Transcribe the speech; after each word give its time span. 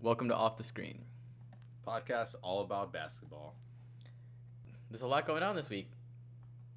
Welcome 0.00 0.28
to 0.28 0.34
Off 0.36 0.56
the 0.56 0.64
Screen. 0.64 1.04
Podcast 1.86 2.34
all 2.42 2.62
about 2.62 2.92
basketball. 2.92 3.54
There's 4.90 5.02
a 5.02 5.06
lot 5.06 5.26
going 5.26 5.42
on 5.42 5.54
this 5.56 5.68
week. 5.68 5.90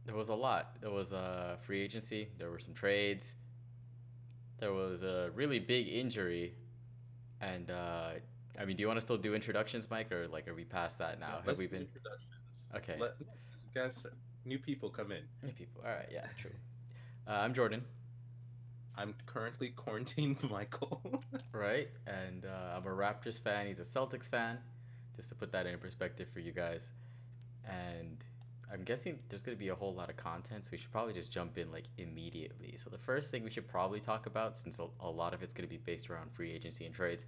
There 0.05 0.15
was 0.15 0.29
a 0.29 0.35
lot. 0.35 0.75
There 0.81 0.91
was 0.91 1.11
a 1.11 1.57
free 1.65 1.81
agency. 1.81 2.27
There 2.37 2.51
were 2.51 2.59
some 2.59 2.73
trades. 2.73 3.35
There 4.59 4.73
was 4.73 5.03
a 5.03 5.31
really 5.33 5.59
big 5.59 5.87
injury, 5.87 6.53
and 7.41 7.69
uh, 7.71 8.09
I 8.59 8.65
mean, 8.65 8.75
do 8.77 8.81
you 8.81 8.87
want 8.87 8.97
to 8.97 9.01
still 9.01 9.17
do 9.17 9.33
introductions, 9.33 9.89
Mike, 9.89 10.11
or 10.11 10.27
like 10.27 10.47
are 10.47 10.53
we 10.53 10.63
past 10.63 10.99
that 10.99 11.19
now? 11.19 11.39
Yeah, 11.39 11.49
Have 11.49 11.57
we 11.57 11.67
been 11.67 11.81
introductions. 11.81 12.29
okay? 12.75 12.97
Let, 12.99 13.11
guys, 13.73 14.03
new 14.45 14.59
people 14.59 14.89
come 14.89 15.11
in. 15.11 15.23
New 15.41 15.53
people. 15.53 15.81
All 15.85 15.91
right. 15.91 16.07
Yeah. 16.11 16.25
True. 16.39 16.51
Uh, 17.27 17.31
I'm 17.31 17.53
Jordan. 17.53 17.83
I'm 18.97 19.15
currently 19.25 19.69
quarantined, 19.69 20.37
Michael. 20.49 21.01
Right, 21.51 21.89
and 22.07 22.45
uh, 22.45 22.75
I'm 22.75 22.85
a 22.85 22.89
Raptors 22.95 23.39
fan. 23.39 23.67
He's 23.67 23.79
a 23.79 23.83
Celtics 23.83 24.27
fan. 24.27 24.57
Just 25.15 25.29
to 25.29 25.35
put 25.35 25.51
that 25.51 25.67
in 25.67 25.77
perspective 25.77 26.27
for 26.33 26.39
you 26.39 26.51
guys, 26.51 26.89
and 27.63 28.17
I'm 28.71 28.81
guessing 28.83 29.19
there's 29.29 29.43
gonna 29.43 29.55
be 29.55 29.69
a 29.69 29.75
whole 29.75 29.93
lot 29.93 30.09
of 30.09 30.17
content, 30.17 30.65
so 30.65 30.69
we 30.71 30.79
should 30.79 30.91
probably 30.91 31.13
just 31.13 31.31
jump 31.31 31.57
in 31.59 31.71
like 31.71 31.85
immediately. 31.99 32.75
So 32.83 32.89
the 32.89 32.97
first 32.97 33.29
thing 33.29 33.43
we 33.43 33.51
should 33.51 33.67
probably 33.67 33.99
talk 33.99 34.25
about, 34.25 34.57
since 34.57 34.79
a, 34.79 34.87
a 34.99 35.09
lot 35.09 35.33
of 35.35 35.43
it's 35.43 35.53
gonna 35.53 35.67
be 35.67 35.77
based 35.77 36.09
around 36.09 36.31
free 36.31 36.51
agency 36.51 36.85
and 36.85 36.93
trades, 36.93 37.27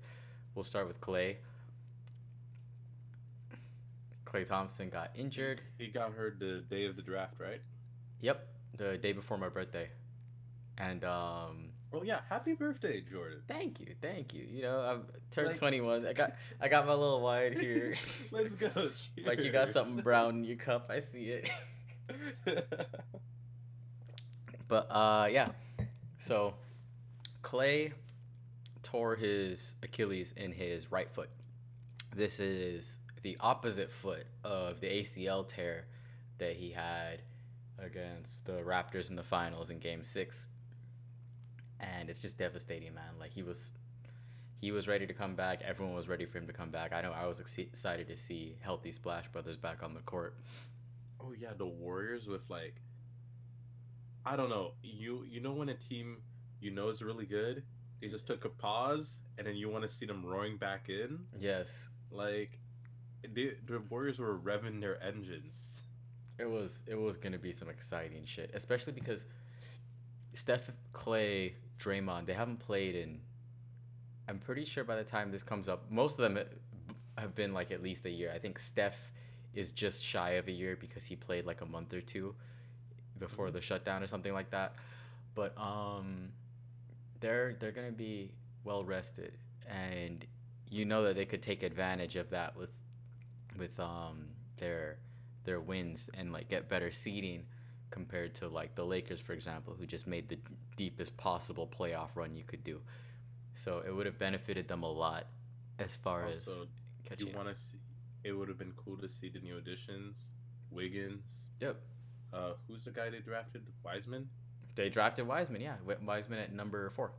we'll 0.56 0.64
start 0.64 0.88
with 0.88 1.00
Klay. 1.00 1.36
Klay 4.26 4.48
Thompson 4.48 4.90
got 4.90 5.12
injured. 5.16 5.62
he 5.78 5.88
got 5.88 6.14
hurt 6.14 6.40
the 6.40 6.64
day 6.70 6.86
of 6.86 6.96
the 6.96 7.04
draft, 7.04 7.36
right? 7.40 7.62
Yep, 8.22 8.48
the 8.76 8.98
day 8.98 9.14
before 9.14 9.38
my 9.38 9.50
birthday, 9.50 9.88
and 10.78 11.04
um, 11.04 11.70
Well, 11.92 12.04
yeah. 12.06 12.20
Happy 12.30 12.54
birthday, 12.54 13.02
Jordan. 13.02 13.40
Thank 13.48 13.80
you, 13.80 13.96
thank 14.02 14.34
you. 14.34 14.44
You 14.50 14.62
know, 14.64 14.82
I've 14.82 15.32
turned 15.32 15.50
Like- 15.50 15.58
21. 15.58 16.06
I 16.06 16.14
got 16.14 16.34
I 16.62 16.68
got 16.68 16.86
my 16.86 16.94
little 16.94 17.22
wine 17.22 17.54
here. 17.60 17.96
Let's 18.32 18.54
go. 18.56 18.70
like 19.26 19.40
you 19.40 19.52
got 19.52 19.70
something 19.70 20.04
brown 20.04 20.38
in 20.38 20.44
your 20.44 20.58
cup. 20.58 20.88
I 20.90 21.00
see 21.00 21.26
it. 21.26 21.50
But 24.68 24.88
uh 24.90 25.28
yeah. 25.32 25.50
So 26.18 26.56
Klay 27.44 27.94
tore 28.82 29.16
his 29.16 29.76
Achilles 29.84 30.34
in 30.36 30.52
his 30.52 30.92
right 30.92 31.10
foot. 31.12 31.30
This 32.16 32.40
is 32.40 32.98
the 33.22 33.38
opposite 33.40 33.92
foot 33.92 34.26
of 34.44 34.80
the 34.82 34.88
ACL 34.88 35.48
tear 35.48 35.86
that 36.40 36.54
he 36.56 36.72
had 36.72 37.22
against 37.78 38.46
the 38.46 38.54
Raptors 38.54 39.10
in 39.10 39.16
the 39.16 39.24
finals 39.24 39.70
in 39.70 39.80
game 39.80 40.04
6. 40.04 40.48
And 41.80 42.10
it's 42.10 42.22
just 42.22 42.38
devastating, 42.38 42.94
man. 42.94 43.14
Like 43.20 43.32
he 43.34 43.44
was 43.44 43.72
he 44.62 44.72
was 44.72 44.88
ready 44.88 45.06
to 45.06 45.14
come 45.14 45.36
back. 45.36 45.62
Everyone 45.64 45.94
was 45.96 46.08
ready 46.08 46.26
for 46.26 46.38
him 46.38 46.48
to 46.48 46.54
come 46.54 46.70
back. 46.72 46.94
I 46.94 47.02
know 47.02 47.12
I 47.12 47.28
was 47.28 47.40
ex- 47.40 47.58
excited 47.58 48.08
to 48.08 48.18
see 48.18 48.56
healthy 48.62 48.92
Splash 48.92 49.28
Brothers 49.28 49.58
back 49.58 49.84
on 49.84 49.94
the 49.94 50.00
court. 50.02 50.38
oh 51.22 51.34
yeah, 51.38 51.54
the 51.58 51.66
Warriors 51.66 52.28
with 52.28 52.50
like, 52.50 52.76
I 54.26 54.36
don't 54.36 54.50
know. 54.50 54.72
You 54.82 55.24
you 55.30 55.42
know 55.42 55.52
when 55.54 55.70
a 55.70 55.76
team 55.76 56.18
you 56.62 56.72
know 56.72 56.90
is 56.90 57.02
really 57.02 57.26
good, 57.26 57.64
they 58.02 58.08
just 58.08 58.26
took 58.26 58.46
a 58.46 58.50
pause, 58.50 59.20
and 59.38 59.46
then 59.46 59.56
you 59.56 59.70
want 59.70 59.84
to 59.84 59.90
see 59.90 60.06
them 60.06 60.26
roaring 60.26 60.58
back 60.58 60.90
in. 60.90 61.20
Yes, 61.40 61.88
Like, 62.12 62.58
the 63.34 63.56
the 63.68 63.80
Warriors 63.90 64.18
were 64.20 64.38
revving 64.40 64.80
their 64.82 65.02
engines. 65.04 65.84
it 66.40 66.50
was 66.50 66.84
it 66.88 66.96
was 66.98 67.18
gonna 67.18 67.38
be 67.38 67.52
some 67.52 67.70
exciting 67.70 68.24
shit, 68.26 68.52
especially 68.54 68.94
because 68.94 69.26
Steph, 70.34 70.70
Klay, 70.94 71.54
Draymond, 71.80 72.26
they 72.26 72.34
haven't 72.34 72.60
played 72.60 72.96
in. 72.96 73.20
I'm 74.28 74.40
pretty 74.40 74.66
sure 74.66 74.84
by 74.84 74.96
the 74.96 75.04
time 75.04 75.32
this 75.32 75.44
comes 75.44 75.70
up, 75.70 75.92
most 75.92 76.20
of 76.20 76.24
them 76.34 76.44
have 77.18 77.36
been 77.36 77.54
like 77.54 77.72
at 77.72 77.82
least 77.82 78.06
a 78.06 78.10
year. 78.10 78.32
I 78.34 78.40
think 78.40 78.60
Steph 78.60 78.98
is 79.54 79.72
just 79.72 80.04
shy 80.04 80.32
of 80.32 80.48
a 80.48 80.52
year 80.52 80.76
because 80.76 81.06
he 81.06 81.16
played 81.16 81.46
like 81.46 81.62
a 81.62 81.66
month 81.66 81.94
or 81.94 82.02
two 82.02 82.36
before 83.20 83.52
the 83.52 83.62
shutdown 83.62 84.04
or 84.04 84.08
something 84.08 84.34
like 84.34 84.52
that. 84.52 84.74
But 85.34 85.58
um, 85.58 86.30
they're 87.20 87.56
they're 87.60 87.72
gonna 87.72 87.92
be 87.92 88.32
well 88.64 88.84
rested, 88.84 89.34
and 89.68 90.26
you 90.70 90.86
know 90.86 91.04
that 91.04 91.16
they 91.16 91.26
could 91.26 91.42
take 91.42 91.64
advantage 91.64 92.16
of 92.16 92.30
that 92.32 92.56
with 92.58 92.72
with 93.58 93.80
um 93.80 94.28
their 94.58 94.98
their 95.46 95.60
wins 95.60 96.10
and 96.14 96.34
like 96.34 96.50
get 96.50 96.68
better 96.68 96.92
seeding 96.92 97.44
compared 97.92 98.34
to 98.36 98.48
like 98.48 98.76
the 98.76 98.84
Lakers, 98.84 99.20
for 99.20 99.34
example, 99.34 99.76
who 99.78 99.86
just 99.86 100.08
made 100.08 100.28
the 100.28 100.38
deepest 100.76 101.16
possible 101.18 101.68
playoff 101.68 102.10
run 102.16 102.36
you 102.36 102.44
could 102.44 102.64
do. 102.64 102.82
So 103.54 103.82
it 103.86 103.92
would 103.92 104.06
have 104.06 104.20
benefited 104.20 104.68
them 104.68 104.84
a 104.84 104.92
lot 104.92 105.28
as 105.80 105.96
far 105.96 106.26
as 106.26 106.48
catching. 107.08 107.28
you 107.28 107.36
want 107.36 107.48
to 107.50 107.56
see? 107.56 107.78
It 108.24 108.32
would 108.34 108.50
have 108.50 108.58
been 108.58 108.74
cool 108.76 108.98
to 108.98 109.08
see 109.08 109.30
the 109.30 109.40
new 109.40 109.58
additions. 109.58 110.16
Wiggins. 110.72 111.24
Yep. 111.62 111.78
Uh, 112.34 112.54
who's 112.68 112.84
the 112.84 112.92
guy 112.92 113.10
they 113.10 113.20
drafted? 113.20 113.62
Wiseman. 113.84 114.28
They 114.76 114.90
drafted 114.90 115.26
Wiseman, 115.28 115.62
yeah. 115.62 115.76
Wi- 115.86 116.04
Wiseman 116.06 116.40
at 116.40 116.54
number 116.54 116.90
four. 116.90 117.12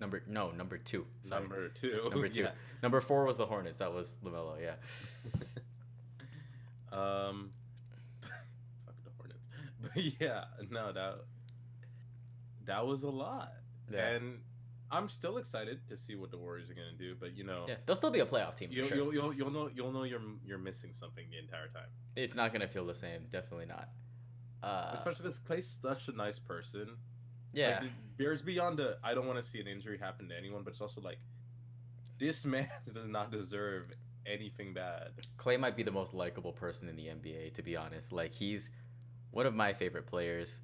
Number 0.00 0.22
no, 0.26 0.50
number 0.50 0.78
two. 0.78 1.06
Sorry. 1.24 1.42
Number 1.42 1.68
two. 1.68 2.08
Number 2.10 2.28
two. 2.28 2.42
Yeah. 2.44 2.50
Number 2.82 3.00
four 3.00 3.24
was 3.24 3.36
the 3.36 3.46
Hornets. 3.46 3.78
That 3.78 3.92
was 3.92 4.08
LaMelo. 4.24 4.56
Yeah. 4.60 4.76
um. 6.92 7.50
fuck 8.22 8.94
the 9.04 9.10
Hornets. 9.18 9.40
But 9.82 10.20
yeah, 10.20 10.44
no, 10.70 10.92
that 10.92 11.16
that 12.66 12.86
was 12.86 13.02
a 13.02 13.08
lot. 13.10 13.52
Yeah. 13.90 14.06
And 14.08 14.38
I'm 14.90 15.08
still 15.08 15.38
excited 15.38 15.80
to 15.88 15.96
see 15.96 16.14
what 16.14 16.30
the 16.30 16.38
Warriors 16.38 16.70
are 16.70 16.74
gonna 16.74 16.96
do. 16.98 17.14
But 17.18 17.36
you 17.36 17.44
know, 17.44 17.64
yeah. 17.68 17.76
They'll 17.86 17.96
still 17.96 18.10
be 18.10 18.20
a 18.20 18.26
playoff 18.26 18.56
team 18.56 18.68
for 18.68 18.74
you'll, 18.74 18.88
sure. 18.88 18.96
you'll, 18.96 19.12
you'll 19.12 19.34
you'll 19.34 19.50
know 19.50 19.70
you'll 19.74 19.92
know 19.92 20.04
you're 20.04 20.20
you're 20.44 20.58
missing 20.58 20.90
something 20.98 21.24
the 21.30 21.38
entire 21.38 21.68
time. 21.68 21.88
It's 22.14 22.34
not 22.34 22.52
gonna 22.52 22.68
feel 22.68 22.86
the 22.86 22.94
same. 22.94 23.22
Definitely 23.30 23.66
not. 23.66 23.88
Uh, 24.62 24.90
Especially 24.92 25.22
because 25.22 25.38
Klay's 25.38 25.78
such 25.80 26.08
a 26.08 26.12
nice 26.12 26.38
person. 26.38 26.96
yeah. 27.52 27.80
Like, 27.82 27.90
there's 28.18 28.42
beyond 28.42 28.78
the 28.78 28.98
I 29.04 29.14
don't 29.14 29.26
want 29.26 29.42
to 29.42 29.48
see 29.48 29.60
an 29.60 29.66
injury 29.66 29.98
happen 29.98 30.28
to 30.28 30.36
anyone, 30.36 30.62
but 30.62 30.70
it's 30.72 30.80
also 30.80 31.00
like 31.00 31.18
this 32.18 32.44
man 32.46 32.68
does 32.92 33.08
not 33.08 33.30
deserve 33.30 33.90
anything 34.26 34.72
bad. 34.74 35.10
Klay 35.38 35.58
might 35.58 35.76
be 35.76 35.82
the 35.82 35.90
most 35.90 36.14
likable 36.14 36.52
person 36.52 36.88
in 36.88 36.96
the 36.96 37.06
NBA, 37.06 37.54
to 37.54 37.62
be 37.62 37.76
honest. 37.76 38.12
Like 38.12 38.32
he's 38.32 38.70
one 39.30 39.46
of 39.46 39.54
my 39.54 39.72
favorite 39.72 40.06
players, 40.06 40.60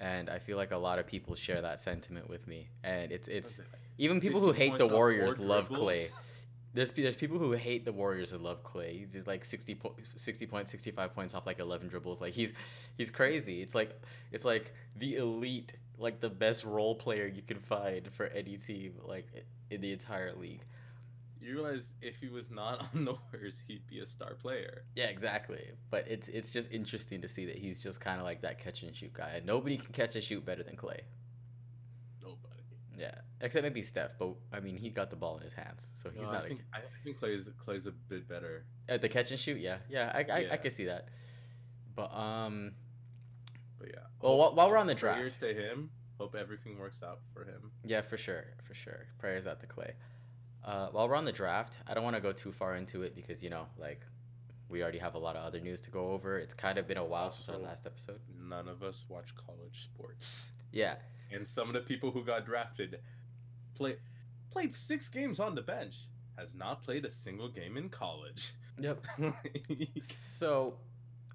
and 0.00 0.30
I 0.30 0.38
feel 0.38 0.56
like 0.56 0.70
a 0.70 0.76
lot 0.76 0.98
of 0.98 1.06
people 1.06 1.34
share 1.34 1.60
that 1.62 1.80
sentiment 1.80 2.28
with 2.28 2.46
me. 2.46 2.68
And 2.84 3.12
it's 3.12 3.28
it's 3.28 3.60
even 3.98 4.20
people 4.20 4.40
who 4.40 4.52
hate 4.52 4.78
the 4.78 4.86
Warriors 4.86 5.38
love. 5.38 5.68
Klay. 5.68 6.10
There's 6.74 6.90
there's 6.92 7.16
people 7.16 7.38
who 7.38 7.52
hate 7.52 7.84
the 7.84 7.92
Warriors 7.92 8.32
and 8.32 8.42
love 8.42 8.62
Klay. 8.62 9.06
He's 9.12 9.26
like 9.26 9.44
60, 9.44 9.74
po- 9.74 9.96
60 10.16 10.46
points, 10.46 10.70
65 10.70 11.14
points 11.14 11.34
off 11.34 11.46
like 11.46 11.58
11 11.58 11.88
dribbles. 11.88 12.20
Like 12.20 12.34
he's 12.34 12.52
he's 12.96 13.10
crazy. 13.10 13.62
It's 13.62 13.74
like 13.74 14.00
it's 14.30 14.44
like 14.44 14.72
the 14.94 15.16
elite, 15.16 15.74
like 15.98 16.20
the 16.20 16.30
best 16.30 16.64
role 16.64 16.94
player 16.94 17.26
you 17.26 17.42
can 17.42 17.58
find 17.58 18.08
for 18.12 18.26
any 18.26 18.56
team 18.58 18.94
like 19.04 19.26
in 19.70 19.80
the 19.80 19.92
entire 19.92 20.32
league. 20.34 20.62
You 21.48 21.54
realize 21.54 21.92
if 22.02 22.16
he 22.16 22.28
was 22.28 22.50
not 22.50 22.80
on 22.94 23.04
the 23.06 23.14
Warriors, 23.32 23.56
he'd 23.66 23.86
be 23.86 24.00
a 24.00 24.06
star 24.06 24.34
player. 24.34 24.82
Yeah, 24.94 25.06
exactly. 25.06 25.64
But 25.90 26.06
it's 26.06 26.28
it's 26.28 26.50
just 26.50 26.70
interesting 26.70 27.22
to 27.22 27.28
see 27.28 27.46
that 27.46 27.56
he's 27.56 27.82
just 27.82 28.00
kind 28.00 28.18
of 28.18 28.24
like 28.24 28.42
that 28.42 28.58
catch 28.62 28.82
and 28.82 28.94
shoot 28.94 29.14
guy. 29.14 29.40
Nobody 29.44 29.78
can 29.78 29.92
catch 29.94 30.14
and 30.14 30.22
shoot 30.22 30.44
better 30.44 30.62
than 30.62 30.76
Klay. 30.76 31.00
Nobody. 32.22 32.62
Yeah, 32.98 33.14
except 33.40 33.62
maybe 33.62 33.82
Steph. 33.82 34.18
But 34.18 34.34
I 34.52 34.60
mean, 34.60 34.76
he 34.76 34.90
got 34.90 35.08
the 35.08 35.16
ball 35.16 35.36
in 35.38 35.42
his 35.42 35.54
hands, 35.54 35.80
so 35.94 36.10
he's 36.10 36.26
No, 36.26 36.32
not 36.32 36.44
I 36.44 36.48
think 36.48 36.60
I 36.74 36.78
think 37.02 37.18
Klay's 37.18 37.48
Klay's 37.66 37.86
a 37.86 37.92
bit 37.92 38.28
better. 38.28 38.64
at 38.88 39.00
the 39.00 39.08
catch 39.08 39.30
and 39.30 39.40
shoot. 39.40 39.58
Yeah, 39.58 39.78
yeah, 39.88 40.12
I 40.14 40.18
I, 40.30 40.38
Yeah. 40.40 40.52
I 40.52 40.56
can 40.58 40.70
see 40.70 40.84
that. 40.84 41.08
But 41.96 42.12
um, 42.14 42.72
But 43.78 43.88
yeah. 43.88 44.00
Well, 44.20 44.36
while- 44.36 44.54
while 44.54 44.68
we're 44.70 44.76
on 44.76 44.86
the 44.86 44.94
draft, 44.94 45.16
prayers 45.18 45.36
to 45.38 45.54
him. 45.54 45.90
Hope 46.18 46.34
everything 46.34 46.78
works 46.80 47.00
out 47.04 47.20
for 47.32 47.44
him. 47.44 47.70
yeah, 47.84 48.00
for 48.02 48.18
sure, 48.18 48.44
for 48.66 48.74
sure. 48.74 49.06
Prayers 49.20 49.46
out 49.46 49.60
to 49.60 49.66
Klay. 49.68 49.92
Uh, 50.64 50.88
while 50.92 51.08
we're 51.08 51.14
on 51.14 51.24
the 51.24 51.32
draft, 51.32 51.78
I 51.86 51.94
don't 51.94 52.04
want 52.04 52.16
to 52.16 52.20
go 52.22 52.32
too 52.32 52.52
far 52.52 52.74
into 52.76 53.02
it 53.02 53.14
because 53.14 53.42
you 53.42 53.50
know, 53.50 53.66
like, 53.78 54.00
we 54.68 54.82
already 54.82 54.98
have 54.98 55.14
a 55.14 55.18
lot 55.18 55.34
of 55.36 55.44
other 55.44 55.60
news 55.60 55.80
to 55.82 55.90
go 55.90 56.10
over. 56.10 56.38
It's 56.38 56.52
kind 56.54 56.76
of 56.78 56.86
been 56.86 56.98
a 56.98 57.04
while 57.04 57.30
since 57.30 57.48
our 57.48 57.56
last 57.56 57.86
episode. 57.86 58.20
None 58.38 58.68
of 58.68 58.82
us 58.82 59.04
watch 59.08 59.34
college 59.34 59.84
sports, 59.84 60.50
Yeah, 60.72 60.96
and 61.32 61.46
some 61.46 61.68
of 61.68 61.74
the 61.74 61.80
people 61.80 62.10
who 62.10 62.24
got 62.24 62.44
drafted 62.44 62.98
play 63.74 63.96
played 64.50 64.76
six 64.76 65.08
games 65.08 65.40
on 65.40 65.54
the 65.54 65.62
bench. 65.62 65.94
Has 66.36 66.54
not 66.54 66.84
played 66.84 67.04
a 67.04 67.10
single 67.10 67.48
game 67.48 67.76
in 67.76 67.88
college. 67.88 68.52
yep. 68.78 69.04
So, 70.02 70.74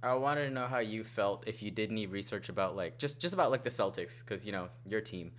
I 0.02 0.14
wanted 0.16 0.46
to 0.48 0.50
know 0.54 0.68
how 0.68 0.80
you 0.80 1.04
felt 1.04 1.44
if 1.48 1.62
you 1.62 1.72
did 1.72 1.92
any 1.92 2.06
research 2.08 2.50
about 2.50 2.76
like 2.76 3.00
just 3.00 3.20
just 3.20 3.34
about 3.34 3.52
like 3.52 3.64
the 3.64 3.70
Celtics, 3.70 4.20
because 4.20 4.46
you 4.46 4.52
know 4.52 4.70
your 4.86 5.02
team, 5.02 5.32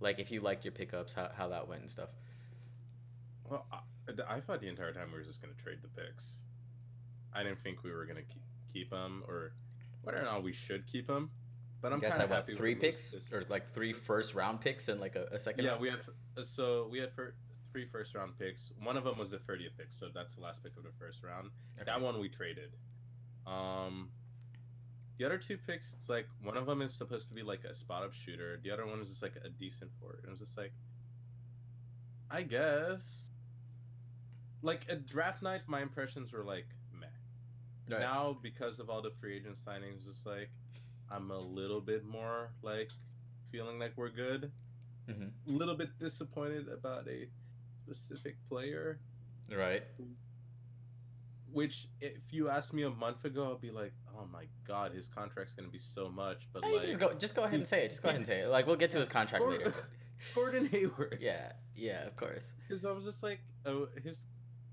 like 0.00 0.18
if 0.18 0.30
you 0.30 0.40
liked 0.40 0.64
your 0.64 0.72
pickups, 0.72 1.14
how 1.14 1.30
how 1.36 1.48
that 1.48 1.68
went 1.68 1.82
and 1.82 1.90
stuff. 1.90 2.10
Well, 3.50 3.66
I, 3.72 4.36
I 4.36 4.40
thought 4.40 4.60
the 4.60 4.68
entire 4.68 4.92
time 4.92 5.08
we 5.12 5.18
were 5.18 5.24
just 5.24 5.42
gonna 5.42 5.54
trade 5.62 5.78
the 5.82 5.88
picks. 5.88 6.40
I 7.34 7.42
didn't 7.42 7.58
think 7.58 7.82
we 7.84 7.92
were 7.92 8.06
gonna 8.06 8.22
keep, 8.22 8.42
keep 8.72 8.90
them 8.90 9.22
or 9.28 9.52
whether 10.02 10.18
or 10.18 10.24
not 10.24 10.42
we 10.42 10.52
should 10.52 10.86
keep 10.86 11.06
them. 11.06 11.30
But 11.82 11.92
I'm 11.92 12.00
kind 12.00 12.22
of 12.22 12.30
happy 12.30 12.54
three 12.54 12.74
picks 12.74 13.16
or 13.32 13.42
like 13.48 13.70
three 13.72 13.92
first 13.92 14.34
round 14.34 14.60
picks 14.60 14.88
and 14.88 15.00
like 15.00 15.16
a, 15.16 15.26
a 15.32 15.38
second. 15.38 15.64
yeah, 15.64 15.70
round? 15.70 15.80
we 15.80 15.88
have 15.88 16.00
so 16.46 16.88
we 16.90 16.98
had 16.98 17.12
for 17.12 17.34
three 17.72 17.86
first 17.86 18.14
round 18.14 18.38
picks. 18.38 18.70
One 18.82 18.96
of 18.96 19.04
them 19.04 19.18
was 19.18 19.30
the 19.30 19.38
30th 19.38 19.76
pick, 19.78 19.88
so 19.98 20.08
that's 20.14 20.34
the 20.34 20.42
last 20.42 20.62
pick 20.62 20.76
of 20.76 20.82
the 20.82 20.92
first 20.98 21.22
round. 21.22 21.50
That 21.84 22.00
one 22.00 22.18
we 22.20 22.28
traded. 22.28 22.70
Um, 23.46 24.10
the 25.18 25.24
other 25.24 25.38
two 25.38 25.56
picks, 25.56 25.94
it's 25.98 26.08
like 26.08 26.26
one 26.42 26.56
of 26.56 26.66
them 26.66 26.82
is 26.82 26.92
supposed 26.92 27.28
to 27.28 27.34
be 27.34 27.42
like 27.42 27.64
a 27.64 27.74
spot 27.74 28.02
up 28.02 28.12
shooter. 28.12 28.60
The 28.62 28.70
other 28.70 28.86
one 28.86 29.00
is 29.00 29.08
just 29.08 29.22
like 29.22 29.34
a 29.44 29.48
decent 29.48 29.90
forward. 30.00 30.24
It 30.26 30.30
was 30.30 30.40
just 30.40 30.56
like, 30.56 30.72
I 32.30 32.42
guess. 32.42 33.29
Like 34.62 34.86
at 34.88 35.06
draft 35.06 35.42
night, 35.42 35.62
my 35.66 35.80
impressions 35.82 36.32
were 36.32 36.44
like 36.44 36.66
meh. 36.98 37.06
Right. 37.90 38.00
Now 38.00 38.36
because 38.42 38.78
of 38.78 38.90
all 38.90 39.02
the 39.02 39.10
free 39.20 39.36
agent 39.36 39.56
signings, 39.64 40.04
just 40.04 40.24
like 40.26 40.50
I'm 41.10 41.30
a 41.30 41.38
little 41.38 41.80
bit 41.80 42.04
more 42.04 42.50
like 42.62 42.90
feeling 43.50 43.78
like 43.78 43.92
we're 43.96 44.10
good. 44.10 44.50
A 45.08 45.12
little 45.44 45.74
bit 45.74 45.98
disappointed 45.98 46.68
about 46.68 47.08
a 47.08 47.26
specific 47.84 48.36
player 48.48 49.00
Right. 49.50 49.82
which 51.52 51.88
if 52.00 52.32
you 52.32 52.48
asked 52.48 52.72
me 52.72 52.84
a 52.84 52.90
month 52.90 53.24
ago 53.24 53.52
i'd 53.52 53.60
be 53.60 53.72
like 53.72 53.92
oh 54.16 54.24
my 54.32 54.44
god 54.68 54.92
his 54.92 55.08
contract's 55.08 55.52
gonna 55.52 55.66
be 55.68 55.78
so 55.80 56.08
much 56.08 56.46
but 56.52 56.64
Hey, 56.64 56.76
like 56.76 56.86
just 56.86 57.00
go. 57.00 57.12
Just 57.14 57.34
go 57.34 57.42
ahead 57.42 57.54
and 57.58 57.64
say 57.64 57.84
it. 57.86 57.88
Just 57.88 58.02
go 58.02 58.08
ahead 58.08 58.18
and 58.18 58.26
say 58.26 58.40
it. 58.42 58.48
Like 58.48 58.66
we'll 58.68 58.76
get 58.76 58.92
to 58.92 58.98
his 58.98 59.08
contract 59.08 59.42
Gordon- 59.42 59.66
later. 59.66 59.74
gordon 60.34 60.66
hayward 60.66 61.18
yeah. 61.20 61.52
Yeah. 61.74 62.04
Of 62.06 62.14
course. 62.14 62.52
because 62.68 62.84
i 62.84 62.92
was 62.92 63.04
just 63.04 63.22
like 63.24 63.40
oh 63.66 63.88
his 64.04 64.26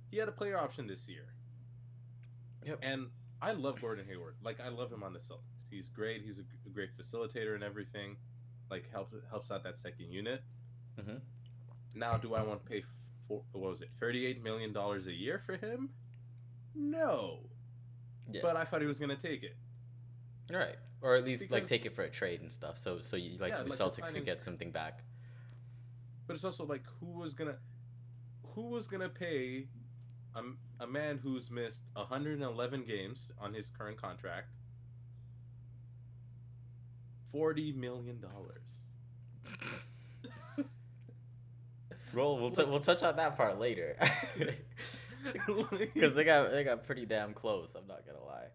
he 0.09 0.17
had 0.17 0.27
a 0.27 0.31
player 0.31 0.57
option 0.57 0.87
this 0.87 1.07
year 1.07 1.25
Yep. 2.65 2.79
and 2.81 3.07
i 3.41 3.51
love 3.51 3.79
gordon 3.81 4.05
hayward 4.07 4.35
like 4.43 4.59
i 4.59 4.67
love 4.69 4.91
him 4.91 5.03
on 5.03 5.13
the 5.13 5.19
celtics 5.19 5.63
he's 5.69 5.89
great 5.89 6.21
he's 6.23 6.39
a, 6.39 6.69
great 6.69 6.89
facilitator 6.97 7.55
and 7.55 7.63
everything 7.63 8.17
like 8.69 8.89
helps 8.91 9.13
helps 9.29 9.51
out 9.51 9.63
that 9.63 9.77
second 9.77 10.11
unit 10.11 10.41
Mhm. 10.99 11.21
now 11.93 12.17
do 12.17 12.33
i 12.33 12.41
want 12.41 12.63
to 12.63 12.69
pay 12.69 12.83
for 13.27 13.41
what 13.51 13.69
was 13.71 13.81
it 13.81 13.89
38 13.99 14.43
million 14.43 14.73
dollars 14.73 15.07
a 15.07 15.13
year 15.13 15.39
for 15.45 15.55
him 15.57 15.89
no 16.75 17.49
Yeah. 18.31 18.41
but 18.41 18.55
i 18.57 18.65
thought 18.65 18.81
he 18.81 18.87
was 18.87 18.99
gonna 18.99 19.15
take 19.17 19.43
it 19.43 19.55
Right. 20.49 20.77
Or 21.01 21.15
at 21.15 21.25
least 21.25 21.51
like 21.51 21.67
take 21.67 21.85
it 21.85 21.93
for 21.93 22.03
a 22.03 22.09
trade 22.09 22.39
and 22.39 22.49
stuff. 22.49 22.77
So 22.77 23.01
so 23.01 23.17
you 23.17 23.37
like 23.37 23.51
Yeah, 23.51 23.63
the 23.63 23.69
like 23.69 23.77
Celtics 23.79 23.95
signing 24.05 24.13
could 24.15 24.25
get 24.25 24.41
something 24.41 24.71
back. 24.71 25.03
but 26.25 26.35
it's 26.35 26.45
also 26.45 26.65
like 26.65 26.83
who 27.01 27.07
was 27.07 27.33
gonna 27.33 27.57
who 28.55 28.61
was 28.69 28.87
gonna 28.87 29.09
pay 29.09 29.67
a, 30.37 30.83
a 30.83 30.87
man 30.87 31.19
who's 31.21 31.49
missed 31.51 31.83
111 31.93 32.83
games 32.85 33.29
on 33.39 33.53
his 33.53 33.69
current 33.69 33.99
contract 34.01 34.47
40 37.31 37.73
million 37.73 38.19
dollars 38.19 38.81
Well, 42.13 42.37
we'll 42.39 42.51
t- 42.51 42.63
we'll 42.63 42.79
touch 42.79 43.03
on 43.03 43.15
that 43.17 43.37
part 43.37 43.59
later. 43.59 43.95
Because 45.93 46.13
they 46.13 46.23
got 46.23 46.51
they 46.51 46.63
got 46.63 46.85
pretty 46.85 47.05
damn 47.05 47.33
close. 47.33 47.75
I'm 47.75 47.85
not 47.87 48.05
gonna 48.05 48.23
lie. 48.23 48.45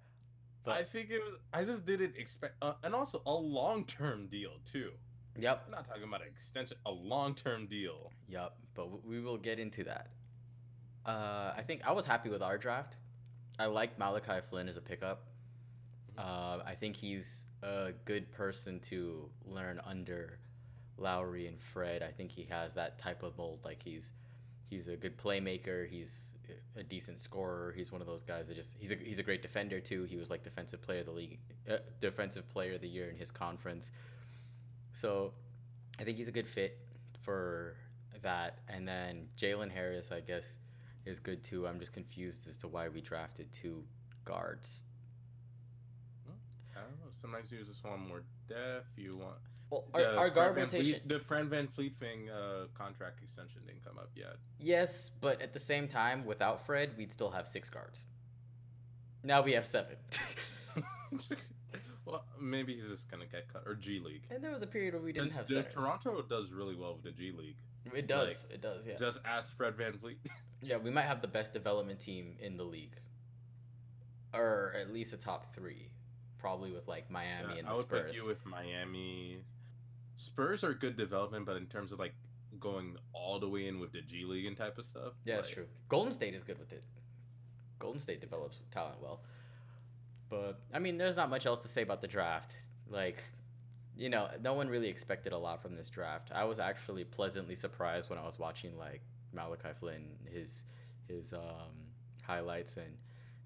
But 0.65 0.77
i 0.77 0.83
think 0.85 1.11
it 1.11 1.19
was 1.19 1.39
i 1.53 1.65
just 1.65 1.85
didn't 1.85 2.15
expect 2.17 2.55
uh, 2.63 2.75
and 2.85 2.95
also 2.95 3.21
a 3.27 3.33
long-term 3.33 4.29
deal 4.29 4.53
too 4.65 4.93
yep, 5.39 5.65
i'm 5.67 5.73
not 5.73 5.87
talking 5.89 6.05
about 6.05 6.23
an 6.23 6.29
extension 6.29 6.77
a 6.87 6.91
long-term 6.91 7.67
deal 7.67 8.11
yep. 8.29 8.55
But 8.75 9.05
we 9.05 9.21
will 9.21 9.37
get 9.39 9.59
into 9.59 9.85
that. 9.85 10.09
Uh, 11.05 11.53
I 11.57 11.63
think 11.67 11.83
I 11.85 11.93
was 11.93 12.07
happy 12.07 12.29
with 12.31 12.43
our 12.43 12.59
draft. 12.59 12.97
I 13.59 13.67
like 13.67 13.99
Malachi 13.99 14.41
Flynn 14.49 14.69
as 14.69 14.77
a 14.77 14.81
pickup. 14.81 15.25
Uh, 16.17 16.59
I 16.65 16.75
think 16.75 16.97
he's 16.97 17.45
a 17.63 17.93
good 18.05 18.31
person 18.33 18.81
to 18.81 19.29
learn 19.45 19.81
under 19.85 20.39
Lowry 20.97 21.47
and 21.47 21.61
Fred. 21.61 22.03
I 22.03 22.11
think 22.11 22.31
he 22.31 22.45
has 22.51 22.75
that 22.75 22.99
type 22.99 23.23
of 23.23 23.37
mold. 23.37 23.61
Like 23.65 23.83
he's 23.83 24.13
he's 24.69 24.89
a 24.89 24.97
good 24.97 25.19
playmaker. 25.19 25.89
He's 25.89 26.37
a 26.77 26.83
decent 26.83 27.21
scorer. 27.21 27.73
He's 27.77 27.93
one 27.93 28.01
of 28.01 28.07
those 28.07 28.23
guys 28.23 28.49
that 28.49 28.55
just 28.55 28.75
he's 28.79 28.91
a 28.91 28.97
he's 28.97 29.19
a 29.19 29.23
great 29.23 29.43
defender 29.43 29.81
too. 29.81 30.05
He 30.05 30.17
was 30.17 30.31
like 30.31 30.43
defensive 30.45 30.83
player 30.83 31.01
of 31.01 31.07
the 31.07 31.13
league, 31.13 31.39
uh, 31.71 31.79
defensive 32.01 32.49
player 32.49 32.75
of 32.75 32.81
the 32.81 32.89
year 32.89 33.09
in 33.09 33.17
his 33.17 33.31
conference. 33.31 33.91
So, 34.95 35.33
I 35.99 36.05
think 36.05 36.19
he's 36.19 36.29
a 36.29 36.33
good 36.33 36.47
fit 36.47 36.79
for 37.23 37.77
that. 38.23 38.59
And 38.69 38.87
then 38.87 39.29
Jalen 39.39 39.71
Harris, 39.71 40.13
I 40.13 40.21
guess, 40.21 40.59
is 41.05 41.19
good 41.21 41.43
too. 41.43 41.67
I'm 41.67 41.79
just 41.81 41.93
confused 41.93 42.49
as 42.49 42.59
to 42.59 42.69
why 42.69 42.89
we 42.89 43.01
drafted 43.01 43.53
two 43.53 43.85
guards. 44.25 44.85
i 46.77 46.81
don't 46.81 46.91
know 47.01 47.11
sometimes 47.21 47.51
you 47.51 47.59
just 47.65 47.85
want 47.85 48.01
more 48.07 48.23
depth 48.49 48.87
you 48.97 49.17
want 49.17 49.35
Well, 49.71 49.85
our, 49.95 50.01
The 50.01 50.17
our 50.17 50.31
guard 50.31 50.57
rotation. 50.57 51.01
Vliet- 51.01 51.09
the 51.09 51.19
Fred 51.19 51.51
VanVleet 51.51 51.97
thing 51.97 52.31
uh, 52.31 52.67
contract 52.75 53.21
extension 53.23 53.63
didn't 53.67 53.85
come 53.85 53.99
up 53.99 54.11
yet. 54.15 54.37
Yes, 54.61 55.11
but 55.21 55.41
at 55.43 55.53
the 55.55 55.61
same 55.61 55.89
time, 55.89 56.25
without 56.25 56.65
Fred, 56.67 56.91
we'd 56.97 57.11
still 57.13 57.31
have 57.31 57.49
six 57.49 57.69
guards. 57.71 58.07
Now 59.25 59.41
we 59.43 59.53
have 59.53 59.65
seven. 59.67 59.97
well, 62.05 62.25
maybe 62.41 62.75
he's 62.75 62.89
just 62.89 63.11
gonna 63.11 63.27
get 63.27 63.53
cut 63.53 63.63
or 63.67 63.75
G 63.75 64.01
League. 64.01 64.23
and 64.31 64.43
there 64.43 64.51
was 64.53 64.63
a 64.63 64.67
period 64.67 64.95
where 64.95 65.03
we 65.03 65.13
didn't 65.13 65.33
have 65.33 65.47
the 65.47 65.55
centers. 65.55 65.75
Toronto 65.75 66.23
does 66.23 66.51
really 66.53 66.75
well 66.77 66.95
with 66.95 67.05
the 67.05 67.13
G 67.13 67.33
League. 67.37 67.57
It 67.95 68.07
does. 68.07 68.47
it 68.51 68.61
does. 68.63 68.87
Yeah. 68.87 68.97
Just 68.97 69.21
ask 69.25 69.57
Fred 69.57 69.75
VanVleet. 69.77 70.17
Yeah, 70.65 70.77
we 70.77 70.91
might 70.93 71.07
have 71.07 71.21
the 71.21 71.27
best 71.27 71.53
development 71.53 71.99
team 71.99 72.37
in 72.39 72.57
the 72.57 72.63
league, 72.63 72.95
or 74.33 74.73
at 74.81 74.93
least 74.93 75.13
a 75.13 75.17
top 75.17 75.53
three, 75.55 75.89
probably 76.39 76.71
with 76.71 76.87
like 76.87 77.11
Miami 77.11 77.55
Yeah, 77.55 77.59
and 77.59 77.69
I 77.69 77.73
the 77.73 77.79
would 77.79 77.89
put 77.89 78.03
Spurs. 78.05 78.17
you 78.17 78.27
with 78.29 78.47
Miami. 78.47 79.39
Spurs 80.17 80.63
are 80.63 80.73
good 80.73 80.97
development, 80.97 81.47
but 81.47 81.57
in 81.57 81.67
terms 81.67 81.91
of 81.91 81.99
like 81.99 82.15
going 82.61 82.97
all 83.13 83.41
the 83.41 83.49
way 83.49 83.67
in 83.67 83.81
with 83.81 83.91
the 83.93 84.03
G 84.03 84.25
League 84.25 84.47
and 84.47 84.57
type 84.57 84.79
of 84.79 84.85
stuff, 84.85 85.15
Yeah, 85.25 85.35
that's 85.37 85.49
true. 85.49 85.67
Golden 85.89 86.13
State 86.13 86.33
is 86.35 86.45
good 86.45 86.61
with 86.61 86.71
it. 86.73 86.85
Golden 87.81 88.01
State 88.01 88.21
develops 88.21 88.61
talent 88.71 89.03
well. 89.03 89.21
But 90.31 90.61
I 90.73 90.79
mean, 90.79 90.97
there's 90.97 91.17
not 91.17 91.29
much 91.29 91.45
else 91.45 91.59
to 91.61 91.69
say 91.69 91.83
about 91.83 92.01
the 92.01 92.07
draft. 92.09 92.53
Like, 92.89 93.23
you 93.97 94.09
know, 94.09 94.29
no 94.43 94.55
one 94.55 94.69
really 94.69 94.89
expected 94.89 95.33
a 95.33 95.39
lot 95.39 95.63
from 95.63 95.77
this 95.77 95.89
draft. 95.89 96.31
I 96.35 96.45
was 96.45 96.59
actually 96.59 97.05
pleasantly 97.05 97.55
surprised 97.55 98.11
when 98.11 98.19
I 98.19 98.25
was 98.25 98.39
watching 98.39 98.77
like 98.79 99.03
Malachi 99.33 99.69
Flynn, 99.79 100.05
his 100.33 100.65
his 101.09 101.33
um, 101.33 101.73
highlights, 102.23 102.77
and 102.77 102.97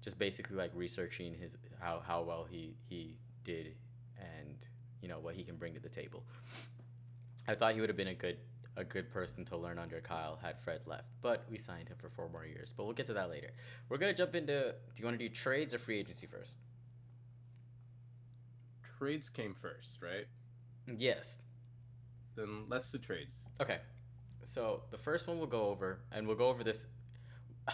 just 0.01 0.17
basically 0.17 0.55
like 0.55 0.71
researching 0.73 1.33
his 1.33 1.57
how 1.79 2.01
how 2.05 2.21
well 2.23 2.45
he 2.49 2.75
he 2.89 3.17
did, 3.43 3.75
and 4.17 4.57
you 5.01 5.07
know 5.07 5.19
what 5.19 5.35
he 5.35 5.43
can 5.43 5.55
bring 5.55 5.73
to 5.73 5.79
the 5.79 5.89
table. 5.89 6.23
I 7.47 7.55
thought 7.55 7.73
he 7.73 7.81
would 7.81 7.89
have 7.89 7.97
been 7.97 8.07
a 8.07 8.15
good 8.15 8.37
a 8.77 8.83
good 8.83 9.09
person 9.09 9.43
to 9.45 9.57
learn 9.57 9.79
under 9.79 9.99
Kyle 10.01 10.37
had 10.41 10.59
Fred 10.59 10.81
left, 10.85 11.07
but 11.21 11.45
we 11.49 11.57
signed 11.57 11.89
him 11.89 11.97
for 11.97 12.09
four 12.09 12.29
more 12.29 12.45
years. 12.45 12.73
But 12.75 12.85
we'll 12.85 12.93
get 12.93 13.07
to 13.07 13.13
that 13.13 13.29
later. 13.29 13.51
We're 13.89 13.97
gonna 13.97 14.13
jump 14.13 14.35
into. 14.35 14.75
Do 14.95 15.01
you 15.01 15.05
want 15.05 15.19
to 15.19 15.27
do 15.27 15.33
trades 15.33 15.73
or 15.73 15.79
free 15.79 15.99
agency 15.99 16.27
first? 16.27 16.57
trades 18.97 19.29
came 19.29 19.53
first, 19.53 19.99
right? 20.01 20.27
Yes. 20.87 21.39
Then 22.35 22.65
let's 22.69 22.91
do 22.91 22.97
trades. 22.99 23.33
Okay. 23.61 23.79
So 24.43 24.83
the 24.91 24.97
first 24.97 25.27
one 25.27 25.37
we'll 25.37 25.47
go 25.47 25.63
over, 25.67 25.99
and 26.11 26.25
we'll 26.27 26.37
go 26.37 26.47
over 26.49 26.63
this. 26.63 26.87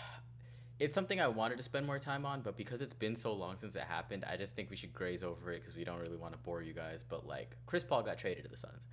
It's 0.80 0.96
something 0.96 1.22
I 1.22 1.28
wanted 1.28 1.58
to 1.58 1.64
spend 1.64 1.86
more 1.86 2.00
time 2.00 2.26
on, 2.26 2.42
but 2.42 2.58
because 2.58 2.82
it's 2.82 2.94
been 2.94 3.16
so 3.16 3.32
long 3.32 3.58
since 3.58 3.76
it 3.76 3.84
happened, 3.84 4.26
I 4.30 4.36
just 4.36 4.56
think 4.56 4.70
we 4.72 4.76
should 4.76 4.92
graze 4.92 5.24
over 5.24 5.52
it 5.52 5.62
because 5.62 5.76
we 5.78 5.84
don't 5.86 6.00
really 6.00 6.18
want 6.18 6.34
to 6.34 6.40
bore 6.40 6.62
you 6.64 6.74
guys. 6.74 7.06
But 7.08 7.26
like, 7.28 7.56
Chris 7.68 7.84
Paul 7.84 8.02
got 8.02 8.18
traded 8.18 8.44
to 8.44 8.50
the 8.50 8.58
Suns. 8.58 8.88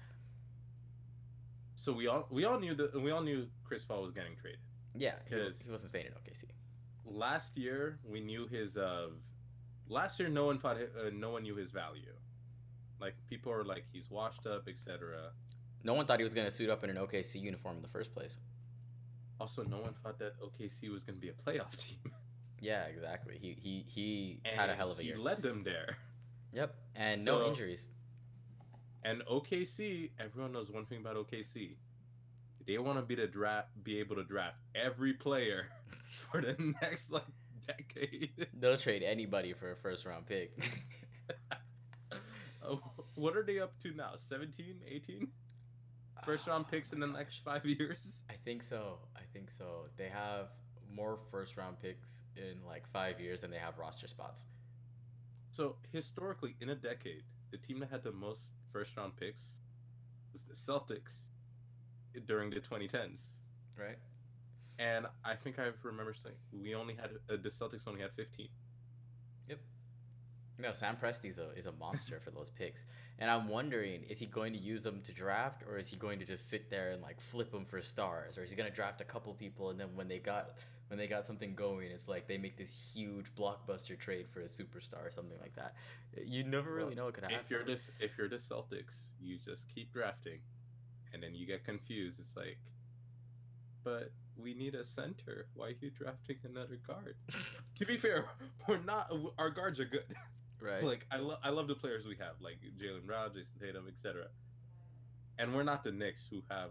So 1.75 1.93
we 1.93 2.07
all 2.07 2.27
we 2.31 2.45
all 2.45 2.61
knew 2.61 2.75
that 2.75 3.01
we 3.01 3.11
all 3.11 3.23
knew 3.23 3.47
Chris 3.65 3.83
Paul 3.85 4.03
was 4.03 4.13
getting 4.13 4.37
traded. 4.37 4.61
Yeah, 4.95 5.15
'Cause- 5.29 5.59
he 5.65 5.71
wasn't 5.71 5.89
staying 5.89 6.07
in 6.07 6.13
OKC. 6.13 6.45
last 7.07 7.57
year 7.57 7.99
we 8.05 8.21
knew 8.21 8.47
his 8.47 8.77
uh 8.77 9.09
last 9.89 10.21
year 10.21 10.29
no 10.29 10.45
one 10.45 10.59
thought 10.61 10.77
uh, 10.77 11.11
no 11.13 11.31
one 11.31 11.43
knew 11.43 11.57
his 11.57 11.71
value 11.73 12.13
like 13.01 13.15
people 13.29 13.51
are 13.53 13.65
like 13.65 13.85
he's 13.93 14.11
washed 14.11 14.47
up 14.47 14.69
etc 14.69 15.31
No 15.85 15.95
one 15.95 16.05
thought 16.07 16.19
he 16.19 16.25
was 16.25 16.35
gonna 16.35 16.51
suit 16.51 16.69
up 16.71 16.85
in 16.85 16.91
an 16.91 16.97
OKC 16.97 17.41
uniform 17.41 17.77
in 17.77 17.83
the 17.83 17.89
first 17.89 18.13
place. 18.15 18.37
also 19.41 19.63
no 19.63 19.79
one 19.81 19.95
thought 20.03 20.19
that 20.19 20.33
okc 20.41 20.91
was 20.93 21.03
going 21.03 21.17
to 21.19 21.21
be 21.21 21.31
a 21.31 21.33
playoff 21.45 21.75
team 21.85 22.13
Yeah, 22.61 22.85
exactly. 22.85 23.39
He 23.41 23.51
he 23.65 23.75
he 23.89 24.41
had 24.45 24.69
a 24.69 24.75
hell 24.75 24.91
of 24.93 24.99
a 24.99 25.03
he 25.03 25.09
year. 25.09 25.17
He 25.17 25.23
led 25.23 25.41
them 25.43 25.63
there 25.65 25.97
Yep, 26.53 26.75
and 26.95 27.25
no 27.25 27.47
injuries. 27.49 27.89
and 29.03 29.23
okc 29.27 30.11
everyone 30.19 30.53
knows 30.53 30.71
one 30.71 30.85
thing 30.85 30.99
about 30.99 31.17
okc 31.17 31.55
they 32.67 32.77
want 32.79 32.99
to 32.99 33.03
be 33.03 33.15
the 33.15 33.27
draft 33.27 33.69
be 33.83 33.99
able 33.99 34.17
to 34.17 34.25
draft 34.25 34.57
every 34.75 35.15
player 35.15 35.61
for 36.31 36.43
the 36.43 36.55
next 36.83 37.11
like 37.11 37.25
decade 37.67 38.47
They'll 38.61 38.77
trade 38.77 39.03
anybody 39.03 39.55
for 39.55 39.73
a 39.73 39.77
first 39.77 40.05
round 40.05 40.27
pick. 40.27 40.51
Oh, 42.63 42.81
what 43.15 43.37
are 43.37 43.43
they 43.43 43.59
up 43.59 43.79
to 43.83 43.93
now 43.95 44.13
17 44.17 44.77
18 44.87 45.29
first 46.25 46.47
round 46.47 46.69
picks 46.69 46.93
in 46.93 47.01
the 47.01 47.07
next 47.07 47.39
five 47.45 47.65
years 47.65 48.21
I 48.29 48.35
think 48.45 48.63
so. 48.63 48.99
I 49.17 49.21
think 49.33 49.51
so. 49.51 49.87
They 49.97 50.09
have 50.09 50.49
more 50.93 51.19
first 51.31 51.57
round 51.57 51.81
picks 51.81 52.23
in 52.37 52.65
like 52.67 52.87
five 52.93 53.21
years 53.21 53.41
than 53.41 53.51
they 53.51 53.59
have 53.59 53.79
roster 53.79 54.09
spots. 54.09 54.45
So 55.51 55.77
historically, 55.93 56.57
in 56.61 56.71
a 56.71 56.75
decade, 56.75 57.23
the 57.51 57.59
team 57.59 57.81
that 57.81 57.91
had 57.91 58.03
the 58.05 58.13
most 58.13 58.53
first 58.73 58.97
round 58.97 59.17
picks 59.17 59.57
was 60.33 60.43
the 60.43 60.55
Celtics 60.55 61.27
during 62.27 62.51
the 62.51 62.61
2010s. 62.61 63.31
Right? 63.79 63.99
and 64.81 65.07
I 65.25 65.35
think 65.37 65.59
I 65.59 65.69
remember 65.83 66.15
saying 66.15 66.37
we 66.53 66.75
only 66.75 66.95
had 66.95 67.11
uh, 67.29 67.37
the 67.41 67.51
Celtics 67.51 67.87
only 67.87 68.01
had 68.01 68.13
15. 68.13 68.49
No, 70.61 70.73
Sam 70.73 70.97
Presti 71.03 71.35
though 71.35 71.51
is 71.57 71.67
a 71.67 71.73
monster 71.73 72.21
for 72.21 72.31
those 72.31 72.51
picks, 72.51 72.85
and 73.19 73.31
I'm 73.31 73.49
wondering 73.49 74.03
is 74.09 74.19
he 74.19 74.27
going 74.27 74.53
to 74.53 74.59
use 74.59 74.83
them 74.83 75.01
to 75.03 75.13
draft 75.13 75.63
or 75.69 75.79
is 75.79 75.89
he 75.89 75.97
going 75.97 76.19
to 76.19 76.25
just 76.25 76.49
sit 76.49 76.71
there 76.71 76.91
and 76.91 77.03
like 77.03 77.21
flip 77.21 77.51
them 77.51 77.65
for 77.65 77.81
stars, 77.83 78.37
or 78.37 78.45
is 78.45 78.51
he 78.51 78.57
going 78.57 78.69
to 78.69 78.75
draft 78.75 79.01
a 79.01 79.05
couple 79.05 79.33
people 79.35 79.71
and 79.71 79.81
then 79.81 79.89
when 79.95 80.09
they 80.09 80.19
got 80.19 80.57
when 80.89 80.99
they 80.99 81.07
got 81.07 81.25
something 81.25 81.55
going, 81.55 81.87
it's 81.93 82.09
like 82.09 82.27
they 82.27 82.37
make 82.37 82.57
this 82.57 82.77
huge 82.93 83.33
blockbuster 83.37 83.97
trade 83.97 84.27
for 84.29 84.41
a 84.41 84.47
superstar 84.47 85.07
or 85.07 85.11
something 85.13 85.39
like 85.41 85.55
that. 85.55 85.75
You 86.27 86.43
never 86.43 86.73
really 86.75 86.89
Well, 86.89 86.97
know 86.97 87.05
what 87.05 87.15
could 87.15 87.23
happen. 87.23 87.39
If 87.45 87.49
you're 87.49 87.65
this, 87.65 87.89
if 88.01 88.19
you're 88.19 88.29
the 88.29 88.39
Celtics, 88.39 89.05
you 89.21 89.39
just 89.39 89.73
keep 89.73 89.93
drafting, 89.93 90.41
and 91.15 91.23
then 91.23 91.33
you 91.33 91.47
get 91.47 91.65
confused. 91.65 92.19
It's 92.19 92.37
like, 92.37 92.59
but 93.85 94.11
we 94.37 94.53
need 94.53 94.75
a 94.75 94.85
center. 94.85 95.47
Why 95.55 95.69
are 95.69 95.75
you 95.81 95.91
drafting 95.91 96.39
another 96.45 96.81
guard? 96.85 97.15
to 97.79 97.87
be 97.87 97.97
fair, 97.97 98.25
we're 98.67 98.79
not. 98.79 99.13
Our 99.39 99.51
guards 99.51 99.79
are 99.79 99.85
good. 99.85 100.05
right? 100.63 100.83
Like 100.83 101.07
I 101.11 101.19
love, 101.19 101.39
I 101.43 101.51
love 101.51 101.69
the 101.69 101.75
players 101.75 102.07
we 102.07 102.17
have, 102.17 102.35
like 102.41 102.59
Jaylen 102.81 103.07
Brown, 103.07 103.31
Jayson 103.31 103.59
Tatum, 103.61 103.87
etc. 103.89 104.27
And 105.39 105.55
we're 105.55 105.63
not 105.63 105.85
the 105.85 105.93
Knicks 105.93 106.27
who 106.31 106.43
have 106.51 106.71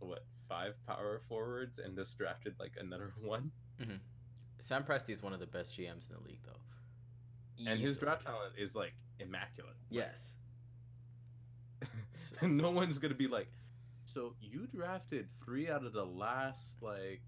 what 0.00 0.24
five 0.48 0.74
power 0.86 1.20
forwards 1.28 1.78
and 1.78 1.96
just 1.96 2.16
drafted 2.18 2.54
like 2.58 2.72
another 2.78 3.12
one. 3.22 3.50
Mm-hmm. 3.80 3.96
Sam 4.60 4.84
Presti 4.84 5.10
is 5.10 5.22
one 5.22 5.32
of 5.32 5.40
the 5.40 5.46
best 5.46 5.72
GMs 5.72 6.08
in 6.08 6.16
the 6.16 6.28
league 6.28 6.40
though. 6.44 7.70
And 7.70 7.80
his 7.80 7.96
draft 7.96 8.24
talent 8.24 8.54
is 8.58 8.74
like 8.74 8.94
immaculate. 9.18 9.76
Yes. 9.90 10.32
and 12.40 12.56
no 12.58 12.70
one's 12.70 12.98
gonna 12.98 13.14
be 13.14 13.28
like, 13.28 13.48
so 14.04 14.34
you 14.40 14.66
drafted 14.66 15.28
three 15.44 15.68
out 15.68 15.84
of 15.84 15.92
the 15.92 16.04
last 16.04 16.76
like 16.80 17.22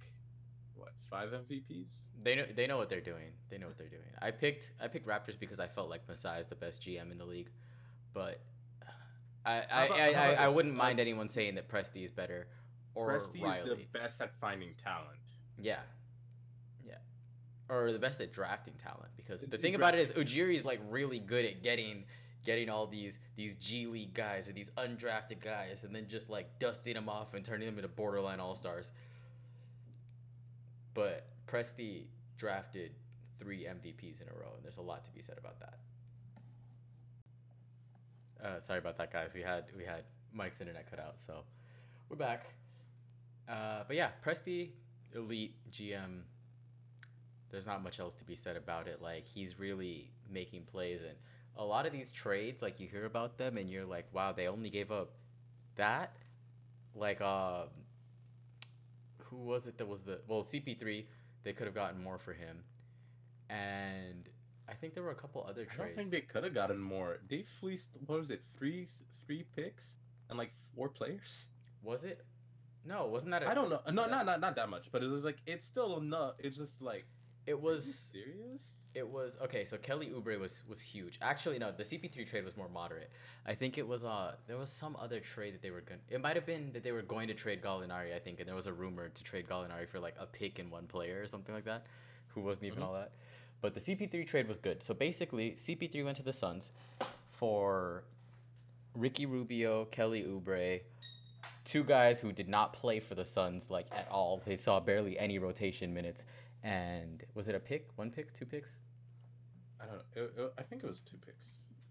what 0.82 0.92
five 1.08 1.30
MVPs? 1.30 2.04
They 2.22 2.34
know 2.36 2.44
they 2.54 2.66
know 2.66 2.76
what 2.78 2.88
they're 2.88 3.00
doing. 3.00 3.32
They 3.50 3.58
know 3.58 3.66
what 3.68 3.78
they're 3.78 3.88
doing. 3.88 4.02
I 4.20 4.30
picked 4.30 4.70
I 4.80 4.88
picked 4.88 5.06
Raptors 5.06 5.38
because 5.38 5.60
I 5.60 5.66
felt 5.68 5.88
like 5.88 6.06
Masai 6.08 6.40
is 6.40 6.48
the 6.48 6.54
best 6.56 6.82
GM 6.82 7.10
in 7.12 7.18
the 7.18 7.24
league, 7.24 7.50
but 8.12 8.40
I 9.46 9.52
I, 9.52 9.84
about- 9.86 10.00
I, 10.00 10.12
how 10.12 10.22
I, 10.22 10.34
I 10.44 10.48
wouldn't 10.48 10.74
mind 10.74 11.00
anyone 11.00 11.28
saying 11.28 11.54
that 11.54 11.68
Presti 11.68 12.04
is 12.04 12.10
better 12.10 12.46
or 12.94 13.12
Presti 13.12 13.36
is 13.62 13.64
the 13.68 13.86
best 13.92 14.20
at 14.20 14.32
finding 14.40 14.74
talent. 14.82 15.08
Yeah, 15.58 15.80
yeah, 16.86 16.94
or 17.68 17.92
the 17.92 17.98
best 17.98 18.20
at 18.20 18.32
drafting 18.32 18.74
talent 18.82 19.10
because 19.16 19.42
the 19.42 19.54
It- 19.54 19.62
thing 19.62 19.74
it- 19.74 19.76
about 19.76 19.94
it 19.94 20.00
is 20.00 20.12
Ujiri 20.12 20.54
is 20.56 20.64
like 20.64 20.80
really 20.90 21.18
good 21.20 21.44
at 21.44 21.62
getting 21.62 22.04
getting 22.44 22.68
all 22.68 22.86
these 22.88 23.20
these 23.36 23.54
G 23.54 23.86
League 23.86 24.14
guys 24.14 24.48
or 24.48 24.52
these 24.52 24.70
undrafted 24.70 25.40
guys 25.40 25.84
and 25.84 25.94
then 25.94 26.08
just 26.08 26.28
like 26.28 26.58
dusting 26.58 26.94
them 26.94 27.08
off 27.08 27.34
and 27.34 27.44
turning 27.44 27.66
them 27.66 27.76
into 27.76 27.88
borderline 27.88 28.40
all 28.40 28.54
stars. 28.56 28.90
But 30.94 31.26
Presti 31.46 32.04
drafted 32.36 32.92
three 33.38 33.64
MVPs 33.64 34.20
in 34.20 34.28
a 34.28 34.38
row, 34.38 34.52
and 34.54 34.64
there's 34.64 34.76
a 34.76 34.82
lot 34.82 35.04
to 35.04 35.10
be 35.12 35.22
said 35.22 35.38
about 35.38 35.58
that. 35.60 35.78
Uh, 38.44 38.60
sorry 38.62 38.78
about 38.78 38.96
that, 38.98 39.12
guys. 39.12 39.34
We 39.34 39.42
had 39.42 39.64
we 39.76 39.84
had 39.84 40.04
Mike's 40.32 40.60
internet 40.60 40.90
cut 40.90 40.98
out, 40.98 41.20
so 41.24 41.44
we're 42.08 42.16
back. 42.16 42.46
Uh, 43.48 43.84
but 43.86 43.96
yeah, 43.96 44.10
Presti, 44.24 44.70
elite 45.14 45.54
GM. 45.70 46.22
There's 47.50 47.66
not 47.66 47.82
much 47.82 48.00
else 48.00 48.14
to 48.14 48.24
be 48.24 48.34
said 48.34 48.56
about 48.56 48.88
it. 48.88 49.00
Like 49.02 49.26
he's 49.26 49.58
really 49.58 50.10
making 50.30 50.62
plays, 50.64 51.02
and 51.02 51.16
a 51.56 51.64
lot 51.64 51.86
of 51.86 51.92
these 51.92 52.10
trades, 52.12 52.62
like 52.62 52.80
you 52.80 52.88
hear 52.88 53.04
about 53.04 53.38
them, 53.38 53.56
and 53.56 53.70
you're 53.70 53.84
like, 53.84 54.06
wow, 54.12 54.32
they 54.32 54.48
only 54.48 54.70
gave 54.70 54.90
up 54.90 55.10
that. 55.76 56.16
Like, 56.94 57.20
um, 57.20 57.68
who 59.32 59.38
was 59.38 59.66
it 59.66 59.78
that 59.78 59.88
was 59.88 60.02
the 60.02 60.20
well 60.28 60.42
CP3? 60.44 61.06
They 61.42 61.52
could 61.52 61.66
have 61.66 61.74
gotten 61.74 62.00
more 62.02 62.18
for 62.18 62.32
him, 62.34 62.62
and 63.50 64.28
I 64.68 64.74
think 64.74 64.94
there 64.94 65.02
were 65.02 65.10
a 65.10 65.14
couple 65.16 65.44
other 65.48 65.62
I 65.62 65.74
trades. 65.74 65.78
don't 65.78 65.96
think 65.96 66.10
they 66.10 66.20
could 66.20 66.44
have 66.44 66.54
gotten 66.54 66.78
more. 66.78 67.18
They 67.28 67.44
fleeced 67.60 67.90
what 68.06 68.18
was 68.20 68.30
it, 68.30 68.42
three 68.56 68.86
three 69.26 69.44
picks 69.56 69.96
and 70.28 70.38
like 70.38 70.52
four 70.76 70.88
players. 70.88 71.46
Was 71.82 72.04
it? 72.04 72.24
No, 72.84 73.06
wasn't 73.06 73.30
that? 73.32 73.42
a- 73.42 73.48
I 73.50 73.54
don't 73.54 73.70
know. 73.70 73.80
No, 73.90 74.06
not 74.06 74.26
not 74.26 74.40
not 74.40 74.54
that 74.56 74.68
much, 74.68 74.90
but 74.92 75.02
it 75.02 75.08
was 75.08 75.24
like 75.24 75.38
it's 75.46 75.64
still 75.64 75.98
enough. 75.98 76.34
It's 76.38 76.56
just 76.56 76.80
like 76.82 77.06
It 77.46 77.52
are 77.52 77.56
you 77.56 77.62
was. 77.62 77.94
serious. 77.94 78.78
It 78.94 79.08
was 79.08 79.38
okay. 79.42 79.64
So 79.64 79.78
Kelly 79.78 80.10
Oubre 80.14 80.38
was 80.38 80.62
was 80.68 80.80
huge. 80.80 81.18
Actually, 81.22 81.58
no, 81.58 81.72
the 81.72 81.82
CP3 81.82 82.28
trade 82.28 82.44
was 82.44 82.56
more 82.58 82.68
moderate. 82.68 83.10
I 83.46 83.54
think 83.54 83.78
it 83.78 83.88
was 83.88 84.04
uh 84.04 84.34
there 84.46 84.58
was 84.58 84.70
some 84.70 84.96
other 85.00 85.18
trade 85.18 85.54
that 85.54 85.62
they 85.62 85.70
were 85.70 85.80
going. 85.80 86.00
To. 86.08 86.14
It 86.14 86.20
might 86.20 86.36
have 86.36 86.44
been 86.44 86.72
that 86.74 86.82
they 86.82 86.92
were 86.92 87.00
going 87.02 87.28
to 87.28 87.34
trade 87.34 87.62
Gallinari. 87.62 88.14
I 88.14 88.18
think, 88.18 88.38
and 88.38 88.46
there 88.46 88.54
was 88.54 88.66
a 88.66 88.72
rumor 88.72 89.08
to 89.08 89.24
trade 89.24 89.46
Gallinari 89.48 89.88
for 89.88 89.98
like 89.98 90.14
a 90.20 90.26
pick 90.26 90.58
and 90.58 90.70
one 90.70 90.86
player 90.86 91.22
or 91.22 91.26
something 91.26 91.54
like 91.54 91.64
that, 91.64 91.86
who 92.28 92.42
wasn't 92.42 92.66
even 92.66 92.80
Mhm. 92.80 92.86
all 92.86 92.92
that. 92.92 93.12
But 93.62 93.72
the 93.74 93.80
CP3 93.80 94.26
trade 94.26 94.46
was 94.46 94.58
good. 94.58 94.82
So 94.82 94.92
basically, 94.92 95.52
CP3 95.56 96.04
went 96.04 96.16
to 96.18 96.22
the 96.22 96.32
Suns 96.32 96.70
for 97.30 98.04
Ricky 98.94 99.24
Rubio, 99.24 99.86
Kelly 99.86 100.22
Oubre, 100.24 100.82
two 101.64 101.84
guys 101.84 102.20
who 102.20 102.32
did 102.32 102.48
not 102.48 102.72
play 102.72 103.00
for 103.00 103.14
the 103.14 103.24
Suns 103.24 103.70
like 103.70 103.86
at 103.92 104.06
all. 104.10 104.42
They 104.44 104.56
saw 104.56 104.80
barely 104.80 105.18
any 105.18 105.38
rotation 105.38 105.94
minutes. 105.94 106.24
And 106.62 107.22
was 107.34 107.48
it 107.48 107.54
a 107.54 107.60
pick? 107.60 107.88
One 107.96 108.10
pick? 108.10 108.32
Two 108.34 108.44
picks? 108.46 108.78
I 109.80 109.86
don't 109.86 109.94
know. 109.96 110.02
It, 110.22 110.34
it- 110.38 110.54
I 110.58 110.62
think 110.62 110.82
it 110.84 110.86
was 110.86 111.00
two 111.00 111.16
picks. 111.24 111.46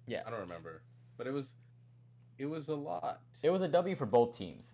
Yeah. 0.07 0.21
I 0.25 0.29
don't 0.29 0.39
remember, 0.39 0.81
but 1.17 1.27
it 1.27 1.31
was 1.33 1.53
it 2.37 2.45
was 2.45 2.69
a 2.69 2.75
lot. 2.75 3.21
It 3.43 3.49
was 3.49 3.61
a 3.61 3.67
W 3.67 3.95
for 3.95 4.05
both 4.05 4.35
teams, 4.37 4.73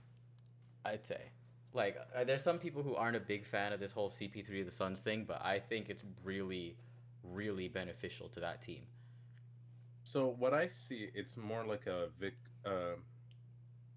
I'd 0.85 1.05
say. 1.05 1.31
Like, 1.73 1.97
uh, 2.15 2.23
there's 2.23 2.41
some 2.43 2.59
people 2.59 2.81
who 2.81 2.95
aren't 2.95 3.17
a 3.17 3.19
big 3.19 3.45
fan 3.45 3.73
of 3.73 3.79
this 3.79 3.91
whole 3.91 4.09
CP3 4.09 4.61
of 4.61 4.65
the 4.65 4.71
Suns 4.71 4.99
thing, 4.99 5.25
but 5.27 5.43
I 5.45 5.59
think 5.59 5.89
it's 5.89 6.03
really, 6.23 6.77
really 7.23 7.67
beneficial 7.67 8.29
to 8.29 8.39
that 8.39 8.61
team. 8.61 8.83
So 10.03 10.33
what 10.39 10.53
I 10.53 10.67
see, 10.69 11.09
it's 11.13 11.35
more 11.35 11.65
like 11.65 11.85
a 11.85 12.07
Vic, 12.19 12.35
uh, 12.65 12.95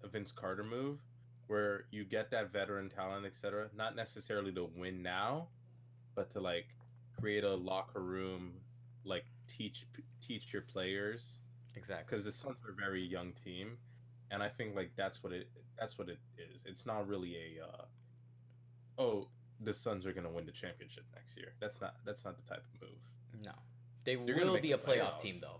a 0.03 0.07
Vince 0.09 0.31
Carter 0.33 0.63
move, 0.65 0.99
where 1.47 1.85
you 1.91 2.03
get 2.03 2.29
that 2.31 2.51
veteran 2.51 2.89
talent, 2.89 3.25
etc. 3.25 3.69
Not 3.75 3.95
necessarily 3.95 4.51
to 4.51 4.69
win 4.75 5.01
now, 5.01 5.47
but 6.15 6.31
to 6.33 6.39
like 6.39 6.67
create 7.19 7.43
a 7.43 7.53
locker 7.55 8.01
room, 8.01 8.53
like 9.05 9.25
teach 9.47 9.85
teach 10.25 10.53
your 10.53 10.61
players, 10.63 11.37
Exactly. 11.75 12.05
because 12.09 12.25
the 12.25 12.31
Suns 12.31 12.57
are 12.67 12.71
a 12.71 12.75
very 12.75 13.01
young 13.03 13.33
team, 13.43 13.77
and 14.31 14.41
I 14.43 14.49
think 14.49 14.75
like 14.75 14.91
that's 14.95 15.23
what 15.23 15.33
it 15.33 15.49
that's 15.79 15.97
what 15.97 16.09
it 16.09 16.19
is. 16.37 16.59
It's 16.65 16.85
not 16.85 17.07
really 17.07 17.35
a 17.35 17.63
uh, 17.65 17.85
oh 18.97 19.27
the 19.63 19.73
Suns 19.73 20.05
are 20.05 20.13
gonna 20.13 20.29
win 20.31 20.45
the 20.45 20.51
championship 20.51 21.03
next 21.13 21.37
year. 21.37 21.53
That's 21.59 21.79
not 21.81 21.95
that's 22.05 22.25
not 22.25 22.35
the 22.37 22.43
type 22.49 22.63
of 22.75 22.81
move. 22.81 22.97
No. 23.45 23.51
They 24.03 24.15
They're 24.15 24.35
will 24.35 24.59
be 24.59 24.71
a 24.71 24.77
playoff 24.77 25.13
playoffs. 25.15 25.21
team, 25.21 25.37
though. 25.41 25.59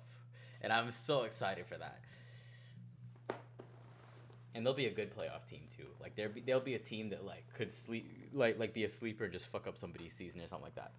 And 0.62 0.74
I'm 0.74 0.90
so 0.92 1.24
excited 1.24 1.66
for 1.68 1.78
that. 1.78 2.00
And 4.54 4.66
they'll 4.66 4.74
be 4.74 4.88
a 4.88 4.94
good 4.94 5.16
playoff 5.16 5.46
team 5.48 5.62
too. 5.76 5.88
Like 6.02 6.16
there'll 6.16 6.34
be, 6.34 6.42
they'll 6.42 6.60
be 6.60 6.76
a 6.76 6.80
team 6.80 7.10
that 7.12 7.26
like 7.26 7.46
could 7.54 7.72
sleep 7.72 8.30
like 8.34 8.60
like 8.60 8.74
be 8.74 8.84
a 8.84 8.90
sleeper, 8.90 9.24
and 9.24 9.32
just 9.34 9.48
fuck 9.48 9.66
up 9.68 9.78
somebody's 9.78 10.14
season 10.14 10.42
or 10.42 10.48
something 10.48 10.66
like 10.66 10.76
that. 10.76 10.92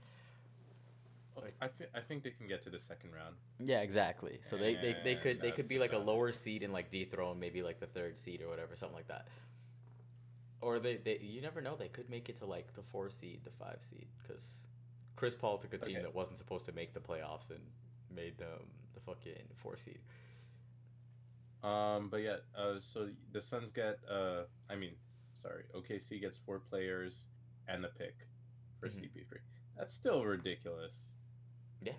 I 1.60 1.66
thi- 1.68 1.86
I 1.94 2.00
think 2.00 2.22
they 2.22 2.30
can 2.30 2.46
get 2.46 2.62
to 2.64 2.70
the 2.70 2.78
second 2.78 3.10
round. 3.12 3.34
Yeah, 3.58 3.80
exactly. 3.80 4.38
So 4.42 4.56
they, 4.56 4.74
they, 4.74 4.96
they 5.02 5.14
could 5.16 5.40
they 5.40 5.50
could 5.50 5.66
be 5.68 5.78
like 5.78 5.92
a 5.92 5.98
lower 5.98 6.30
seed 6.32 6.62
and 6.62 6.72
like 6.72 6.90
dethrone 6.90 7.38
maybe 7.40 7.62
like 7.62 7.80
the 7.80 7.86
third 7.86 8.18
seed 8.18 8.42
or 8.42 8.48
whatever, 8.48 8.76
something 8.76 8.96
like 8.96 9.08
that. 9.08 9.26
Or 10.60 10.78
they, 10.78 10.96
they 10.96 11.18
you 11.20 11.40
never 11.40 11.60
know 11.60 11.74
they 11.76 11.88
could 11.88 12.08
make 12.08 12.28
it 12.28 12.38
to 12.38 12.46
like 12.46 12.72
the 12.74 12.82
four 12.82 13.10
seed, 13.10 13.40
the 13.44 13.50
five 13.50 13.78
seed, 13.80 14.06
because 14.22 14.44
Chris 15.16 15.34
Paul 15.34 15.58
took 15.58 15.72
a 15.74 15.78
team 15.78 15.96
Okay. 15.96 16.02
that 16.02 16.14
wasn't 16.14 16.38
supposed 16.38 16.66
to 16.66 16.72
make 16.72 16.92
the 16.94 17.00
playoffs 17.00 17.50
and 17.50 17.60
made 18.14 18.38
them 18.38 18.60
the 18.94 19.00
fucking 19.00 19.32
four 19.56 19.76
seed. 19.76 19.98
Um, 21.62 22.08
but 22.08 22.18
yeah, 22.18 22.36
uh, 22.56 22.80
so 22.80 23.08
the 23.32 23.40
Suns 23.40 23.70
get, 23.72 23.98
uh, 24.10 24.44
I 24.68 24.74
mean, 24.74 24.94
sorry, 25.40 25.64
OKC 25.74 26.20
gets 26.20 26.38
four 26.38 26.58
players 26.58 27.28
and 27.68 27.84
a 27.84 27.88
pick 27.88 28.26
for 28.80 28.88
Mhm. 28.88 29.00
CP3. 29.00 29.38
That's 29.76 29.94
still 29.94 30.24
ridiculous. 30.24 30.94
Yeah. 31.80 31.94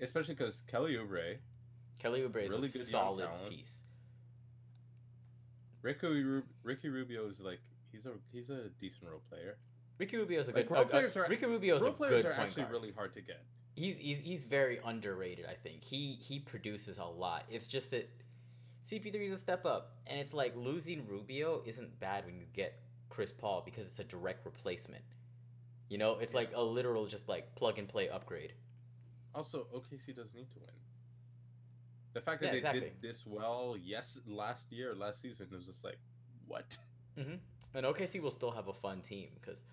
Especially 0.00 0.34
because 0.34 0.62
Kelly 0.62 0.94
Oubre, 0.94 1.38
Kelly 1.98 2.22
Oubre 2.22 2.42
is 2.44 2.50
Really 2.50 2.68
a 2.68 2.72
good 2.72 2.86
solid 2.86 3.28
piece. 3.50 3.82
Ricky, 5.82 6.24
Ricky 6.62 6.88
Rubio 6.88 7.26
is 7.28 7.40
like 7.40 7.60
he's 7.92 8.06
a 8.06 8.12
he's 8.32 8.48
a 8.50 8.70
decent 8.80 9.10
role 9.10 9.20
player. 9.28 9.58
Ricky 9.98 10.16
Rubio 10.16 10.40
is 10.40 10.48
a 10.48 10.52
Like, 10.52 10.68
good. 10.68 10.74
role 10.74 10.84
players 10.86 11.16
are- 11.16 11.26
Ricky 11.28 11.46
Rubio 11.46 11.76
is 11.76 11.84
a 11.84 11.90
good 11.90 12.26
are 12.26 12.32
actually 12.32 12.62
guard. 12.62 12.72
really 12.72 12.92
hard 12.92 13.14
to 13.14 13.20
get. 13.20 13.44
He's, 13.76 13.96
he's 13.98 14.18
he's 14.20 14.44
very 14.44 14.78
underrated. 14.78 15.46
I 15.46 15.54
think 15.54 15.82
he 15.84 16.14
he 16.14 16.40
produces 16.40 16.98
a 16.98 17.04
lot. 17.04 17.44
It's 17.50 17.66
just 17.66 17.90
that 17.90 18.08
CP3 18.86 19.14
is 19.26 19.32
a 19.32 19.38
step 19.38 19.64
up, 19.64 19.96
and 20.06 20.20
it's 20.20 20.34
like 20.34 20.54
losing 20.56 21.06
Rubio 21.08 21.62
isn't 21.64 21.98
bad 22.00 22.26
when 22.26 22.36
you 22.36 22.44
get 22.52 22.80
Chris 23.08 23.32
Paul 23.32 23.62
because 23.64 23.86
it's 23.86 23.98
a 23.98 24.04
direct 24.04 24.44
replacement. 24.44 25.04
You 25.88 25.98
know, 25.98 26.18
it's 26.18 26.32
Yeah. 26.32 26.38
like 26.40 26.50
a 26.54 26.62
literal 26.62 27.06
just 27.06 27.28
like 27.28 27.54
plug 27.54 27.78
and 27.78 27.88
play 27.88 28.08
upgrade. 28.08 28.54
Also, 29.34 29.66
OKC 29.72 30.12
doesn't 30.14 30.34
need 30.34 30.50
to 30.52 30.58
win. 30.60 30.70
The 32.12 32.20
fact 32.20 32.40
that 32.42 32.46
Yeah, 32.46 32.52
they 32.52 32.56
exactly. 32.58 32.80
did 32.80 33.02
this 33.02 33.26
well, 33.26 33.76
yes, 33.82 34.18
last 34.26 34.70
year, 34.70 34.94
last 34.94 35.20
season, 35.20 35.48
it 35.50 35.54
was 35.56 35.66
just 35.66 35.82
like, 35.82 35.98
what? 36.46 36.76
Mm-hmm. 37.16 37.36
And 37.74 37.86
OKC 37.86 38.20
will 38.20 38.30
still 38.30 38.52
have 38.52 38.68
a 38.68 38.72
fun 38.72 39.00
team 39.02 39.30
because 39.40 39.64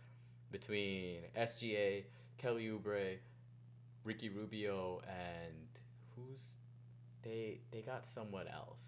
between 0.51 1.23
SGA, 1.35 2.05
Kelly 2.37 2.65
Oubre, 2.67 3.19
Ricky 4.03 4.29
Rubio, 4.29 4.99
and 5.07 5.67
who's 6.15 6.57
they 7.23 7.59
they 7.71 7.81
got 7.81 8.05
someone 8.05 8.47
else. 8.47 8.81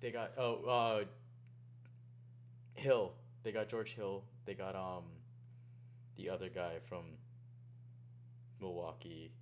They 0.00 0.10
got 0.10 0.32
oh 0.38 0.64
uh 0.64 1.04
Hill. 2.74 3.12
They 3.42 3.52
got 3.52 3.68
George 3.68 3.94
Hill. 3.94 4.22
They 4.44 4.54
got 4.54 4.74
um 4.74 5.04
the 6.16 6.30
other 6.30 6.48
guy 6.48 6.74
from 6.88 7.04
Milwaukee. 8.60 9.32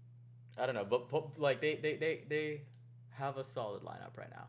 I 0.59 0.67
don't 0.67 0.75
know, 0.75 0.85
but, 0.85 1.09
but 1.09 1.39
like 1.39 1.61
they, 1.61 1.77
they 1.77 1.97
they 1.97 2.23
they 2.29 2.61
have 3.11 3.39
a 3.39 3.45
solid 3.45 3.83
lineup 3.83 4.17
right 4.17 4.31
now. 4.31 4.47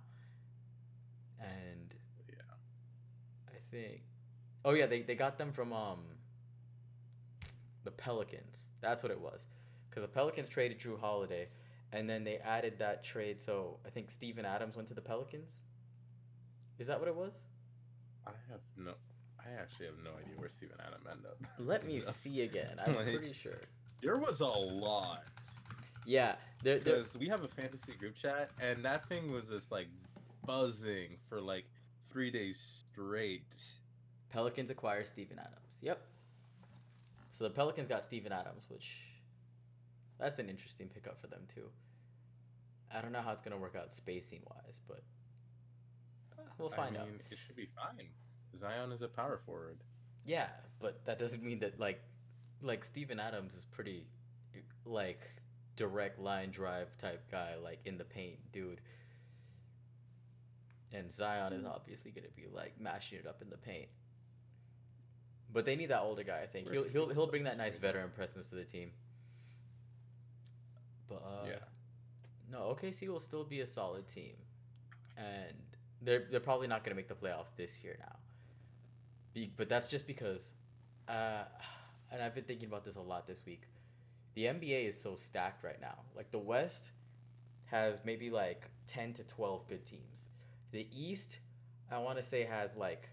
And 1.40 1.94
Yeah. 2.30 2.56
I 3.48 3.58
think 3.72 4.02
Oh 4.64 4.74
yeah, 4.74 4.88
they, 4.88 5.02
they 5.02 5.16
got 5.16 5.38
them 5.38 5.52
from 5.52 5.74
um 5.74 6.00
the 7.84 7.92
Pelicans. 7.92 8.66
That's 8.82 9.04
what 9.04 9.12
it 9.12 9.20
was. 9.20 9.48
Cuz 9.92 10.02
the 10.02 10.08
Pelicans 10.08 10.50
traded 10.50 10.80
Jrue 10.80 11.00
Holiday 11.00 11.48
and 11.96 12.10
then 12.10 12.24
they 12.24 12.38
added 12.38 12.74
that 12.80 13.04
trade 13.04 13.40
so 13.40 13.78
I 13.86 13.90
think 13.90 14.12
Steven 14.12 14.46
Adams 14.46 14.76
went 14.76 14.88
to 14.90 14.94
the 14.94 15.02
Pelicans. 15.02 15.52
Is 16.78 16.88
that 16.88 17.00
what 17.00 17.08
it 17.08 17.16
was? 17.16 17.34
I 18.28 18.32
have 18.50 18.60
no. 18.78 18.92
I 19.40 19.62
actually 19.62 19.86
have 19.86 19.96
no 20.04 20.12
idea 20.12 20.34
where 20.38 20.50
Steven 20.50 20.76
Adams 20.86 21.06
ended 21.10 21.26
up. 21.28 21.38
Let 21.60 21.86
me 21.86 22.02
see 22.22 22.42
again. 22.42 22.80
I'm 22.86 22.96
Like- 22.96 23.06
pretty 23.06 23.34
sure. 23.34 23.62
There 24.02 24.18
was 24.18 24.42
a 24.42 24.46
lot. 24.46 25.24
Yeah, 26.06 26.36
there, 26.64 26.80
there, 26.80 26.98
Because 26.98 27.16
we 27.18 27.28
have 27.30 27.44
a 27.44 27.48
fantasy 27.48 27.94
group 27.98 28.16
chat, 28.16 28.52
and 28.62 28.84
that 28.86 29.08
thing 29.10 29.32
was 29.32 29.48
just 29.48 29.72
like 29.72 29.88
buzzing 30.46 31.18
for 31.30 31.42
like 31.42 31.66
three 32.12 32.30
days 32.30 32.84
straight. 32.92 33.54
Pelicans 34.30 34.70
acquire 34.70 35.06
Steven 35.06 35.40
Adams. 35.40 35.78
Yep. 35.82 36.00
So 37.32 37.44
the 37.46 37.50
Pelicans 37.50 37.88
got 37.88 38.04
Steven 38.04 38.32
Adams, 38.32 38.66
which 38.70 38.88
that's 40.20 40.40
an 40.40 40.50
interesting 40.50 40.88
pickup 40.88 41.20
for 41.20 41.28
them 41.28 41.42
too. 41.54 41.70
I 42.96 43.02
don't 43.02 43.12
know 43.12 43.22
how 43.22 43.32
it's 43.32 43.42
gonna 43.42 43.58
work 43.58 43.76
out 43.76 43.92
spacing 43.92 44.42
wise, 44.46 44.80
but 44.88 45.04
uh, 46.38 46.44
we'll 46.58 46.70
find 46.70 46.98
I 46.98 47.02
out. 47.02 47.08
it 47.30 47.38
should 47.38 47.56
be 47.56 47.68
fine. 47.76 48.08
Zion 48.60 48.92
is 48.92 49.02
a 49.02 49.08
power 49.08 49.42
forward. 49.46 49.78
Yeah, 50.26 50.48
but 50.80 51.06
that 51.06 51.20
doesn't 51.20 51.44
mean 51.44 51.60
that 51.60 51.80
like 51.80 52.02
like 52.62 52.86
Steven 52.86 53.20
Adams 53.20 53.54
is 53.54 53.66
pretty 53.66 54.08
like 54.86 55.22
direct 55.76 56.20
line 56.20 56.52
drive 56.52 56.98
type 56.98 57.30
guy, 57.30 57.56
like 57.62 57.80
in 57.86 57.98
the 57.98 58.06
paint, 58.06 58.40
dude. 58.52 58.82
And 60.94 61.12
Zion 61.12 61.52
is 61.52 61.66
obviously 61.66 62.12
gonna 62.12 62.28
be 62.36 62.46
like 62.52 62.80
mashing 62.80 63.20
it 63.20 63.28
up 63.28 63.42
in 63.42 63.50
the 63.50 63.58
paint. 63.58 63.90
But 65.52 65.66
they 65.66 65.76
need 65.76 65.90
that 65.90 66.02
older 66.02 66.24
guy, 66.24 66.42
I 66.42 66.48
think. 66.48 66.70
He'll 66.72 66.86
he'll 66.86 67.10
he'll 67.10 67.28
bring 67.28 67.44
that 67.44 67.58
nice 67.58 67.78
veteran 67.78 68.12
presence 68.16 68.50
to 68.50 68.56
the 68.56 68.64
team. 68.64 68.92
But 71.10 71.16
uh 71.16 71.48
Yeah. 71.48 71.75
No, 72.52 72.76
OKC 72.76 73.08
will 73.08 73.20
still 73.20 73.44
be 73.44 73.62
a 73.62 73.68
solid 73.68 74.08
team. 74.08 74.36
And 75.18 75.56
they're 76.02 76.26
they're 76.30 76.40
probably 76.40 76.68
not 76.68 76.84
gonna 76.84 76.96
make 76.96 77.08
the 77.08 77.16
playoffs 77.16 77.56
this 77.56 77.84
year 77.84 77.98
now. 78.00 78.16
Be, 79.34 79.52
but 79.56 79.70
that's 79.70 79.88
just 79.88 80.08
because 80.08 80.54
uh, 81.08 81.44
and 82.12 82.22
I've 82.22 82.36
been 82.36 82.44
thinking 82.44 82.68
about 82.68 82.84
this 82.86 82.96
a 82.96 83.02
lot 83.02 83.28
this 83.28 83.46
week. 83.46 83.64
The 84.36 84.46
NBA 84.46 84.90
is 84.90 85.00
so 85.02 85.16
stacked 85.16 85.64
right 85.64 85.80
now. 85.82 86.00
Like 86.16 86.32
the 86.32 86.40
West 86.40 86.92
has 87.66 88.00
maybe 88.06 88.30
like 88.30 88.70
10 88.88 89.14
to 89.14 89.24
12 89.24 89.68
good 89.68 89.86
teams. 89.86 90.26
The 90.72 90.88
East, 90.96 91.40
I 91.92 91.98
want 92.00 92.18
to 92.18 92.24
say 92.24 92.44
has 92.44 92.76
like 92.76 93.10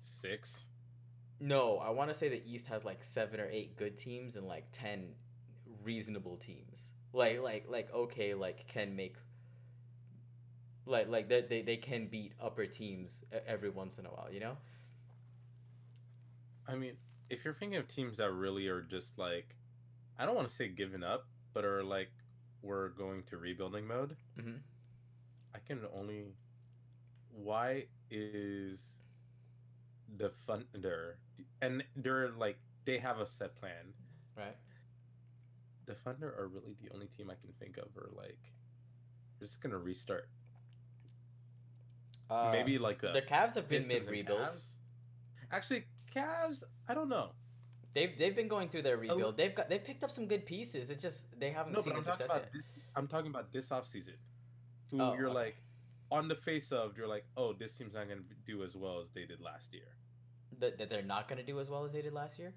Six. 0.00 0.66
no, 1.40 1.78
I 1.78 1.90
want 1.90 2.10
to 2.10 2.14
say 2.14 2.28
the 2.28 2.42
East 2.46 2.66
has 2.66 2.84
like 2.84 3.02
7 3.02 3.40
or 3.40 3.48
8 3.50 3.76
good 3.76 3.96
teams 3.96 4.36
and 4.36 4.46
like 4.46 4.64
10 4.72 5.14
reasonable 5.82 6.36
teams. 6.36 6.90
Like 7.12 7.40
like 7.42 7.66
like 7.68 7.92
okay, 7.92 8.34
like 8.34 8.66
can 8.68 8.94
make 8.96 9.16
like 10.86 11.08
like 11.08 11.28
they 11.28 11.42
they, 11.42 11.62
they 11.62 11.76
can 11.76 12.06
beat 12.06 12.32
upper 12.40 12.66
teams 12.66 13.24
every 13.46 13.70
once 13.70 13.98
in 13.98 14.06
a 14.06 14.10
while, 14.10 14.28
you 14.32 14.40
know? 14.40 14.56
I 16.68 16.76
mean, 16.76 16.96
if 17.28 17.44
you're 17.44 17.54
thinking 17.54 17.78
of 17.78 17.88
teams 17.88 18.18
that 18.18 18.30
really 18.32 18.68
are 18.68 18.82
just 18.82 19.18
like, 19.18 19.56
I 20.18 20.26
don't 20.26 20.34
want 20.36 20.48
to 20.48 20.54
say 20.54 20.68
giving 20.68 21.02
up, 21.02 21.26
but 21.52 21.64
are 21.64 21.82
like, 21.82 22.10
we're 22.62 22.90
going 22.90 23.22
to 23.24 23.36
rebuilding 23.38 23.86
mode. 23.86 24.16
Mhm. 24.38 24.60
I 25.54 25.58
can 25.58 25.80
only. 25.94 26.34
Why 27.32 27.86
is 28.10 28.96
the 30.16 30.30
Thunder 30.46 31.16
and 31.62 31.84
they're 31.96 32.30
like 32.30 32.58
they 32.84 32.98
have 32.98 33.20
a 33.20 33.26
set 33.26 33.54
plan. 33.56 33.94
Right? 34.36 34.56
The 35.90 35.96
Thunder 35.96 36.32
are 36.38 36.46
really 36.46 36.76
the 36.80 36.88
only 36.94 37.08
team 37.08 37.30
I 37.30 37.34
can 37.34 37.50
think 37.58 37.76
of 37.76 37.88
are 37.96 38.10
like, 38.16 38.38
we're 39.40 39.46
just 39.48 39.60
gonna 39.60 39.76
restart. 39.76 40.28
Uh, 42.30 42.50
Maybe 42.52 42.78
like 42.78 43.02
a 43.02 43.10
the 43.12 43.22
Cavs 43.22 43.56
have 43.56 43.68
been 43.68 43.88
mid 43.88 44.08
rebuild. 44.08 44.62
Actually, 45.50 45.82
Cavs. 46.14 46.62
I 46.88 46.94
don't 46.94 47.08
know. 47.08 47.30
They've 47.92 48.16
they've 48.16 48.36
been 48.36 48.46
going 48.46 48.68
through 48.68 48.82
their 48.82 48.98
rebuild. 48.98 49.36
They've 49.36 49.52
got 49.52 49.68
they've 49.68 49.82
picked 49.82 50.04
up 50.04 50.12
some 50.12 50.26
good 50.26 50.46
pieces. 50.46 50.90
It's 50.90 51.02
just 51.02 51.26
they 51.40 51.50
haven't 51.50 51.72
No, 51.72 51.80
seen 51.80 51.96
the 51.96 52.02
success 52.04 52.30
yet. 52.32 52.52
this. 52.52 52.62
I'm 52.94 53.08
talking 53.08 53.32
about 53.32 53.52
this 53.52 53.70
offseason. 53.70 54.14
Who 54.92 55.00
Oh, 55.02 55.14
you're 55.14 55.26
okay. 55.30 55.34
like, 55.34 55.56
on 56.12 56.28
the 56.28 56.36
face 56.36 56.70
of, 56.70 56.96
you're 56.96 57.08
like, 57.08 57.24
oh, 57.36 57.52
this 57.52 57.74
team's 57.74 57.94
not 57.94 58.08
gonna 58.08 58.20
do 58.46 58.62
as 58.62 58.76
well 58.76 59.00
as 59.00 59.10
they 59.12 59.24
did 59.24 59.40
last 59.40 59.72
year. 59.72 59.96
That, 60.60 60.78
that 60.78 60.88
they're 60.88 61.02
not 61.02 61.26
going 61.26 61.38
to 61.40 61.44
do 61.46 61.58
as 61.58 61.70
well 61.70 61.84
as 61.84 61.92
they 61.92 62.02
did 62.02 62.12
last 62.12 62.38
year. 62.38 62.52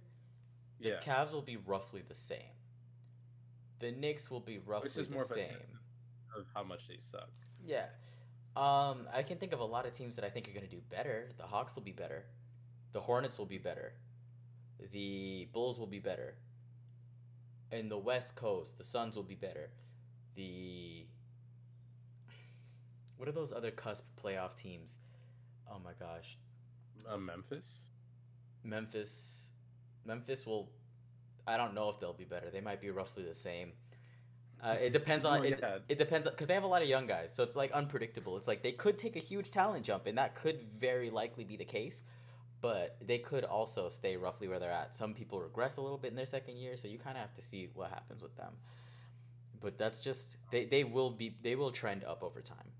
The 0.81 0.89
Yeah, 0.89 0.99
Cavs 0.99 1.31
will 1.31 1.43
be 1.43 1.57
roughly 1.57 2.01
the 2.07 2.15
same. 2.15 2.53
The 3.83 3.91
Knicks 3.91 4.31
will 4.31 4.39
be 4.39 4.59
roughly 4.59 4.87
which 4.87 4.97
is 4.97 5.09
the 5.09 5.13
more 5.13 5.23
a 5.23 5.27
same. 5.27 5.49
of 6.37 6.45
how 6.53 6.63
much 6.63 6.87
they 6.87 6.95
suck. 7.11 7.27
Yeah. 7.65 7.87
Um, 8.55 9.07
I 9.13 9.23
can 9.23 9.37
think 9.37 9.51
of 9.51 9.59
a 9.59 9.65
lot 9.65 9.85
of 9.85 9.91
teams 9.91 10.15
that 10.15 10.23
I 10.23 10.29
think 10.29 10.47
are 10.47 10.51
going 10.53 10.63
to 10.63 10.69
do 10.73 10.81
better. 10.89 11.27
The 11.37 11.43
Hawks 11.43 11.75
will 11.75 11.83
be 11.83 11.91
better. 11.91 12.23
The 12.93 13.01
Hornets 13.01 13.37
will 13.37 13.45
be 13.45 13.57
better. 13.57 13.91
The 14.93 15.49
Bulls 15.51 15.77
will 15.77 15.87
be 15.87 15.99
better. 15.99 16.35
In 17.73 17.89
the 17.89 17.97
West 17.97 18.37
Coast, 18.37 18.77
the 18.77 18.85
Suns 18.85 19.17
will 19.17 19.23
be 19.23 19.35
better. 19.35 19.69
The 20.35 21.05
what 23.17 23.27
are 23.27 23.33
those 23.33 23.51
other 23.51 23.71
cusp 23.71 24.05
playoff 24.23 24.55
teams? 24.55 24.93
Oh 25.69 25.79
my 25.83 25.91
gosh, 25.99 26.37
Uh, 27.05 27.17
Memphis. 27.17 27.89
Memphis. 28.63 29.49
Memphis 30.05 30.45
will. 30.45 30.69
I 31.47 31.57
don't 31.57 31.73
know 31.73 31.89
if 31.89 31.99
they'll 31.99 32.13
be 32.13 32.23
better. 32.25 32.49
They 32.49 32.61
might 32.61 32.81
be 32.81 32.89
roughly 32.89 33.23
the 33.23 33.35
same. 33.35 33.73
Uh, 34.63 34.77
it 34.81 34.93
depends 34.93 35.25
on 35.25 35.43
it. 35.43 35.59
yeah. 35.61 35.79
It 35.89 35.97
depends 35.97 36.27
because 36.29 36.47
they 36.47 36.53
have 36.53 36.63
a 36.63 36.67
lot 36.67 36.81
of 36.81 36.87
young 36.87 37.05
guys, 37.05 37.33
so 37.35 37.43
it's 37.43 37.55
like 37.55 37.71
unpredictable. 37.73 38.37
It's 38.37 38.47
like 38.47 38.63
they 38.63 38.71
could 38.71 38.97
take 38.97 39.17
a 39.17 39.19
huge 39.19 39.51
talent 39.51 39.83
jump, 39.85 40.07
and 40.07 40.17
that 40.17 40.35
could 40.35 40.61
very 40.79 41.09
likely 41.09 41.43
be 41.43 41.57
the 41.57 41.65
case. 41.65 42.01
But 42.61 42.95
they 43.05 43.17
could 43.17 43.43
also 43.43 43.89
stay 43.89 44.15
roughly 44.15 44.47
where 44.47 44.59
they're 44.59 44.71
at. 44.71 44.95
Some 44.95 45.13
people 45.13 45.41
regress 45.41 45.75
a 45.75 45.81
little 45.81 45.97
bit 45.97 46.11
in 46.11 46.15
their 46.15 46.25
second 46.25 46.55
year, 46.55 46.77
so 46.77 46.87
you 46.87 46.97
kind 46.97 47.17
of 47.17 47.21
have 47.21 47.35
to 47.35 47.41
see 47.41 47.67
what 47.73 47.89
happens 47.89 48.21
with 48.21 48.37
them. 48.37 48.53
But 49.59 49.77
that's 49.77 49.99
just 49.99 50.37
they, 50.49 50.63
they 50.63 50.85
will 50.85 51.09
be 51.09 51.35
they 51.41 51.57
will 51.57 51.71
trend 51.71 52.05
up 52.05 52.23
over 52.23 52.41
time 52.41 52.71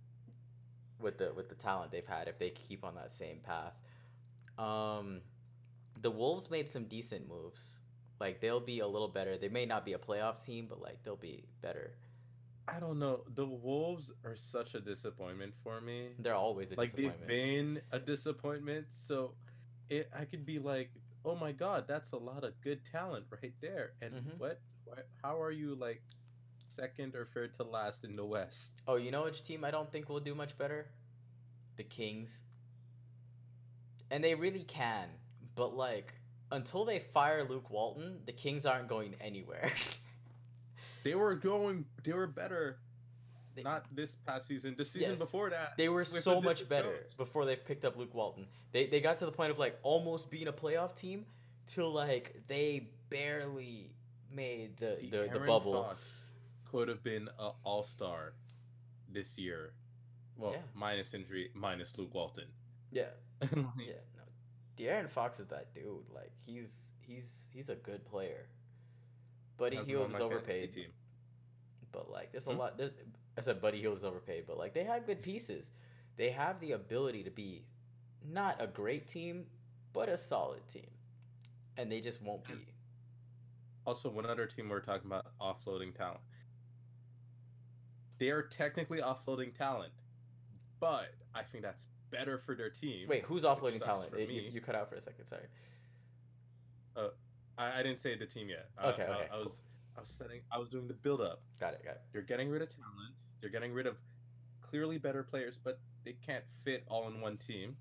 with 1.01 1.17
the 1.17 1.33
with 1.35 1.49
the 1.49 1.55
talent 1.55 1.91
they've 1.91 2.07
had 2.07 2.29
if 2.29 2.39
they 2.39 2.51
keep 2.51 2.85
on 2.85 2.95
that 2.95 3.11
same 3.11 3.39
path. 3.43 3.73
Um, 4.57 5.19
the 6.01 6.11
Wolves 6.11 6.49
made 6.49 6.69
some 6.69 6.85
decent 6.85 7.27
moves. 7.27 7.81
Like 8.19 8.39
they'll 8.39 8.59
be 8.59 8.79
a 8.79 8.87
little 8.87 9.07
better. 9.07 9.37
They 9.37 9.49
may 9.49 9.65
not 9.65 9.85
be 9.85 9.93
a 9.93 9.97
playoff 9.97 10.43
team, 10.45 10.67
but 10.69 10.81
like 10.81 11.03
they'll 11.03 11.15
be 11.15 11.43
better. 11.61 11.95
I 12.67 12.79
don't 12.79 12.97
know. 12.99 13.23
The 13.35 13.45
Wolves 13.45 14.11
are 14.23 14.35
such 14.37 14.73
a 14.75 14.79
disappointment 14.79 15.53
for 15.63 15.81
me. 15.81 16.09
They're 16.19 16.33
always 16.35 16.71
a 16.71 16.75
like 16.75 16.93
they've 16.93 17.11
disappointment. 17.11 17.27
been 17.27 17.81
a 17.91 17.99
disappointment. 17.99 18.85
So, 18.93 19.33
it 19.89 20.09
I 20.17 20.23
could 20.25 20.45
be 20.45 20.59
like, 20.59 20.91
oh 21.25 21.35
my 21.35 21.51
god, 21.51 21.85
that's 21.87 22.11
a 22.11 22.17
lot 22.17 22.43
of 22.45 22.53
good 22.61 22.79
talent 22.89 23.25
right 23.41 23.53
there. 23.61 23.93
And 24.01 24.13
Mhm. 24.13 24.37
what? 24.37 24.61
Why, 24.85 24.99
how 25.21 25.41
are 25.41 25.51
you 25.51 25.75
like 25.75 26.01
second 26.69 27.15
or 27.15 27.25
third 27.25 27.53
to 27.55 27.63
last 27.63 28.03
in 28.05 28.15
the 28.15 28.25
West? 28.25 28.81
Oh, 28.87 28.95
you 28.95 29.11
know 29.11 29.23
which 29.23 29.43
team 29.43 29.65
I 29.65 29.71
don't 29.71 29.91
think 29.91 30.07
will 30.07 30.19
do 30.21 30.33
much 30.35 30.57
better? 30.57 30.87
The 31.75 31.83
Kings. 31.83 32.41
And 34.11 34.23
they 34.23 34.35
really 34.35 34.63
can, 34.63 35.09
but 35.55 35.75
like 35.75 36.13
until 36.53 36.85
they 36.85 36.99
fire 36.99 37.43
Luke 37.43 37.69
Walton, 37.69 38.19
the 38.25 38.31
Kings 38.31 38.65
aren't 38.65 38.87
going 38.87 39.15
anywhere. 39.19 39.71
They 41.03 41.15
were 41.15 41.35
going. 41.35 41.83
They 42.05 42.13
were 42.13 42.27
better. 42.27 42.77
They- 43.55 43.63
Not 43.63 43.93
this 43.93 44.15
past 44.25 44.47
season. 44.47 44.75
The 44.77 44.85
season 44.85 45.09
Yes. 45.11 45.19
before 45.19 45.49
that. 45.49 45.75
They 45.77 45.89
were 45.89 46.05
so 46.05 46.39
much 46.41 46.67
better 46.69 46.91
coach. 46.93 47.17
before 47.17 47.43
they've 47.45 47.63
picked 47.65 47.83
up 47.83 47.97
Luke 47.97 48.13
Walton. 48.13 48.47
They 48.71 48.85
they 48.87 49.01
got 49.01 49.19
to 49.19 49.25
the 49.25 49.31
point 49.33 49.51
of 49.51 49.59
like 49.59 49.77
almost 49.83 50.31
being 50.31 50.47
a 50.47 50.53
playoff 50.53 50.95
team 50.95 51.25
till 51.67 51.91
like 51.91 52.41
they 52.47 52.87
barely 53.09 53.91
made 54.31 54.77
the 54.77 54.97
the, 55.01 55.09
the, 55.09 55.17
Aaron 55.29 55.45
bubble. 55.45 55.73
Fox 55.83 56.15
could 56.71 56.87
have 56.87 57.03
been 57.03 57.27
an 57.37 57.51
All 57.65 57.83
Star 57.83 58.33
this 59.11 59.37
year. 59.37 59.73
Well, 60.37 60.53
Yeah. 60.53 60.59
minus 60.73 61.13
injury, 61.13 61.51
minus 61.53 61.97
Luke 61.97 62.13
Walton. 62.13 62.47
Yeah. 62.91 63.09
Like, 63.41 63.51
Yeah. 63.77 63.93
De'Aaron 64.77 65.09
Fox 65.09 65.39
is 65.39 65.47
that 65.47 65.73
dude. 65.73 66.09
Like 66.13 66.31
he's 66.45 66.91
he's 67.01 67.47
he's 67.53 67.69
a 67.69 67.75
good 67.75 68.05
player. 68.05 68.47
Buddy 69.57 69.77
him 69.77 69.85
Hield 69.85 70.11
is 70.11 70.19
overpaid, 70.19 70.87
but 71.91 72.09
like 72.09 72.31
there's 72.31 72.47
a 72.47 72.51
Hmm? 72.51 72.57
lot. 72.59 72.77
There's, 72.77 72.91
I 73.37 73.41
said 73.41 73.61
Buddy 73.61 73.79
Hield 73.81 73.97
is 73.97 74.03
overpaid, 74.03 74.45
but 74.47 74.57
like 74.57 74.73
they 74.73 74.83
have 74.83 75.05
good 75.05 75.21
pieces. 75.21 75.69
They 76.17 76.29
have 76.31 76.59
the 76.59 76.71
ability 76.73 77.23
to 77.23 77.31
be 77.31 77.65
not 78.25 78.57
a 78.61 78.67
great 78.67 79.07
team, 79.07 79.45
but 79.93 80.09
a 80.09 80.17
solid 80.17 80.67
team, 80.67 80.89
and 81.77 81.91
they 81.91 82.01
just 82.01 82.21
won't 82.21 82.43
be. 82.45 82.53
Also, 83.85 84.07
one 84.09 84.25
other 84.25 84.45
team 84.45 84.69
we're 84.69 84.79
talking 84.79 85.07
about 85.07 85.25
offloading 85.41 85.93
talent. 85.93 86.21
They 88.17 88.29
are 88.29 88.41
technically 88.43 89.01
offloading 89.01 89.53
talent, 89.53 89.91
but 90.79 91.13
I 91.35 91.43
think 91.43 91.65
that's 91.65 91.83
better 92.13 92.37
for 92.37 92.55
their 92.55 92.69
team. 92.69 93.07
Wait, 93.09 93.23
who's 93.25 93.43
offloading 93.43 93.83
talent? 93.83 94.13
It- 94.13 94.29
eh, 94.29 94.31
you, 94.31 94.41
you 94.53 94.61
cut 94.61 94.75
out 94.75 94.89
for 94.89 94.95
a 94.95 95.01
second. 95.01 95.25
Sorry. 95.25 95.43
Uh, 96.95 97.07
I, 97.57 97.79
I 97.79 97.83
didn't 97.83 97.99
say 97.99 98.15
the 98.15 98.25
team 98.25 98.47
yet. 98.49 98.69
I- 98.77 98.91
Okay, 98.91 99.03
I, 99.03 99.05
okay, 99.15 99.27
I, 99.33 99.37
was 99.37 99.59
I 99.97 99.99
was 99.99 100.09
setting 100.09 100.41
I 100.51 100.57
was 100.57 100.69
doing 100.69 100.87
the 100.87 100.93
build 100.93 101.21
up. 101.21 101.41
Got 101.59 101.73
it. 101.73 101.81
Got 101.83 101.95
it. 101.95 102.01
They're 102.13 102.21
getting 102.21 102.49
rid 102.49 102.61
of 102.61 102.69
talent. 102.69 103.13
They're 103.41 103.49
getting 103.49 103.73
rid 103.73 103.87
of 103.87 103.97
clearly 104.61 104.97
better 104.97 105.23
players, 105.23 105.57
but 105.61 105.79
they 106.05 106.15
can't 106.25 106.43
fit 106.63 106.83
all 106.87 107.07
in 107.07 107.19
one 107.21 107.37
team. 107.37 107.75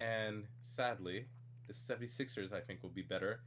And 0.00 0.44
sadly, 0.64 1.26
the 1.66 1.72
76ers 1.74 2.52
I 2.52 2.60
think 2.60 2.82
will 2.82 2.90
be 2.90 3.02
better. 3.02 3.40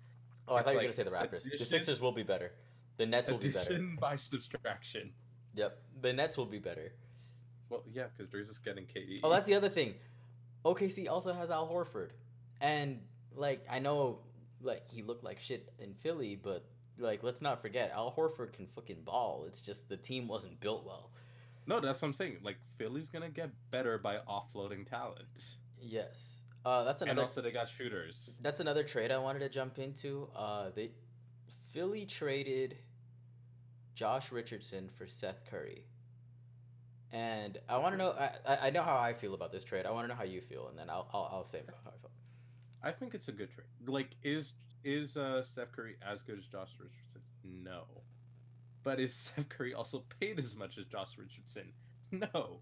Oh, 0.47 0.55
I 0.55 0.59
It's 0.59 0.65
thought 0.65 0.71
you 0.71 0.75
were 0.75 0.81
like 0.81 0.85
gonna 0.87 0.93
say 0.93 1.03
the 1.03 1.11
Raptors. 1.11 1.43
The 1.43 1.49
addition- 1.49 1.65
Sixers 1.65 1.99
will 1.99 2.11
be 2.11 2.23
better. 2.23 2.51
The 2.97 3.05
Nets 3.05 3.29
will 3.29 3.37
be 3.39 3.49
better. 3.49 3.79
By 3.99 4.15
subtraction. 4.17 5.13
Yep. 5.55 5.81
The 6.01 6.13
Nets 6.13 6.37
will 6.37 6.45
be 6.45 6.59
better. 6.59 6.93
Well, 7.73 7.83
yeah, 7.91 8.05
because 8.15 8.31
they're 8.31 8.43
just 8.43 8.63
getting 8.63 8.85
KD. 8.85 9.21
Oh, 9.23 9.29
that's 9.31 9.47
the 9.47 9.55
other 9.55 9.69
thing. 9.69 9.95
OKC 10.63 11.09
also 11.09 11.33
has 11.33 11.49
Al 11.49 11.67
Horford, 11.67 12.11
and 12.61 13.01
like 13.35 13.65
I 13.69 13.79
know, 13.79 14.19
like 14.61 14.83
he 14.91 15.01
looked 15.01 15.23
like 15.23 15.39
shit 15.39 15.73
in 15.79 15.95
Philly, 15.95 16.35
but 16.35 16.65
like 16.99 17.23
let's 17.23 17.41
not 17.41 17.61
forget 17.63 17.91
Al 17.91 18.13
Horford 18.13 18.53
can 18.53 18.67
fucking 18.67 19.01
ball. 19.03 19.45
It's 19.47 19.59
just 19.61 19.89
the 19.89 19.97
team 19.97 20.27
wasn't 20.27 20.59
built 20.59 20.85
well. 20.85 21.09
No, 21.65 21.79
that's 21.79 21.99
what 22.01 22.09
I'm 22.09 22.13
saying. 22.13 22.37
Like 22.43 22.57
Philly's 22.77 23.09
gonna 23.09 23.29
get 23.29 23.49
better 23.71 23.97
by 23.97 24.17
offloading 24.29 24.87
talent, 24.87 25.55
Yes. 25.81 26.41
Uh, 26.65 26.83
that's 26.83 27.01
and 27.01 27.11
another. 27.11 27.27
also 27.27 27.41
they 27.41 27.51
got 27.51 27.67
shooters. 27.67 28.37
That's 28.41 28.59
another 28.61 28.83
trade 28.83 29.11
I 29.11 29.17
wanted 29.17 29.39
to 29.39 29.49
jump 29.49 29.79
into. 29.79 30.29
Uh, 30.35 30.69
they 30.75 30.91
Philly 31.71 32.05
traded 32.05 32.77
Josh 33.95 34.31
Richardson 34.31 34.89
for 34.95 35.07
Seth 35.07 35.43
Curry. 35.49 35.87
And 37.13 37.59
I 37.69 37.77
want 37.77 37.93
to 37.93 37.97
know. 37.97 38.09
I, 38.47 38.67
I 38.67 38.69
know 38.71 38.81
how 38.81 38.97
I 38.97 39.13
feel 39.13 39.35
about 39.35 39.51
this 39.51 39.63
trade. 39.63 39.85
I 39.85 39.91
want 39.91 40.05
to 40.05 40.07
know 40.09 40.17
how 40.17 40.23
you 40.23 40.41
feel, 40.41 40.67
and 40.67 40.77
then 40.77 40.89
I'll 40.89 41.07
I'll, 41.13 41.29
I'll 41.31 41.45
say 41.45 41.61
how 41.67 41.91
I 41.91 41.95
feel. 42.01 42.11
I 42.83 42.91
think 42.91 43.13
it's 43.13 43.27
a 43.27 43.31
good 43.31 43.49
trade. 43.53 43.67
Like, 43.85 44.09
is 44.23 44.53
is 44.83 45.15
uh, 45.15 45.43
Steph 45.43 45.71
Curry 45.71 45.95
as 46.05 46.23
good 46.23 46.39
as 46.39 46.45
Josh 46.45 46.71
Richardson? 46.79 47.21
No, 47.43 47.83
but 48.83 48.99
is 48.99 49.13
Steph 49.15 49.47
Curry 49.47 49.75
also 49.75 50.03
paid 50.19 50.39
as 50.39 50.55
much 50.55 50.77
as 50.79 50.85
Josh 50.85 51.17
Richardson? 51.17 51.71
No. 52.11 52.59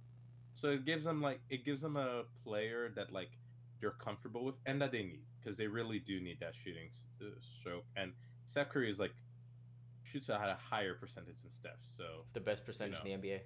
So 0.53 0.69
it 0.69 0.85
gives 0.85 1.05
them 1.05 1.21
like 1.21 1.39
it 1.49 1.63
gives 1.65 1.81
them 1.81 1.95
a 1.95 2.23
player 2.43 2.91
that 2.95 3.11
like 3.11 3.31
they're 3.79 3.91
comfortable 3.91 4.45
with 4.45 4.55
and 4.65 4.81
that 4.81 4.91
they 4.91 5.03
need 5.03 5.23
because 5.39 5.57
they 5.57 5.67
really 5.67 5.99
do 5.99 6.19
need 6.19 6.39
that 6.41 6.53
shooting 6.61 6.89
uh, 7.21 7.25
stroke. 7.59 7.85
And 7.95 8.11
Steph 8.45 8.69
Curry 8.69 8.91
is 8.91 8.99
like 8.99 9.13
shoots 10.03 10.29
at 10.29 10.41
a 10.41 10.57
higher 10.61 10.93
percentage 10.93 11.35
than 11.41 11.53
Steph. 11.53 11.79
So 11.83 12.25
The 12.33 12.41
best 12.41 12.65
percentage 12.65 13.03
know. 13.03 13.11
in 13.11 13.21
the 13.21 13.27
NBA, 13.29 13.39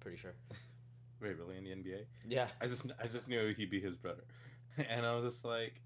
pretty 0.00 0.16
sure. 0.16 0.34
wait, 1.22 1.36
really 1.38 1.56
in 1.56 1.64
the 1.64 1.70
NBA? 1.70 2.04
Yeah. 2.28 2.48
I 2.60 2.66
just 2.66 2.86
I 3.02 3.06
just 3.06 3.28
knew 3.28 3.54
he'd 3.54 3.70
be 3.70 3.80
his 3.80 3.96
brother, 3.96 4.24
and 4.76 5.04
I 5.06 5.14
was 5.16 5.32
just 5.32 5.44
like, 5.44 5.80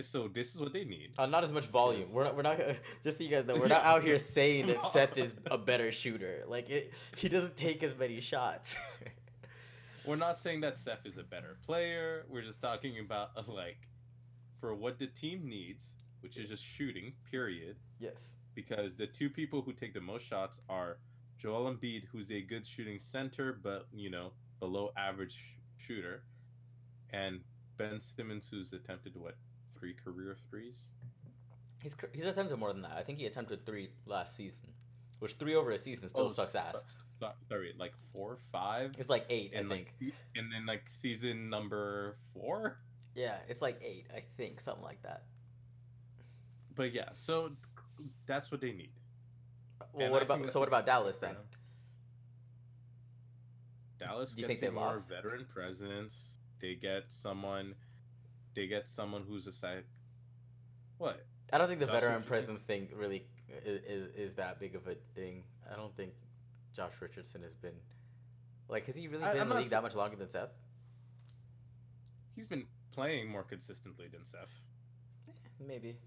so 0.00 0.28
this 0.28 0.54
is 0.54 0.60
what 0.60 0.72
they 0.72 0.84
need. 0.84 1.12
Uh, 1.18 1.26
not 1.26 1.42
as 1.42 1.52
much 1.52 1.66
volume. 1.66 2.12
We're 2.12 2.24
not. 2.24 2.36
We're 2.36 2.42
not. 2.42 2.60
Just 3.02 3.18
so 3.18 3.24
you 3.24 3.30
guys 3.30 3.46
know, 3.46 3.56
we're 3.56 3.66
not 3.66 3.84
out 3.84 4.04
here 4.04 4.16
saying 4.18 4.68
that 4.68 4.92
Seth 4.92 5.16
is 5.18 5.34
a 5.50 5.58
better 5.58 5.90
shooter. 5.90 6.44
Like 6.46 6.70
it, 6.70 6.92
he 7.16 7.28
doesn't 7.28 7.56
take 7.56 7.82
as 7.82 7.96
many 7.98 8.20
shots. 8.20 8.76
We're 10.06 10.16
not 10.16 10.38
saying 10.38 10.60
that 10.62 10.76
Seth 10.78 11.04
is 11.04 11.18
a 11.18 11.22
better 11.22 11.58
player. 11.66 12.24
We're 12.30 12.42
just 12.42 12.62
talking 12.62 12.98
about 13.00 13.30
uh, 13.36 13.42
like 13.46 13.76
for 14.60 14.74
what 14.74 14.98
the 14.98 15.08
team 15.08 15.48
needs, 15.48 15.90
which 16.20 16.36
is 16.36 16.48
just 16.48 16.64
shooting. 16.64 17.12
Period. 17.30 17.76
yes. 17.98 18.36
Because 18.54 18.96
the 18.96 19.06
two 19.06 19.30
people 19.30 19.62
who 19.62 19.72
take 19.72 19.94
the 19.94 20.00
most 20.00 20.24
shots 20.24 20.58
are 20.68 20.98
Joel 21.38 21.72
Embiid, 21.72 22.02
who's 22.10 22.30
a 22.30 22.40
good 22.40 22.66
shooting 22.66 22.98
center, 22.98 23.58
but 23.62 23.86
you 23.94 24.10
know 24.10 24.32
below 24.60 24.90
average 24.96 25.38
shooter, 25.78 26.22
and 27.12 27.40
Ben 27.76 28.00
Simmons, 28.00 28.48
who's 28.50 28.72
attempted 28.72 29.16
what 29.16 29.36
three 29.78 29.94
career 30.04 30.36
threes. 30.50 30.82
He's 31.82 31.94
he's 32.12 32.24
attempted 32.24 32.56
more 32.58 32.72
than 32.72 32.82
that. 32.82 32.96
I 32.96 33.02
think 33.02 33.18
he 33.18 33.26
attempted 33.26 33.64
three 33.64 33.90
last 34.06 34.36
season, 34.36 34.68
which 35.20 35.34
three 35.34 35.54
over 35.54 35.70
a 35.70 35.78
season 35.78 36.08
still 36.08 36.24
Oh, 36.24 36.28
sucks 36.28 36.54
ass. 36.54 36.74
so- 36.74 36.80
so- 37.20 37.32
Sorry, 37.48 37.74
like 37.78 37.94
four, 38.12 38.38
five, 38.52 38.94
It's 38.98 39.08
like 39.08 39.26
eight, 39.28 39.52
I 39.54 39.58
and 39.60 39.68
think. 39.68 39.92
like 40.00 40.12
se- 40.12 40.18
and 40.36 40.52
then 40.52 40.66
like 40.66 40.84
season 40.88 41.50
number 41.50 42.16
four. 42.32 42.78
Yeah, 43.16 43.38
it's 43.48 43.60
like 43.60 43.80
eight, 43.82 44.06
I 44.14 44.22
think, 44.36 44.60
something 44.60 44.84
like 44.84 45.02
that. 45.02 45.24
But 46.76 46.92
yeah, 46.92 47.08
so 47.14 47.50
that's 48.26 48.52
what 48.52 48.60
they 48.60 48.70
need. 48.72 48.92
Well, 49.92 50.02
And 50.04 50.12
what 50.12 50.22
I 50.22 50.24
about 50.24 50.50
so? 50.50 50.58
What 50.60 50.68
about 50.68 50.86
Dallas 50.86 51.16
then? 51.18 51.36
Dallas 53.98 54.32
Do 54.32 54.40
you 54.42 54.46
gets 54.48 54.60
think 54.60 54.70
they 54.70 54.74
more 54.74 54.86
lost? 54.88 55.08
veteran 55.08 55.44
presence. 55.52 56.34
They 56.60 56.74
get 56.74 57.04
someone. 57.08 57.74
They 58.54 58.66
get 58.66 58.88
someone 58.88 59.24
who's 59.26 59.46
a 59.46 59.52
side. 59.52 59.84
What? 60.98 61.24
I 61.52 61.58
don't 61.58 61.68
think 61.68 61.80
the 61.80 61.86
Josh 61.86 61.94
veteran 61.94 62.12
Richardson- 62.22 62.28
presence 62.28 62.60
thing 62.60 62.88
really 62.94 63.26
is, 63.64 63.82
is 63.84 64.14
is 64.14 64.34
that 64.36 64.58
big 64.60 64.74
of 64.74 64.86
a 64.86 64.94
thing. 65.14 65.44
I 65.72 65.76
don't 65.76 65.94
think 65.96 66.12
Josh 66.74 66.92
Richardson 67.00 67.42
has 67.42 67.54
been 67.54 67.74
like 68.68 68.86
has 68.86 68.96
he 68.96 69.08
really 69.08 69.22
I- 69.24 69.32
been 69.34 69.42
in 69.42 69.48
the 69.48 69.54
league 69.54 69.64
s- 69.66 69.70
that 69.70 69.82
much 69.82 69.94
longer 69.94 70.16
than 70.16 70.28
Seth? 70.28 70.50
He's 72.34 72.48
been 72.48 72.66
playing 72.92 73.28
more 73.28 73.42
consistently 73.42 74.08
than 74.08 74.24
Seth. 74.26 74.60
Eh, 75.28 75.32
maybe. 75.66 75.98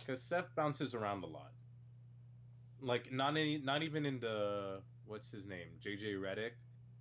Because 0.00 0.22
Seth 0.22 0.54
bounces 0.56 0.94
around 0.94 1.22
a 1.24 1.26
lot. 1.26 1.52
Like 2.80 3.12
not 3.12 3.30
any, 3.36 3.58
not 3.58 3.82
even 3.82 4.06
in 4.06 4.20
the 4.20 4.80
what's 5.06 5.30
his 5.30 5.44
name, 5.46 5.68
JJ 5.84 6.14
Redick. 6.20 6.52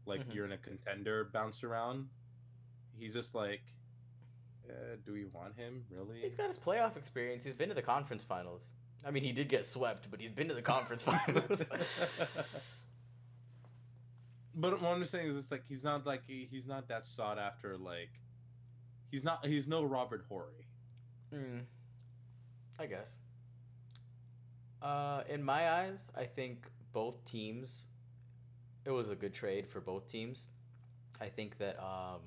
Like 0.06 0.22
Mhm. 0.28 0.34
you're 0.34 0.46
in 0.46 0.54
a 0.54 0.58
contender 0.58 1.26
bounce 1.34 1.64
around. 1.64 2.08
He's 2.98 3.14
just 3.14 3.36
like, 3.36 3.62
uh, 4.70 4.96
do 5.06 5.14
we 5.14 5.26
want 5.26 5.56
him 5.56 5.84
really? 5.90 6.22
He's 6.22 6.34
got 6.36 6.48
his 6.48 6.58
playoff 6.58 6.96
experience. 6.98 7.44
He's 7.44 7.54
been 7.54 7.70
to 7.70 7.76
the 7.76 7.82
conference 7.82 8.24
finals. 8.24 8.74
I 9.06 9.12
mean, 9.12 9.24
he 9.24 9.32
did 9.32 9.48
get 9.50 9.66
swept, 9.66 10.10
but 10.10 10.20
he's 10.20 10.32
been 10.32 10.48
to 10.48 10.54
the 10.56 10.62
conference 10.62 11.04
finals. 11.12 11.64
but 14.56 14.82
what 14.82 14.92
I'm 14.92 15.06
saying 15.06 15.30
is, 15.30 15.38
it's 15.38 15.52
like 15.52 15.64
he's 15.68 15.84
not 15.84 16.06
like 16.06 16.24
he- 16.26 16.48
he's 16.50 16.66
not 16.68 16.88
that 16.88 17.06
sought 17.06 17.38
after. 17.38 17.78
Like 17.78 18.10
he's 19.12 19.24
not 19.24 19.46
he's 19.46 19.68
no 19.68 19.84
Robert 19.84 20.26
Horry. 20.28 20.68
Mm, 21.34 21.66
I 22.80 22.86
guess. 22.88 23.18
Uh, 24.82 25.24
in 25.30 25.44
my 25.44 25.70
eyes, 25.72 26.12
I 26.16 26.26
think 26.26 26.68
both 26.94 27.24
teams. 27.26 27.88
It 28.86 28.92
was 28.92 29.10
a 29.10 29.16
good 29.16 29.34
trade 29.34 29.68
for 29.68 29.82
both 29.82 30.08
teams. 30.10 30.50
I 31.20 31.28
think 31.30 31.58
that 31.60 31.80
um. 31.84 32.22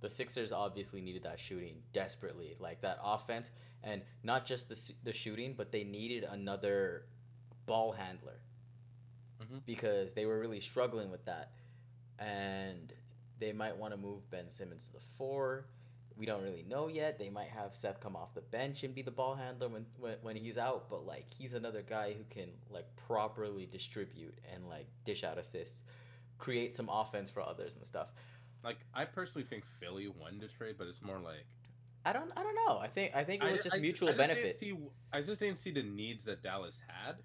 The 0.00 0.10
Sixers 0.10 0.52
obviously 0.52 1.00
needed 1.00 1.22
that 1.22 1.40
shooting 1.40 1.76
desperately, 1.94 2.54
like 2.60 2.82
that 2.82 2.98
offense, 3.02 3.50
and 3.82 4.02
not 4.22 4.44
just 4.44 4.68
the 4.68 4.92
the 5.04 5.12
shooting, 5.12 5.54
but 5.56 5.72
they 5.72 5.84
needed 5.84 6.22
another 6.24 7.06
ball 7.64 7.92
handler 7.92 8.38
Mhm. 9.40 9.64
because 9.64 10.12
they 10.12 10.26
were 10.26 10.38
really 10.38 10.60
struggling 10.60 11.10
with 11.10 11.24
that, 11.24 11.52
and 12.18 12.92
they 13.38 13.52
might 13.52 13.76
want 13.76 13.92
to 13.94 13.96
move 13.96 14.28
Ben 14.30 14.50
Simmons 14.50 14.86
to 14.88 14.92
the 14.94 15.00
four. 15.00 15.66
We 16.16 16.24
don't 16.24 16.42
really 16.42 16.64
know 16.66 16.88
yet. 16.88 17.18
They 17.18 17.28
might 17.28 17.50
have 17.50 17.74
Seth 17.74 18.00
come 18.00 18.16
off 18.16 18.34
the 18.34 18.40
bench 18.40 18.82
and 18.84 18.94
be 18.94 19.02
the 19.02 19.10
ball 19.10 19.34
handler 19.34 19.68
when, 19.68 19.84
when, 19.98 20.14
when 20.22 20.36
he's 20.36 20.56
out, 20.56 20.88
but 20.88 21.04
like 21.04 21.26
he's 21.36 21.52
another 21.52 21.82
guy 21.82 22.14
who 22.14 22.24
can 22.30 22.48
like 22.70 22.86
properly 23.06 23.66
distribute 23.66 24.38
and 24.54 24.66
like 24.68 24.86
dish 25.04 25.24
out 25.24 25.36
assists, 25.38 25.82
create 26.38 26.74
some 26.74 26.88
offense 26.90 27.28
for 27.30 27.42
others 27.42 27.76
and 27.76 27.86
stuff. 27.86 28.12
Like 28.64 28.78
I 28.94 29.04
personally 29.04 29.46
think 29.46 29.64
Philly 29.78 30.08
won 30.08 30.38
the 30.40 30.48
trade, 30.48 30.76
but 30.78 30.86
it's 30.86 31.02
more 31.02 31.18
like 31.18 31.44
I 32.06 32.12
don't 32.14 32.30
I 32.36 32.42
don't 32.42 32.54
know. 32.66 32.78
I 32.78 32.88
think 32.88 33.12
I 33.14 33.22
think 33.22 33.42
it 33.42 33.50
was 33.52 33.60
I- 33.60 33.64
just 33.64 33.76
I- 33.76 33.78
mutual 33.80 34.08
I 34.08 34.12
just 34.12 34.18
benefit. 34.18 34.58
see- 34.58 34.76
I 35.12 35.20
just 35.20 35.38
didn't 35.40 35.58
see 35.58 35.70
the 35.72 35.82
needs 35.82 36.24
that 36.24 36.42
Dallas 36.42 36.80
had. 36.88 37.16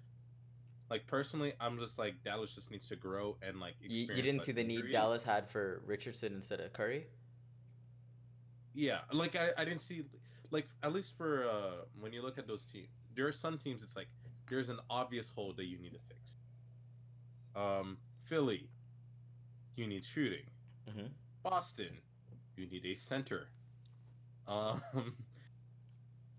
Like 0.90 1.06
personally, 1.06 1.54
I'm 1.58 1.78
just 1.78 1.98
like 1.98 2.22
Dallas 2.22 2.54
just 2.54 2.70
needs 2.70 2.88
to 2.88 2.96
grow 2.96 3.38
and 3.40 3.58
like. 3.58 3.76
You, 3.80 4.14
you 4.14 4.22
didn't 4.22 4.40
see 4.40 4.52
the 4.52 4.64
need. 4.64 4.92
Dallas 4.92 5.22
had 5.22 5.48
for 5.48 5.80
Richardson 5.86 6.34
instead 6.34 6.60
of 6.60 6.74
Curry? 6.74 7.06
Yeah, 8.74 9.00
like 9.12 9.36
I, 9.36 9.50
I 9.58 9.64
didn't 9.64 9.80
see 9.80 10.04
like 10.50 10.66
at 10.82 10.92
least 10.92 11.16
for 11.16 11.48
uh 11.48 11.84
when 12.00 12.12
you 12.12 12.22
look 12.22 12.38
at 12.38 12.46
those 12.46 12.64
teams, 12.64 12.88
there 13.14 13.26
are 13.26 13.32
some 13.32 13.58
teams 13.58 13.82
it's 13.82 13.96
like 13.96 14.08
there's 14.48 14.68
an 14.68 14.78
obvious 14.90 15.28
hole 15.28 15.52
that 15.56 15.64
you 15.66 15.78
need 15.78 15.92
to 15.92 15.98
fix. 16.08 16.36
Um, 17.54 17.98
Philly, 18.24 18.68
you 19.76 19.86
need 19.86 20.04
shooting. 20.04 20.44
Mhm. 20.90 21.08
Boston, 21.42 21.98
You 22.56 22.66
need 22.66 22.84
a 22.86 22.94
center. 22.94 23.48
Um, 24.46 24.82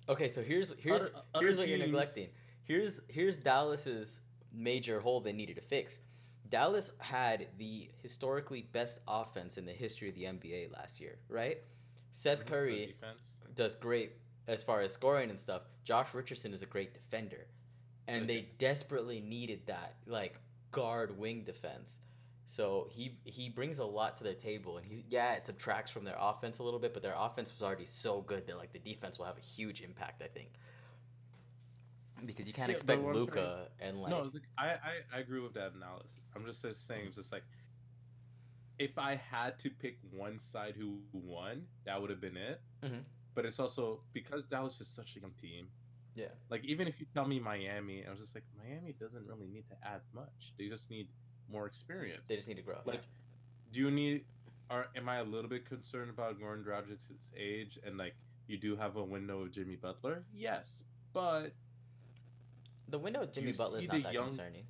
Okay, 0.10 0.28
so 0.28 0.44
here's 0.44 0.72
here's 0.80 1.02
Other- 1.04 1.12
other 1.34 1.46
here's 1.46 1.58
what 1.58 1.68
you're 1.70 1.78
neglecting. 1.78 2.30
Here's 2.66 2.92
here's 3.08 3.38
Dallas's 3.38 4.20
major 4.52 5.00
hole 5.00 5.22
they 5.22 5.32
needed 5.34 5.56
to 5.56 5.62
fix. 5.62 6.00
Dallas 6.50 6.92
had 7.00 7.48
the 7.58 7.90
historically 8.02 8.64
best 8.64 9.00
offense 9.08 9.58
in 9.58 9.66
the 9.66 9.72
history 9.72 10.10
of 10.10 10.16
the 10.16 10.24
NBA 10.26 10.72
last 10.74 11.00
year, 11.00 11.20
right? 11.30 11.60
Seth 12.14 12.46
Curry 12.46 12.96
does 13.56 13.76
great 13.76 14.14
as 14.48 14.64
far 14.64 14.82
as 14.82 14.94
scoring 14.94 15.30
and 15.30 15.40
stuff. 15.40 15.64
Josh 15.84 16.14
Richardson 16.14 16.54
is 16.54 16.62
a 16.62 16.66
great 16.66 16.94
defender. 16.94 17.48
And 18.08 18.30
they 18.30 18.50
desperately 18.60 19.20
needed 19.22 19.62
that 19.68 19.96
like 20.06 20.40
guard 20.72 21.18
wing 21.18 21.44
defense. 21.44 22.00
So 22.46 22.88
he 22.92 23.18
he 23.26 23.50
brings 23.50 23.80
a 23.80 23.86
lot 23.86 24.18
to 24.18 24.24
the 24.24 24.34
table 24.34 24.78
and 24.78 24.86
he 24.86 25.06
yeah, 25.10 25.34
it 25.34 25.46
subtracts 25.46 25.92
from 25.92 26.04
their 26.04 26.18
offense 26.20 26.60
a 26.60 26.64
little 26.64 26.80
bit, 26.80 26.94
but 26.94 27.02
their 27.04 27.16
offense 27.18 27.52
was 27.52 27.64
already 27.64 27.86
so 27.86 28.22
good 28.22 28.46
that 28.48 28.58
like 28.58 28.74
the 28.74 28.80
defense 28.80 29.18
will 29.18 29.26
have 29.26 29.38
a 29.38 29.42
huge 29.42 29.82
impact, 29.82 30.22
I 30.22 30.28
think. 30.28 30.52
Because 32.26 32.48
you 32.48 32.54
can't 32.54 32.70
Yeah, 32.70 32.76
expect 32.76 33.02
what 33.02 33.16
I'm 33.16 33.24
trying 33.26 33.44
to 33.44 33.52
Luka 33.52 33.68
and 33.80 34.02
like 34.02 34.12
no, 34.12 34.22
like, 34.34 34.44
I, 34.58 34.68
I 34.70 35.18
I 35.18 35.20
agree 35.20 35.42
with 35.42 35.54
that 35.56 35.74
analysis. 35.74 36.12
I'm 36.36 36.46
just 36.46 36.62
just 36.62 36.88
saying, 36.88 37.08
it's 37.08 37.16
just 37.18 37.32
like 37.32 37.44
if 38.80 38.98
I 38.98 39.16
had 39.16 39.60
to 39.60 39.70
pick 39.70 39.98
one 40.12 40.40
side 40.40 40.76
who 40.76 41.00
won, 41.12 41.68
that 41.86 42.00
would 42.02 42.10
have 42.10 42.22
been 42.22 42.38
it. 42.38 42.62
Mhm. 42.84 43.04
But 43.36 43.46
it's 43.46 43.60
also 43.60 44.02
because 44.14 44.46
Dallas 44.48 44.80
is 44.82 44.88
such 44.88 45.16
a 45.16 45.20
young 45.20 45.34
team. 45.42 45.68
yeah. 46.16 46.28
Like 46.50 46.64
even 46.66 46.88
if 46.88 47.00
you 47.00 47.08
tell 47.14 47.26
me 47.28 47.40
Miami, 47.40 48.06
I 48.06 48.10
was 48.12 48.20
just 48.20 48.36
like 48.36 48.44
Miami 48.58 48.94
doesn't 48.94 49.26
really 49.26 49.48
need 49.48 49.68
to 49.70 49.76
add 49.88 50.02
much. 50.14 50.54
They 50.58 50.68
just 50.70 50.90
need 50.92 51.08
more 51.50 51.66
experience. 51.66 52.28
They 52.28 52.36
just 52.36 52.48
need 52.48 52.58
to 52.58 52.62
grow. 52.62 52.80
like, 52.86 53.02
do 53.72 53.80
you 53.80 53.90
need? 53.92 54.26
Are 54.70 54.88
am 54.96 55.10
I 55.10 55.18
a 55.18 55.24
little 55.24 55.50
bit 55.50 55.66
concerned 55.66 56.10
about 56.10 56.40
Goran 56.40 56.64
Dragic's 56.64 57.10
age 57.36 57.78
and 57.84 57.98
like 57.98 58.16
you 58.48 58.58
do 58.58 58.76
have 58.76 58.96
a 58.96 59.04
window 59.04 59.42
of 59.42 59.52
Jimmy 59.52 59.76
Butler? 59.76 60.24
Yes, 60.34 60.84
but 61.14 61.54
The 62.90 63.00
window 63.00 63.22
of 63.22 63.32
Jimmy 63.34 63.54
Butler 63.54 63.80
is 63.80 63.88
not 63.88 64.04
that 64.04 64.14
young- 64.14 64.28
concerning. 64.28 64.68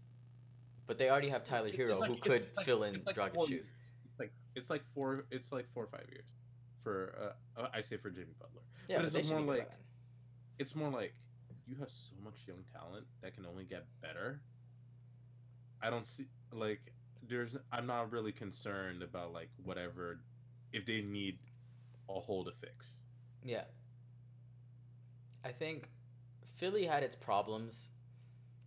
But 0.87 0.97
they 0.97 1.09
already 1.09 1.29
have 1.29 1.43
Tyler 1.43 1.69
Herro 1.71 1.99
like- 1.99 2.09
who 2.09 2.17
could 2.17 2.47
like- 2.55 2.65
fill 2.65 2.83
in 2.83 3.03
like 3.05 3.15
Dragic's 3.17 3.47
shoes. 3.49 3.71
It's 4.55 4.69
like 4.69 4.83
four. 4.93 5.25
It's 5.31 5.51
like 5.51 5.67
four 5.73 5.83
or 5.83 5.87
five 5.87 6.05
years 6.11 6.27
for 6.83 7.33
uh, 7.57 7.61
uh, 7.61 7.67
I 7.73 7.81
say 7.81 7.97
for 7.97 8.09
Jimmy 8.09 8.33
Butler. 8.39 8.61
Yeah, 8.87 8.97
but 9.01 9.11
but 9.11 9.19
it's 9.19 9.29
more 9.29 9.39
should 9.39 9.45
be 9.45 9.51
good 9.53 9.59
like- 9.59 9.71
It's 10.59 10.75
more 10.75 10.89
like 10.89 11.13
you 11.65 11.75
have 11.79 11.89
so 11.89 12.13
much 12.23 12.35
young 12.47 12.63
talent 12.73 13.05
that 13.21 13.33
can 13.33 13.45
only 13.45 13.63
get 13.63 13.85
better. 14.01 14.41
I 15.81 15.89
don't 15.89 16.05
see 16.07 16.27
like 16.51 16.93
there's. 17.27 17.55
I'm 17.71 17.87
not 17.87 18.11
really 18.11 18.31
concerned 18.31 19.01
about 19.01 19.33
like 19.33 19.49
whatever 19.63 20.19
if 20.71 20.85
they 20.85 21.01
need 21.01 21.39
a 22.09 22.19
hole 22.19 22.43
to 22.45 22.51
fix. 22.51 22.99
Yeah. 23.43 23.63
I 25.45 25.51
think 25.51 25.89
Philly 26.57 26.85
had 26.85 27.03
its 27.03 27.15
problems, 27.15 27.91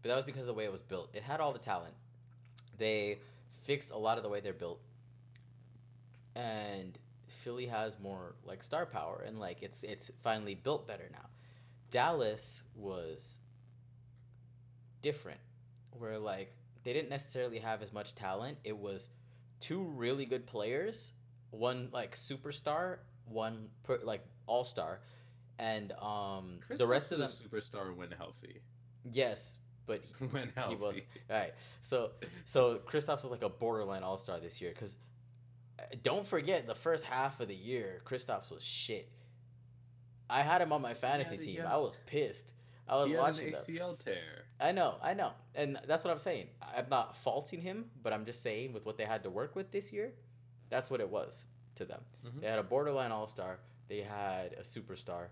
but 0.02 0.08
that 0.10 0.16
was 0.16 0.24
because 0.26 0.42
of 0.42 0.46
the 0.46 0.54
way 0.54 0.64
it 0.64 0.72
was 0.72 0.82
built. 0.82 1.10
It 1.14 1.22
had 1.22 1.40
all 1.40 1.52
the 1.52 1.58
talent. 1.58 1.94
They 2.76 3.18
fixed 3.64 3.90
a 3.90 3.96
lot 3.96 4.18
of 4.18 4.22
the 4.22 4.28
way 4.28 4.40
they're 4.40 4.52
built. 4.52 4.80
And 6.36 6.98
Philly 7.28 7.66
has 7.66 7.98
more 7.98 8.36
like 8.44 8.62
star 8.62 8.86
power 8.86 9.24
and 9.26 9.40
like 9.40 9.62
it's 9.62 9.82
it's 9.82 10.10
finally 10.22 10.54
built 10.54 10.86
better 10.86 11.08
now. 11.12 11.30
Dallas 11.90 12.62
was 12.74 13.38
different 15.02 15.40
where 15.92 16.18
like 16.18 16.54
they 16.84 16.92
didn't 16.92 17.10
necessarily 17.10 17.58
have 17.58 17.82
as 17.82 17.92
much 17.92 18.14
talent. 18.14 18.58
It 18.64 18.76
was 18.76 19.08
two 19.60 19.82
really 19.82 20.26
good 20.26 20.46
players, 20.46 21.12
one 21.50 21.88
like 21.92 22.14
superstar, 22.16 22.98
one 23.26 23.68
per, 23.84 23.98
like 24.02 24.24
all-star 24.46 25.00
and 25.58 25.92
um 25.94 26.60
the 26.76 26.86
rest 26.86 27.12
of 27.12 27.18
them 27.18 27.28
Kristaps 27.28 27.40
is 27.40 27.40
a 27.40 27.48
superstar 27.48 27.96
when 27.96 28.10
healthy. 28.12 28.60
yes, 29.04 29.58
but 29.86 30.02
when 30.30 30.52
healthy. 30.54 30.74
he 30.74 30.76
wasn't. 30.76 31.06
All 31.30 31.36
right. 31.36 31.54
So 31.80 32.12
so 32.44 32.80
Kristaps 32.86 33.18
is 33.24 33.30
like 33.30 33.42
a 33.42 33.48
borderline 33.48 34.02
all 34.02 34.18
star 34.18 34.40
this 34.40 34.60
year 34.60 34.72
because 34.72 34.96
don't 36.02 36.26
forget 36.26 36.66
the 36.66 36.74
first 36.74 37.04
half 37.04 37.40
of 37.40 37.48
the 37.48 37.54
year 37.54 38.02
Kristaps 38.04 38.50
was 38.50 38.62
shit. 38.62 39.08
I 40.28 40.42
had 40.42 40.60
him 40.60 40.72
on 40.72 40.82
my 40.82 40.94
fantasy 40.94 41.36
team. 41.38 41.62
I 41.66 41.76
was 41.76 41.96
pissed. 42.06 42.52
I 42.88 42.96
was 42.96 43.06
he 43.06 43.12
had 43.12 43.20
watching 43.20 43.48
an. 43.48 43.54
ACL 43.54 43.98
tear. 43.98 44.44
I 44.60 44.72
know, 44.72 44.94
I 45.02 45.12
know, 45.14 45.32
and 45.54 45.78
that's 45.86 46.04
what 46.04 46.12
I'm 46.12 46.18
saying. 46.18 46.46
I'm 46.76 46.86
not 46.90 47.16
faulting 47.16 47.60
him, 47.60 47.86
but 48.02 48.12
I'm 48.12 48.24
just 48.24 48.42
saying 48.42 48.72
with 48.72 48.86
what 48.86 48.96
they 48.96 49.04
had 49.04 49.22
to 49.24 49.30
work 49.30 49.54
with 49.56 49.70
this 49.72 49.92
year, 49.92 50.12
that's 50.70 50.88
what 50.88 51.00
it 51.00 51.08
was 51.08 51.46
to 51.76 51.84
them. 51.84 52.00
Mhm. 52.24 52.40
They 52.40 52.46
had 52.46 52.58
a 52.58 52.62
borderline 52.62 53.12
all 53.12 53.26
star. 53.26 53.58
They 53.88 54.00
had 54.00 54.54
a 54.54 54.62
superstar 54.62 55.28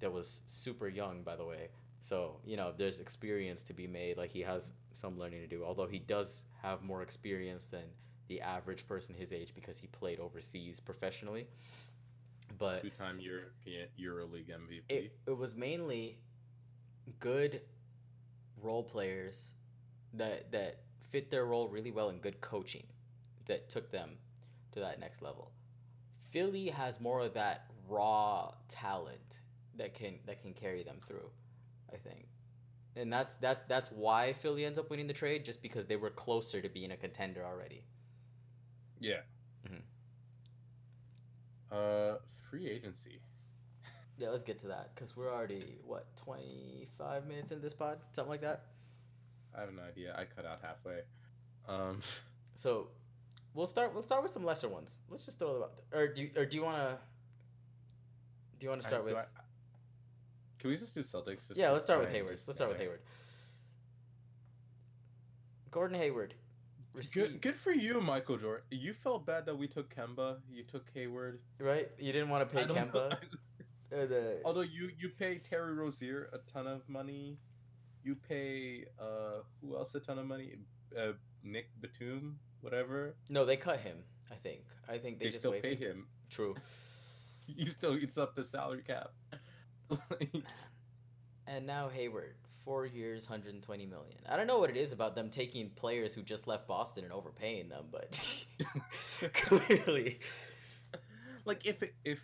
that 0.00 0.12
was 0.12 0.42
super 0.46 0.88
young, 0.88 1.22
by 1.22 1.36
the 1.36 1.44
way. 1.44 1.68
So 2.02 2.40
you 2.44 2.56
know, 2.56 2.72
there's 2.76 3.00
experience 3.00 3.62
to 3.64 3.74
be 3.74 3.86
made. 3.86 4.16
Like 4.16 4.30
he 4.30 4.40
has 4.42 4.70
some 4.94 5.18
learning 5.18 5.40
to 5.40 5.46
do. 5.46 5.64
Although 5.64 5.86
he 5.86 5.98
does 5.98 6.42
have 6.62 6.82
more 6.82 7.02
experience 7.02 7.66
than 7.66 7.84
the 8.28 8.40
average 8.40 8.86
person 8.86 9.14
his 9.14 9.32
age 9.32 9.52
because 9.54 9.78
he 9.78 9.86
played 9.88 10.20
overseas 10.20 10.80
professionally. 10.80 11.46
But 12.58 12.82
Two-time 12.82 13.18
European 13.18 13.88
EuroLeague 14.00 14.48
MVP. 14.48 14.82
it, 14.88 15.12
it 15.26 15.36
was 15.36 15.54
mainly 15.54 16.18
good 17.18 17.62
role 18.62 18.82
players 18.82 19.54
that 20.14 20.52
that 20.52 20.80
fit 21.10 21.30
their 21.30 21.46
role 21.46 21.68
really 21.68 21.90
well 21.90 22.08
and 22.08 22.20
good 22.20 22.40
coaching 22.40 22.84
that 23.46 23.68
took 23.68 23.90
them 23.90 24.10
to 24.72 24.80
that 24.80 25.00
next 25.00 25.22
level. 25.22 25.50
Philly 26.30 26.68
has 26.68 27.00
more 27.00 27.20
of 27.20 27.34
that 27.34 27.66
raw 27.88 28.52
talent 28.68 29.40
that 29.76 29.94
can 29.94 30.14
that 30.26 30.40
can 30.42 30.52
carry 30.54 30.82
them 30.82 30.96
through, 31.06 31.30
I 31.92 31.96
think. 31.96 32.26
And 32.96 33.12
that's 33.12 33.36
that's 33.36 33.62
that's 33.68 33.90
why 33.90 34.32
Philly 34.32 34.64
ends 34.64 34.78
up 34.78 34.90
winning 34.90 35.06
the 35.06 35.14
trade 35.14 35.44
just 35.44 35.62
because 35.62 35.86
they 35.86 35.96
were 35.96 36.10
closer 36.10 36.60
to 36.60 36.68
being 36.68 36.92
a 36.92 36.96
contender 36.96 37.44
already. 37.44 37.84
Yeah. 39.02 39.22
Mhm. 39.66 39.82
Uh, 41.70 42.18
free 42.50 42.68
agency. 42.68 43.20
Yeah, 44.18 44.28
let's 44.30 44.44
get 44.44 44.58
to 44.60 44.68
that 44.68 44.94
cuz 44.94 45.16
we're 45.16 45.32
already 45.32 45.78
what 45.84 46.14
25 46.16 47.26
minutes 47.26 47.50
in 47.50 47.60
this 47.60 47.74
pod, 47.74 47.98
something 48.12 48.30
like 48.30 48.42
that. 48.42 48.66
I 49.54 49.60
have 49.62 49.72
no 49.72 49.82
idea. 49.82 50.14
I 50.16 50.24
cut 50.24 50.44
out 50.46 50.60
halfway. 50.62 51.02
Um, 51.68 52.00
So, 52.54 52.90
we'll 53.54 53.66
start. 53.66 53.92
We'll 53.94 54.02
start 54.02 54.22
with 54.22 54.30
some 54.30 54.44
lesser 54.44 54.68
ones. 54.68 55.00
Let's 55.08 55.24
just 55.24 55.38
throw 55.38 55.54
them 55.54 55.62
out. 55.64 55.72
There. 55.90 56.02
Or 56.02 56.08
do 56.08 56.20
you, 56.22 56.30
or 56.36 56.44
do 56.46 56.54
you 56.56 56.62
want 56.62 56.76
to? 56.76 56.98
Do 58.58 58.64
you 58.66 58.70
want 58.70 58.82
to 58.82 58.86
start 58.88 59.02
I- 59.02 59.04
with? 59.06 59.16
I- 59.16 59.26
can 60.58 60.70
we 60.70 60.76
just 60.76 60.94
do 60.94 61.00
Celtics? 61.02 61.48
Just 61.48 61.56
yeah, 61.56 61.70
let's 61.70 61.84
start 61.86 62.00
with 62.00 62.10
Hayward. 62.10 62.36
just- 62.36 62.46
Let's 62.46 62.58
start 62.58 62.70
with. 62.70 62.78
Hayward. 62.80 63.00
Gordon 65.70 65.98
Hayward. 65.98 66.34
Received, 66.94 67.14
Good, 67.14 67.40
good 67.42 67.56
for 67.56 67.72
you, 67.72 68.00
Michael 68.00 68.36
Jordan. 68.36 68.64
You 68.70 68.92
felt 68.92 69.24
bad 69.24 69.46
that 69.46 69.56
we 69.56 69.66
took 69.66 69.94
Kemba. 69.94 70.36
You 70.50 70.62
took 70.64 70.84
Hayward. 70.94 71.40
right? 71.58 71.88
You 71.98 72.12
didn't 72.12 72.28
want 72.28 72.48
to 72.48 72.54
pay 72.56 72.64
Kemba. 72.64 73.16
Uh, 73.94 74.06
Although 74.46 74.62
you 74.62 74.88
you 74.98 75.10
pay 75.10 75.36
Terry 75.36 75.74
Rozier 75.74 76.30
a 76.32 76.38
ton 76.50 76.66
of 76.66 76.80
money, 76.88 77.36
you 78.02 78.14
pay 78.14 78.86
uh 78.98 79.42
who 79.60 79.76
else 79.76 79.94
a 79.94 80.00
ton 80.00 80.18
of 80.18 80.24
money? 80.24 80.54
Uh, 80.98 81.12
Nick 81.44 81.66
Batum, 81.78 82.38
whatever. 82.62 83.14
no, 83.28 83.44
they 83.44 83.58
cut 83.58 83.80
him. 83.80 83.98
I 84.30 84.36
think. 84.36 84.62
I 84.88 84.96
think 84.96 85.18
they, 85.18 85.26
They, 85.26 85.30
just 85.32 85.40
still 85.40 85.52
pay 85.52 85.74
him. 85.74 85.90
him. 85.90 86.06
True. 86.30 86.54
He 87.46 87.66
still 87.66 87.98
eats 87.98 88.16
up 88.16 88.34
the 88.34 88.44
salary 88.46 88.82
cap. 88.86 89.10
Like, 89.90 90.32
And 91.46 91.66
now 91.66 91.90
Hayward, 91.90 92.36
four 92.64 92.86
years, 92.86 93.28
120 93.28 93.86
million. 93.86 94.18
I 94.28 94.36
don't 94.36 94.46
know 94.46 94.58
what 94.58 94.70
it 94.70 94.76
is 94.76 94.92
about 94.92 95.14
them 95.14 95.30
taking 95.30 95.70
players 95.70 96.14
who 96.14 96.22
just 96.22 96.46
left 96.46 96.66
Boston 96.68 97.04
and 97.04 97.12
overpaying 97.12 97.68
them, 97.68 97.86
but 97.90 98.20
clearly, 99.34 100.20
like 101.44 101.66
if 101.66 101.82
it, 101.82 101.94
if 102.04 102.20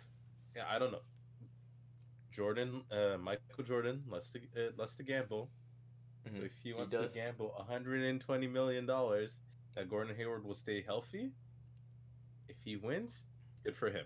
yeah, 0.55 0.63
I 0.69 0.79
don't 0.79 0.91
know. 0.91 1.01
Jordan, 2.31 2.83
uh, 2.91 3.17
Michael 3.17 3.63
Jordan, 3.65 4.03
lets 4.07 4.29
to 4.31 4.39
uh, 4.55 4.85
to 4.97 5.03
gamble. 5.03 5.49
So 6.25 6.31
Mhm. 6.31 6.45
if 6.45 6.51
he 6.61 6.69
He 6.69 6.73
wants 6.73 6.91
does. 6.93 7.13
to 7.13 7.19
gamble 7.19 7.53
120 7.57 8.47
million 8.47 8.85
dollars 8.85 9.37
that 9.75 9.89
Gordon 9.89 10.15
Hayward 10.15 10.43
will 10.45 10.55
stay 10.55 10.81
healthy, 10.81 11.31
if 12.47 12.57
he 12.63 12.75
wins, 12.77 13.25
good 13.63 13.75
for 13.75 13.89
him. 13.89 14.05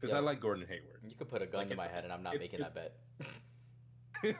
Because 0.00 0.14
I 0.14 0.18
like 0.20 0.40
Gordon 0.40 0.66
Hayward. 0.68 1.00
you 1.06 1.14
could 1.14 1.28
put 1.28 1.42
a 1.42 1.46
gun 1.46 1.60
Like, 1.60 1.68
to 1.70 1.76
my 1.76 1.88
head 1.88 2.04
and 2.04 2.12
I'm 2.12 2.22
not 2.22 2.36
making 2.38 2.60
that 2.60 2.74
bet. 2.74 2.96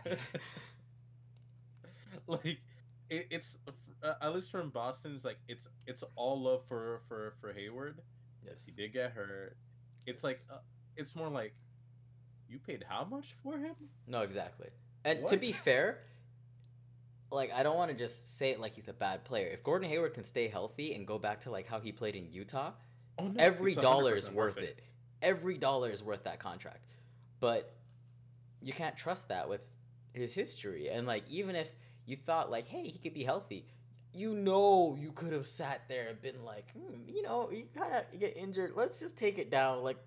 like 2.27 2.61
it, 3.11 3.27
it's 3.31 3.59
uh, 4.03 4.15
at 4.21 4.35
least 4.35 4.51
from 4.51 4.71
Boston's 4.71 5.25
like 5.25 5.39
it's 5.49 5.67
it's 5.87 6.03
all 6.17 6.41
love 6.41 6.63
for 6.69 7.03
for 7.09 7.35
for 7.41 7.53
Hayward. 7.53 8.01
Yes. 8.45 8.63
He 8.67 8.73
did 8.73 8.93
get 8.93 9.13
hurt. 9.13 9.57
It's 10.07 10.25
like 10.25 10.41
uh, 10.53 10.59
it's 10.97 11.15
more 11.15 11.29
like 11.29 11.55
you 12.49 12.59
paid 12.59 12.85
how 12.89 13.05
much 13.05 13.35
for 13.43 13.57
him? 13.59 13.75
No, 14.07 14.23
exactly. 14.23 14.69
And 15.05 15.27
to 15.29 15.37
be 15.37 15.53
fair, 15.53 15.99
like 17.31 17.53
I 17.53 17.63
don't 17.63 17.77
want 17.77 17.91
to 17.91 17.97
just 17.97 18.37
say 18.39 18.51
it 18.51 18.61
like 18.61 18.75
he's 18.75 18.89
a 18.89 18.93
bad 18.93 19.25
player. 19.25 19.49
If 19.49 19.63
Gordon 19.65 19.89
Hayward 19.89 20.15
can 20.15 20.25
stay 20.25 20.49
healthy 20.49 20.95
and 20.95 21.07
go 21.07 21.19
back 21.19 21.41
to 21.43 21.51
like 21.51 21.67
how 21.67 21.81
he 21.81 21.93
played 21.93 22.15
in 22.17 22.31
Utah, 22.31 22.73
Oh, 23.19 23.29
no, 23.29 23.35
every 23.39 23.75
dollar 23.75 24.17
is 24.17 24.29
100% 24.29 24.35
worth 24.35 24.59
it. 24.59 24.81
every 25.21 25.59
dollar 25.59 25.91
is 25.91 26.03
worth 26.03 26.25
that 26.25 26.39
contract. 26.41 26.87
But 27.41 27.75
you 28.61 28.73
can't 28.73 28.97
trust 28.97 29.29
that 29.29 29.49
with 29.49 29.61
his 30.15 30.35
history. 30.35 30.89
And 30.89 31.07
like 31.07 31.25
even 31.29 31.57
if 31.57 31.71
you 32.07 32.17
thought 32.17 32.51
like, 32.51 32.69
hey, 32.69 32.89
he 32.89 32.99
could 32.99 33.15
be 33.15 33.25
healthy, 33.25 33.67
you 34.15 34.35
know 34.35 34.97
you 35.01 35.13
could 35.13 35.33
have 35.33 35.47
sat 35.47 35.83
there 35.89 36.09
and 36.09 36.21
been 36.21 36.45
like, 36.45 36.71
hmm, 36.73 37.09
you 37.09 37.23
know, 37.23 37.51
you 37.51 37.65
kind 37.77 37.95
of 37.95 38.21
get 38.21 38.37
injured. 38.37 38.73
Let's 38.77 38.99
just 38.99 39.17
take 39.17 39.39
it 39.39 39.51
down 39.51 39.83
like 39.83 39.99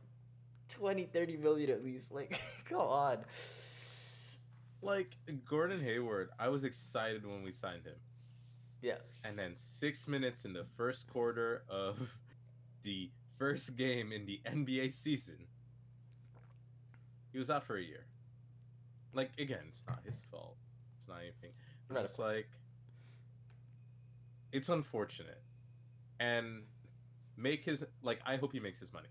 20, 0.70 1.06
30 1.06 1.38
million 1.38 1.70
at 1.72 1.84
least. 1.84 2.12
Like, 2.12 2.40
come 2.70 2.80
on. 2.80 3.18
Like 4.82 5.16
Gordon 5.50 5.82
Hayward, 5.82 6.30
I 6.40 6.50
was 6.50 6.64
excited 6.64 7.26
when 7.26 7.42
we 7.44 7.52
signed 7.52 7.86
him. 7.86 7.96
Yeah. 8.82 8.98
And 9.24 9.38
then 9.38 9.54
six 9.56 10.08
minutes 10.08 10.46
in 10.46 10.54
the 10.54 10.66
first 10.78 11.08
quarter 11.08 11.64
of 11.70 11.98
the 12.84 13.10
first 13.40 13.76
game 13.76 14.12
in 14.12 14.26
the 14.28 14.40
NBA 14.46 14.94
season, 14.94 15.38
he 17.32 17.40
was 17.40 17.50
out 17.50 17.64
for 17.64 17.78
a 17.78 17.82
year. 17.84 18.06
Like 19.14 19.32
again, 19.40 19.64
it's 19.70 19.82
not 19.88 20.00
his 20.06 20.20
fault. 20.30 20.58
It's 21.00 21.10
not 21.10 21.22
anything. 21.22 21.52
Of 21.90 21.98
It's 21.98 22.18
like 22.20 22.48
it's 24.52 24.70
unfortunate, 24.70 25.42
and 26.20 26.64
make 27.38 27.66
his 27.66 27.84
like. 28.02 28.20
I 28.26 28.38
hope 28.38 28.52
he 28.54 28.60
makes 28.60 28.80
his 28.80 28.92
money, 28.94 29.10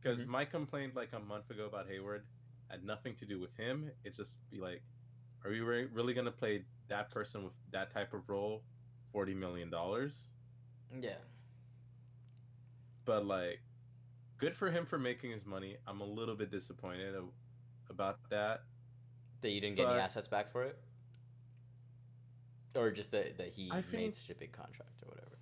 because 0.00 0.20
Mhm. 0.24 0.28
my 0.28 0.44
complaint 0.44 0.94
like 0.94 1.12
a 1.12 1.18
month 1.20 1.50
ago 1.50 1.66
about 1.66 1.88
Hayward 1.88 2.24
had 2.68 2.84
nothing 2.84 3.16
to 3.16 3.26
do 3.26 3.40
with 3.40 3.54
him. 3.56 3.90
It 4.04 4.14
just 4.14 4.38
be 4.50 4.60
like, 4.60 4.82
are 5.44 5.50
we 5.50 5.60
re- 5.60 5.86
really 5.86 6.14
gonna 6.14 6.30
play 6.30 6.64
that 6.88 7.10
person 7.10 7.44
with 7.44 7.54
that 7.70 7.90
type 7.90 8.12
of 8.14 8.28
role, 8.28 8.62
forty 9.12 9.34
million 9.34 9.68
dollars? 9.70 10.30
Yeah. 11.00 11.18
But 13.04 13.26
like, 13.26 13.60
good 14.38 14.54
for 14.54 14.70
him 14.70 14.86
for 14.86 14.98
making 14.98 15.30
his 15.32 15.44
money. 15.44 15.76
I'm 15.86 16.00
a 16.00 16.04
little 16.06 16.36
bit 16.36 16.50
disappointed 16.50 17.14
about 17.88 18.18
that. 18.30 18.64
That 19.40 19.50
you 19.50 19.60
didn't 19.60 19.76
get 19.76 19.88
any 19.88 19.98
assets 19.98 20.28
back 20.28 20.50
for 20.50 20.64
it? 20.64 20.78
Or 22.74 22.90
just 22.90 23.10
that, 23.12 23.38
that 23.38 23.48
he 23.48 23.70
I 23.70 23.76
made 23.76 23.84
think- 23.90 24.14
such 24.14 24.30
a 24.30 24.34
big 24.34 24.52
contract 24.52 24.90
or 25.02 25.08
whatever. 25.08 25.36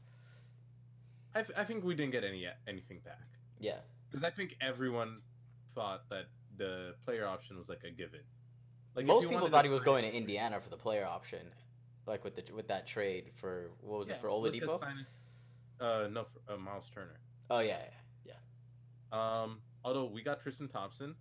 I 1.57 1.63
I 1.63 1.65
think 1.65 1.85
we 1.85 1.95
didn't 1.95 2.13
get 2.13 2.25
any 2.25 2.47
anything 2.67 3.01
back. 3.05 3.21
Yeah. 3.59 3.79
Because 4.11 4.25
I 4.25 4.31
think 4.31 4.57
everyone 4.61 5.21
thought 5.75 6.09
that 6.11 6.27
the 6.57 6.95
player 7.05 7.27
option 7.27 7.59
was 7.59 7.69
like 7.69 7.83
a 7.85 7.91
given. 7.91 8.21
Like 8.95 9.05
Most 9.07 9.29
people 9.29 9.49
thought 9.51 9.65
he 9.65 9.71
was 9.71 9.83
going 9.83 10.05
to 10.05 10.13
Indiana 10.17 10.61
for 10.61 10.71
the 10.71 10.77
player 10.77 11.05
option. 11.05 11.41
Like 12.07 12.25
with 12.25 12.37
the 12.37 12.45
with 12.55 12.69
that 12.69 12.87
trade 12.87 13.33
for 13.35 13.71
what 13.83 13.99
was 13.99 14.09
Yeah, 14.09 14.15
it 14.15 14.21
for 14.21 14.33
look 14.33 14.55
Oladipo? 14.55 14.79
signing- 14.79 15.07
Uh, 15.81 16.09
no, 16.11 16.25
for, 16.25 16.55
uh, 16.55 16.57
Miles 16.57 16.89
Turner. 16.95 17.19
Oh 17.51 17.59
yeah, 17.59 17.81
yeah, 18.25 18.33
yeah. 19.13 19.43
Um, 19.43 19.61
although 19.85 20.07
we 20.07 20.23
got 20.23 20.41
Tristan 20.41 20.69
Thompson, 20.69 21.15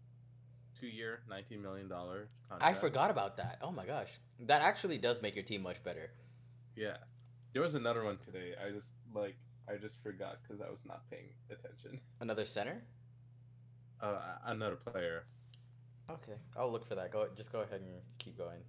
two 0.79 0.87
year, 0.87 1.19
nineteen 1.29 1.61
million 1.61 1.87
dollar 1.87 2.27
I 2.61 2.73
forgot 2.73 3.09
about 3.11 3.37
that. 3.37 3.57
Oh 3.61 3.71
my 3.71 3.85
gosh, 3.85 4.09
that 4.41 4.61
actually 4.61 4.97
does 4.97 5.21
make 5.21 5.35
your 5.35 5.43
team 5.43 5.61
much 5.61 5.83
better. 5.83 6.11
Yeah, 6.75 6.97
there 7.53 7.61
was 7.61 7.75
another 7.75 8.03
one 8.03 8.17
today. 8.17 8.53
I 8.63 8.71
just 8.71 8.89
like 9.13 9.35
I 9.69 9.77
just 9.77 10.01
forgot 10.03 10.37
because 10.43 10.61
I 10.61 10.69
was 10.69 10.79
not 10.85 11.09
paying 11.09 11.29
attention. 11.49 11.99
Another 12.19 12.45
center. 12.45 12.83
Uh, 14.01 14.19
another 14.45 14.75
player. 14.75 15.23
Okay, 16.11 16.33
I'll 16.57 16.71
look 16.71 16.85
for 16.85 16.95
that. 16.95 17.11
Go, 17.11 17.27
just 17.35 17.51
go 17.51 17.61
ahead 17.61 17.81
and 17.81 18.01
keep 18.19 18.37
going. 18.37 18.59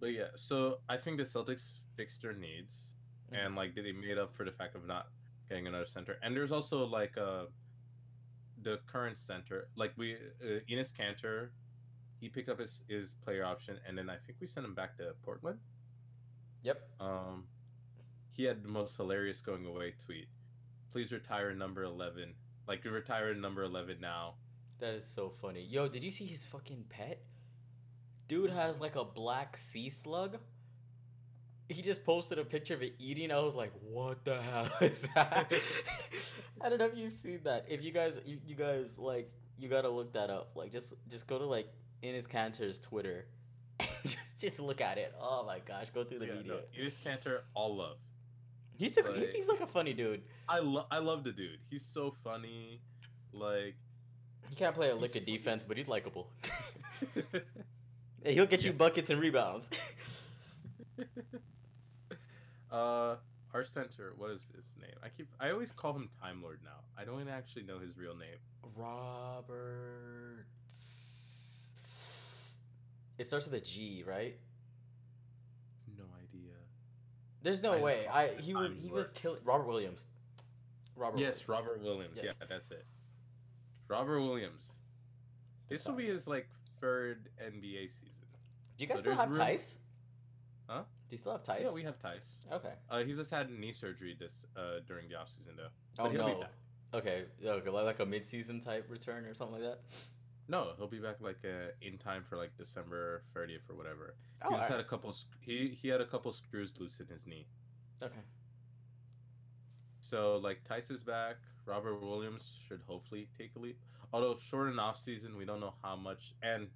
But 0.00 0.12
yeah, 0.12 0.28
so 0.36 0.78
I 0.88 0.96
think 0.96 1.18
the 1.18 1.24
Celtics 1.24 1.78
fixed 1.96 2.22
their 2.22 2.32
needs, 2.32 2.92
Mhm. 3.32 3.44
and 3.46 3.56
like 3.56 3.74
they 3.74 3.92
made 3.92 4.16
up 4.16 4.34
for 4.34 4.44
the 4.44 4.52
fact 4.52 4.76
of 4.76 4.86
not 4.86 5.08
getting 5.48 5.66
another 5.66 5.86
center. 5.86 6.16
And 6.22 6.34
there's 6.34 6.52
also 6.52 6.86
like 6.86 7.18
uh, 7.18 7.46
the 8.66 8.80
current 8.92 9.16
center, 9.16 9.68
like 9.76 9.92
we 9.96 10.14
uh, 10.14 10.58
Enes 10.68 10.92
Kanter, 10.92 11.50
he 12.20 12.28
picked 12.28 12.48
up 12.48 12.58
his 12.58 12.82
his 12.88 13.14
player 13.24 13.44
option, 13.44 13.78
and 13.86 13.96
then 13.96 14.10
I 14.10 14.16
think 14.16 14.38
we 14.40 14.48
sent 14.48 14.66
him 14.66 14.74
back 14.74 14.96
to 14.98 15.14
Portland. 15.24 15.58
Yep. 16.64 16.78
Um, 16.98 17.44
he 18.32 18.42
had 18.42 18.64
the 18.64 18.68
most 18.68 18.96
hilarious 18.96 19.40
going 19.40 19.64
away 19.66 19.94
tweet. 20.04 20.26
Please 20.92 21.12
retire 21.12 21.54
number 21.54 21.84
eleven. 21.84 22.34
Like 22.66 22.84
you 22.84 22.90
retire 22.90 23.32
number 23.34 23.62
eleven 23.62 24.00
now. 24.00 24.34
That 24.80 24.94
is 24.94 25.06
so 25.06 25.32
funny. 25.40 25.62
Yo, 25.62 25.86
did 25.88 26.02
you 26.02 26.10
see 26.10 26.26
his 26.26 26.44
fucking 26.44 26.86
pet? 26.88 27.22
Dude 28.26 28.50
has 28.50 28.80
like 28.80 28.96
a 28.96 29.04
black 29.04 29.56
sea 29.56 29.88
slug. 29.90 30.38
He 31.68 31.82
just 31.82 32.04
posted 32.04 32.38
a 32.38 32.44
picture 32.44 32.74
of 32.74 32.82
it 32.82 32.94
eating. 32.98 33.32
I 33.32 33.40
was 33.40 33.54
like, 33.54 33.72
"What 33.82 34.24
the 34.24 34.40
hell 34.40 34.70
is 34.80 35.02
that?" 35.14 35.52
I 36.60 36.68
don't 36.68 36.78
know 36.78 36.86
if 36.86 36.96
you've 36.96 37.12
seen 37.12 37.40
that. 37.44 37.66
If 37.68 37.82
you 37.82 37.90
guys, 37.92 38.20
you, 38.24 38.38
you 38.46 38.54
guys 38.54 38.96
like, 38.98 39.30
you 39.58 39.68
gotta 39.68 39.88
look 39.88 40.12
that 40.12 40.30
up. 40.30 40.52
Like, 40.54 40.70
just 40.72 40.94
just 41.10 41.26
go 41.26 41.38
to 41.38 41.44
like 41.44 41.68
Enes 42.04 42.28
Kanter's 42.28 42.78
Twitter, 42.78 43.26
just 44.04 44.18
just 44.38 44.58
look 44.60 44.80
at 44.80 44.96
it. 44.98 45.12
Oh 45.20 45.44
my 45.44 45.58
gosh, 45.58 45.86
go 45.92 46.04
through 46.04 46.20
the 46.20 46.26
Yeah, 46.26 46.34
media. 46.34 46.52
no, 46.52 46.84
Enes 46.84 46.98
Kanter, 47.04 47.40
all 47.54 47.76
love. 47.76 47.96
He's 48.78 48.96
a, 48.98 49.02
he 49.14 49.24
seems 49.26 49.48
like 49.48 49.60
a 49.60 49.66
funny 49.66 49.92
dude. 49.94 50.22
I 50.48 50.58
love 50.60 50.86
I 50.90 50.98
love 50.98 51.24
the 51.24 51.32
dude. 51.32 51.58
He's 51.70 51.84
so 51.84 52.14
funny. 52.22 52.80
Like 53.32 53.74
He 54.50 54.54
can't 54.54 54.74
play 54.74 54.90
a 54.90 54.94
lick 54.94 55.16
of 55.16 55.24
funny. 55.24 55.36
defense, 55.38 55.64
but 55.64 55.76
he's 55.78 55.88
likable. 55.88 56.30
Hey, 58.22 58.34
he'll 58.34 58.46
get 58.46 58.62
you 58.64 58.72
buckets 58.72 59.08
and 59.10 59.20
rebounds. 59.20 59.68
Uh 62.70 63.16
our 63.54 63.64
center, 63.64 64.12
what 64.18 64.30
is 64.30 64.42
his 64.54 64.70
name? 64.80 64.94
I 65.02 65.08
keep 65.08 65.28
I 65.40 65.50
always 65.50 65.72
call 65.72 65.92
him 65.94 66.10
Time 66.20 66.42
Lord 66.42 66.60
now. 66.64 66.84
I 66.98 67.04
don't 67.04 67.20
even 67.20 67.32
actually 67.32 67.62
know 67.62 67.78
his 67.78 67.96
real 67.96 68.16
name. 68.16 68.38
Robert. 68.76 70.46
It 73.18 73.26
starts 73.26 73.46
with 73.46 73.54
a 73.54 73.64
G, 73.64 74.04
right? 74.06 74.36
No 75.96 76.04
idea. 76.18 76.52
There's 77.42 77.62
no 77.62 77.72
I 77.72 77.80
way. 77.80 78.06
I 78.06 78.30
he 78.40 78.54
was 78.54 78.72
he 78.78 78.88
was 78.90 79.04
Lord. 79.04 79.14
killing 79.14 79.40
Robert 79.44 79.66
Williams. 79.66 80.08
Robert. 80.96 81.18
yes, 81.18 81.46
Williams. 81.46 81.66
Robert 81.68 81.82
Williams. 81.82 82.14
Yes. 82.16 82.34
Yeah, 82.40 82.46
that's 82.48 82.70
it. 82.70 82.84
Robert 83.88 84.20
Williams. 84.20 84.64
This 85.68 85.84
will 85.84 85.94
be 85.94 86.06
his 86.06 86.26
like 86.26 86.48
third 86.80 87.28
NBA 87.42 87.88
season. 87.88 88.12
Do 88.76 88.84
you 88.84 88.86
guys 88.86 88.98
so 88.98 89.02
still 89.02 89.16
have 89.16 89.30
room- 89.30 89.38
Tice? 89.38 89.78
Huh? 90.68 90.82
Do 91.08 91.14
you 91.14 91.18
still 91.18 91.32
have 91.32 91.42
Tice? 91.44 91.62
Yeah, 91.64 91.72
we 91.72 91.84
have 91.84 91.98
Tice. 92.00 92.40
Okay. 92.52 92.72
Uh, 92.90 93.04
he 93.04 93.12
just 93.12 93.30
had 93.30 93.50
knee 93.50 93.72
surgery 93.72 94.16
this 94.18 94.44
uh 94.56 94.80
during 94.86 95.08
the 95.08 95.14
offseason 95.14 95.56
though. 95.56 95.68
Oh 95.98 96.04
But 96.04 96.12
he'll 96.12 96.26
no. 96.26 96.44
Okay. 96.94 97.24
Okay. 97.42 97.70
like- 97.70 98.00
a 98.00 98.06
mid-season 98.06 98.60
type 98.60 98.86
return 98.88 99.24
or 99.24 99.34
something 99.34 99.60
like 99.62 99.70
that. 99.70 99.80
No, 100.48 100.72
he'll 100.76 100.86
be 100.86 100.98
back 100.98 101.16
like 101.20 101.38
uh, 101.44 101.72
in 101.82 101.98
time 101.98 102.22
for 102.28 102.36
like 102.36 102.56
December 102.56 103.24
30th 103.34 103.68
or 103.68 103.74
whatever. 103.76 104.14
Oh, 104.44 104.50
he 104.50 104.56
just 104.56 104.68
had 104.70 104.78
a 104.80 104.84
couple. 104.84 105.14
He 105.40 105.76
he 105.80 105.88
had 105.88 106.00
a 106.00 106.06
couple 106.06 106.32
screws 106.32 106.74
loose 106.78 107.00
in 107.00 107.06
his 107.08 107.26
knee. 107.26 107.46
okay. 108.02 108.14
So 110.00 110.36
like 110.36 110.62
Tice 110.64 110.90
is 110.90 111.02
back. 111.02 111.36
Robert 111.64 112.00
Williams 112.00 112.58
should 112.68 112.80
hopefully 112.86 113.28
take 113.36 113.50
a 113.56 113.58
leap. 113.58 113.78
Although 114.12 114.38
short 114.38 114.68
and 114.68 114.78
off 114.78 115.00
season, 115.00 115.36
we 115.36 115.44
don't 115.44 115.58
know 115.60 115.74
how 115.82 115.96
much 115.96 116.34
and 116.42 116.68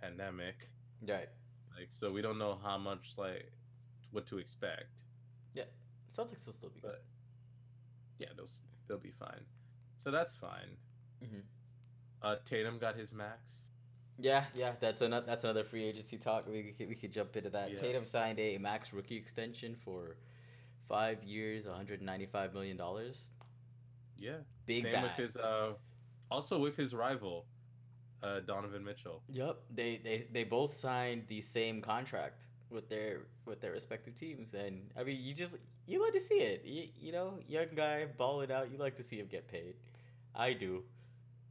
pandemic. 0.00 0.68
Right. 1.06 1.28
Like 1.78 1.88
so, 1.90 2.10
we 2.10 2.22
don't 2.22 2.38
know 2.38 2.58
how 2.62 2.76
much 2.76 3.12
like 3.16 3.50
what 4.10 4.26
to 4.28 4.38
expect. 4.38 4.86
Yeah, 5.54 5.64
Celtics 6.16 6.44
will 6.46 6.52
still 6.54 6.70
be 6.70 6.80
good. 6.80 6.90
But 6.90 7.04
yeah, 8.18 8.28
those 8.36 8.58
they'll 8.88 8.98
be 8.98 9.12
fine. 9.12 9.42
So 10.02 10.10
that's 10.10 10.34
fine. 10.34 10.76
Mhm. 11.22 11.42
Uh, 12.22 12.36
Tatum 12.44 12.78
got 12.78 12.96
his 12.96 13.12
max. 13.12 13.58
Yeah, 14.18 14.46
yeah, 14.54 14.72
that's 14.80 15.02
another 15.02 15.24
that's 15.26 15.44
another 15.44 15.62
free 15.62 15.84
agency 15.84 16.18
talk. 16.18 16.48
We 16.48 16.74
could, 16.76 16.88
we 16.88 16.96
could 16.96 17.12
jump 17.12 17.36
into 17.36 17.50
that. 17.50 17.70
Yeah. 17.70 17.78
Tatum 17.78 18.06
signed 18.06 18.40
a 18.40 18.58
max 18.58 18.92
rookie 18.92 19.16
extension 19.16 19.76
for 19.84 20.16
five 20.88 21.22
years, 21.22 21.66
195 21.66 22.54
million 22.54 22.76
dollars. 22.76 23.30
Yeah. 24.18 24.38
Big 24.66 24.82
Same 24.82 24.92
bag. 24.94 25.02
with 25.04 25.12
his 25.28 25.36
uh, 25.36 25.74
also 26.30 26.58
with 26.58 26.76
his 26.76 26.92
rival, 26.92 27.46
uh, 28.22 28.40
Donovan 28.40 28.84
Mitchell. 28.84 29.22
Yep, 29.30 29.58
they, 29.74 30.00
they 30.02 30.26
they 30.32 30.44
both 30.44 30.76
signed 30.76 31.24
the 31.28 31.40
same 31.40 31.80
contract 31.80 32.42
with 32.70 32.88
their 32.88 33.22
with 33.46 33.60
their 33.60 33.72
respective 33.72 34.14
teams, 34.14 34.54
and 34.54 34.90
I 34.98 35.04
mean, 35.04 35.18
you 35.20 35.34
just 35.34 35.56
you 35.86 36.02
like 36.02 36.12
to 36.12 36.20
see 36.20 36.40
it. 36.40 36.62
You, 36.64 36.88
you 37.00 37.12
know, 37.12 37.34
young 37.48 37.68
guy 37.74 38.06
balling 38.16 38.52
out. 38.52 38.70
You 38.70 38.78
like 38.78 38.96
to 38.96 39.02
see 39.02 39.16
him 39.18 39.26
get 39.26 39.48
paid. 39.48 39.74
I 40.34 40.52
do, 40.52 40.82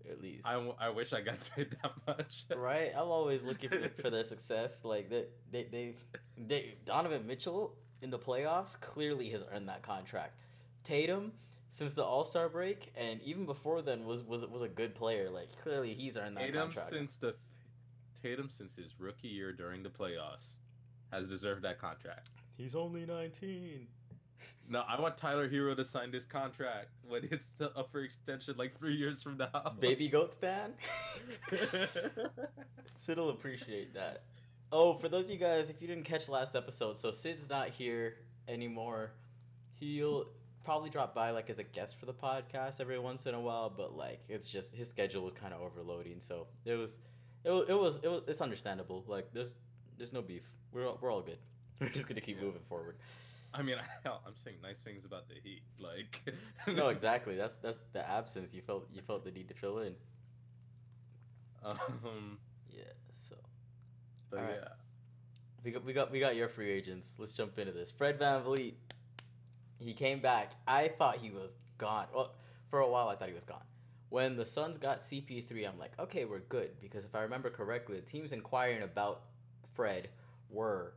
at 0.10 0.22
least. 0.22 0.46
I, 0.46 0.54
w- 0.54 0.76
I 0.80 0.90
wish 0.90 1.14
I 1.14 1.22
got 1.22 1.38
paid 1.56 1.76
that 1.82 1.92
much. 2.08 2.46
right? 2.56 2.92
I'm 2.96 3.08
always 3.10 3.44
looking 3.50 3.70
for, 3.70 3.90
for 4.02 4.10
their 4.10 4.24
success. 4.24 4.84
Like 4.86 5.10
they, 5.10 5.26
they, 5.52 5.64
they, 5.72 5.96
they, 6.38 6.76
Donovan 6.86 7.26
Mitchell 7.26 7.76
in 8.02 8.10
the 8.10 8.20
playoffs 8.20 8.80
clearly 8.80 9.30
has 9.30 9.44
earned 9.54 9.68
that 9.70 9.82
contract. 9.82 10.40
Tatum, 10.84 11.32
since 11.70 11.94
the 11.94 12.04
All 12.04 12.24
Star 12.24 12.50
break 12.50 12.92
and 12.96 13.22
even 13.24 13.46
before 13.46 13.82
then, 13.82 14.06
was 14.06 14.24
was 14.24 14.46
was 14.46 14.62
a 14.62 14.68
good 14.70 14.96
player. 14.96 15.30
Like 15.30 15.50
clearly 15.62 15.94
he's 15.94 16.18
earned 16.18 16.38
that 16.38 16.42
Tatum 16.42 16.68
contract. 16.68 16.90
since 16.90 17.16
the 17.18 17.36
Tatum 18.22 18.50
since 18.50 18.76
his 18.76 19.00
rookie 19.00 19.28
year 19.28 19.52
during 19.54 19.84
the 19.84 19.90
playoffs 19.90 20.58
has 21.12 21.28
deserved 21.28 21.64
that 21.64 21.80
contract. 21.80 22.30
He's 22.58 22.76
only 22.76 23.06
19. 23.06 23.88
No, 24.70 24.84
I 24.86 25.00
want 25.00 25.16
Tyler 25.16 25.50
Herro 25.50 25.76
to 25.78 25.84
sign 25.86 26.12
this 26.12 26.26
contract 26.26 26.90
when 27.08 27.24
it's 27.32 27.52
the 27.58 27.72
up 27.78 27.90
for 27.90 28.02
extension 28.02 28.56
like 28.58 28.78
three 28.78 28.96
years 28.96 29.22
from 29.22 29.38
now. 29.38 29.76
Baby 29.80 30.10
goat 30.10 30.34
stand. 30.34 30.74
Sid 32.98 33.18
will 33.18 33.30
appreciate 33.30 33.94
that. 33.94 34.24
Oh, 34.72 34.94
for 34.96 35.08
those 35.08 35.26
of 35.26 35.32
you 35.32 35.38
guys, 35.38 35.70
if 35.70 35.82
you 35.82 35.88
didn't 35.88 36.04
catch 36.04 36.28
last 36.28 36.56
episode, 36.56 37.00
so 37.00 37.12
Sid's 37.12 37.50
not 37.50 37.70
here 37.70 38.18
anymore. 38.50 39.12
He'll 39.80 40.26
probably 40.68 40.90
drop 40.90 41.16
by 41.16 41.32
like 41.32 41.50
as 41.50 41.60
a 41.60 41.64
guest 41.64 41.98
for 41.98 42.06
the 42.06 42.14
podcast 42.14 42.82
every 42.82 43.00
once 43.00 43.26
in 43.26 43.34
a 43.34 43.40
while, 43.40 43.70
but 43.70 43.96
like 43.96 44.20
it's 44.28 44.48
just 44.48 44.76
his 44.76 44.90
schedule 44.90 45.24
was 45.24 45.32
kind 45.34 45.54
of 45.54 45.62
overloading, 45.62 46.20
so 46.20 46.46
it 46.66 46.74
was, 46.76 47.00
it, 47.46 47.52
wa- 47.52 47.66
it 47.70 47.74
was 47.74 48.00
it 48.04 48.10
was 48.10 48.24
it's 48.28 48.42
understandable. 48.42 49.06
Like 49.08 49.30
there's 49.34 49.56
there's 49.98 50.12
no 50.12 50.22
beef. 50.22 50.44
We're 50.74 50.86
all- 50.88 50.98
we're 51.02 51.10
all 51.12 51.22
good. 51.22 51.38
We're 51.80 51.88
just 51.90 52.08
gonna 52.08 52.20
keep 52.22 52.38
Yeah. 52.38 52.44
moving 52.48 52.64
forward. 52.68 52.98
I 53.54 53.62
mean, 53.62 53.78
I'm 54.06 54.36
saying 54.44 54.58
nice 54.62 54.80
things 54.82 55.06
about 55.06 55.30
the 55.30 55.36
Heat. 55.42 55.62
Like, 55.80 56.22
No, 56.68 56.88
exactly. 56.98 57.36
That's 57.38 57.56
that's 57.58 57.80
the 57.94 58.04
absence 58.08 58.54
you 58.54 58.62
felt 58.62 58.88
you 58.94 59.02
felt 59.02 59.24
the 59.24 59.32
need 59.32 59.48
to 59.48 59.54
fill 59.54 59.80
in. 59.80 59.96
Um, 61.64 62.38
Yeah. 62.70 62.84
So 63.14 63.36
but 64.30 64.40
yeah, 64.40 64.68
We 65.64 65.72
got 65.72 65.86
we 65.86 65.94
got 65.94 66.12
we 66.12 66.20
got 66.20 66.36
your 66.36 66.50
free 66.50 66.70
agents. 66.72 67.14
Let's 67.18 67.32
jump 67.32 67.58
into 67.58 67.72
this. 67.72 67.90
Fred 67.90 68.20
VanVleet. 68.20 68.74
He 69.80 69.94
came 69.94 70.20
back. 70.20 70.54
I 70.68 70.88
thought 70.88 71.18
he 71.18 71.30
was 71.30 71.56
gone. 71.78 72.08
Well, 72.14 72.32
for 72.70 72.80
a 72.80 72.90
while 72.90 73.10
I 73.10 73.16
thought 73.16 73.30
he 73.30 73.36
was 73.36 73.44
gone. 73.44 73.64
When 74.10 74.38
the 74.38 74.46
Suns 74.46 74.78
got 74.78 75.00
CP3, 75.00 75.68
I'm 75.68 75.78
like, 75.78 75.92
okay, 76.00 76.26
we're 76.26 76.40
good 76.40 76.72
because 76.82 77.04
if 77.06 77.14
I 77.14 77.22
remember 77.22 77.50
correctly, 77.50 77.98
the 77.98 78.06
teams 78.06 78.32
inquiring 78.32 78.84
about 78.84 79.24
Fred 79.76 80.10
were 80.50 80.94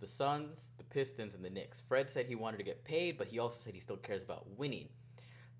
the 0.00 0.06
Suns, 0.06 0.70
the 0.78 0.84
Pistons, 0.84 1.34
and 1.34 1.44
the 1.44 1.50
Knicks. 1.50 1.82
Fred 1.86 2.08
said 2.10 2.26
he 2.26 2.34
wanted 2.34 2.58
to 2.58 2.64
get 2.64 2.84
paid, 2.84 3.18
but 3.18 3.28
he 3.28 3.38
also 3.38 3.58
said 3.60 3.74
he 3.74 3.80
still 3.80 3.96
cares 3.96 4.22
about 4.22 4.46
winning. 4.58 4.88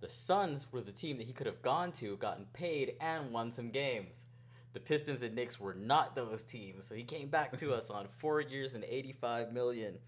The 0.01 0.09
Suns 0.09 0.67
were 0.73 0.83
the 0.83 0.93
team 0.93 1.17
that 1.19 1.27
he 1.27 1.33
could 1.33 1.47
have 1.47 1.63
gone 1.63 1.93
to, 1.93 2.17
gotten 2.17 2.47
paid, 2.53 2.97
and 3.01 3.33
won 3.33 3.51
some 3.51 3.71
games. 3.71 4.27
The 4.75 4.81
Pistons 4.81 5.23
and 5.23 5.35
Knicks 5.35 5.59
were 5.59 5.75
not 5.75 6.15
those 6.15 6.45
teams, 6.45 6.87
so 6.87 6.95
he 6.95 7.03
came 7.03 7.29
back 7.29 7.57
to 7.59 7.73
us 7.75 7.89
on 7.89 8.09
four 8.19 8.41
years 8.41 8.75
and 8.75 8.85
eighty-five 8.85 9.53
million, 9.53 9.99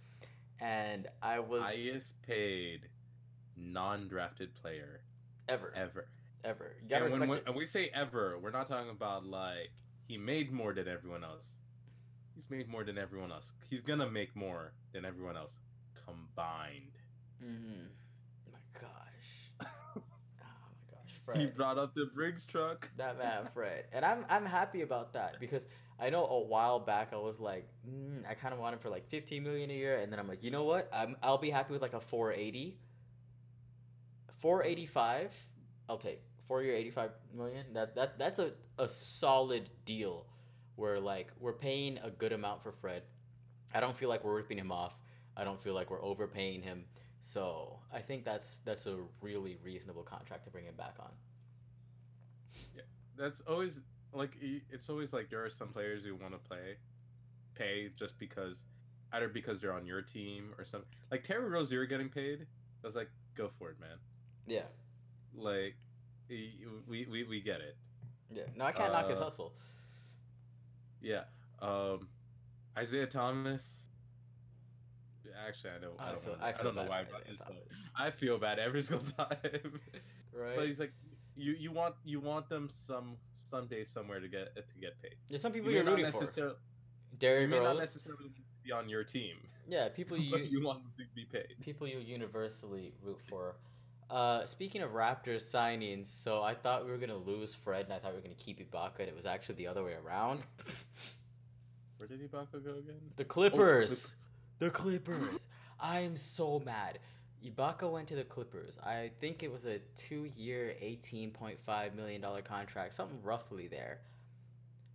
and 0.61 1.09
I 1.23 1.39
was 1.39 1.63
highest 1.63 2.21
paid 2.23 2.89
non-drafted 3.57 4.55
player 4.55 5.01
ever, 5.49 5.73
ever. 5.75 6.09
ever. 6.45 6.77
You 6.89 6.97
And 6.97 7.21
when, 7.21 7.29
when, 7.29 7.57
we 7.57 7.67
say 7.67 7.91
ever, 7.95 8.39
we're 8.39 8.51
not 8.51 8.69
talking 8.69 8.91
about 8.91 9.27
like 9.27 9.71
he 10.07 10.17
made 10.17 10.53
more 10.53 10.73
than 10.73 10.89
everyone 10.89 11.25
else. 11.25 11.47
He's 12.35 12.49
made 12.51 12.69
more 12.69 12.85
than 12.85 12.99
everyone 12.99 13.33
else. 13.33 13.53
He's 13.69 13.81
gonna 13.81 14.11
make 14.11 14.35
more 14.37 14.73
than 14.93 15.05
everyone 15.05 15.37
else 15.37 15.55
combined. 16.05 16.99
Mm-hmm. 17.45 17.85
My 18.53 18.81
gosh. 18.81 19.61
oh 19.97 20.03
my 20.11 20.45
gosh, 20.45 21.15
Fred. 21.25 21.39
He 21.39 21.47
brought 21.47 21.79
up 21.79 21.95
the 21.95 22.07
Brinks 22.15 22.45
truck. 22.45 22.89
That 22.97 23.19
man, 23.19 23.49
Fred, 23.53 23.85
and 23.93 24.05
I'm 24.05 24.25
I'm 24.29 24.47
happy 24.47 24.83
about 24.83 25.13
that 25.15 25.37
because 25.41 25.67
I 26.01 26.11
know 26.11 26.27
a 26.27 26.41
while 26.41 26.79
back 26.79 27.11
I 27.13 27.17
was 27.17 27.41
like, 27.41 27.69
mm, 27.89 28.23
I 28.29 28.35
kind 28.35 28.55
of 28.55 28.61
want 28.61 28.75
him 28.75 28.79
for 28.79 28.89
like 28.89 29.09
15 29.09 29.43
million 29.43 29.71
a 29.71 29.75
year, 29.75 29.99
and 29.99 30.13
then 30.13 30.19
I'm 30.19 30.29
like, 30.29 30.43
you 30.43 30.51
know 30.51 30.65
what? 30.65 30.89
I'm 30.93 31.17
I'll 31.23 31.39
be 31.39 31.51
happy 31.51 31.73
with 31.73 31.83
like 31.83 31.95
a 31.95 32.01
480. 32.01 32.79
485, 34.41 35.35
I'll 35.89 35.99
take 35.99 36.21
four 36.47 36.63
year 36.63 36.75
85 36.75 37.11
million. 37.37 37.67
That 37.75 37.95
that 37.97 38.19
that's 38.19 38.39
a 38.39 38.53
a 38.79 38.89
solid 38.89 39.71
deal, 39.85 40.27
where 40.77 41.01
like 41.01 41.33
we're 41.41 41.53
paying 41.53 41.99
a 42.03 42.11
good 42.11 42.33
amount 42.33 42.63
for 42.63 42.73
Fred. 42.73 43.03
I 43.75 43.81
don't 43.81 43.97
feel 43.97 44.09
like 44.09 44.25
we're 44.25 44.37
ripping 44.37 44.59
him 44.59 44.73
off. 44.73 44.97
I 45.37 45.45
don't 45.45 45.61
feel 45.61 45.75
like 45.75 45.91
we're 45.91 46.03
overpaying 46.03 46.63
him. 46.63 46.85
So 47.21 47.81
I 47.93 48.01
think 48.01 48.25
that's 48.25 48.61
that's 48.65 48.87
a 48.87 48.99
really 49.21 49.59
reasonable 49.63 50.03
contract 50.03 50.45
to 50.45 50.51
bring 50.51 50.65
him 50.67 50.75
back 50.77 50.95
on. 51.01 51.11
Yeah, 52.75 52.83
that's 53.17 53.41
always 53.47 53.81
like 54.13 54.33
it's 54.71 54.89
always 54.89 55.13
like 55.13 55.31
there 55.31 55.45
are 55.45 55.51
some 55.51 55.69
players 55.69 56.05
who 56.05 56.15
want 56.15 56.33
to 56.33 56.39
play, 56.39 56.77
pay 57.55 57.91
just 57.99 58.19
because, 58.19 58.57
either 59.13 59.29
because 59.29 59.61
they're 59.61 59.73
on 59.73 59.87
your 59.87 60.03
team 60.03 60.51
or 60.59 60.65
something. 60.65 60.89
Like 61.11 61.25
Terry 61.25 61.49
Rozier 61.49 61.87
getting 61.87 62.09
paid, 62.09 62.47
I 62.83 62.87
was 62.87 62.97
like, 62.97 63.11
go 63.37 63.51
for 63.59 63.71
it, 63.71 63.81
man. 63.81 63.99
Yeah. 64.47 64.63
Like, 65.37 65.77
we 66.29 67.07
we, 67.11 67.25
we 67.25 67.41
get 67.41 67.61
it. 67.61 67.77
Yeah. 68.35 68.43
No, 68.57 68.65
I 68.67 68.73
can't 68.73 68.93
knock 68.93 69.09
his 69.11 69.19
Uh, 69.19 69.25
hustle. 69.25 69.53
Yeah. 71.01 71.23
Um, 71.63 72.09
Isaiah 72.77 73.07
Thomas. 73.07 73.85
Actually, 75.47 75.71
I 75.71 75.79
know. 75.81 75.93
I, 75.99 76.09
I 76.09 76.13
don't, 76.13 76.25
feel- 76.25 76.33
wanna- 76.33 76.45
I 76.45 76.49
I 76.49 76.63
don't 76.63 76.75
know 76.75 76.85
why. 76.85 77.05
for 77.05 77.13
But 77.13 77.21
Isaiah 77.23 77.33
it's 77.33 77.39
Thomas. 77.43 77.57
like- 77.69 78.07
I 78.07 78.11
feel 78.11 78.39
bad 78.39 78.59
every 78.59 78.83
single 78.89 79.07
time. 79.07 79.81
Right. 80.33 80.57
but 80.57 80.67
he's 80.67 80.79
like, 80.81 80.93
you 81.39 81.53
you 81.59 81.73
want 81.73 81.95
you 82.05 82.21
want 82.21 82.49
them 82.49 82.69
some 82.69 83.17
someday 83.51 83.85
somewhere 83.85 84.21
to 84.21 84.29
get 84.29 84.55
to 84.55 84.63
get 84.81 85.01
paid. 85.03 85.15
There's 85.29 85.43
some 85.43 85.53
people 85.53 85.71
you 85.71 85.77
you're 85.77 85.85
not 85.85 85.97
rooting 85.97 86.13
for. 86.13 86.57
Derrick 87.19 87.49
may 87.49 87.59
not 87.61 87.79
necessarily 87.79 88.31
be 88.65 88.71
on 88.73 88.89
your 88.89 89.03
team, 89.03 89.37
Yeah, 89.69 89.89
people 89.89 90.17
but 90.31 90.41
you, 90.43 90.59
you 90.61 90.65
want 90.65 90.83
them 90.83 90.93
to 90.99 91.15
be 91.15 91.25
paid. 91.25 91.57
people 91.61 91.87
you 91.87 91.99
universally 91.99 92.93
root 93.03 93.19
for. 93.29 93.57
Uh, 94.11 94.47
speaking 94.47 94.83
of 94.83 94.93
Raptors 94.93 95.45
signings, 95.45 96.07
so 96.07 96.43
I 96.43 96.55
thought 96.55 96.85
we 96.85 96.91
were 96.91 96.97
gonna 96.97 97.17
lose 97.17 97.55
Fred, 97.55 97.85
and 97.85 97.93
I 97.93 97.99
thought 97.99 98.13
we 98.13 98.17
were 98.17 98.23
gonna 98.23 98.35
keep 98.35 98.59
Ibaka, 98.59 99.01
and 99.01 99.09
it 99.09 99.17
was 99.17 99.27
actually 99.27 99.57
the 99.57 99.67
other 99.67 99.85
way 99.85 99.95
around. 99.95 100.43
Where 101.99 102.07
did 102.07 102.21
Ibaka 102.21 102.65
go 102.65 102.71
again? 102.79 103.01
The 103.17 103.25
Clippers. 103.25 104.17
the 104.61 104.71
Clippers. 104.71 105.49
I'm 105.81 106.17
so 106.17 106.61
mad. 106.65 106.99
Ibaka 107.45 107.91
went 107.91 108.09
to 108.09 108.17
the 108.17 108.25
Clippers. 108.25 108.79
I 108.85 109.11
think 109.21 109.43
it 109.43 109.53
was 109.53 109.65
a 109.65 109.79
two-year, 109.97 110.75
eighteen 110.81 111.31
point 111.31 111.59
five 111.65 111.95
million 111.95 112.21
dollar 112.21 112.43
contract, 112.43 112.95
something 112.95 113.19
roughly 113.23 113.69
there. 113.69 113.99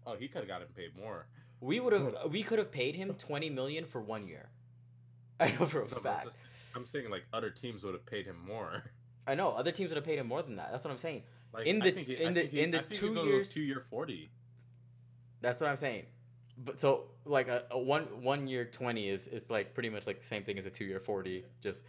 Oh, 0.05 0.15
he 0.15 0.27
could 0.27 0.39
have 0.39 0.47
gotten 0.47 0.67
paid 0.75 0.95
more. 0.97 1.27
We 1.61 1.79
would 1.79 1.93
have, 1.93 2.15
we 2.29 2.43
could 2.43 2.59
have 2.59 2.71
paid 2.71 2.95
him 2.95 3.13
twenty 3.13 3.49
million 3.49 3.85
for 3.85 4.01
one 4.01 4.27
year. 4.27 4.49
I 5.39 5.51
know 5.51 5.65
for 5.65 5.81
a 5.83 5.85
No, 5.85 5.87
but 5.89 5.97
I'm, 5.97 6.03
fact. 6.03 6.23
just- 6.25 6.35
I'm 6.75 6.85
saying 6.87 7.09
like 7.09 7.23
other 7.31 7.49
teams 7.49 7.83
would 7.83 7.93
have 7.93 8.05
paid 8.05 8.25
him 8.25 8.37
more. 8.45 8.83
I 9.27 9.35
know 9.35 9.51
other 9.51 9.71
teams 9.71 9.89
would 9.91 9.95
have 9.97 10.05
paid 10.05 10.19
him 10.19 10.27
more 10.27 10.41
than 10.43 10.57
that. 10.57 10.71
That's 10.71 10.83
what 10.83 10.91
I'm 10.91 10.97
saying. 10.97 11.23
Like 11.53 11.65
In 11.67 11.79
the- 11.79 11.91
he- 11.91 12.15
in 12.21 12.33
the- 12.33 12.41
he- 12.43 12.61
in 12.61 12.71
the 12.71 12.79
I 12.79 12.81
think 12.81 12.91
two 12.91 13.13
years, 13.13 13.53
two 13.53 13.61
year 13.61 13.85
forty. 13.89 14.31
That's 15.39 15.61
what 15.61 15.69
I'm 15.69 15.77
saying. 15.77 16.03
But 16.57 16.79
so 16.79 17.05
like 17.25 17.47
a, 17.47 17.63
a 17.71 17.79
one 17.79 18.03
one 18.21 18.47
year 18.47 18.65
twenty 18.65 19.07
is 19.09 19.27
is 19.27 19.49
like 19.49 19.73
pretty 19.73 19.89
much 19.89 20.05
like 20.05 20.19
the 20.21 20.27
same 20.27 20.43
thing 20.43 20.57
as 20.59 20.65
a 20.65 20.69
two 20.69 20.85
year 20.85 20.99
forty, 20.99 21.45
just 21.61 21.83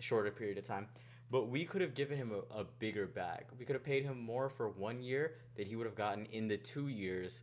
shorter 0.00 0.30
period 0.30 0.58
of 0.58 0.66
time. 0.66 0.88
But 1.30 1.48
we 1.48 1.64
could 1.64 1.80
have 1.80 1.94
given 1.94 2.18
him 2.18 2.32
a, 2.32 2.60
a 2.60 2.64
bigger 2.78 3.06
bag. 3.06 3.46
We 3.58 3.64
could 3.64 3.74
have 3.74 3.84
paid 3.84 4.04
him 4.04 4.20
more 4.20 4.48
for 4.48 4.68
one 4.68 5.02
year 5.02 5.36
that 5.56 5.66
he 5.66 5.76
would 5.76 5.86
have 5.86 5.94
gotten 5.94 6.26
in 6.26 6.48
the 6.48 6.56
two 6.56 6.88
years 6.88 7.42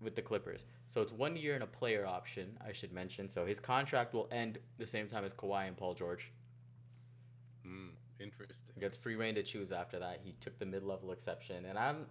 with 0.00 0.14
the 0.14 0.22
Clippers. 0.22 0.64
So 0.88 1.00
it's 1.00 1.12
one 1.12 1.36
year 1.36 1.54
and 1.54 1.62
a 1.62 1.66
player 1.66 2.06
option, 2.06 2.58
I 2.66 2.72
should 2.72 2.92
mention. 2.92 3.28
So 3.28 3.46
his 3.46 3.58
contract 3.58 4.12
will 4.14 4.28
end 4.30 4.58
the 4.78 4.86
same 4.86 5.08
time 5.08 5.24
as 5.24 5.32
Kawhi 5.32 5.66
and 5.66 5.76
Paul 5.76 5.94
George. 5.94 6.30
Hmm, 7.64 7.90
interesting. 8.20 8.74
He 8.74 8.80
gets 8.80 8.96
free 8.96 9.14
reign 9.14 9.34
to 9.36 9.42
choose 9.42 9.72
after 9.72 9.98
that. 10.00 10.20
He 10.22 10.34
took 10.40 10.58
the 10.58 10.66
mid 10.66 10.82
level 10.84 11.12
exception, 11.12 11.64
and 11.64 11.78
I'm 11.78 12.06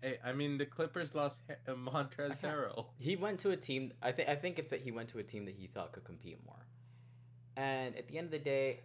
Hey, 0.00 0.18
I 0.24 0.32
mean 0.32 0.58
the 0.58 0.66
Clippers 0.66 1.14
lost 1.14 1.42
uh, 1.50 1.72
Montrezl 1.74 2.40
Harrell. 2.40 2.86
He 2.98 3.16
went 3.16 3.40
to 3.40 3.50
a 3.50 3.56
team. 3.56 3.92
I 4.00 4.12
think. 4.12 4.28
I 4.28 4.36
think 4.36 4.58
it's 4.58 4.70
that 4.70 4.80
he 4.80 4.92
went 4.92 5.08
to 5.10 5.18
a 5.18 5.24
team 5.24 5.44
that 5.46 5.54
he 5.56 5.66
thought 5.66 5.92
could 5.92 6.04
compete 6.04 6.38
more. 6.46 6.66
And 7.58 7.96
at 7.96 8.06
the 8.06 8.16
end 8.16 8.26
of 8.26 8.30
the 8.30 8.38
day, 8.38 8.80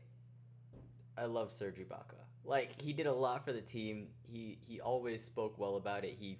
I 1.15 1.25
love 1.25 1.51
Serge 1.51 1.77
Ibaka. 1.77 2.17
Like 2.43 2.81
he 2.81 2.91
did 2.91 3.05
a 3.05 3.13
lot 3.13 3.45
for 3.45 3.53
the 3.53 3.61
team. 3.61 4.07
He 4.23 4.57
he 4.67 4.81
always 4.81 5.23
spoke 5.23 5.57
well 5.59 5.75
about 5.75 6.03
it. 6.03 6.17
He 6.19 6.33
f- 6.33 6.39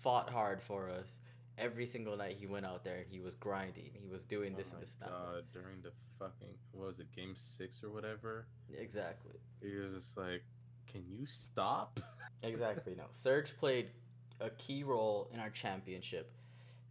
fought 0.00 0.30
hard 0.30 0.62
for 0.62 0.88
us 0.88 1.20
every 1.58 1.84
single 1.84 2.16
night. 2.16 2.36
He 2.38 2.46
went 2.46 2.64
out 2.64 2.84
there 2.84 2.98
and 2.98 3.06
he 3.10 3.18
was 3.18 3.34
grinding. 3.34 3.90
He 4.00 4.08
was 4.08 4.22
doing 4.24 4.54
this 4.54 4.68
oh 4.70 4.74
and 4.74 4.82
this 4.82 4.94
and 5.02 5.10
that. 5.10 5.14
God, 5.14 5.44
during 5.52 5.82
the 5.82 5.90
fucking 6.20 6.54
what 6.70 6.86
was 6.86 7.00
it, 7.00 7.10
game 7.14 7.34
six 7.34 7.82
or 7.82 7.90
whatever? 7.90 8.46
Exactly. 8.78 9.34
He 9.60 9.74
was 9.74 9.92
just 9.92 10.16
like, 10.16 10.44
"Can 10.90 11.02
you 11.08 11.26
stop?" 11.26 11.98
Exactly. 12.44 12.96
No, 12.96 13.04
Serge 13.12 13.56
played 13.56 13.92
a 14.40 14.50
key 14.50 14.82
role 14.82 15.30
in 15.32 15.38
our 15.38 15.50
championship, 15.50 16.32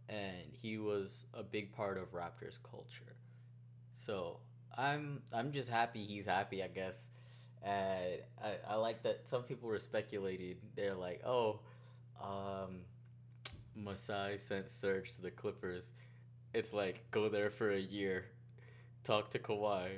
and 0.08 0.50
he 0.50 0.78
was 0.78 1.26
a 1.34 1.42
big 1.42 1.74
part 1.74 1.98
of 1.98 2.10
Raptors 2.14 2.58
culture. 2.62 3.16
So 3.94 4.38
I'm 4.76 5.22
I'm 5.32 5.52
just 5.52 5.68
happy 5.68 6.04
he's 6.04 6.26
happy, 6.26 6.62
I 6.62 6.68
guess. 6.68 7.08
And 7.62 8.18
I, 8.42 8.72
I 8.72 8.74
like 8.76 9.02
that 9.04 9.28
some 9.28 9.42
people 9.42 9.68
were 9.68 9.78
speculating. 9.78 10.56
They're 10.74 10.94
like, 10.94 11.22
oh, 11.24 11.60
um, 12.20 12.80
Masai 13.76 14.38
sent 14.38 14.70
Serge 14.70 15.12
to 15.14 15.22
the 15.22 15.30
Clippers. 15.30 15.92
It's 16.54 16.72
like 16.72 17.10
go 17.10 17.28
there 17.28 17.50
for 17.50 17.70
a 17.70 17.78
year, 17.78 18.26
talk 19.04 19.30
to 19.30 19.38
Kawhi, 19.38 19.88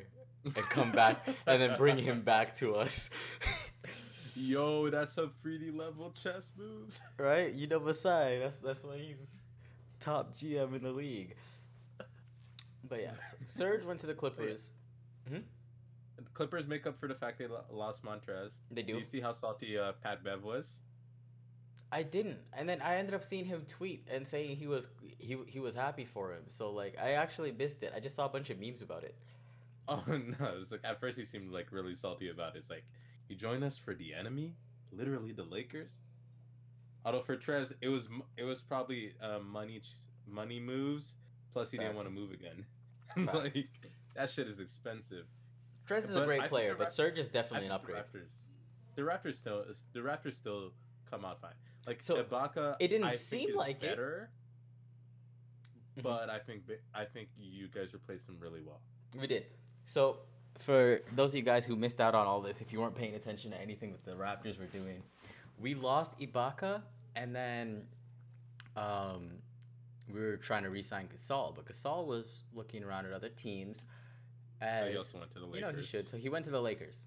and 0.45 0.55
come 0.55 0.93
back, 0.93 1.27
and 1.47 1.61
then 1.61 1.77
bring 1.79 1.99
him 1.99 2.23
back 2.23 2.57
to 2.57 2.77
us. 2.77 3.11
Yo, 4.37 4.91
that's 4.91 5.13
some 5.13 5.31
3D 5.45 5.77
level 5.77 6.13
chess 6.21 6.51
moves. 6.59 7.01
Right? 7.19 7.53
You 7.53 7.67
know 7.67 7.81
Masai. 7.81 8.41
That's 8.41 8.59
that's 8.59 8.85
why 8.85 8.99
he's 8.99 9.43
top 10.01 10.37
GM 10.37 10.77
in 10.77 10.83
the 10.83 10.91
league. 10.91 11.35
But 12.89 13.01
yeah, 13.03 13.13
Serge 13.45 13.85
went 13.85 14.01
to 14.01 14.07
the 14.07 14.15
Clippers. 14.15 14.73
Mhm. 15.31 15.43
The 16.17 16.23
Clippers 16.35 16.67
make 16.67 16.87
up 16.87 16.99
for 16.99 17.09
the 17.09 17.15
fact 17.15 17.39
they 17.39 17.47
lost 17.71 18.03
Montrez. 18.05 18.53
They 18.71 18.83
Do 18.83 18.93
do. 18.93 18.99
you 18.99 19.05
see 19.05 19.21
how 19.21 19.33
salty 19.33 19.79
uh, 19.79 19.93
Pat 20.03 20.23
Bev 20.23 20.43
was? 20.45 20.81
I 21.91 22.03
didn't, 22.03 22.39
and 22.53 22.69
then 22.69 22.81
I 22.83 22.97
ended 22.97 23.15
up 23.15 23.23
seeing 23.23 23.45
him 23.45 23.65
tweet 23.69 24.07
and 24.11 24.27
saying 24.27 24.57
he 24.57 24.67
was 24.67 24.89
he 25.19 25.37
he 25.47 25.61
was 25.61 25.75
happy 25.75 26.05
for 26.05 26.33
him. 26.33 26.43
So 26.49 26.71
like 26.73 26.97
I 27.01 27.13
actually 27.13 27.53
missed 27.53 27.83
it. 27.83 27.93
I 27.95 28.01
just 28.01 28.17
saw 28.17 28.27
a 28.27 28.29
bunch 28.29 28.51
of 28.51 28.59
memes 28.61 28.83
about 28.83 29.05
it. 29.05 29.15
Oh 29.87 30.03
no! 30.07 30.57
It's 30.63 30.73
like 30.73 30.81
at 30.83 30.99
first 30.99 31.19
he 31.19 31.27
seemed 31.27 31.53
like 31.53 31.71
really 31.71 31.95
salty 31.95 32.31
about 32.31 32.57
it. 32.57 32.61
It's 32.61 32.71
like 32.71 32.85
you 33.29 33.37
join 33.37 33.63
us 33.63 33.77
for 33.77 33.95
the 33.95 34.15
enemy, 34.15 34.55
literally 34.91 35.33
the 35.33 35.43
Lakers. 35.45 35.99
Although 37.05 37.21
for 37.21 37.37
Trez, 37.37 37.71
it 37.83 37.89
was 37.89 38.09
it 38.39 38.45
was 38.45 38.63
probably 38.63 39.13
uh, 39.21 39.41
money 39.41 39.83
money 40.27 40.59
moves. 40.59 41.17
Plus 41.55 41.71
he 41.71 41.79
didn't 41.79 41.95
want 41.95 42.07
to 42.09 42.13
move 42.13 42.33
again. 42.33 42.67
Like 43.33 43.69
that 44.17 44.29
shit 44.29 44.49
is 44.49 44.59
expensive. 44.59 45.27
Trez 45.89 46.05
is 46.05 46.15
But 46.15 46.25
a 46.25 46.27
great 46.27 46.49
player, 46.49 46.73
the 46.73 46.79
but 46.79 46.93
Serge 46.93 47.17
is 47.17 47.29
definitely 47.29 47.67
an 47.67 47.73
upgrade. 47.73 47.99
The 48.97 49.03
Raptors, 49.03 49.25
the 49.25 49.31
Raptors 49.31 49.37
still 49.37 49.65
the 49.93 50.01
Raptors 50.01 50.35
still 50.35 50.73
come 51.09 51.25
out 51.25 51.41
fine. 51.41 51.53
Like 51.87 52.03
So, 52.03 52.23
Ibaka, 52.25 52.75
it 52.81 52.89
didn't 52.89 53.07
I 53.07 53.15
seem 53.15 53.55
like 53.55 53.81
better, 53.81 54.31
Mhm. 55.97 56.03
but 56.03 56.29
I 56.29 56.41
think 56.41 56.63
I 56.93 57.05
think 57.05 57.29
you 57.39 57.69
guys 57.69 57.93
replaced 57.93 58.29
him 58.29 58.37
really 58.41 58.63
well. 58.63 58.81
We 59.17 59.29
did. 59.29 59.47
So, 59.87 60.19
for 60.59 61.03
those 61.15 61.31
of 61.33 61.37
you 61.37 61.43
guys 61.43 61.65
who 61.67 61.77
missed 61.77 62.01
out 62.01 62.17
on 62.17 62.27
all 62.27 62.41
this, 62.41 62.61
if 62.63 62.73
you 62.73 62.81
weren't 62.81 62.97
paying 62.97 63.15
attention 63.15 63.53
to 63.53 63.61
anything 63.61 63.93
that 63.93 64.05
the 64.05 64.17
Raptors 64.17 64.59
were 64.59 64.67
doing, 64.67 65.05
we 65.61 65.75
lost 65.77 66.19
Ibaka, 66.19 66.83
and 67.15 67.33
then 67.37 67.87
um, 68.77 69.31
we 70.13 70.21
were 70.21 70.37
trying 70.37 70.63
to 70.65 70.71
re-sign 70.71 71.09
Gasol, 71.09 71.55
but 71.55 71.65
Gasol 71.67 72.07
was 72.07 72.45
looking 72.55 72.85
around 72.85 73.07
at 73.07 73.13
other 73.13 73.29
teams. 73.31 73.85
Uh, 74.61 74.65
As, 74.67 74.91
he 74.91 74.97
also 74.97 75.19
went 75.19 75.31
to 75.33 75.39
the 75.41 75.47
Lakers. 75.47 75.61
you 75.61 75.73
know 75.73 75.79
he 75.81 75.85
should. 75.87 76.09
So 76.09 76.17
he 76.17 76.29
went 76.29 76.45
to 76.45 76.51
the 76.51 76.61
Lakers, 76.61 77.07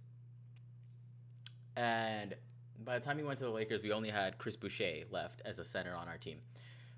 and 1.76 2.36
by 2.84 2.98
the 3.00 3.06
time 3.06 3.18
he 3.18 3.24
went 3.24 3.38
to 3.40 3.46
the 3.46 3.50
Lakers, 3.52 3.82
we 3.82 3.92
only 3.92 4.10
had 4.10 4.38
Chris 4.38 4.56
Boucher 4.56 5.04
left 5.12 5.42
as 5.46 5.60
a 5.60 5.66
center 5.66 5.96
on 5.96 6.08
our 6.08 6.18
team. 6.18 6.40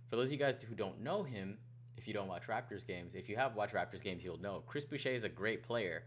For 0.10 0.16
those 0.16 0.28
of 0.30 0.32
you 0.34 0.38
guys 0.38 0.62
who 0.62 0.76
don't 0.76 1.02
know 1.02 1.24
him, 1.24 1.58
if 1.98 2.08
you 2.08 2.14
don't 2.14 2.28
watch 2.28 2.48
Raptors 2.48 2.86
games, 2.86 3.14
if 3.16 3.30
you 3.30 3.36
have 3.36 3.56
watched 3.56 3.74
Raptors 3.74 4.02
games, 4.02 4.24
you'll 4.24 4.40
know 4.42 4.64
Chris 4.66 4.86
Boucher 4.86 5.10
is 5.10 5.24
a 5.24 5.30
great 5.30 5.64
player. 5.64 6.04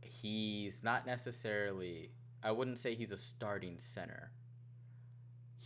He's 0.00 0.82
not 0.82 1.06
necessarily. 1.06 2.10
I 2.42 2.52
wouldn't 2.52 2.78
say 2.78 2.94
he's 2.94 3.12
a 3.12 3.16
starting 3.16 3.76
center. 3.78 4.30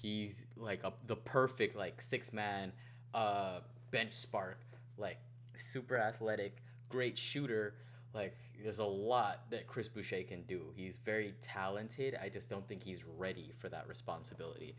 He's 0.02 0.44
like 0.56 0.82
a, 0.82 0.92
the 1.06 1.16
perfect 1.16 1.76
like 1.76 2.02
six 2.02 2.32
man, 2.32 2.72
uh, 3.14 3.60
bench 3.92 4.12
spark, 4.12 4.58
like 4.98 5.18
super 5.56 5.96
athletic, 5.96 6.56
great 6.88 7.16
shooter. 7.16 7.74
Like 8.12 8.36
there's 8.62 8.80
a 8.80 8.84
lot 8.84 9.50
that 9.50 9.68
Chris 9.68 9.88
Boucher 9.88 10.24
can 10.24 10.42
do. 10.42 10.72
He's 10.74 10.98
very 10.98 11.34
talented. 11.40 12.18
I 12.20 12.28
just 12.28 12.48
don't 12.48 12.66
think 12.66 12.82
he's 12.82 13.04
ready 13.04 13.52
for 13.60 13.68
that 13.68 13.86
responsibility. 13.88 14.74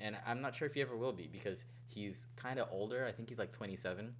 And 0.00 0.16
I'm 0.26 0.40
not 0.40 0.56
sure 0.56 0.66
if 0.66 0.74
he 0.74 0.82
ever 0.82 0.96
will 0.96 1.12
be 1.12 1.28
because 1.30 1.64
he's 1.86 2.26
kind 2.36 2.58
of 2.58 2.68
older. 2.72 3.06
I 3.06 3.12
think 3.12 3.28
he's 3.28 3.38
like 3.38 3.52
27, 3.52 4.12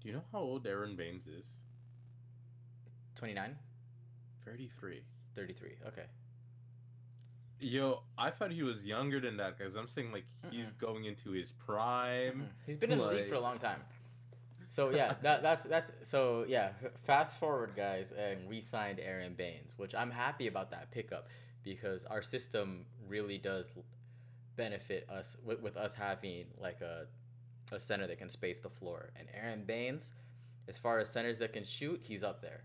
Do 0.00 0.08
you 0.08 0.14
know 0.14 0.24
how 0.32 0.40
old 0.40 0.66
Aron 0.66 0.96
Baynes 0.96 1.26
is? 1.28 1.44
29, 3.14 3.56
33. 4.44 5.00
33. 5.34 5.70
Okay. 5.88 6.02
Yo, 7.58 8.02
I 8.18 8.30
thought 8.30 8.52
he 8.52 8.62
was 8.62 8.84
younger 8.84 9.18
than 9.18 9.38
that 9.38 9.56
because 9.56 9.74
I'm 9.76 9.88
saying 9.88 10.12
like 10.12 10.24
he's 10.50 10.70
going 10.72 11.04
into 11.04 11.30
his 11.30 11.52
prime. 11.52 12.42
Mhm. 12.42 12.66
He's 12.66 12.76
been 12.76 12.92
in 12.92 12.98
the 12.98 13.06
league 13.06 13.28
for 13.28 13.34
a 13.36 13.40
long 13.40 13.58
time. 13.58 13.80
So 14.68 14.90
yeah, 14.90 15.14
that 15.22 15.42
that's 15.42 15.64
that's 15.64 15.90
so 16.02 16.44
yeah. 16.46 16.72
Fast 17.04 17.38
forward, 17.38 17.72
guys, 17.74 18.12
and 18.12 18.46
we 18.48 18.60
signed 18.60 19.00
Aron 19.00 19.34
Baynes, 19.34 19.74
which 19.76 19.94
I'm 19.94 20.10
happy 20.10 20.48
about 20.48 20.70
that 20.72 20.90
pickup 20.90 21.28
because 21.62 22.04
our 22.04 22.22
system 22.22 22.84
really 23.08 23.38
does 23.38 23.72
benefit 24.56 25.08
us 25.10 25.36
with, 25.44 25.60
with 25.60 25.76
us 25.76 25.94
having 25.94 26.46
like 26.60 26.80
a 26.80 27.06
a 27.72 27.78
center 27.80 28.06
that 28.06 28.18
can 28.18 28.28
space 28.28 28.58
the 28.58 28.70
floor. 28.70 29.10
And 29.16 29.28
Aron 29.34 29.64
Baynes, 29.64 30.12
as 30.68 30.78
far 30.78 30.98
as 30.98 31.08
centers 31.08 31.38
that 31.38 31.52
can 31.52 31.64
shoot, 31.64 32.00
he's 32.04 32.22
up 32.22 32.42
there. 32.42 32.64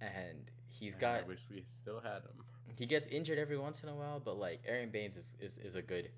And 0.00 0.50
he's 0.68 0.94
got 0.94 1.24
I 1.24 1.26
wish 1.26 1.40
we 1.50 1.64
still 1.68 2.00
had 2.00 2.22
him. 2.22 2.44
He 2.78 2.86
gets 2.86 3.06
injured 3.08 3.38
every 3.38 3.58
once 3.58 3.82
in 3.82 3.88
a 3.88 3.94
while, 3.94 4.20
but 4.24 4.38
like 4.38 4.60
Aron 4.66 4.90
Baynes 4.90 5.16
is, 5.16 5.34
is, 5.40 5.58
is 5.58 5.74
a 5.74 5.82
good 5.82 6.10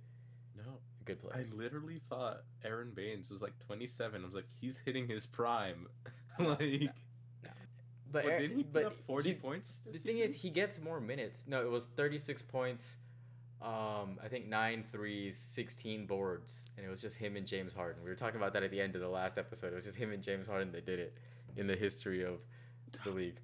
No, 0.57 0.63
good 1.05 1.21
player. 1.21 1.47
I 1.51 1.55
literally 1.57 2.01
thought 2.09 2.43
Aron 2.65 2.93
Baynes 2.95 3.31
was 3.31 3.41
like 3.41 3.59
27. 3.67 4.21
I 4.21 4.25
was 4.25 4.35
like, 4.35 4.47
he's 4.61 4.79
hitting 4.79 5.09
his 5.09 5.27
prime. 5.27 5.87
like, 6.39 6.91
But, 7.43 7.53
but 8.13 8.25
Aaron- 8.27 8.43
did 8.43 8.51
he 8.53 8.63
put 8.65 8.73
but 8.73 8.85
up 8.87 8.97
40 9.07 9.29
he's- 9.31 9.41
points? 9.41 9.81
The 9.87 9.93
this 9.93 10.03
thing 10.03 10.19
is, 10.19 10.35
he 10.35 10.51
gets 10.51 10.81
more 10.81 11.01
minutes. 11.01 11.45
No, 11.47 11.63
it 11.63 11.71
was 11.71 11.87
36 11.97 12.43
points. 12.43 12.97
Um, 13.63 14.19
I 14.25 14.29
think 14.29 14.49
nine 14.49 14.85
threes, 14.91 15.37
16 15.37 16.07
boards, 16.07 16.67
and 16.77 16.87
it 16.87 16.89
was 16.89 17.01
just 17.01 17.17
him 17.17 17.37
and 17.37 17.47
James 17.47 17.75
Harden. 17.75 18.03
We 18.03 18.09
were 18.09 18.17
talking 18.17 18.37
about 18.41 18.55
that 18.55 18.63
at 18.63 18.71
the 18.71 18.81
end 18.81 18.95
of 18.95 19.03
the 19.03 19.09
last 19.09 19.37
episode. 19.37 19.73
It 19.73 19.75
was 19.77 19.85
just 19.85 19.97
him 19.99 20.13
and 20.13 20.23
James 20.23 20.47
Harden 20.47 20.73
that 20.73 20.87
did 20.87 20.99
it 20.99 21.15
in 21.57 21.67
the 21.67 21.77
history 21.77 22.25
of 22.25 22.39
the 23.05 23.11
league. 23.21 23.37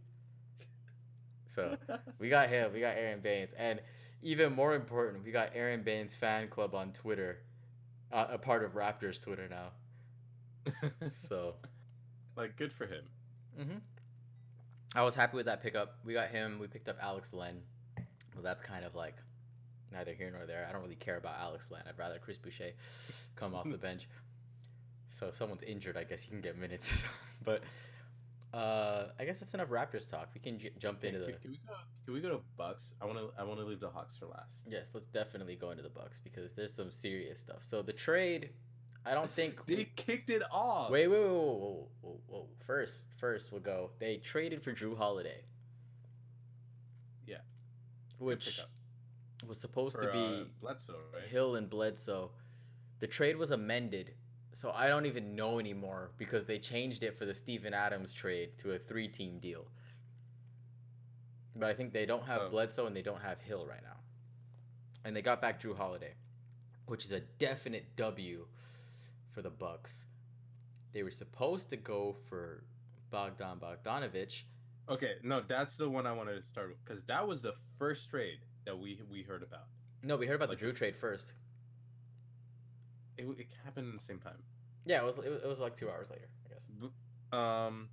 So 1.56 1.76
we 2.20 2.28
got 2.28 2.48
him. 2.50 2.72
We 2.72 2.80
got 2.80 2.96
Aron 2.96 3.20
Baynes, 3.20 3.52
and 3.58 3.80
even 4.22 4.52
more 4.52 4.74
important, 4.74 5.24
we 5.24 5.32
got 5.32 5.50
Aron 5.54 5.82
Baynes 5.82 6.14
fan 6.14 6.48
club 6.48 6.74
on 6.74 6.92
Twitter, 6.92 7.38
uh, 8.12 8.26
a 8.30 8.38
part 8.38 8.62
of 8.64 8.74
Raptors 8.74 9.20
Twitter 9.20 9.48
now. 9.48 9.70
So 11.10 11.54
like, 12.36 12.56
good 12.56 12.72
for 12.72 12.86
him. 12.86 13.04
Mm-hmm. 13.58 13.78
I 14.94 15.02
was 15.02 15.14
happy 15.14 15.36
with 15.36 15.46
that 15.46 15.62
pickup. 15.62 15.96
We 16.04 16.12
got 16.12 16.28
him. 16.28 16.58
We 16.58 16.66
picked 16.66 16.88
up 16.88 16.96
Alex 17.00 17.32
Len. 17.32 17.60
Well, 18.34 18.42
that's 18.42 18.62
kind 18.62 18.84
of 18.84 18.94
like 18.94 19.16
neither 19.92 20.12
here 20.12 20.30
nor 20.30 20.46
there. 20.46 20.66
I 20.68 20.72
don't 20.72 20.82
really 20.82 20.96
care 20.96 21.16
about 21.16 21.36
Alex 21.40 21.70
Len. 21.70 21.82
I'd 21.88 21.98
rather 21.98 22.18
Chris 22.18 22.36
Boucher 22.36 22.72
come 23.34 23.54
off 23.54 23.68
the 23.70 23.78
bench. 23.78 24.08
So 25.08 25.28
if 25.28 25.36
someone's 25.36 25.62
injured, 25.62 25.96
I 25.96 26.04
guess 26.04 26.22
he 26.22 26.30
can 26.30 26.40
get 26.40 26.58
minutes. 26.58 26.92
but 27.44 27.62
uh, 28.56 29.08
I 29.20 29.24
guess 29.26 29.38
that's 29.38 29.52
enough 29.52 29.68
Raptors 29.68 30.10
talk. 30.10 30.30
We 30.32 30.40
can 30.40 30.58
j- 30.58 30.70
jump 30.78 31.04
into 31.04 31.18
the. 31.18 31.26
can, 31.26 31.34
can 31.42 31.50
we 31.50 31.60
go? 31.66 31.74
Can 32.06 32.14
we 32.14 32.20
go 32.20 32.30
to 32.30 32.40
Bucks? 32.56 32.94
I 33.02 33.04
want 33.04 33.18
to. 33.18 33.28
I 33.38 33.44
want 33.44 33.60
to 33.60 33.66
leave 33.66 33.80
the 33.80 33.90
Hawks 33.90 34.16
for 34.16 34.26
last. 34.26 34.62
Yes, 34.66 34.92
let's 34.94 35.06
definitely 35.06 35.56
go 35.56 35.72
into 35.72 35.82
the 35.82 35.90
Bucks 35.90 36.20
because 36.20 36.54
there's 36.54 36.72
some 36.72 36.90
serious 36.90 37.38
stuff. 37.38 37.58
So 37.60 37.82
the 37.82 37.92
trade, 37.92 38.50
I 39.04 39.12
don't 39.12 39.30
think. 39.32 39.60
They 39.66 39.90
kicked 39.96 40.30
it 40.30 40.42
off. 40.50 40.90
Wait, 40.90 41.06
wait, 41.06 41.18
wait, 41.18 41.28
whoa, 41.28 41.88
whoa, 42.00 42.20
whoa. 42.26 42.46
First, 42.66 43.04
first 43.20 43.52
we'll 43.52 43.60
go. 43.60 43.90
They 43.98 44.16
traded 44.16 44.62
for 44.62 44.72
Jrue 44.72 44.96
Holiday. 44.96 45.42
Yeah. 47.26 47.38
Which 48.18 48.60
was 49.46 49.60
supposed 49.60 49.96
For, 49.96 50.06
to 50.06 50.12
be 50.12 50.18
uh, 50.18 50.44
Bledsoe, 50.62 50.94
right? 51.12 51.28
Hill 51.28 51.56
and 51.56 51.68
Bledsoe. 51.68 52.30
The 53.00 53.06
trade 53.06 53.36
was 53.36 53.50
amended, 53.50 54.14
so 54.56 54.70
I 54.74 54.88
don't 54.88 55.04
even 55.04 55.36
know 55.36 55.58
anymore 55.58 56.12
because 56.16 56.46
they 56.46 56.58
changed 56.58 57.02
it 57.02 57.18
for 57.18 57.26
the 57.26 57.34
Steven 57.34 57.74
Adams 57.74 58.10
trade 58.10 58.56
to 58.60 58.72
a 58.72 58.78
three-team 58.78 59.38
deal. 59.38 59.66
But 61.54 61.68
I 61.68 61.74
think 61.74 61.92
they 61.92 62.06
don't 62.06 62.24
have 62.24 62.40
Oh. 62.40 62.48
Bledsoe 62.48 62.86
and 62.86 62.96
they 62.96 63.02
don't 63.02 63.20
have 63.20 63.38
Hill 63.42 63.66
right 63.66 63.82
now. 63.82 63.98
And 65.04 65.14
they 65.14 65.20
got 65.20 65.42
back 65.42 65.60
Jrue 65.60 65.76
Holiday, 65.76 66.14
which 66.86 67.04
is 67.04 67.12
a 67.12 67.20
definite 67.20 67.96
W 67.96 68.46
for 69.30 69.42
the 69.42 69.50
Bucks. 69.50 70.06
They 70.94 71.02
were 71.02 71.10
supposed 71.10 71.68
to 71.68 71.76
go 71.76 72.16
for 72.30 72.64
Bogdan 73.10 73.58
Bogdanovich. 73.58 74.44
Okay, 74.88 75.16
no, 75.22 75.42
that's 75.46 75.76
the 75.76 75.90
one 75.90 76.06
I 76.06 76.12
wanted 76.12 76.36
to 76.36 76.42
start 76.48 76.68
with 76.70 76.82
because 76.82 77.04
that 77.08 77.28
was 77.28 77.42
the 77.42 77.52
first 77.78 78.08
trade 78.08 78.38
that 78.64 78.78
we 78.78 79.02
we 79.10 79.22
heard 79.22 79.42
about. 79.42 79.66
No, 80.02 80.16
we 80.16 80.26
heard 80.26 80.36
about 80.36 80.48
Like 80.48 80.60
the 80.60 80.64
Jrue 80.64 80.74
trade 80.74 80.96
first. 80.96 81.34
It, 83.18 83.26
it 83.38 83.46
happened 83.64 83.92
at 83.92 83.98
the 83.98 84.04
same 84.04 84.18
time. 84.18 84.42
Yeah, 84.84 84.98
it 85.02 85.04
was 85.04 85.16
it 85.16 85.30
was, 85.30 85.42
it 85.42 85.48
was 85.48 85.60
like 85.60 85.76
two 85.76 85.88
hours 85.90 86.10
later, 86.10 86.28
I 86.46 86.48
guess. 86.54 86.90
Um, 87.32 87.88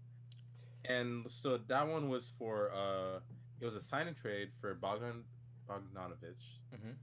and 0.86 1.30
so 1.30 1.58
that 1.68 1.88
one 1.88 2.10
was 2.10 2.32
for 2.38 2.72
uh, 2.72 3.20
it 3.60 3.66
was 3.66 3.76
a 3.76 3.82
sign 3.82 4.08
and 4.08 4.16
trade 4.18 4.50
for 4.62 4.74
Bogdan 4.76 5.24
Bogdanovich. 5.70 6.60
Mhm. 6.76 6.96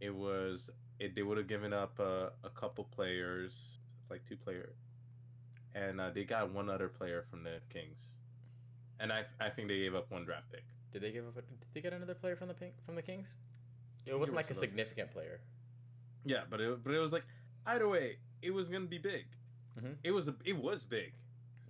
It 0.00 0.14
was 0.14 0.68
it. 0.98 1.14
They 1.14 1.22
would 1.22 1.38
have 1.38 1.48
given 1.48 1.72
up 1.72 1.98
uh, 2.00 2.30
a 2.44 2.50
couple 2.50 2.84
players, 2.84 3.78
like 4.10 4.22
two 4.28 4.36
player, 4.36 4.74
and 5.74 6.00
uh, 6.00 6.10
they 6.10 6.24
got 6.24 6.52
one 6.52 6.68
other 6.68 6.88
player 6.88 7.24
from 7.30 7.42
the 7.42 7.60
Kings, 7.72 8.16
and 9.00 9.12
I 9.12 9.24
I 9.40 9.48
think 9.50 9.68
they 9.68 9.78
gave 9.78 9.94
up 9.94 10.10
one 10.10 10.24
draft 10.24 10.50
pick. 10.52 10.64
Did 10.92 11.02
they 11.02 11.12
give 11.12 11.26
up? 11.26 11.36
A, 11.38 11.40
did 11.42 11.58
they 11.74 11.80
get 11.80 11.92
another 11.94 12.14
player 12.14 12.36
from 12.36 12.48
the 12.48 12.54
pink, 12.54 12.74
from 12.84 12.94
the 12.96 13.02
Kings? 13.02 13.34
It 14.04 14.18
wasn't 14.18 14.36
like 14.36 14.46
a 14.46 14.48
was 14.50 14.58
those- 14.58 14.68
significant 14.68 15.10
player. 15.12 15.40
Yeah, 16.26 16.42
but 16.50 16.60
it 16.60 16.82
but 16.84 16.92
it 16.92 16.98
was 16.98 17.12
like 17.12 17.24
either 17.66 17.88
way, 17.88 18.16
it 18.42 18.50
was 18.50 18.68
gonna 18.68 18.86
be 18.86 18.98
big. 18.98 19.24
Mhm. 19.80 19.96
It 20.04 20.10
was 20.10 20.28
a 20.28 20.34
it 20.44 20.56
was 20.56 20.84
big, 20.84 21.12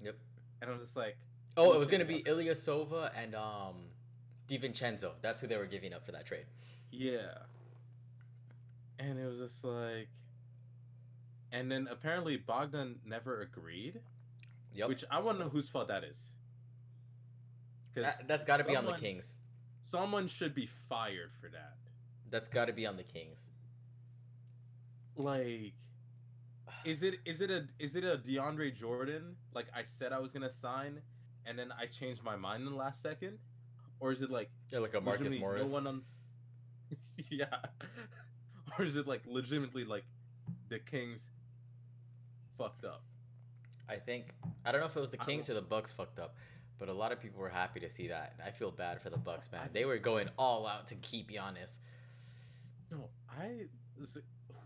Yep. 0.03 0.17
and 0.63 0.71
I 0.71 0.73
was 0.73 0.83
just 0.83 0.97
like, 0.97 1.17
Oh, 1.57 1.73
it 1.73 1.79
was 1.79 1.89
gonna 1.89 2.05
be 2.05 2.23
Ilyasova 2.23 3.11
and 3.17 3.35
um, 3.35 3.91
DiVincenzo. 4.49 5.13
That's 5.23 5.41
who 5.41 5.47
they 5.47 5.57
were 5.57 5.67
giving 5.67 5.93
up 5.95 6.05
for 6.05 6.13
that 6.13 6.27
trade. 6.27 6.47
Yeah. 6.91 7.39
And 8.99 9.19
it 9.19 9.27
was 9.27 9.39
just 9.39 9.63
like 9.65 10.09
and 11.53 11.71
then 11.71 11.87
apparently 11.91 12.37
Bogdan 12.37 13.01
never 13.05 13.41
agreed. 13.43 14.01
Yep. 14.75 14.89
Which 14.89 15.05
I 15.11 15.21
want 15.21 15.39
to 15.39 15.45
know 15.45 15.51
whose 15.51 15.69
fault 15.69 15.89
that 15.89 16.05
is. 16.05 16.33
That, 17.95 18.29
that's 18.29 18.45
got 18.45 18.59
to 18.59 18.65
be 18.65 18.77
on 18.77 18.85
the 18.85 18.93
Kings. 18.93 19.39
someone 19.81 20.29
should 20.29 20.55
be 20.55 20.67
fired 20.89 21.31
for 21.41 21.49
that. 21.49 21.77
That's 22.31 22.49
got 22.49 22.67
to 22.67 22.73
be 22.75 22.87
on 22.87 22.97
the 22.99 23.03
Kings. 23.05 23.49
Like, 25.17 25.73
is 26.85 27.03
it 27.03 27.15
is 27.25 27.41
it 27.41 27.51
a 27.51 27.67
is 27.79 27.97
it 27.97 28.05
a 28.05 28.19
DeAndre 28.19 28.75
Jordan? 28.75 29.37
Like 29.55 29.67
I 29.75 29.83
said 29.83 30.13
I 30.13 30.19
was 30.19 30.33
gonna 30.33 30.53
sign, 30.53 31.01
and 31.45 31.59
then 31.59 31.73
I 31.79 31.87
changed 31.87 32.23
my 32.23 32.37
mind 32.37 32.65
in 32.65 32.71
the 32.71 32.77
last 32.77 33.03
second, 33.03 33.39
or 34.01 34.13
is 34.13 34.23
it 34.23 34.31
like 34.31 34.51
Yeah, 34.71 34.81
like 34.81 34.95
a 34.95 35.01
Marcus 35.01 35.37
Morris. 35.39 35.67
No 35.67 35.73
one 35.73 35.87
on. 35.87 36.03
yeah, 37.31 37.47
or 38.79 38.85
is 38.85 38.97
it 38.97 39.07
like 39.07 39.23
legitimately 39.27 39.85
like 39.85 40.05
the 40.69 40.79
Kings 40.79 41.31
fucked 42.59 42.85
up? 42.85 43.03
I 43.89 43.97
think 43.97 44.27
I 44.65 44.73
don't 44.73 44.81
know 44.81 44.87
if 44.87 44.97
it 44.97 45.01
was 45.01 45.11
the 45.11 45.17
Kings 45.17 45.49
or 45.49 45.55
the 45.55 45.63
Bucks 45.63 45.93
fucked 45.93 46.19
up, 46.19 46.37
but 46.79 46.89
a 46.89 46.93
lot 46.93 47.13
of 47.13 47.21
people 47.21 47.41
were 47.41 47.49
happy 47.49 47.81
to 47.81 47.89
see 47.89 48.09
that. 48.09 48.35
I 48.45 48.51
feel 48.51 48.71
bad 48.71 49.01
for 49.01 49.11
the 49.11 49.17
Bucks, 49.17 49.51
man. 49.51 49.71
They 49.73 49.85
were 49.85 49.99
going 49.99 50.29
all 50.37 50.67
out 50.67 50.89
to 50.89 50.95
keep 50.97 51.31
Giannis. 51.31 51.79
No, 52.91 53.09
I 53.29 53.67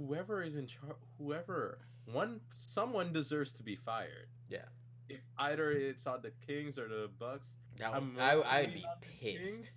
whoever 0.07 0.43
is 0.43 0.57
in 0.57 0.67
charge, 0.67 0.97
whoever 1.19 1.79
one 2.07 2.41
someone 2.55 3.13
deserves 3.13 3.53
to 3.55 3.63
be 3.63 3.77
fired. 3.77 4.29
Yeah. 4.49 4.65
If 5.09 5.21
either 5.39 5.73
it's 5.73 6.07
on 6.07 6.21
the 6.23 6.31
Kings 6.47 6.79
or 6.79 6.89
the 6.89 7.09
Bucks, 7.19 7.49
That 7.79 7.93
I'm 7.95 8.15
would- 8.15 8.23
I, 8.23 8.43
I'd 8.61 8.75
be 8.75 8.85
pissed. 9.21 9.69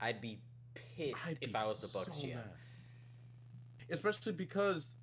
I'd 0.00 0.20
be 0.20 0.38
pissed 0.74 1.26
I'd 1.26 1.38
if 1.40 1.52
be 1.52 1.54
I 1.54 1.66
was 1.66 1.80
the 1.80 1.88
Bucks 1.88 2.14
so 2.14 2.20
GM. 2.26 2.34
mad. 2.36 2.50
Especially 3.90 4.32
because 4.32 4.94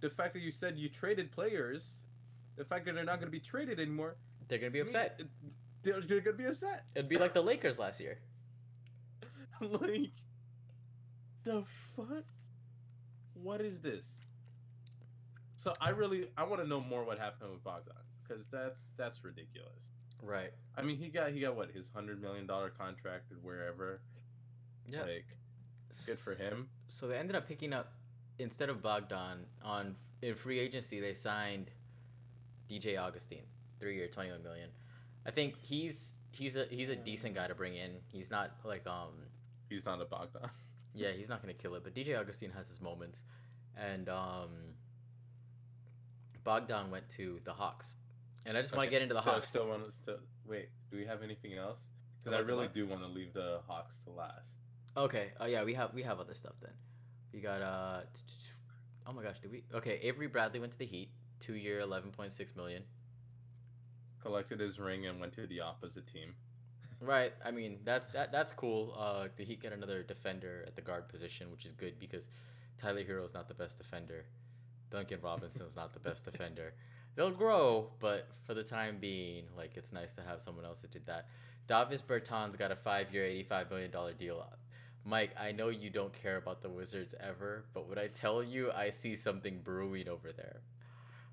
the 0.00 0.10
fact 0.10 0.34
that 0.34 0.40
you 0.40 0.50
said 0.50 0.76
you 0.78 0.88
traded 0.88 1.30
players, 1.32 2.00
the 2.56 2.64
fact 2.64 2.84
that 2.86 2.94
they're 2.94 3.04
not 3.04 3.16
going 3.20 3.28
to 3.30 3.38
be 3.38 3.40
traded 3.40 3.78
anymore, 3.80 4.16
They're 4.48 4.58
gonna 4.58 4.70
be 4.70 4.80
upset. 4.80 5.20
they're, 5.82 6.00
they're 6.00 6.20
going 6.20 6.36
to 6.36 6.42
be 6.42 6.46
upset. 6.48 6.84
It'd 6.94 7.08
be 7.08 7.16
like 7.18 7.32
the 7.34 7.42
Lakers 7.42 7.78
last 7.78 8.00
year. 8.00 8.18
like, 9.60 10.10
the 11.44 11.64
fuck? 11.96 12.24
What 13.42 13.60
is 13.60 13.80
this? 13.80 14.24
So 15.56 15.74
I 15.80 15.90
really 15.90 16.28
I 16.36 16.44
want 16.44 16.62
to 16.62 16.68
know 16.68 16.80
more 16.80 17.04
what 17.04 17.18
happened 17.18 17.50
with 17.52 17.64
Bogdan 17.64 17.94
because 18.22 18.44
that's 18.50 18.80
that's 18.96 19.24
ridiculous. 19.24 19.90
Right. 20.22 20.52
I 20.76 20.82
mean, 20.82 20.96
he 20.96 21.08
got 21.08 21.32
he 21.32 21.40
got 21.40 21.56
what 21.56 21.70
his 21.70 21.88
hundred 21.94 22.20
million 22.20 22.46
dollar 22.46 22.70
contract 22.70 23.32
at 23.32 23.42
wherever. 23.42 24.00
Yeah. 24.90 25.02
Like, 25.02 25.26
good 26.06 26.18
for 26.18 26.34
him. 26.34 26.68
So 26.88 27.08
they 27.08 27.16
ended 27.16 27.36
up 27.36 27.48
picking 27.48 27.72
up 27.72 27.92
instead 28.38 28.68
of 28.68 28.82
Bogdan 28.82 29.46
on 29.62 29.96
in 30.22 30.34
free 30.34 30.58
agency. 30.58 31.00
They 31.00 31.14
signed 31.14 31.70
DJ 32.70 33.00
Augustine, 33.00 33.44
three 33.80 33.96
year, 33.96 34.08
twenty 34.08 34.30
one 34.30 34.42
million. 34.42 34.70
I 35.26 35.30
think 35.30 35.56
he's 35.60 36.14
he's 36.30 36.56
a 36.56 36.66
he's 36.70 36.88
a 36.88 36.96
decent 36.96 37.34
guy 37.34 37.48
to 37.48 37.54
bring 37.54 37.74
in. 37.74 37.96
He's 38.12 38.30
not 38.30 38.52
like 38.64 38.86
um 38.86 39.10
He's 39.68 39.84
not 39.84 40.00
a 40.00 40.04
Bogdan. 40.04 40.48
Yeah 40.96 41.12
he's 41.12 41.28
not 41.28 41.42
gonna 41.42 41.54
kill 41.54 41.74
it, 41.74 41.84
but 41.84 41.94
DJ 41.94 42.18
Augustine 42.18 42.50
has 42.56 42.68
his 42.68 42.80
moments, 42.80 43.22
and 43.76 44.08
um 44.08 44.50
Bogdan 46.44 46.90
went 46.90 47.08
to 47.10 47.40
the 47.44 47.52
Hawks, 47.52 47.96
and 48.46 48.56
I 48.56 48.62
just 48.62 48.74
want 48.74 48.86
to 48.86 48.90
get 48.90 49.02
into 49.02 49.14
the 49.14 49.20
still, 49.20 49.32
Hawks. 49.32 49.48
Still 49.48 49.68
want 49.68 49.82
to 50.06 50.18
wait. 50.46 50.68
Do 50.90 50.96
we 50.96 51.04
have 51.04 51.22
anything 51.22 51.54
else? 51.54 51.80
Because 52.22 52.38
I 52.38 52.42
the 52.42 52.46
really 52.46 52.68
do 52.72 52.86
want 52.86 53.02
to 53.02 53.08
leave 53.08 53.34
the 53.34 53.60
Hawks 53.66 53.96
to 54.04 54.10
last. 54.10 54.46
Okay. 54.96 55.32
Oh 55.40 55.46
yeah, 55.46 55.64
we 55.64 55.74
have 55.74 55.92
we 55.92 56.02
have 56.02 56.20
other 56.20 56.34
stuff 56.34 56.54
then. 56.62 56.72
We 57.32 57.40
got 57.40 57.62
uh. 57.62 58.00
Oh 59.06 59.12
my 59.12 59.22
gosh, 59.22 59.40
did 59.40 59.50
we? 59.50 59.64
Okay, 59.74 59.98
Avery 60.02 60.28
Bradley 60.28 60.60
went 60.60 60.72
to 60.72 60.78
the 60.78 60.86
Heat, 60.86 61.10
two 61.40 61.54
year, 61.54 61.80
eleven 61.80 62.10
point 62.10 62.32
six 62.32 62.56
million. 62.56 62.82
Collected 64.22 64.58
his 64.58 64.78
ring 64.78 65.06
and 65.06 65.20
went 65.20 65.34
to 65.34 65.46
the 65.46 65.60
opposite 65.60 66.06
team. 66.12 66.34
Right. 67.00 67.32
I 67.44 67.50
mean, 67.50 67.78
that's 67.84 68.06
that 68.08 68.32
that's 68.32 68.52
cool. 68.52 68.94
Uh, 68.98 69.28
the 69.36 69.44
Heat 69.44 69.60
get 69.60 69.72
another 69.72 70.02
defender 70.02 70.64
at 70.66 70.76
the 70.76 70.82
guard 70.82 71.08
position, 71.08 71.50
which 71.50 71.64
is 71.66 71.72
good 71.72 71.98
because 71.98 72.28
Tyler 72.80 73.04
Herro 73.04 73.24
is 73.24 73.34
not 73.34 73.48
the 73.48 73.54
best 73.54 73.78
defender. 73.78 74.24
Duncan 74.90 75.20
Robinson's 75.22 75.76
not 75.76 75.92
the 75.92 76.00
best 76.00 76.24
defender. 76.24 76.72
They'll 77.14 77.30
grow, 77.30 77.90
but 77.98 78.28
for 78.44 78.54
the 78.54 78.62
time 78.62 78.98
being, 79.00 79.44
like 79.56 79.76
it's 79.76 79.92
nice 79.92 80.14
to 80.14 80.22
have 80.22 80.40
someone 80.42 80.64
else 80.64 80.80
that 80.80 80.90
did 80.90 81.06
that. 81.06 81.28
Davis 81.66 82.00
Bertans 82.00 82.56
got 82.56 82.70
a 82.70 82.76
five-year, 82.76 83.24
eighty-five 83.24 83.70
million 83.70 83.90
dollar 83.90 84.12
deal. 84.12 84.46
Mike, 85.04 85.30
I 85.38 85.52
know 85.52 85.68
you 85.68 85.90
don't 85.90 86.12
care 86.12 86.36
about 86.36 86.62
the 86.62 86.68
Wizards 86.68 87.14
ever, 87.20 87.64
but 87.74 87.88
when 87.88 87.98
I 87.98 88.08
tell 88.08 88.42
you, 88.42 88.72
I 88.72 88.90
see 88.90 89.16
something 89.16 89.60
brewing 89.62 90.08
over 90.08 90.32
there. 90.32 90.60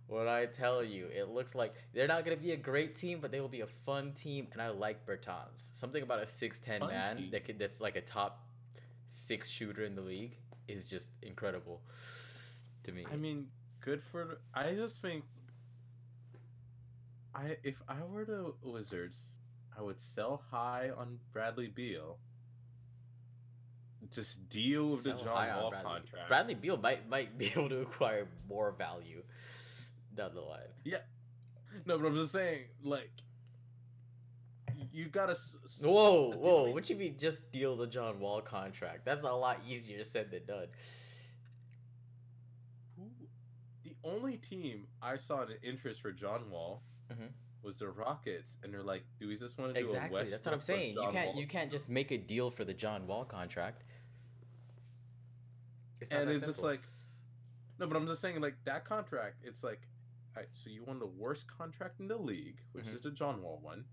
When 0.08 0.28
I 0.28 0.45
tell 0.45 0.84
you, 0.84 1.08
it 1.08 1.30
looks 1.30 1.56
like 1.56 1.74
they're 1.93 2.08
not 2.08 2.26
gonna 2.26 2.38
be 2.38 2.51
a 2.51 2.58
great 2.58 2.95
team, 2.95 3.20
but 3.22 3.32
they 3.32 3.39
will 3.39 3.47
be 3.47 3.62
a 3.62 3.68
fun 3.68 4.12
team, 4.14 4.47
and 4.51 4.62
I 4.62 4.70
like 4.70 5.06
Bertans. 5.06 5.70
Something 5.74 6.04
about 6.04 6.20
a 6.22 6.28
six 6.28 6.60
ten 6.60 6.82
Fun 6.82 6.89
man 6.89 7.18
team. 7.18 7.32
that 7.32 7.45
could 7.45 7.58
that's 7.58 7.80
like 7.80 7.95
a 7.95 8.01
top 8.01 8.45
six 9.10 9.49
shooter 9.49 9.84
in 9.86 9.95
the 9.95 10.01
league 10.01 10.38
is 10.68 10.86
just 10.86 11.10
incredible 11.22 11.82
to 12.84 12.91
me. 12.91 13.06
I 13.12 13.16
mean, 13.16 13.47
good 13.82 14.04
for. 14.04 14.39
I 14.54 14.74
just 14.74 15.01
think. 15.01 15.24
I 17.34 17.58
if 17.64 17.82
I 17.88 17.97
were 18.12 18.26
the 18.26 18.54
Wizards, 18.62 19.18
I 19.78 19.82
would 19.82 19.99
sell 19.99 20.43
high 20.51 20.91
on 20.95 21.18
Bradley 21.32 21.68
Beal. 21.68 22.18
Just 24.12 24.47
deal 24.49 24.89
with 24.89 25.04
the 25.06 25.14
John 25.14 25.26
Wall 25.26 25.70
Bradley. 25.72 25.91
contract. 25.91 26.28
Bradley 26.28 26.56
Beal 26.56 26.78
might 26.78 27.10
might 27.10 27.38
be 27.38 27.47
able 27.56 27.70
to 27.70 27.82
acquire 27.82 28.28
more 28.47 28.72
value 28.72 29.24
down 30.16 30.34
the 30.34 30.41
line. 30.41 30.59
Yeah. 30.84 30.97
No, 31.86 31.97
but 31.97 32.05
I'm 32.07 32.16
just 32.16 32.32
saying, 32.32 32.66
like, 32.84 33.09
you 34.91 35.05
gotta. 35.05 35.36
Whoa, 35.82 36.32
whoa! 36.36 36.72
What 36.72 36.89
you 36.89 36.95
mean? 36.95 37.16
Just 37.18 37.51
deal 37.51 37.76
the 37.76 37.88
John 37.88 38.20
Wall 38.20 38.41
contract? 38.41 39.05
That's 39.05 39.24
a 39.24 39.32
lot 39.32 39.59
easier 39.68 40.03
said 40.03 40.30
than 40.30 40.45
done. 40.45 40.68
Who, 42.97 43.05
the 43.84 43.95
only 44.03 44.38
team 44.38 44.86
I 45.01 45.18
saw 45.18 45.41
an 45.41 45.49
interest 45.64 46.01
for 46.01 46.11
John 46.11 46.49
Wall 46.51 46.82
Mhm. 47.11 47.30
was 47.64 47.80
the 47.80 47.89
Rockets, 47.89 48.57
and 48.64 48.72
they're 48.72 48.84
like, 48.84 49.03
"Do 49.20 49.28
we 49.28 49.36
just 49.38 49.57
want 49.57 49.74
to 49.74 49.80
do 49.82 49.88
a 49.88 49.89
Exactly. 49.89 50.14
West?" 50.20 50.32
That's 50.32 50.45
what 50.45 50.53
I'm 50.53 50.61
saying. 50.61 50.95
You 50.95 51.09
can't 51.11 51.36
you 51.36 51.47
can't 51.47 51.72
just 51.72 51.89
make 51.89 52.11
a 52.11 52.18
deal 52.18 52.51
for 52.51 52.64
the 52.64 52.74
John 52.74 53.07
Wall 53.07 53.26
contract. 53.26 53.84
It's 56.01 56.11
not 56.11 56.22
and 56.22 56.32
it's 56.32 56.45
just 56.45 56.61
like, 56.61 56.82
no, 57.80 57.88
but 57.88 57.95
I'm 57.95 58.05
just 58.05 58.22
saying, 58.22 58.41
like 58.41 58.55
that 58.66 58.86
contract. 58.86 59.38
It's 59.43 59.64
like, 59.64 59.82
all 60.36 60.41
right, 60.41 60.49
so 60.51 60.69
you 60.69 60.84
won 60.84 60.99
the 60.99 61.05
worst 61.07 61.47
contract 61.47 61.99
in 61.99 62.07
the 62.07 62.17
league, 62.17 62.59
which 62.71 62.86
Mhm. 62.86 62.95
is 62.95 63.01
the 63.01 63.11
John 63.11 63.41
Wall 63.41 63.59
one. 63.61 63.86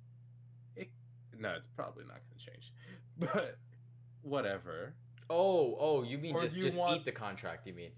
It, 0.76 0.90
no, 1.38 1.52
it's 1.54 1.68
probably 1.76 2.04
not 2.04 2.20
going 2.26 2.38
to 2.38 2.44
change, 2.46 2.72
but 3.18 3.58
whatever. 4.22 4.94
oh, 5.28 5.76
oh, 5.78 6.02
you 6.02 6.18
mean 6.18 6.34
Or 6.34 6.40
just 6.40 6.54
you 6.56 6.62
just 6.62 6.76
want- 6.76 6.98
eat 7.00 7.04
the 7.04 7.12
contract? 7.12 7.66
You 7.66 7.72
mean? 7.74 7.92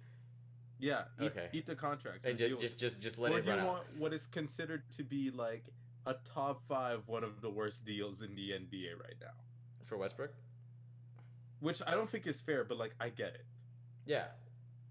Yeah, 0.79 1.05
eat, 1.21 1.27
Okay. 1.31 1.49
eat 1.53 1.67
the 1.67 1.77
contract. 1.77 2.27
And 2.27 2.37
Just 2.37 2.61
just 2.61 2.77
just 2.77 2.99
just, 2.99 3.19
let 3.19 3.33
or 3.33 3.39
it 3.39 3.43
do 3.43 3.51
you 3.53 3.57
run 3.57 3.61
out. 3.67 3.73
want 3.73 3.97
what 3.97 4.13
is 4.13 4.27
considered 4.27 4.83
to 4.97 5.05
be 5.05 5.31
like 5.31 5.71
a 6.07 6.15
top 6.35 6.67
five, 6.67 7.07
one 7.07 7.23
of 7.23 7.41
the 7.41 7.49
worst 7.49 7.85
deals 7.85 8.21
in 8.23 8.35
the 8.35 8.51
NBA 8.53 8.95
right 8.99 9.15
now? 9.21 9.35
for 9.85 9.97
Westbrook? 9.99 10.35
Which 11.61 11.83
I 11.87 11.91
don't 11.93 12.09
think 12.11 12.27
is 12.27 12.41
fair, 12.41 12.65
but 12.65 12.79
like 12.79 12.95
I 12.99 13.11
get 13.11 13.35
it. 13.35 13.45
Yeah. 14.07 14.29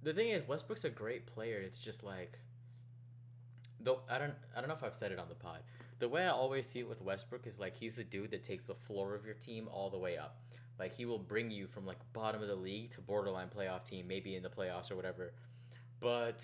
The 0.03 0.13
thing 0.13 0.29
is, 0.29 0.47
Westbrook's 0.47 0.83
a 0.85 0.89
great 0.89 1.25
player. 1.25 1.57
It's 1.59 1.77
just 1.77 2.03
like, 2.03 2.39
though 3.83 4.01
I 4.09 4.17
don't, 4.17 4.33
I 4.55 4.59
don't 4.59 4.69
know 4.69 4.75
if 4.75 4.83
I've 4.83 4.95
said 4.95 5.11
it 5.11 5.19
on 5.19 5.29
the 5.29 5.35
pod. 5.35 5.59
The 5.99 6.09
way 6.09 6.23
I 6.23 6.29
always 6.29 6.67
see 6.67 6.79
it 6.79 6.89
with 6.89 7.01
Westbrook 7.01 7.45
is 7.45 7.59
like 7.59 7.75
he's 7.75 7.95
the 7.95 8.03
dude 8.03 8.31
that 8.31 8.43
takes 8.43 8.63
the 8.63 8.75
floor 8.75 9.13
of 9.13 9.25
your 9.25 9.35
team 9.35 9.67
all 9.71 9.89
the 9.89 9.97
way 9.97 10.17
up. 10.17 10.41
Like 10.79 10.95
he 10.95 11.05
will 11.05 11.19
bring 11.19 11.51
you 11.51 11.67
from 11.67 11.85
like 11.85 11.99
bottom 12.13 12.41
of 12.41 12.47
the 12.47 12.55
league 12.55 12.91
to 12.91 13.01
borderline 13.01 13.49
playoff 13.55 13.85
team, 13.85 14.07
maybe 14.07 14.35
in 14.35 14.41
the 14.41 14.49
playoffs 14.49 14.89
or 14.89 14.95
whatever. 14.95 15.33
But 15.99 16.43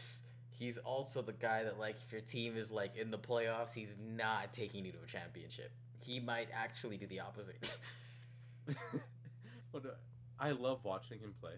he's 0.52 0.78
also 0.78 1.22
the 1.22 1.34
guy 1.34 1.64
that 1.64 1.80
like 1.80 1.96
if 2.06 2.12
your 2.12 2.22
team 2.22 2.56
is 2.56 2.70
like 2.70 2.96
in 2.96 3.10
the 3.10 3.18
playoffs, 3.18 3.74
he's 3.74 3.96
not 4.00 4.54
taking 4.54 4.86
you 4.86 4.92
to 4.92 5.00
a 5.04 5.08
championship. 5.08 5.72
He 6.00 6.20
might 6.20 6.50
actually 6.54 6.98
do 6.98 7.08
the 7.08 7.20
opposite. 7.22 7.70
I 10.40 10.52
love 10.52 10.84
watching 10.84 11.20
him 11.20 11.34
play. 11.42 11.54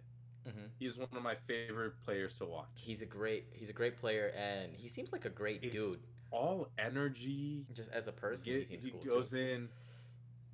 Hmm 0.51 0.65
He's 0.79 0.97
one 0.97 1.09
of 1.15 1.23
my 1.23 1.35
favorite 1.47 1.93
players 2.05 2.35
to 2.35 2.45
watch. 2.45 2.67
He's 2.75 3.01
a 3.01 3.05
great, 3.05 3.45
he's 3.51 3.69
a 3.69 3.73
great 3.73 3.97
player, 3.99 4.31
and 4.37 4.73
he 4.75 4.87
seems 4.87 5.11
like 5.11 5.25
a 5.25 5.29
great 5.29 5.61
He's 5.63 5.71
dude. 5.73 5.99
All 6.31 6.69
energy. 6.77 7.65
Just 7.73 7.91
as 7.91 8.07
a 8.07 8.11
person, 8.11 8.53
he 8.53 8.63
seems 8.65 8.85
he 8.85 8.91
cool 8.91 9.03
goes 9.03 9.31
too. 9.31 9.37
in 9.37 9.69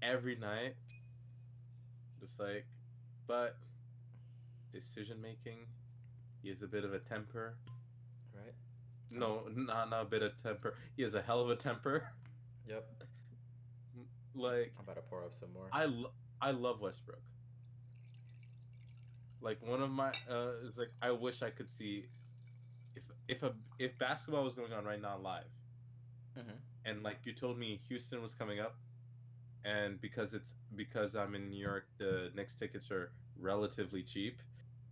every 0.01 0.35
night. 0.35 0.75
Just 2.19 2.39
like, 2.39 2.65
but 3.27 3.57
decision 4.71 5.21
making, 5.21 5.59
he 6.41 6.49
has 6.49 6.61
a 6.61 6.67
bit 6.67 6.83
of 6.85 6.93
a 6.93 6.99
temper. 6.99 7.57
Right. 8.33 8.53
No, 9.11 9.43
not 9.55 9.89
not 9.89 10.01
a 10.01 10.05
bit 10.05 10.23
of 10.23 10.31
temper. 10.41 10.75
He 10.95 11.03
has 11.03 11.13
a 11.13 11.21
hell 11.21 11.41
of 11.41 11.49
a 11.49 11.55
temper. 11.55 12.03
Yep. 12.67 12.85
Like 14.37 14.73
I'm 14.77 14.83
about 14.83 14.95
to 14.97 15.01
pour 15.03 15.23
up 15.23 15.33
some 15.33 15.53
more. 15.53 15.69
I 15.71 15.85
lo- 15.85 16.11
I 16.41 16.51
love 16.51 16.81
Westbrook. 16.81 17.21
Like 19.45 19.59
one 19.61 19.81
of 19.83 19.91
my 19.91 20.09
uh 20.29 20.53
is 20.67 20.75
like 20.75 20.89
I 21.03 21.11
wish 21.11 21.43
I 21.43 21.51
could 21.51 21.69
see 21.69 22.05
if 22.95 23.03
if 23.27 23.43
a 23.43 23.53
if 23.77 23.97
basketball 23.99 24.43
was 24.43 24.55
going 24.55 24.73
on 24.73 24.83
right 24.85 24.99
now 25.01 25.17
live, 25.19 25.43
Mhm. 26.37 26.57
and 26.85 27.03
like 27.03 27.19
you 27.25 27.33
told 27.33 27.57
me 27.59 27.79
Houston 27.87 28.21
was 28.23 28.33
coming 28.33 28.59
up, 28.59 28.75
and 29.63 30.01
because 30.01 30.33
it's 30.33 30.55
because 30.75 31.15
I'm 31.15 31.35
in 31.35 31.49
New 31.51 31.61
York, 31.61 31.85
the 31.99 32.31
next 32.35 32.55
tickets 32.55 32.89
are 32.89 33.11
relatively 33.39 34.01
cheap. 34.01 34.39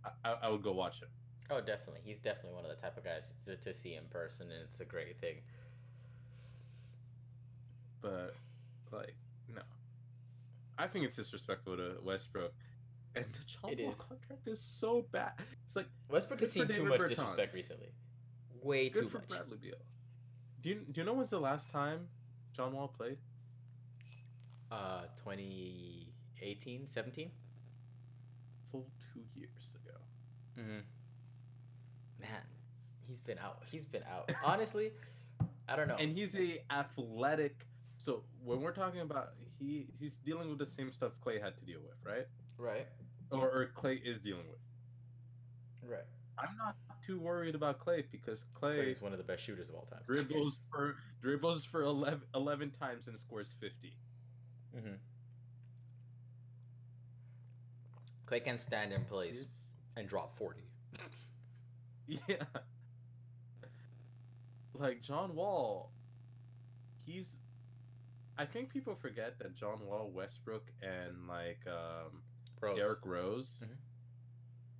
I, 0.04 0.10
I, 0.24 0.32
I 0.44 0.48
would 0.50 0.62
go 0.62 0.72
watch 0.72 1.02
it. 1.02 1.08
Oh, 1.50 1.60
definitely. 1.60 2.02
He's 2.04 2.20
definitely 2.20 2.54
one 2.54 2.64
of 2.64 2.70
the 2.70 2.80
type 2.80 2.96
of 2.96 3.02
guys 3.04 3.32
to, 3.46 3.56
to 3.56 3.74
see 3.74 3.94
in 3.96 4.04
person, 4.04 4.50
and 4.52 4.62
it's 4.70 4.80
a 4.80 4.84
great 4.84 5.18
thing. 5.20 5.42
but 8.00 8.34
like 8.92 9.14
no, 9.54 9.62
I 10.78 10.86
think 10.86 11.04
it's 11.06 11.16
disrespectful 11.16 11.76
to 11.76 11.96
Westbrook, 12.04 12.52
and 13.16 13.24
the 13.32 13.38
John 13.46 13.72
It 13.72 13.80
Wall 13.80 13.94
contract 13.94 14.46
is 14.48 14.60
so 14.60 15.06
bad. 15.12 15.32
It's 15.66 15.76
like 15.76 15.86
Westbrook 16.10 16.40
has 16.40 16.52
Good 16.52 16.66
for 16.66 16.72
seen 16.72 16.82
too 16.82 16.88
much 16.88 17.00
Bertans. 17.00 17.08
disrespect 17.10 17.54
recently. 17.54 17.88
Way 18.62 18.88
good 18.88 19.02
too 19.04 19.08
for 19.08 19.18
much. 19.18 19.28
Bradley 19.28 19.58
Beal. 19.60 19.74
Do 20.62 20.70
you 20.70 20.76
do 20.90 21.00
you 21.00 21.04
know 21.04 21.12
when's 21.12 21.30
the 21.30 21.38
last 21.40 21.70
time 21.70 22.08
John 22.52 22.72
Wall 22.72 22.88
played? 22.88 23.18
Uh, 24.72 25.02
2018, 25.22 26.88
17? 26.88 27.30
Full 28.72 28.86
two 29.12 29.20
years 29.36 29.74
ago. 29.84 29.96
Mm-hmm. 30.58 30.80
Man, 32.20 32.42
he's 33.06 33.20
been 33.20 33.38
out. 33.38 33.62
He's 33.70 33.84
been 33.86 34.02
out. 34.10 34.32
Honestly, 34.44 34.90
I 35.68 35.76
don't 35.76 35.86
know. 35.88 35.96
And 35.96 36.10
he's 36.16 36.34
a 36.34 36.62
athletic. 36.72 37.66
So 37.96 38.24
when 38.42 38.60
we're 38.60 38.72
talking 38.72 39.00
about 39.00 39.34
he 39.58 39.86
he's 40.00 40.14
dealing 40.16 40.48
with 40.48 40.58
the 40.58 40.66
same 40.66 40.90
stuff 40.92 41.12
Klay 41.24 41.40
had 41.40 41.54
to 41.56 41.64
deal 41.64 41.80
with, 41.82 41.96
right? 42.04 42.26
right, 42.58 42.86
Or, 43.30 43.48
or 43.48 43.70
Klay 43.76 44.00
is 44.04 44.18
dealing 44.20 44.44
with. 44.48 45.90
right. 45.90 46.04
I'm 46.38 46.56
not 46.56 46.74
too 47.06 47.20
worried 47.20 47.54
about 47.54 47.78
Klay 47.78 48.04
because 48.10 48.44
Klay 48.60 48.90
is 48.90 49.00
one 49.00 49.12
of 49.12 49.18
the 49.18 49.24
best 49.24 49.42
shooters 49.42 49.68
of 49.68 49.76
all 49.76 49.86
time. 49.90 50.00
dribbles 50.06 50.58
for 50.70 50.96
dribbles 51.22 51.64
for 51.64 51.82
11, 51.82 52.22
11 52.34 52.72
times 52.80 53.06
and 53.06 53.18
scores 53.18 53.54
50. 53.60 53.96
Mm-hmm. 54.76 54.94
Klay 58.26 58.44
can 58.44 58.58
stand 58.58 58.92
in 58.92 59.04
place 59.04 59.46
and 59.96 60.08
drop 60.08 60.36
40. 60.36 60.60
Yeah. 62.28 62.36
Like 64.74 65.00
John 65.00 65.34
Wall, 65.34 65.90
he's. 67.06 67.36
I 68.36 68.44
think 68.44 68.70
people 68.70 68.94
forget 68.94 69.38
that 69.38 69.54
John 69.54 69.78
Wall, 69.86 70.10
Westbrook, 70.12 70.64
and 70.82 71.28
like 71.28 71.60
um, 71.66 72.20
Bros. 72.60 72.76
Derrick 72.78 73.04
Rose, 73.04 73.58
Mhm. 73.62 73.76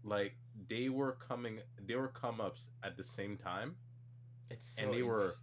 like 0.05 0.37
they 0.69 0.89
were 0.89 1.13
coming, 1.13 1.61
they 1.79 1.95
were 1.97 2.09
come 2.09 2.41
ups 2.41 2.71
at 2.83 2.97
the 2.97 3.05
same 3.05 3.37
time, 3.37 3.77
It's 4.51 4.67
so 4.77 4.83
and 4.83 4.93
they 4.95 5.03
were- 5.03 5.35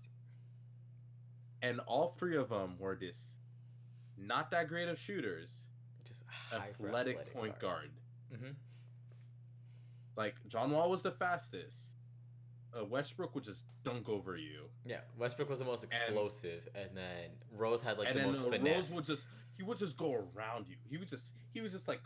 and 1.61 1.79
all 1.81 2.13
three 2.13 2.37
of 2.37 2.49
them 2.49 2.77
were 2.79 2.95
this, 2.95 3.33
not 4.17 4.49
that 4.51 4.67
great 4.67 4.87
of 4.89 4.97
shooters, 4.97 5.63
just 6.05 6.23
for 6.49 6.55
athletic, 6.55 7.31
point 7.33 7.59
guard. 7.59 7.91
Mm-hmm. 8.31 8.51
Like 10.15 10.35
John 10.47 10.71
Wall 10.71 10.89
was 10.89 11.01
the 11.01 11.11
fastest. 11.11 11.77
Uh, 12.73 12.85
Westbrook 12.85 13.35
would 13.35 13.43
just 13.43 13.65
dunk 13.83 14.07
over 14.07 14.37
you. 14.37 14.69
Yeah, 14.85 15.01
Westbrook 15.17 15.49
was 15.49 15.59
the 15.59 15.65
most 15.65 15.83
explosive, 15.83 16.67
and, 16.73 16.95
then 16.95 17.31
Rose 17.51 17.81
had 17.81 17.97
like 17.97 18.07
and 18.07 18.17
the 18.19 18.23
most 18.23 18.39
uh, 18.41 18.49
finesse. 18.49 18.89
Rose 18.89 18.91
would 18.91 19.05
just 19.05 19.23
he 19.57 19.63
would 19.63 19.77
just 19.77 19.97
go 19.97 20.13
around 20.13 20.67
you. 20.67 20.75
He 20.89 20.97
would 20.97 21.07
just 21.07 21.31
he 21.53 21.61
was 21.61 21.71
just 21.71 21.87
like 21.87 22.01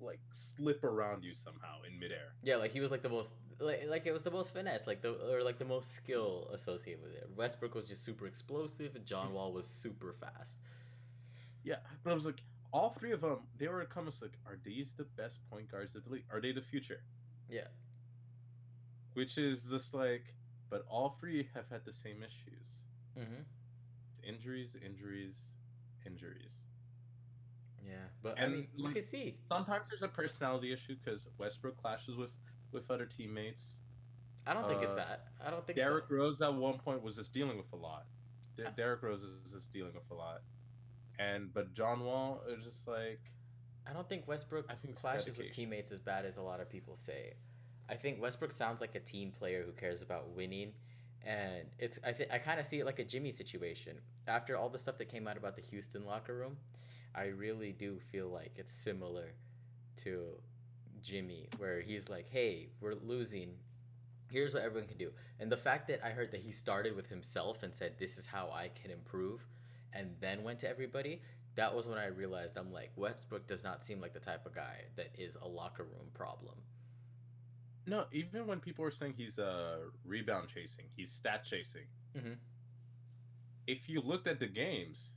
like 0.00 0.20
slip 0.30 0.84
around 0.84 1.24
you 1.24 1.34
somehow 1.34 1.76
in 1.88 1.98
midair. 1.98 2.34
Yeah, 2.42 2.56
like 2.56 2.72
he 2.72 2.80
was 2.80 2.90
like 2.90 3.02
the 3.02 3.08
most 3.08 3.34
like 3.58 3.84
like 3.88 4.06
it 4.06 4.12
was 4.12 4.22
the 4.22 4.30
most 4.30 4.52
finesse, 4.52 4.86
like 4.86 5.02
the 5.02 5.12
or 5.32 5.42
like 5.42 5.58
the 5.58 5.64
most 5.64 5.92
skill 5.92 6.50
associated 6.52 7.02
with 7.02 7.12
it. 7.12 7.28
Westbrook 7.34 7.74
was 7.74 7.88
just 7.88 8.04
super 8.04 8.26
explosive, 8.26 8.94
and 8.94 9.04
John 9.04 9.32
Wall 9.32 9.52
was 9.52 9.66
super 9.66 10.14
fast. 10.20 10.58
Yeah, 11.62 11.76
but 12.02 12.10
I 12.10 12.14
was 12.14 12.26
like, 12.26 12.42
all 12.72 12.90
three 12.90 13.12
of 13.12 13.22
them, 13.22 13.38
they 13.56 13.68
were 13.68 13.82
coming 13.86 14.12
like, 14.20 14.36
are 14.46 14.58
these 14.62 14.92
the 14.96 15.04
best 15.04 15.38
point 15.50 15.70
guards 15.70 15.96
of 15.96 16.04
the 16.04 16.10
league? 16.10 16.24
Are 16.30 16.40
they 16.40 16.52
the 16.52 16.60
future? 16.60 17.00
Yeah, 17.48 17.68
Which 19.14 19.38
is 19.38 19.64
just 19.64 19.94
like, 19.94 20.34
but 20.70 20.84
all 20.88 21.16
three 21.20 21.48
have 21.54 21.64
had 21.70 21.84
the 21.84 21.92
same 21.92 22.22
issues: 22.22 22.82
mm-hmm. 23.18 23.42
Injuries, 24.26 24.76
injuries, 24.84 25.36
injuries. 26.06 26.64
yeah, 27.84 27.94
but 28.22 28.38
I 28.38 28.44
And, 28.44 28.52
mean, 28.52 28.68
you 28.76 28.90
can 28.90 29.02
see. 29.02 29.36
Sometimes 29.48 29.88
there's 29.90 30.02
a 30.02 30.08
personality 30.08 30.72
issue 30.72 30.96
because 31.02 31.28
Westbrook 31.38 31.76
clashes 31.80 32.16
with 32.16 32.30
with 32.72 32.90
other 32.90 33.06
teammates. 33.06 33.78
I 34.46 34.52
don't 34.52 34.66
think 34.66 34.82
it's 34.82 34.92
uh, 34.92 34.96
that. 34.96 35.26
I 35.44 35.50
don't 35.50 35.64
think 35.66 35.78
Derrick 35.78 36.04
so. 36.08 36.14
Rose 36.16 36.42
at 36.42 36.52
one 36.52 36.78
point 36.78 37.02
was 37.02 37.16
just 37.16 37.32
dealing 37.32 37.56
with 37.56 37.72
a 37.72 37.76
lot. 37.76 38.06
De- 38.56 38.70
Derrick 38.76 39.02
Rose 39.02 39.22
is 39.22 39.50
just 39.52 39.72
dealing 39.72 39.94
with 39.94 40.10
a 40.10 40.14
lot, 40.14 40.42
and 41.18 41.52
but 41.52 41.74
John 41.74 42.04
Wall 42.04 42.42
is 42.48 42.64
just 42.64 42.86
like 42.86 43.20
I 43.86 43.92
don't 43.92 44.08
think 44.08 44.26
Westbrook 44.26 44.66
I 44.68 44.74
think 44.74 44.96
clashes 44.96 45.36
with 45.36 45.50
teammates 45.50 45.92
as 45.92 46.00
bad 46.00 46.24
as 46.24 46.36
a 46.36 46.42
lot 46.42 46.60
of 46.60 46.68
people 46.68 46.96
say. 46.96 47.34
I 47.88 47.94
think 47.96 48.20
Westbrook 48.20 48.52
sounds 48.52 48.80
like 48.80 48.94
a 48.94 49.00
team 49.00 49.30
player 49.30 49.62
who 49.64 49.72
cares 49.72 50.00
about 50.02 50.30
winning, 50.30 50.72
and 51.24 51.64
it's 51.78 51.98
I 52.04 52.14
I 52.34 52.38
kind 52.38 52.60
of 52.60 52.66
see 52.66 52.80
it 52.80 52.86
like 52.86 52.98
a 52.98 53.04
Jimmy 53.04 53.32
situation. 53.32 53.96
After 54.26 54.56
all 54.56 54.68
the 54.68 54.78
stuff 54.78 54.98
that 54.98 55.08
came 55.08 55.26
out 55.26 55.36
about 55.36 55.56
the 55.56 55.62
Houston 55.62 56.04
locker 56.04 56.34
room, 56.34 56.56
I 57.14 57.26
really 57.26 57.72
do 57.72 57.98
feel 57.98 58.28
like 58.28 58.52
it's 58.56 58.72
similar 58.72 59.34
to 60.04 60.38
Jimmy, 61.02 61.48
where 61.58 61.80
he's 61.80 62.08
like, 62.08 62.28
"Hey, 62.28 62.68
we're 62.80 62.94
losing. 62.94 63.56
Here's 64.30 64.54
what 64.54 64.62
everyone 64.62 64.88
can 64.88 64.98
do." 64.98 65.12
And 65.40 65.50
the 65.50 65.56
fact 65.56 65.88
that 65.88 66.04
I 66.04 66.10
heard 66.10 66.30
that 66.32 66.42
he 66.42 66.52
started 66.52 66.94
with 66.96 67.08
himself 67.08 67.62
and 67.62 67.74
said, 67.74 67.98
"This 67.98 68.18
is 68.18 68.26
how 68.26 68.50
I 68.50 68.68
can 68.68 68.90
improve," 68.90 69.46
and 69.92 70.16
then 70.20 70.42
went 70.42 70.60
to 70.60 70.68
everybody. 70.68 71.22
That 71.56 71.74
was 71.74 71.86
when 71.86 71.98
I 71.98 72.06
realized 72.06 72.58
I'm 72.58 72.72
like 72.72 72.90
Westbrook 72.96 73.46
does 73.46 73.62
not 73.62 73.82
seem 73.82 74.00
like 74.00 74.12
the 74.12 74.20
type 74.20 74.44
of 74.44 74.54
guy 74.54 74.86
that 74.96 75.10
is 75.16 75.36
a 75.40 75.46
locker 75.46 75.84
room 75.84 76.10
problem. 76.12 76.56
No. 77.86 78.06
Even 78.12 78.46
when 78.46 78.60
people 78.60 78.84
were 78.84 78.90
saying 78.90 79.14
he's 79.16 79.38
uh, 79.38 79.78
rebound 80.04 80.48
chasing, 80.48 80.86
he's 80.96 81.10
stat 81.12 81.44
chasing. 81.44 81.86
Mhm. 82.16 82.36
If 83.66 83.88
you 83.88 84.00
looked 84.00 84.26
at 84.26 84.38
the 84.40 84.46
games, 84.46 85.12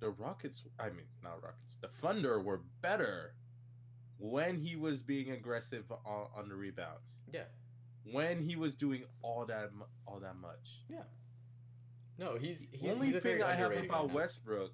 the 0.00 0.10
Rockets. 0.10 0.62
I 0.78 0.90
mean, 0.90 1.06
not 1.22 1.42
Rockets. 1.42 1.76
The 1.80 1.88
Thunder 1.88 2.40
were 2.40 2.60
better 2.82 3.34
when 4.18 4.58
he 4.58 4.76
was 4.76 5.02
being 5.02 5.30
aggressive 5.32 5.90
on, 5.90 6.26
on 6.36 6.48
the 6.48 6.54
rebounds. 6.54 7.20
Yeah. 7.32 7.44
When 8.10 8.42
he 8.42 8.56
was 8.56 8.74
doing 8.74 9.04
all 9.22 9.46
that 9.46 9.70
all 10.06 10.20
that 10.20 10.36
much. 10.36 10.82
Yeah. 10.88 11.04
No, 12.18 12.36
he's 12.38 12.68
The 12.70 12.76
he's, 12.76 12.90
only 12.90 13.10
he's 13.12 13.22
thing 13.22 13.42
I 13.42 13.54
have 13.54 13.72
about. 13.76 14.12
Westbrook 14.12 14.72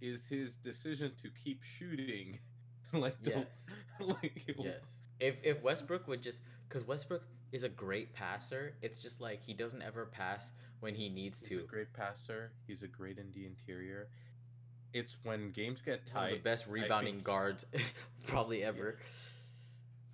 is 0.00 0.26
his 0.26 0.56
decision 0.56 1.12
to 1.22 1.30
keep 1.42 1.62
shooting. 1.62 2.38
like 2.92 3.20
the, 3.22 3.30
Yes. 3.30 3.66
like 4.00 4.54
Yes. 4.58 4.99
If 5.20 5.36
if 5.42 5.62
Westbrook 5.62 6.08
would 6.08 6.22
just 6.22 6.40
because 6.68 6.86
Westbrook 6.86 7.22
is 7.52 7.62
a 7.64 7.68
great 7.68 8.12
passer, 8.14 8.74
it's 8.82 9.02
just 9.02 9.20
like 9.20 9.42
he 9.42 9.52
doesn't 9.54 9.82
ever 9.82 10.06
pass 10.06 10.52
when 10.80 10.94
he 10.94 11.08
needs 11.08 11.40
to. 11.42 11.54
he's 11.56 11.64
a 11.64 11.66
great 11.66 11.92
passer. 11.92 12.52
He's 12.66 12.82
a 12.82 12.86
great 12.86 13.18
in 13.18 13.30
the 13.32 13.46
interior. 13.46 14.08
It's 14.92 15.16
when 15.22 15.50
games 15.52 15.82
get 15.82 16.06
tight. 16.06 16.14
One 16.14 16.24
of 16.32 16.38
the 16.38 16.42
best 16.42 16.66
rebounding 16.66 17.20
guards 17.20 17.64
probably 18.26 18.62
ever. 18.64 18.98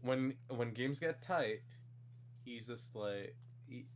When 0.03 0.35
when 0.49 0.73
games 0.73 0.99
get 1.01 1.23
tight, 1.23 1.63
he's 2.45 2.67
just 2.67 2.95
like 2.95 3.35
he 3.69 3.87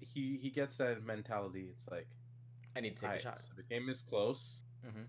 he, 0.00 0.38
he 0.40 0.50
gets 0.50 0.76
that 0.78 1.04
mentality. 1.04 1.68
It's 1.70 1.86
like, 1.90 2.08
I 2.76 2.80
need 2.80 2.96
to 2.96 3.02
take 3.02 3.04
"Alright, 3.04 3.20
a 3.20 3.22
shot. 3.22 3.38
so 3.38 3.46
the 3.56 3.62
game 3.62 3.88
is 3.88 4.00
close. 4.02 4.60
hmm 4.84 5.02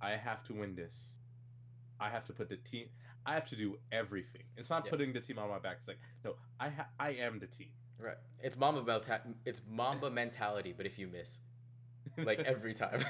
I 0.00 0.10
have 0.10 0.44
to 0.44 0.52
win 0.52 0.74
this. 0.74 0.94
I 1.98 2.10
have 2.10 2.26
to 2.26 2.32
put 2.34 2.48
the 2.50 2.56
team. 2.58 2.86
I 3.26 3.34
have 3.34 3.48
to 3.48 3.56
do 3.56 3.76
everything. 3.90 4.44
It's 4.56 4.70
not 4.70 4.84
Yeah. 4.84 4.90
putting 4.90 5.12
the 5.12 5.20
team 5.20 5.38
on 5.38 5.48
my 5.48 5.58
back. 5.58 5.78
It's 5.80 5.88
like, 5.88 5.98
no, 6.24 6.36
I 6.60 6.68
ha- 6.70 6.88
I 6.98 7.10
am 7.10 7.38
the 7.40 7.46
team. 7.48 7.70
Right. 7.98 8.16
It's 8.42 8.56
Mamba 8.56 8.82
menta- 8.82 9.34
It's 9.44 9.60
Mamba 9.68 10.10
mentality, 10.10 10.72
but 10.76 10.86
if 10.86 10.98
you 10.98 11.08
miss, 11.08 11.40
like 12.18 12.38
every 12.40 12.72
time. 12.74 13.04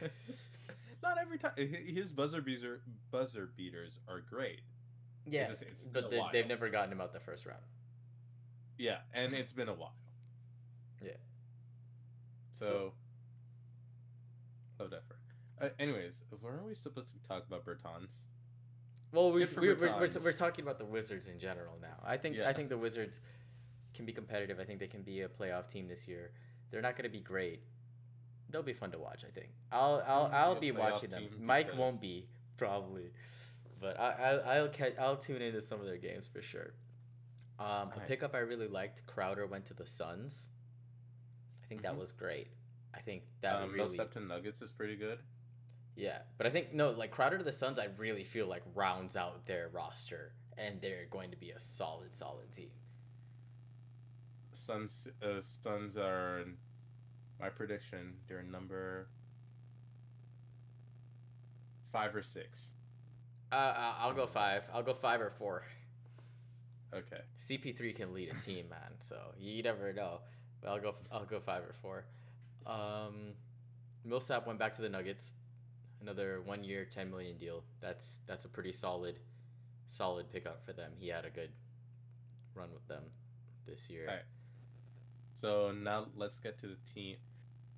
not 1.02 1.18
every 1.18 1.38
time. 1.38 1.52
His 1.56 2.12
buzzer 2.12 2.40
beater 2.40 2.82
buzzer 3.10 3.50
beaters 3.56 3.98
are 4.08 4.20
great. 4.20 4.60
yeah, 5.26 5.46
just- 5.48 5.62
it's 5.62 5.84
but 5.84 6.10
they, 6.10 6.20
they've 6.32 6.46
never 6.46 6.70
gotten 6.70 6.92
him 6.92 7.00
out 7.00 7.12
the 7.12 7.20
first 7.20 7.44
round. 7.46 7.62
Yeah, 8.78 8.98
and 9.12 9.32
it's 9.32 9.52
been 9.52 9.68
a 9.68 9.74
while. 9.74 9.96
Yeah. 11.02 11.16
So, 12.58 12.92
love 14.78 14.90
that 14.90 15.02
for. 15.08 15.16
Uh, 15.64 15.70
anyways, 15.80 16.22
weren't 16.40 16.64
we 16.64 16.74
supposed 16.76 17.10
to 17.10 17.28
talk 17.28 17.44
about 17.46 17.64
Bertans? 17.64 18.12
Well, 19.12 19.32
we, 19.32 19.40
we, 19.44 19.68
we're, 19.74 19.76
we're, 19.76 20.10
we're 20.22 20.32
talking 20.32 20.62
about 20.64 20.78
the 20.78 20.84
Wizards 20.84 21.28
in 21.28 21.38
general 21.38 21.74
now. 21.80 21.96
I 22.04 22.16
think 22.16 22.36
Yeah. 22.36 22.48
I 22.48 22.52
think 22.52 22.68
the 22.68 22.76
Wizards 22.76 23.20
can 23.94 24.04
be 24.04 24.12
competitive. 24.12 24.60
I 24.60 24.64
think 24.64 24.80
they 24.80 24.86
can 24.86 25.02
be 25.02 25.22
a 25.22 25.28
playoff 25.28 25.66
team 25.70 25.88
this 25.88 26.06
year. 26.06 26.30
They're 26.70 26.82
not 26.82 26.94
going 26.96 27.04
to 27.10 27.16
be 27.16 27.20
great. 27.20 27.60
They'll 28.50 28.62
be 28.62 28.74
fun 28.74 28.90
to 28.92 28.98
watch. 28.98 29.24
I 29.26 29.30
think. 29.30 29.48
I'll 29.72 30.02
I'll 30.06 30.28
They'll 30.28 30.34
I'll 30.38 30.54
be 30.60 30.70
be 30.70 30.76
watching 30.78 31.10
them. 31.10 31.24
Mike 31.40 31.66
because- 31.66 31.78
won't 31.78 32.00
be 32.00 32.26
probably, 32.58 33.10
but 33.80 33.98
I, 33.98 34.10
I 34.44 34.56
I'll 34.58 34.68
catch, 34.68 34.94
I'll 34.98 35.16
tune 35.16 35.40
into 35.42 35.62
some 35.62 35.80
of 35.80 35.86
their 35.86 35.96
games 35.96 36.28
for 36.30 36.42
sure. 36.42 36.74
Um, 37.58 37.90
a 37.96 38.00
pickup 38.06 38.34
I 38.34 38.38
really 38.38 38.68
liked. 38.68 39.04
Crowder 39.06 39.46
went 39.46 39.66
to 39.66 39.74
the 39.74 39.86
Suns. 39.86 40.50
I 41.62 41.66
think 41.66 41.82
that 41.82 41.94
Mhm. 41.94 41.98
was 41.98 42.12
great. 42.12 42.48
I 42.94 43.00
think 43.00 43.22
that 43.42 43.56
um, 43.56 43.72
really 43.72 43.88
Millsap 43.96 44.12
to 44.12 44.20
Nuggets 44.20 44.62
is 44.62 44.70
pretty 44.70 44.96
good. 44.96 45.18
Yeah, 45.98 46.18
but 46.36 46.46
I 46.46 46.50
think 46.50 46.72
no, 46.72 46.90
like 46.90 47.10
Crowder 47.10 47.38
to 47.38 47.44
the 47.44 47.50
Suns, 47.52 47.76
I 47.76 47.88
really 47.98 48.22
feel 48.22 48.46
like 48.46 48.62
rounds 48.72 49.16
out 49.16 49.46
their 49.46 49.68
roster, 49.72 50.30
and 50.56 50.80
they're 50.80 51.06
going 51.10 51.32
to 51.32 51.36
be 51.36 51.50
a 51.50 51.58
solid, 51.58 52.14
solid 52.14 52.52
team. 52.52 52.70
Suns 54.52 55.08
uh, 55.20 55.40
Suns 55.40 55.96
are 55.96 56.44
my 57.40 57.48
prediction. 57.48 58.14
They're 58.28 58.44
number 58.44 59.08
five 61.92 62.14
or 62.14 62.22
six. 62.22 62.70
Uh, 63.50 63.56
I- 63.56 63.96
I'll 64.00 64.14
go 64.14 64.26
five. 64.26 64.66
I'll 64.72 64.84
go 64.84 64.94
five 64.94 65.20
or 65.20 65.30
four. 65.30 65.64
Okay. 66.94 67.20
CP3 67.44 67.94
can 67.96 68.14
lead 68.14 68.30
a 68.30 68.40
team, 68.40 68.68
man. 68.68 68.92
So 69.00 69.16
you 69.38 69.62
never 69.64 69.92
know. 69.92 70.20
But 70.60 70.70
I'll 70.70 70.80
go. 70.80 70.94
I'll 71.10 71.24
go 71.24 71.40
five 71.40 71.62
or 71.62 71.74
four. 71.82 72.04
Um, 72.66 73.32
Millsap 74.04 74.46
went 74.46 74.58
back 74.58 74.74
to 74.76 74.82
the 74.82 74.88
Nuggets. 74.88 75.34
Another 76.00 76.40
one 76.44 76.62
year, 76.64 76.84
ten 76.84 77.10
million 77.10 77.36
deal. 77.38 77.64
That's 77.80 78.20
that's 78.26 78.44
a 78.44 78.48
pretty 78.48 78.72
solid, 78.72 79.16
solid 79.86 80.30
pickup 80.30 80.64
for 80.64 80.72
them. 80.72 80.92
He 80.98 81.08
had 81.08 81.24
a 81.24 81.30
good 81.30 81.50
run 82.54 82.68
with 82.72 82.86
them 82.88 83.02
this 83.66 83.90
year. 83.90 84.06
Alright. 84.08 84.22
So 85.40 85.72
now 85.72 86.06
let's 86.16 86.38
get 86.38 86.58
to 86.60 86.66
the 86.68 86.76
team, 86.94 87.16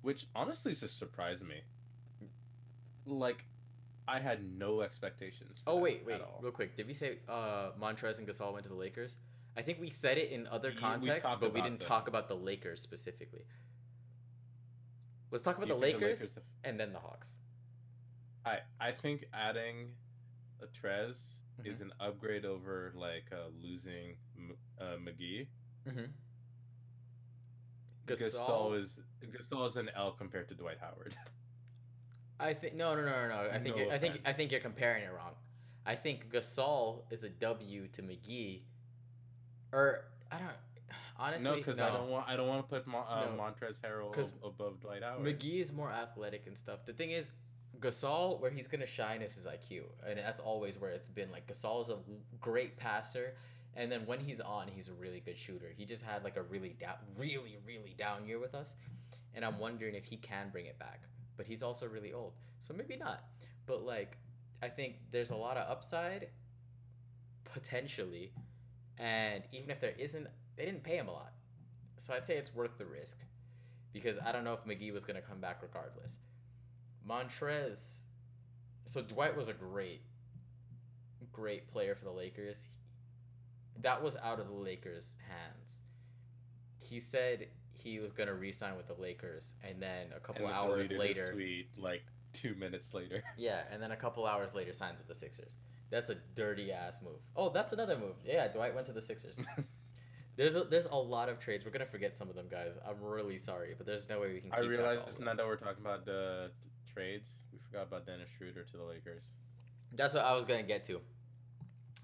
which 0.01 0.27
honestly 0.35 0.73
just 0.73 0.97
surprised 0.97 1.43
me. 1.45 1.61
Like, 3.05 3.43
I 4.07 4.19
had 4.19 4.43
no 4.57 4.81
expectations. 4.81 5.61
Oh 5.65 5.77
wait, 5.77 6.03
wait, 6.05 6.21
all. 6.21 6.39
real 6.41 6.51
quick. 6.51 6.75
Did 6.77 6.87
we 6.87 6.93
say 6.93 7.19
uh 7.27 7.71
Montrez 7.81 8.19
and 8.19 8.27
Gasol 8.27 8.53
went 8.53 8.63
to 8.63 8.69
the 8.69 8.75
Lakers? 8.75 9.17
I 9.57 9.61
think 9.63 9.79
we 9.81 9.89
said 9.89 10.17
it 10.17 10.31
in 10.31 10.47
other 10.47 10.69
Ye- 10.69 10.75
we 10.75 10.81
contexts, 10.81 11.35
but 11.39 11.53
we 11.53 11.61
didn't 11.61 11.79
them. 11.79 11.87
talk 11.87 12.07
about 12.07 12.27
the 12.27 12.35
Lakers 12.35 12.81
specifically. 12.81 13.45
Let's 15.29 15.43
talk 15.43 15.57
about 15.57 15.67
You 15.67 15.73
the 15.75 15.79
Lakers, 15.79 16.37
and 16.63 16.79
then 16.79 16.93
the 16.93 16.99
Hawks. 16.99 17.37
I 18.45 18.59
I 18.79 18.91
think 18.91 19.25
adding 19.33 19.89
a 20.61 20.65
Trez 20.67 21.09
is 21.63 21.75
Mm-hmm. 21.75 21.83
an 21.83 21.93
upgrade 21.99 22.43
over 22.45 22.91
like 22.95 23.25
uh, 23.31 23.49
losing 23.61 24.15
M- 24.37 24.55
uh, 24.79 24.95
McGee. 24.97 25.47
Mm-hmm. 25.87 26.05
Gasol 28.07 28.81
is 28.81 28.99
Gasol 29.23 29.67
is 29.67 29.77
an 29.77 29.89
L 29.95 30.11
compared 30.11 30.47
to 30.49 30.55
Dwight 30.55 30.77
Howard. 30.81 31.15
I 32.39 32.53
think 32.55 32.75
no, 32.75 32.95
no, 32.95 33.03
no, 33.03 33.11
no, 33.11 33.27
no. 33.27 33.49
I 33.51 33.59
think 33.59 33.75
No 33.77 33.83
you're, 33.83 33.93
I 33.93 33.97
think 33.99 34.21
I 34.25 34.33
think 34.33 34.51
you're 34.51 34.59
comparing 34.61 35.03
it 35.03 35.11
wrong. 35.15 35.33
I 35.85 35.95
think 35.95 36.31
Gasol 36.31 37.03
is 37.11 37.23
a 37.23 37.29
W 37.29 37.87
to 37.93 38.01
McGee, 38.01 38.61
or 39.71 40.05
I 40.31 40.37
don't 40.39 40.49
honestly. 41.17 41.49
no, 41.49 41.55
because 41.55 41.79
I 41.79 41.89
don't 41.91 42.09
want 42.09 42.27
I 42.27 42.35
don't 42.35 42.47
want 42.47 42.67
to 42.67 42.75
put 42.75 42.87
Mo- 42.87 43.05
uh, 43.07 43.25
No. 43.35 43.43
Montrez 43.43 43.79
Harrell 43.81 44.15
above 44.43 44.79
Dwight 44.81 45.03
Howard. 45.03 45.23
McGee 45.25 45.61
is 45.61 45.71
more 45.71 45.91
athletic 45.91 46.47
and 46.47 46.57
stuff. 46.57 46.79
The 46.85 46.93
thing 46.93 47.11
is, 47.11 47.27
Gasol, 47.81 48.39
where 48.39 48.51
he's 48.51 48.67
gonna 48.67 48.85
shine 48.85 49.21
is 49.21 49.33
his 49.33 49.45
IQ, 49.45 49.83
and 50.07 50.19
that's 50.19 50.39
always 50.39 50.77
where 50.77 50.91
it's 50.91 51.07
been. 51.07 51.31
Like 51.31 51.47
Gasol 51.47 51.81
is 51.83 51.89
a 51.89 51.97
great 52.39 52.77
passer, 52.77 53.33
and 53.75 53.91
then 53.91 54.05
when 54.05 54.19
he's 54.19 54.39
on, 54.39 54.67
he's 54.67 54.87
a 54.87 54.93
really 54.93 55.19
good 55.19 55.37
shooter. 55.37 55.71
He 55.75 55.85
just 55.85 56.03
had 56.03 56.23
like 56.23 56.37
a 56.37 56.43
really 56.43 56.75
down, 56.79 56.95
really 57.17 57.57
really 57.65 57.95
down 57.97 58.27
year 58.27 58.39
with 58.39 58.53
us, 58.53 58.75
and 59.33 59.43
I'm 59.43 59.59
wondering 59.59 59.95
if 59.95 60.05
he 60.05 60.17
can 60.17 60.49
bring 60.51 60.67
it 60.67 60.77
back. 60.77 61.01
But 61.37 61.47
he's 61.47 61.63
also 61.63 61.87
really 61.87 62.13
old, 62.13 62.33
so 62.59 62.73
maybe 62.73 62.95
not. 62.95 63.23
But 63.65 63.83
like, 63.83 64.17
I 64.61 64.69
think 64.69 64.97
there's 65.11 65.31
a 65.31 65.35
lot 65.35 65.57
of 65.57 65.69
upside, 65.69 66.27
potentially, 67.45 68.31
and 68.99 69.43
even 69.51 69.71
if 69.71 69.81
there 69.81 69.95
isn't, 69.97 70.27
they 70.55 70.65
didn't 70.65 70.83
pay 70.83 70.97
him 70.97 71.07
a 71.07 71.13
lot, 71.13 71.33
so 71.97 72.13
I'd 72.13 72.25
say 72.25 72.35
it's 72.35 72.53
worth 72.53 72.77
the 72.77 72.85
risk 72.85 73.17
because 73.91 74.17
I 74.23 74.31
don't 74.31 74.43
know 74.43 74.53
if 74.53 74.63
McGee 74.65 74.93
was 74.93 75.03
to 75.03 75.21
come 75.21 75.39
back 75.39 75.61
regardless. 75.61 76.15
Montrez, 77.07 77.79
so 78.85 79.01
Dwight 79.01 79.35
was 79.35 79.47
a 79.47 79.53
great, 79.53 80.01
great 81.31 81.67
player 81.71 81.95
for 81.95 82.05
the 82.05 82.11
Lakers. 82.11 82.67
That 83.81 84.01
was 84.01 84.15
out 84.17 84.39
of 84.39 84.47
the 84.47 84.53
Lakers' 84.53 85.17
hands. 85.27 85.79
He 86.77 86.99
said 86.99 87.47
he 87.73 87.99
was 87.99 88.11
going 88.11 88.27
to 88.27 88.35
re-sign 88.35 88.75
with 88.75 88.87
the 88.87 89.01
Lakers, 89.01 89.55
and 89.67 89.81
then 89.81 90.07
a 90.15 90.19
couple 90.19 90.47
hours 90.47 90.91
later, 90.91 91.33
tweet 91.33 91.69
like 91.77 92.03
two 92.33 92.53
minutes 92.55 92.93
later. 92.93 93.23
yeah, 93.37 93.61
and 93.71 93.81
then 93.81 93.91
a 93.91 93.95
couple 93.95 94.25
hours 94.25 94.53
later 94.53 94.73
signs 94.73 94.99
with 94.99 95.07
the 95.07 95.15
Sixers. 95.15 95.55
That's 95.89 96.09
a 96.09 96.15
dirty 96.35 96.71
ass 96.71 96.99
move. 97.03 97.19
Oh, 97.35 97.49
that's 97.49 97.73
another 97.73 97.97
move. 97.97 98.15
Yeah, 98.25 98.47
Dwight 98.47 98.73
went 98.73 98.85
to 98.87 98.93
the 98.93 99.01
Sixers. 99.01 99.37
There's 100.37 100.55
a, 100.55 100.63
there's 100.63 100.85
a 100.85 100.95
lot 100.95 101.27
of 101.27 101.39
trades. 101.39 101.65
We're 101.65 101.71
gonna 101.71 101.85
forget 101.85 102.15
some 102.15 102.29
of 102.29 102.35
them, 102.35 102.47
guys. 102.49 102.71
I'm 102.87 103.01
really 103.01 103.37
sorry, 103.37 103.75
but 103.77 103.85
there's 103.85 104.07
no 104.07 104.21
way 104.21 104.33
we 104.33 104.39
can. 104.39 104.49
Keep 104.49 104.79
I 104.79 104.95
all 104.95 105.05
now 105.19 105.33
that 105.33 105.45
we're 105.45 105.57
talking 105.57 105.81
about 105.81 106.05
the 106.05 106.51
t- 106.63 106.69
trades, 106.93 107.39
we 107.51 107.59
forgot 107.59 107.83
about 107.87 108.05
Dennis 108.05 108.29
Schroeder 108.37 108.63
to 108.63 108.77
the 108.77 108.83
Lakers. 108.83 109.33
That's 109.93 110.13
what 110.13 110.23
I 110.23 110.33
was 110.35 110.45
gonna 110.45 110.63
get 110.63 110.83
to. 110.85 111.01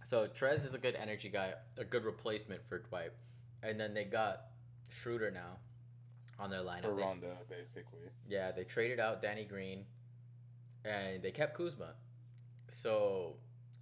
So 0.03 0.27
Trez 0.27 0.65
is 0.65 0.73
a 0.73 0.77
good 0.77 0.95
energy 0.95 1.29
guy, 1.29 1.53
a 1.77 1.83
good 1.83 2.05
replacement 2.05 2.61
for 2.67 2.79
Dwight, 2.79 3.11
and 3.63 3.79
then 3.79 3.93
they 3.93 4.05
got 4.05 4.47
Schroeder 4.89 5.31
now 5.31 5.57
on 6.39 6.49
their 6.49 6.61
lineup. 6.61 6.83
For 6.83 6.95
They- 6.95 7.01
Rondo, 7.01 7.37
basically. 7.49 8.09
yeah, 8.27 8.51
they 8.51 8.63
traded 8.63 8.99
out 8.99 9.21
Danny 9.21 9.43
Green, 9.45 9.85
and 10.85 11.21
they 11.21 11.31
kept 11.31 11.55
Kuzma. 11.55 11.95
So 12.69 13.37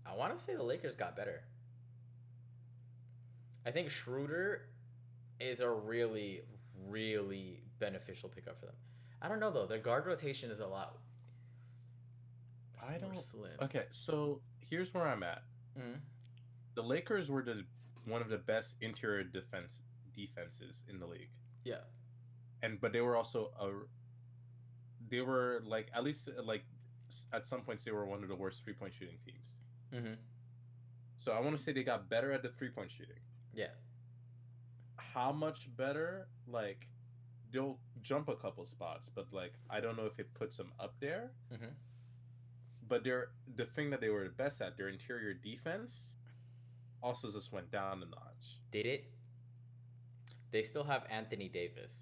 I 0.06 0.16
want 0.16 0.36
to 0.36 0.41
say 0.43 0.56
the 0.56 0.64
Lakers 0.64 0.95
got 0.95 1.16
better. 1.16 1.43
I 3.66 3.72
think 3.72 3.89
Schroeder 3.89 4.68
is 5.39 5.60
a 5.60 5.70
really, 5.70 6.43
really 6.88 7.64
beneficial 7.80 8.30
pickup 8.30 8.60
for 8.60 8.68
them. 8.68 8.76
I 9.26 9.28
don't 9.28 9.39
know 9.39 9.49
though. 9.51 9.65
Their 9.65 9.80
guard 9.80 10.05
rotation 10.05 10.51
is 10.51 10.59
a 10.59 10.67
lot. 10.67 10.99
I 12.82 12.99
don't- 12.99 13.19
slim. 13.19 13.57
Okay, 13.59 13.88
so 13.91 14.43
here's 14.59 14.93
where 14.93 15.07
I'm 15.07 15.23
at. 15.23 15.43
Mhm. 15.76 15.99
The 16.76 16.84
Lakers 16.84 17.30
were 17.32 17.41
the 17.41 17.65
one 18.03 18.21
of 18.21 18.30
the 18.30 18.38
best 18.38 18.76
interior 18.82 19.23
defense 19.23 19.80
defenses 20.13 20.84
in 20.88 20.99
the 20.99 21.07
league, 21.07 21.32
Yeah. 21.63 21.82
and 22.61 22.80
but 22.80 22.91
they 22.93 23.01
were 23.01 23.15
also 23.15 23.47
a. 23.59 23.88
They 25.09 25.21
were 25.21 25.61
like 25.65 25.89
at 25.91 26.03
least 26.03 26.28
like 26.43 26.63
at 27.34 27.45
some 27.47 27.63
points 27.63 27.84
they 27.84 27.91
were 27.91 28.05
one 28.05 28.21
of 28.21 28.30
the 28.30 28.36
worst 28.36 28.63
three 28.63 28.73
point 28.73 28.93
shooting 28.93 29.17
teams. 29.26 29.57
Mm-hmm. 29.91 30.21
So 31.17 31.32
I 31.32 31.39
want 31.39 31.57
to 31.57 31.63
say 31.63 31.71
they 31.73 31.84
got 31.84 32.09
better 32.09 32.32
at 32.32 32.43
the 32.43 32.49
three 32.49 32.69
point 32.69 32.91
shooting. 32.91 33.19
Yeah. 33.53 33.73
How 34.97 35.32
much 35.32 35.76
better? 35.76 36.30
Like 36.45 36.88
they'll 37.51 37.80
jump 38.06 38.30
a 38.30 38.36
couple 38.36 38.64
spots, 38.66 39.10
but 39.14 39.26
like 39.34 39.53
I 39.70 39.82
don't 39.82 39.97
know 39.97 40.06
if 40.06 40.20
it 40.20 40.34
puts 40.36 40.56
them 40.56 40.72
up 40.80 40.93
there. 40.99 41.32
Mhm. 41.51 41.74
But 42.88 43.03
they're 43.03 43.32
the 43.56 43.66
thing 43.66 43.89
that 43.89 43.99
they 43.99 44.10
were 44.10 44.24
the 44.24 44.30
best 44.30 44.62
at 44.62 44.78
their 44.78 44.89
interior 44.89 45.34
defense 45.34 46.16
also 47.01 47.32
just 47.32 47.51
went 47.51 47.70
down 47.72 48.03
a 48.03 48.06
notch. 48.06 48.60
Did 48.72 48.86
it? 48.86 49.06
They 50.51 50.64
still 50.64 50.84
have 50.84 51.06
Anthony 51.10 51.49
Davis. 51.49 52.01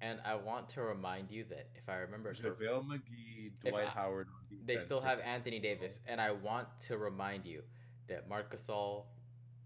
And 0.00 0.20
I 0.24 0.34
want 0.34 0.68
to 0.70 0.82
remind 0.82 1.30
you 1.30 1.44
that 1.44 1.70
if 1.76 1.88
I 1.88 1.96
remember 1.96 2.34
JaVale 2.34 2.84
McGee, 2.84 3.52
Dwight 3.60 3.86
I- 3.86 3.90
Howard. 3.90 4.28
they 4.64 4.78
still 4.78 5.00
have 5.00 5.20
Anthony 5.20 5.60
Davis, 5.60 6.00
and 6.06 6.20
I 6.20 6.32
want 6.32 6.68
to 6.80 6.98
remind 6.98 7.46
you 7.46 7.62
that 8.08 8.28
Marc 8.28 8.50
Gasol. 8.54 9.06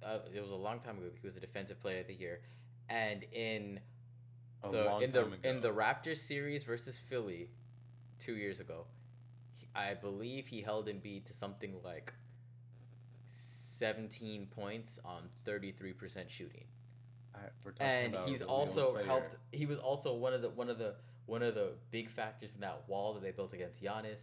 Uh, 0.02 0.20
it 0.32 0.40
was 0.40 0.52
a 0.52 0.56
long 0.56 0.78
time 0.78 0.96
ago. 0.98 1.10
He 1.12 1.26
was 1.26 1.36
a 1.36 1.40
defensive 1.40 1.80
player 1.80 2.00
of 2.00 2.06
the 2.06 2.14
year, 2.14 2.42
and 2.88 3.24
in 3.32 3.80
a 4.62 4.70
the 4.70 4.98
in 4.98 5.12
the 5.12 5.24
ago. 5.26 5.36
in 5.44 5.60
the 5.60 5.72
Raptors 5.72 6.18
series 6.18 6.64
versus 6.64 6.96
Philly, 6.96 7.48
two 8.18 8.34
years 8.36 8.60
ago, 8.60 8.86
he- 9.56 9.68
I 9.74 9.94
believe 9.94 10.48
he 10.48 10.62
held 10.62 10.88
Embiid 10.88 11.24
to 11.26 11.32
something 11.34 11.80
like 11.82 12.12
seventeen 13.28 14.46
points 14.46 14.98
on 15.04 15.28
thirty 15.44 15.72
three 15.72 15.92
percent 15.92 16.30
shooting 16.30 16.64
I- 17.34 17.50
and 17.80 18.14
he's 18.28 18.42
also 18.42 18.94
helped. 19.06 19.36
He 19.52 19.66
was 19.66 19.78
also 19.78 20.14
one 20.14 20.32
of 20.34 20.42
the 20.42 20.50
one 20.50 20.68
of 20.68 20.78
the 20.78 20.96
one 21.26 21.42
of 21.42 21.54
the 21.54 21.72
big 21.90 22.08
factors 22.08 22.54
in 22.54 22.60
that 22.60 22.88
wall 22.88 23.14
that 23.14 23.22
they 23.22 23.30
built 23.30 23.52
against 23.52 23.82
Giannis. 23.82 24.22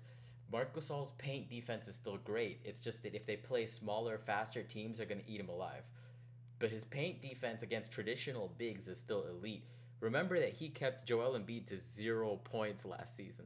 Marc 0.51 0.73
Gasol's 0.75 1.11
paint 1.17 1.49
defense 1.49 1.87
is 1.87 1.95
still 1.95 2.17
great. 2.17 2.59
It's 2.63 2.79
just 2.79 3.03
that 3.03 3.15
if 3.15 3.25
they 3.25 3.37
play 3.37 3.65
smaller, 3.65 4.17
faster 4.17 4.63
teams, 4.63 4.97
they're 4.97 5.05
gonna 5.07 5.21
eat 5.27 5.39
him 5.39 5.49
alive. 5.49 5.83
But 6.59 6.69
his 6.71 6.83
paint 6.83 7.21
defense 7.21 7.61
against 7.61 7.91
traditional 7.91 8.49
bigs 8.57 8.87
is 8.87 8.97
still 8.99 9.25
elite. 9.27 9.65
Remember 9.99 10.39
that 10.39 10.53
he 10.53 10.69
kept 10.69 11.07
Joel 11.07 11.37
Embiid 11.39 11.67
to 11.67 11.77
zero 11.77 12.39
points 12.43 12.85
last 12.85 13.15
season. 13.15 13.45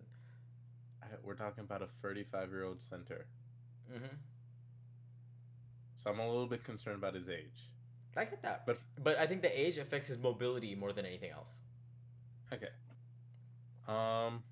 We're 1.23 1.35
talking 1.35 1.63
about 1.63 1.81
a 1.81 1.87
35 2.01 2.49
year 2.49 2.63
old 2.65 2.81
center. 2.81 3.25
Mm-hmm. 3.91 4.15
So 5.97 6.11
I'm 6.11 6.19
a 6.19 6.27
little 6.27 6.47
bit 6.47 6.63
concerned 6.63 6.97
about 6.97 7.15
his 7.15 7.29
age. 7.29 7.69
I 8.15 8.25
get 8.25 8.41
that, 8.41 8.65
But 8.65 8.79
but 9.01 9.17
I 9.17 9.27
think 9.27 9.41
the 9.41 9.59
age 9.59 9.77
affects 9.77 10.07
his 10.07 10.17
mobility 10.17 10.75
more 10.75 10.91
than 10.91 11.05
anything 11.05 11.31
else. 11.31 11.51
okay. 12.53 12.67
Um, 13.87 14.43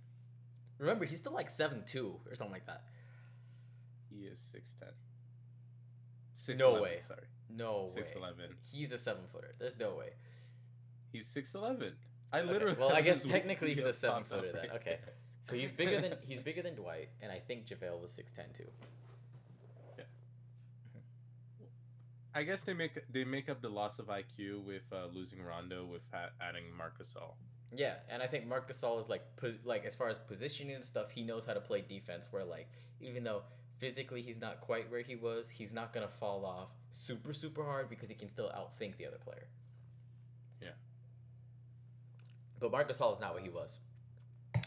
Remember, 0.79 1.05
he's 1.05 1.19
still 1.19 1.33
like 1.33 1.49
seven 1.49 1.83
two 1.85 2.15
or 2.29 2.35
something 2.35 2.53
like 2.53 2.65
that. 2.67 2.83
he 4.09 4.25
is 4.25 4.39
6'10. 4.55 6.55
6'11", 6.55 6.59
No 6.59 6.81
way. 6.81 6.99
Sorry. 7.07 7.23
No 7.49 7.91
way. 7.95 8.03
6'11. 8.03 8.33
He's 8.71 8.91
a 8.93 8.97
seven 8.97 9.23
footer. 9.31 9.53
There's 9.59 9.79
no 9.79 9.95
way. 9.95 10.09
He's 11.11 11.27
6'11. 11.27 11.91
I 12.31 12.39
Okay, 12.39 12.51
literally. 12.51 12.77
Well, 12.77 12.93
I 12.93 13.01
guess 13.07 13.23
technically 13.35 13.73
he's 13.73 13.85
a 13.85 13.93
seven 13.93 14.23
footer 14.23 14.51
then. 14.51 14.71
Okay. 14.75 14.97
So 15.49 15.55
he's 15.55 15.71
bigger 15.71 16.01
than 16.01 16.15
he's 16.27 16.39
bigger 16.41 16.61
than 16.61 16.75
Dwight, 16.75 17.09
and 17.21 17.31
I 17.31 17.39
think 17.39 17.67
JaVale 17.67 18.01
was 18.01 18.11
six 18.11 18.33
ten 18.33 18.45
too. 18.55 18.67
I 22.35 22.43
guess 22.43 22.61
they 22.61 22.73
make 22.73 22.91
they 23.11 23.23
make 23.23 23.49
up 23.49 23.61
the 23.61 23.69
loss 23.69 23.97
of 23.97 24.07
IQ 24.07 24.63
with 24.63 24.83
uh, 24.91 25.07
losing 25.11 25.41
Rondo 25.41 25.85
with 25.85 26.03
ha- 26.13 26.29
adding 26.39 26.65
Marc 26.77 27.01
Gasol. 27.01 27.33
Yeah, 27.75 27.95
and 28.09 28.21
I 28.21 28.27
think 28.27 28.45
Marc 28.45 28.71
Gasol 28.71 28.99
is 28.99 29.09
like 29.09 29.23
pos- 29.37 29.63
like 29.63 29.85
as 29.85 29.95
far 29.95 30.09
as 30.09 30.19
positioning 30.19 30.75
and 30.75 30.85
stuff, 30.85 31.09
he 31.09 31.23
knows 31.23 31.45
how 31.47 31.53
to 31.53 31.59
play 31.59 31.81
defense. 31.81 32.27
Where 32.29 32.43
like 32.43 32.67
even 33.01 33.23
though 33.23 33.41
physically 33.79 34.21
he's 34.21 34.39
not 34.39 34.61
quite 34.61 34.91
where 34.91 35.01
he 35.01 35.15
was, 35.15 35.49
he's 35.49 35.73
not 35.73 35.93
gonna 35.93 36.07
fall 36.07 36.45
off 36.45 36.69
super 36.91 37.33
super 37.33 37.63
hard 37.63 37.89
because 37.89 38.07
he 38.09 38.15
can 38.15 38.29
still 38.29 38.49
outthink 38.49 38.97
the 38.97 39.07
other 39.07 39.17
player. 39.17 39.47
But 42.59 42.71
Marc 42.71 42.89
Gasol 42.89 43.13
is 43.13 43.19
not 43.19 43.33
what 43.33 43.43
he 43.43 43.49
was, 43.49 43.79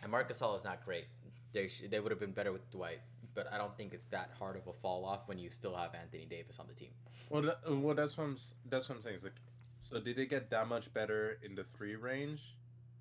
and 0.03 0.11
Marc 0.11 0.31
Gasol 0.33 0.57
is 0.57 0.65
not 0.65 0.85
great. 0.85 1.07
They 1.53 1.69
sh- 1.69 1.85
they 1.91 1.99
would 2.01 2.11
have 2.11 2.21
been 2.21 2.33
better 2.33 2.53
with 2.53 2.69
Dwight, 2.71 3.01
but 3.35 3.53
I 3.53 3.59
don't 3.59 3.77
think 3.77 3.93
it's 3.93 4.07
that 4.07 4.31
hard 4.39 4.57
of 4.57 4.67
a 4.69 4.73
fall 4.73 5.05
off 5.05 5.27
when 5.27 5.39
you 5.39 5.51
still 5.51 5.75
have 5.75 5.95
Anthony 5.95 6.27
Davis 6.27 6.59
on 6.61 6.67
the 6.69 6.75
team. 6.75 6.91
Well, 7.29 7.43
that, 7.43 7.61
uh, 7.69 7.75
well, 7.77 7.95
that's 7.95 8.17
what 8.17 8.25
I'm 8.25 8.37
that's 8.69 8.89
what 8.89 8.97
I'm 8.99 9.03
saying. 9.03 9.17
Is 9.17 9.25
like, 9.25 9.41
so 9.81 9.99
did 10.01 10.17
they 10.17 10.27
get 10.27 10.51
that 10.51 10.69
much 10.69 10.93
better 10.95 11.39
in 11.45 11.55
the 11.55 11.65
three 11.77 11.97
range 11.97 12.57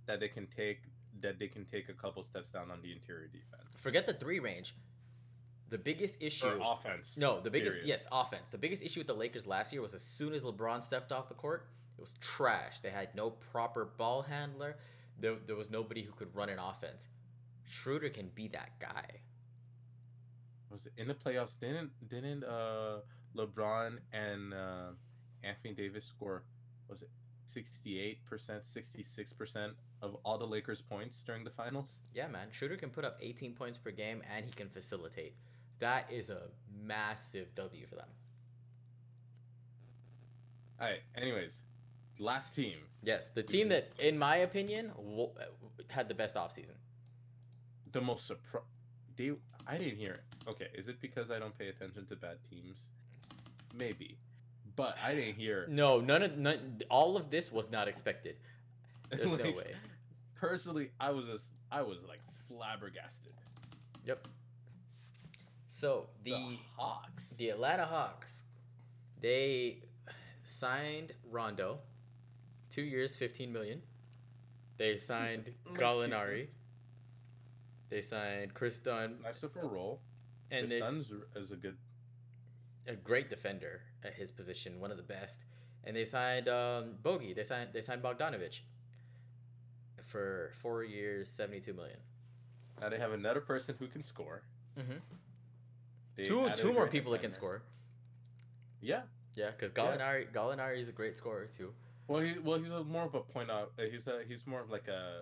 that 0.07 0.19
they 0.19 0.27
can 0.27 0.47
take 0.47 0.79
that 1.21 1.37
they 1.37 1.47
can 1.47 1.65
take 1.65 1.89
a 1.89 1.93
couple 1.93 2.23
steps 2.23 2.49
down 2.49 2.71
on 2.71 2.81
the 2.81 2.91
interior 2.91 3.27
defense 3.27 3.69
Forget 3.81 4.05
the 4.05 4.13
three 4.13 4.39
range. 4.39 4.73
The 5.69 5.77
biggest 5.77 6.17
issue. 6.19 6.47
or 6.47 6.59
offense? 6.73 7.15
No, 7.17 7.39
the 7.39 7.51
biggest 7.51 7.73
period. 7.73 7.87
yes, 7.87 8.07
offense. 8.11 8.49
The 8.49 8.57
biggest 8.57 8.81
issue 8.81 8.99
with 9.01 9.07
the 9.07 9.13
Lakers 9.13 9.45
last 9.45 9.71
year 9.71 9.81
was 9.83 9.93
as 9.93 10.01
soon 10.01 10.33
as 10.33 10.41
LeBron 10.41 10.81
stepped 10.83 11.11
off 11.11 11.27
the 11.29 11.35
court, 11.35 11.67
it 11.99 12.01
was 12.01 12.13
trash. 12.21 12.79
They 12.79 12.91
had 12.91 13.13
no 13.13 13.29
proper 13.29 13.85
ball 13.97 14.21
handler. 14.21 14.77
There, 15.19 15.35
there 15.45 15.57
was 15.57 15.69
nobody 15.69 16.01
who 16.01 16.13
could 16.13 16.33
run 16.33 16.47
an 16.47 16.57
offense. 16.57 17.09
Schroeder 17.69 18.09
can 18.09 18.29
be 18.33 18.47
that 18.49 18.79
guy. 18.79 19.19
Was 20.71 20.85
it 20.85 20.93
in 20.97 21.07
the 21.09 21.13
playoffs? 21.13 21.59
Didn't 21.59 21.91
didn't 22.09 22.43
uh 22.43 22.99
LeBron 23.35 23.97
and 24.13 24.53
uh, 24.53 24.91
Anthony 25.43 25.73
Davis 25.73 26.05
score? 26.05 26.43
Was 26.87 27.01
it 27.01 27.09
sixty 27.43 27.99
eight 27.99 28.23
percent, 28.25 28.65
sixty 28.65 29.03
six 29.03 29.33
percent 29.33 29.73
of 30.01 30.15
all 30.23 30.37
the 30.37 30.47
Lakers' 30.47 30.81
points 30.81 31.21
during 31.23 31.43
the 31.43 31.49
finals? 31.49 31.99
Yeah, 32.13 32.27
man. 32.27 32.47
Schroeder 32.51 32.77
can 32.77 32.91
put 32.91 33.03
up 33.03 33.17
18 33.21 33.53
points 33.53 33.77
per 33.77 33.91
game 33.91 34.23
and 34.33 34.45
he 34.45 34.51
can 34.51 34.69
facilitate. 34.69 35.35
That 35.79 36.05
is 36.09 36.29
a 36.29 36.43
massive 36.81 37.53
W 37.55 37.85
for 37.87 37.95
them. 37.95 38.07
All 40.79 40.87
right. 40.87 41.01
Anyways, 41.17 41.59
last 42.19 42.55
team. 42.55 42.77
Yes, 43.03 43.29
the 43.31 43.43
team 43.43 43.69
mm-hmm. 43.69 43.69
that, 43.69 43.91
in 43.99 44.17
my 44.19 44.37
opinion, 44.37 44.91
w- 44.97 45.29
had 45.87 46.07
the 46.09 46.13
best 46.15 46.35
offseason. 46.35 46.75
the 47.91 48.01
most 48.01 48.27
surprise. 48.27 48.63
They, 49.17 49.31
I 49.67 49.77
didn't 49.77 49.97
hear 49.97 50.13
it. 50.13 50.49
Okay, 50.49 50.67
is 50.75 50.87
it 50.87 51.01
because 51.01 51.31
I 51.31 51.39
don't 51.39 51.57
pay 51.57 51.69
attention 51.69 52.05
to 52.07 52.15
bad 52.15 52.37
teams? 52.49 52.87
Maybe, 53.77 54.17
but 54.75 54.97
I 55.03 55.13
didn't 55.15 55.35
hear. 55.35 55.65
No, 55.69 55.99
none 56.01 56.23
of 56.23 56.37
none, 56.37 56.81
all 56.89 57.17
of 57.17 57.29
this 57.29 57.51
was 57.51 57.69
not 57.71 57.87
expected. 57.87 58.35
There's 59.09 59.31
no 59.31 59.37
way. 59.57 59.75
Personally, 60.35 60.91
I 60.99 61.11
was 61.11 61.25
just, 61.25 61.47
I 61.71 61.81
was 61.81 61.97
like 62.07 62.21
flabbergasted. 62.47 63.33
Yep. 64.05 64.27
So 65.67 66.07
the 66.23 66.31
The 66.31 66.57
Hawks. 66.77 67.29
the 67.37 67.49
Atlanta 67.49 67.85
Hawks, 67.85 68.43
they 69.21 69.83
signed 70.43 71.11
Rondo, 71.29 71.79
two 72.69 72.81
years, 72.81 73.15
fifteen 73.15 73.51
million. 73.51 73.81
They 74.77 74.97
signed 74.97 75.51
like, 75.65 75.77
Gallinari. 75.77 76.47
They 77.89 78.01
signed 78.01 78.53
Kris 78.53 78.79
Dunn, 78.79 79.17
nice 79.23 79.41
of 79.43 79.55
a 79.55 79.67
role. 79.67 79.99
and 80.51 80.61
And 80.63 80.71
they, 80.71 80.79
Dunn's 80.79 81.11
is 81.35 81.51
a 81.51 81.55
good. 81.55 81.75
a 82.87 82.93
great 82.95 83.29
defender 83.29 83.81
at 84.03 84.13
his 84.13 84.31
position, 84.31 84.79
one 84.79 84.91
of 84.91 84.97
the 84.97 85.03
best. 85.03 85.41
And 85.83 85.95
they 85.95 86.05
signed 86.05 86.47
um, 86.47 86.95
Bogey. 87.01 87.33
They 87.33 87.43
signed 87.43 87.69
they 87.73 87.81
signed 87.81 88.01
Bogdanovic 88.03 88.59
for 90.05 90.51
four 90.61 90.83
years, 90.83 91.29
seventy 91.29 91.59
two 91.59 91.73
million. 91.73 91.97
Now 92.79 92.89
they 92.89 92.97
have 92.99 93.11
another 93.11 93.41
person 93.41 93.75
who 93.79 93.87
can 93.87 94.03
score. 94.03 94.43
Mm-hmm. 94.79 94.91
They 96.15 96.23
Two 96.23 96.49
two 96.55 96.73
more 96.73 96.83
great 96.83 96.91
people 96.91 97.11
that 97.13 97.21
can 97.21 97.31
score. 97.31 97.61
Yeah. 98.81 99.01
Yeah, 99.35 99.51
because 99.51 99.71
Yeah. 99.75 99.83
Gallinari 99.83 100.31
Gallinari 100.31 100.79
is 100.79 100.89
a 100.89 100.91
great 100.93 101.17
scorer 101.17 101.47
too. 101.55 101.73
Well, 102.09 102.21
he 102.21 102.39
well 102.39 102.57
he's 102.57 102.71
a, 102.71 102.83
more 102.83 103.03
of 103.03 103.13
a 103.13 103.21
point 103.21 103.51
up. 103.51 103.71
Uh, 103.79 103.83
he's 103.89 104.07
a 104.07 104.21
he's 104.27 104.45
more 104.47 104.61
of 104.61 104.69
like 104.69 104.87
a 104.87 105.21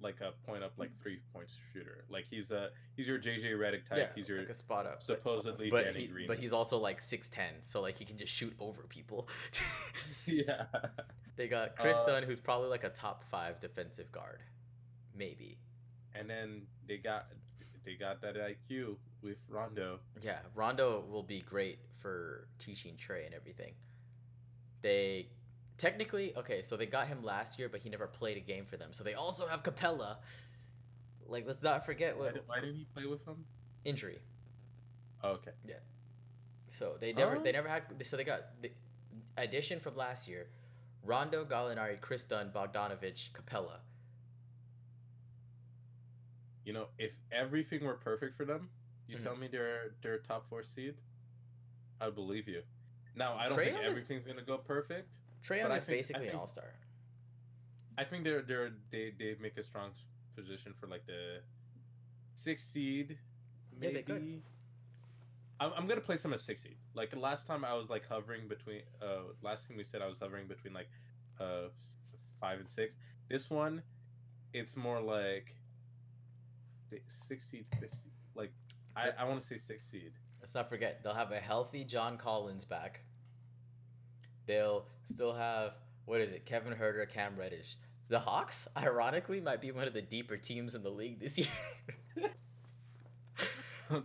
like 0.00 0.20
a 0.20 0.32
point 0.50 0.64
up 0.64 0.72
like 0.78 0.90
three 1.02 1.18
point 1.34 1.48
shooter. 1.72 2.04
Like 2.08 2.24
he's 2.30 2.50
a 2.50 2.70
he's 2.96 3.06
your 3.06 3.18
JJ 3.18 3.52
Redick 3.52 3.86
type. 3.86 3.98
yeah, 3.98 4.06
he's 4.14 4.26
your 4.26 4.38
like 4.38 4.48
a 4.48 4.54
spot 4.54 4.86
up. 4.86 5.02
supposedly 5.02 5.70
but 5.70 5.84
Danny 5.84 6.00
he, 6.00 6.06
Green. 6.06 6.26
but 6.28 6.38
he's 6.38 6.52
also 6.54 6.78
like 6.78 7.02
six 7.02 7.28
ten, 7.28 7.52
so 7.60 7.82
like 7.82 7.98
he 7.98 8.06
can 8.06 8.16
just 8.16 8.32
shoot 8.32 8.54
over 8.58 8.82
people. 8.88 9.28
yeah. 10.26 10.64
they 11.36 11.46
got 11.46 11.76
Kris 11.76 11.98
Uh, 11.98 12.06
Dunn, 12.06 12.22
who's 12.22 12.40
probably 12.40 12.68
like 12.68 12.84
a 12.84 12.90
top 12.90 13.22
five 13.30 13.60
defensive 13.60 14.10
guard, 14.10 14.40
maybe. 15.14 15.58
And 16.14 16.28
then 16.28 16.62
they 16.88 16.96
got 16.96 17.26
they 17.84 17.94
got 17.94 18.22
that 18.22 18.34
IQ 18.36 18.96
with 19.22 19.36
Rondo. 19.48 20.00
Yeah, 20.22 20.38
Rondo 20.54 21.04
will 21.10 21.22
be 21.22 21.40
great 21.40 21.80
for 21.98 22.48
teaching 22.58 22.94
Trae 22.96 23.26
and 23.26 23.34
everything. 23.34 23.74
They 24.82 25.28
technically 25.78 26.34
okay, 26.36 26.62
so 26.62 26.76
they 26.76 26.86
got 26.86 27.08
him 27.08 27.22
last 27.22 27.58
year, 27.58 27.68
but 27.68 27.80
he 27.80 27.88
never 27.88 28.06
played 28.06 28.36
a 28.36 28.40
game 28.40 28.64
for 28.66 28.76
them. 28.76 28.92
So 28.92 29.04
they 29.04 29.14
also 29.14 29.46
have 29.46 29.62
Capela. 29.62 30.16
Like, 31.28 31.44
let's 31.46 31.62
not 31.62 31.84
forget 31.84 32.16
Why 32.16 32.24
what 32.26 32.34
did, 32.34 32.42
why 32.46 32.60
did 32.60 32.74
he 32.74 32.84
play 32.94 33.06
with 33.06 33.24
them? 33.24 33.44
injury. 33.84 34.20
Oh, 35.22 35.30
okay. 35.32 35.52
Yeah. 35.66 35.74
So 36.68 36.96
they 37.00 37.12
never 37.12 37.36
Oh. 37.36 37.42
they 37.42 37.52
never 37.52 37.68
had 37.68 37.82
so 38.06 38.16
they 38.16 38.24
got 38.24 38.60
the 38.62 38.70
addition 39.36 39.80
from 39.80 39.96
last 39.96 40.26
year, 40.28 40.48
Rondo, 41.04 41.44
Gallinari, 41.44 42.00
Kris 42.00 42.24
Dunn, 42.24 42.50
Bogdanovic, 42.54 43.30
Capela. 43.32 43.78
You 46.64 46.72
know, 46.72 46.88
if 46.98 47.14
everything 47.30 47.84
were 47.84 47.94
perfect 47.94 48.36
for 48.36 48.44
them, 48.44 48.70
you 49.06 49.16
Mhm. 49.18 49.22
tell 49.22 49.36
me 49.36 49.46
they're 49.46 49.94
they're 50.02 50.18
top 50.18 50.48
four 50.48 50.64
seed, 50.64 50.96
I'd 52.00 52.14
believe 52.14 52.48
you. 52.48 52.62
Now 53.14 53.34
I 53.36 53.48
don't 53.48 53.56
Trae 53.58 53.64
think 53.66 53.76
Young 53.76 53.84
is- 53.84 53.90
everything's 53.90 54.26
gonna 54.26 54.42
go 54.42 54.58
perfect. 54.58 55.14
Trae 55.46 55.58
Young 55.58 55.72
is 55.72 55.84
think- 55.84 55.98
basically 55.98 56.28
an 56.28 56.36
all 56.36 56.46
star. 56.46 56.72
I 57.98 58.04
think 58.04 58.24
they're 58.24 58.42
they're 58.42 58.70
they 58.90 59.12
they 59.18 59.36
make 59.40 59.56
a 59.56 59.62
strong 59.64 59.90
position 60.34 60.74
for 60.78 60.86
like 60.86 61.06
the 61.06 61.40
six 62.34 62.62
seed. 62.62 63.18
Yeah, 63.80 63.90
they 63.92 64.02
could. 64.02 64.22
maybe. 64.22 64.42
I'm, 65.58 65.72
I'm 65.76 65.86
gonna 65.86 66.00
place 66.02 66.22
them 66.22 66.34
as 66.34 66.42
six 66.42 66.62
seed. 66.62 66.76
Like 66.94 67.14
last 67.16 67.46
time, 67.46 67.64
I 67.64 67.74
was 67.74 67.88
like 67.88 68.06
hovering 68.06 68.48
between. 68.48 68.82
Uh, 69.02 69.32
last 69.42 69.66
time 69.66 69.76
we 69.76 69.84
said, 69.84 70.02
I 70.02 70.06
was 70.06 70.18
hovering 70.18 70.46
between 70.46 70.74
like, 70.74 70.88
uh, 71.40 71.68
five 72.40 72.58
and 72.58 72.68
six. 72.68 72.96
This 73.30 73.48
one, 73.48 73.82
it's 74.52 74.76
more 74.76 75.00
like, 75.00 75.54
six 77.06 77.48
seed, 77.48 77.64
fifth 77.80 77.94
seed. 77.94 78.12
Like, 78.34 78.52
I 78.94 79.10
I 79.18 79.24
want 79.24 79.40
to 79.40 79.46
say 79.46 79.56
six 79.56 79.84
seed. 79.90 80.12
Let's 80.40 80.54
not 80.54 80.68
forget 80.68 81.02
they'll 81.02 81.14
have 81.14 81.32
a 81.32 81.40
healthy 81.40 81.84
John 81.84 82.18
Collins 82.18 82.64
back. 82.66 83.00
They'll 84.46 84.86
still 85.04 85.34
have 85.34 85.72
what 86.04 86.20
is 86.20 86.30
it? 86.32 86.46
Kevin 86.46 86.72
Huerter, 86.74 87.08
Cam 87.08 87.36
Reddish. 87.36 87.76
The 88.08 88.20
Hawks, 88.20 88.68
ironically, 88.76 89.40
might 89.40 89.60
be 89.60 89.72
one 89.72 89.88
of 89.88 89.92
the 89.92 90.02
deeper 90.02 90.36
teams 90.36 90.74
in 90.76 90.82
the 90.84 90.90
league 90.90 91.18
this 91.20 91.36
year. 91.38 91.48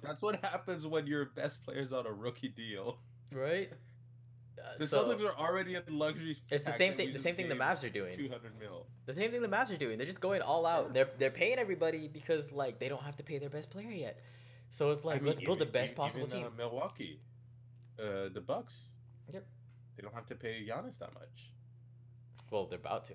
That's 0.04 0.22
what 0.22 0.44
happens 0.44 0.86
when 0.86 1.08
your 1.08 1.26
best 1.26 1.64
player's 1.64 1.92
on 1.92 2.06
a 2.06 2.12
rookie 2.12 2.50
deal. 2.50 2.98
right? 3.32 3.72
Uh, 4.60 4.78
The 4.78 4.86
so 4.86 5.04
Celtics 5.04 5.22
are 5.26 5.36
already 5.36 5.74
in 5.74 5.82
luxury. 5.90 6.38
it's 6.52 6.66
the 6.66 6.72
same 6.74 6.96
thing. 6.96 7.14
The 7.14 7.20
same 7.20 7.36
thing 7.36 7.50
the 7.50 7.56
Mavs 7.56 7.84
are 7.84 7.90
doing. 7.90 8.14
200 8.14 8.60
mil. 8.60 8.86
The 9.08 9.16
same 9.16 9.32
thing 9.32 9.42
the 9.42 9.48
Mavs 9.48 9.74
are 9.74 9.78
doing. 9.78 9.98
They're 9.98 10.06
just 10.06 10.22
going 10.22 10.44
all 10.44 10.68
out. 10.68 10.94
They're 10.94 11.10
they're 11.18 11.32
paying 11.32 11.58
everybody 11.58 12.08
because 12.08 12.52
like 12.52 12.78
they 12.78 12.88
don't 12.88 13.02
have 13.02 13.16
to 13.18 13.24
pay 13.24 13.40
their 13.40 13.50
best 13.50 13.72
player 13.72 13.90
yet. 13.90 14.20
So 14.70 14.92
it's 14.92 15.04
like 15.04 15.16
I 15.16 15.20
mean, 15.20 15.28
let's 15.30 15.40
build 15.40 15.58
the 15.58 15.66
best 15.66 15.94
even, 15.94 15.96
possible 15.96 16.26
uh, 16.28 16.30
team. 16.30 16.46
Milwaukee, 16.56 17.22
uh, 17.98 18.30
the 18.32 18.42
Bucks. 18.46 18.90
Yep. 19.34 19.48
They 19.96 20.04
don't 20.04 20.14
have 20.14 20.26
to 20.28 20.36
pay 20.36 20.66
Giannis 20.68 20.98
that 21.00 21.14
much. 21.14 21.52
Well, 22.50 22.66
they're 22.68 22.80
about 22.80 23.06
to. 23.06 23.14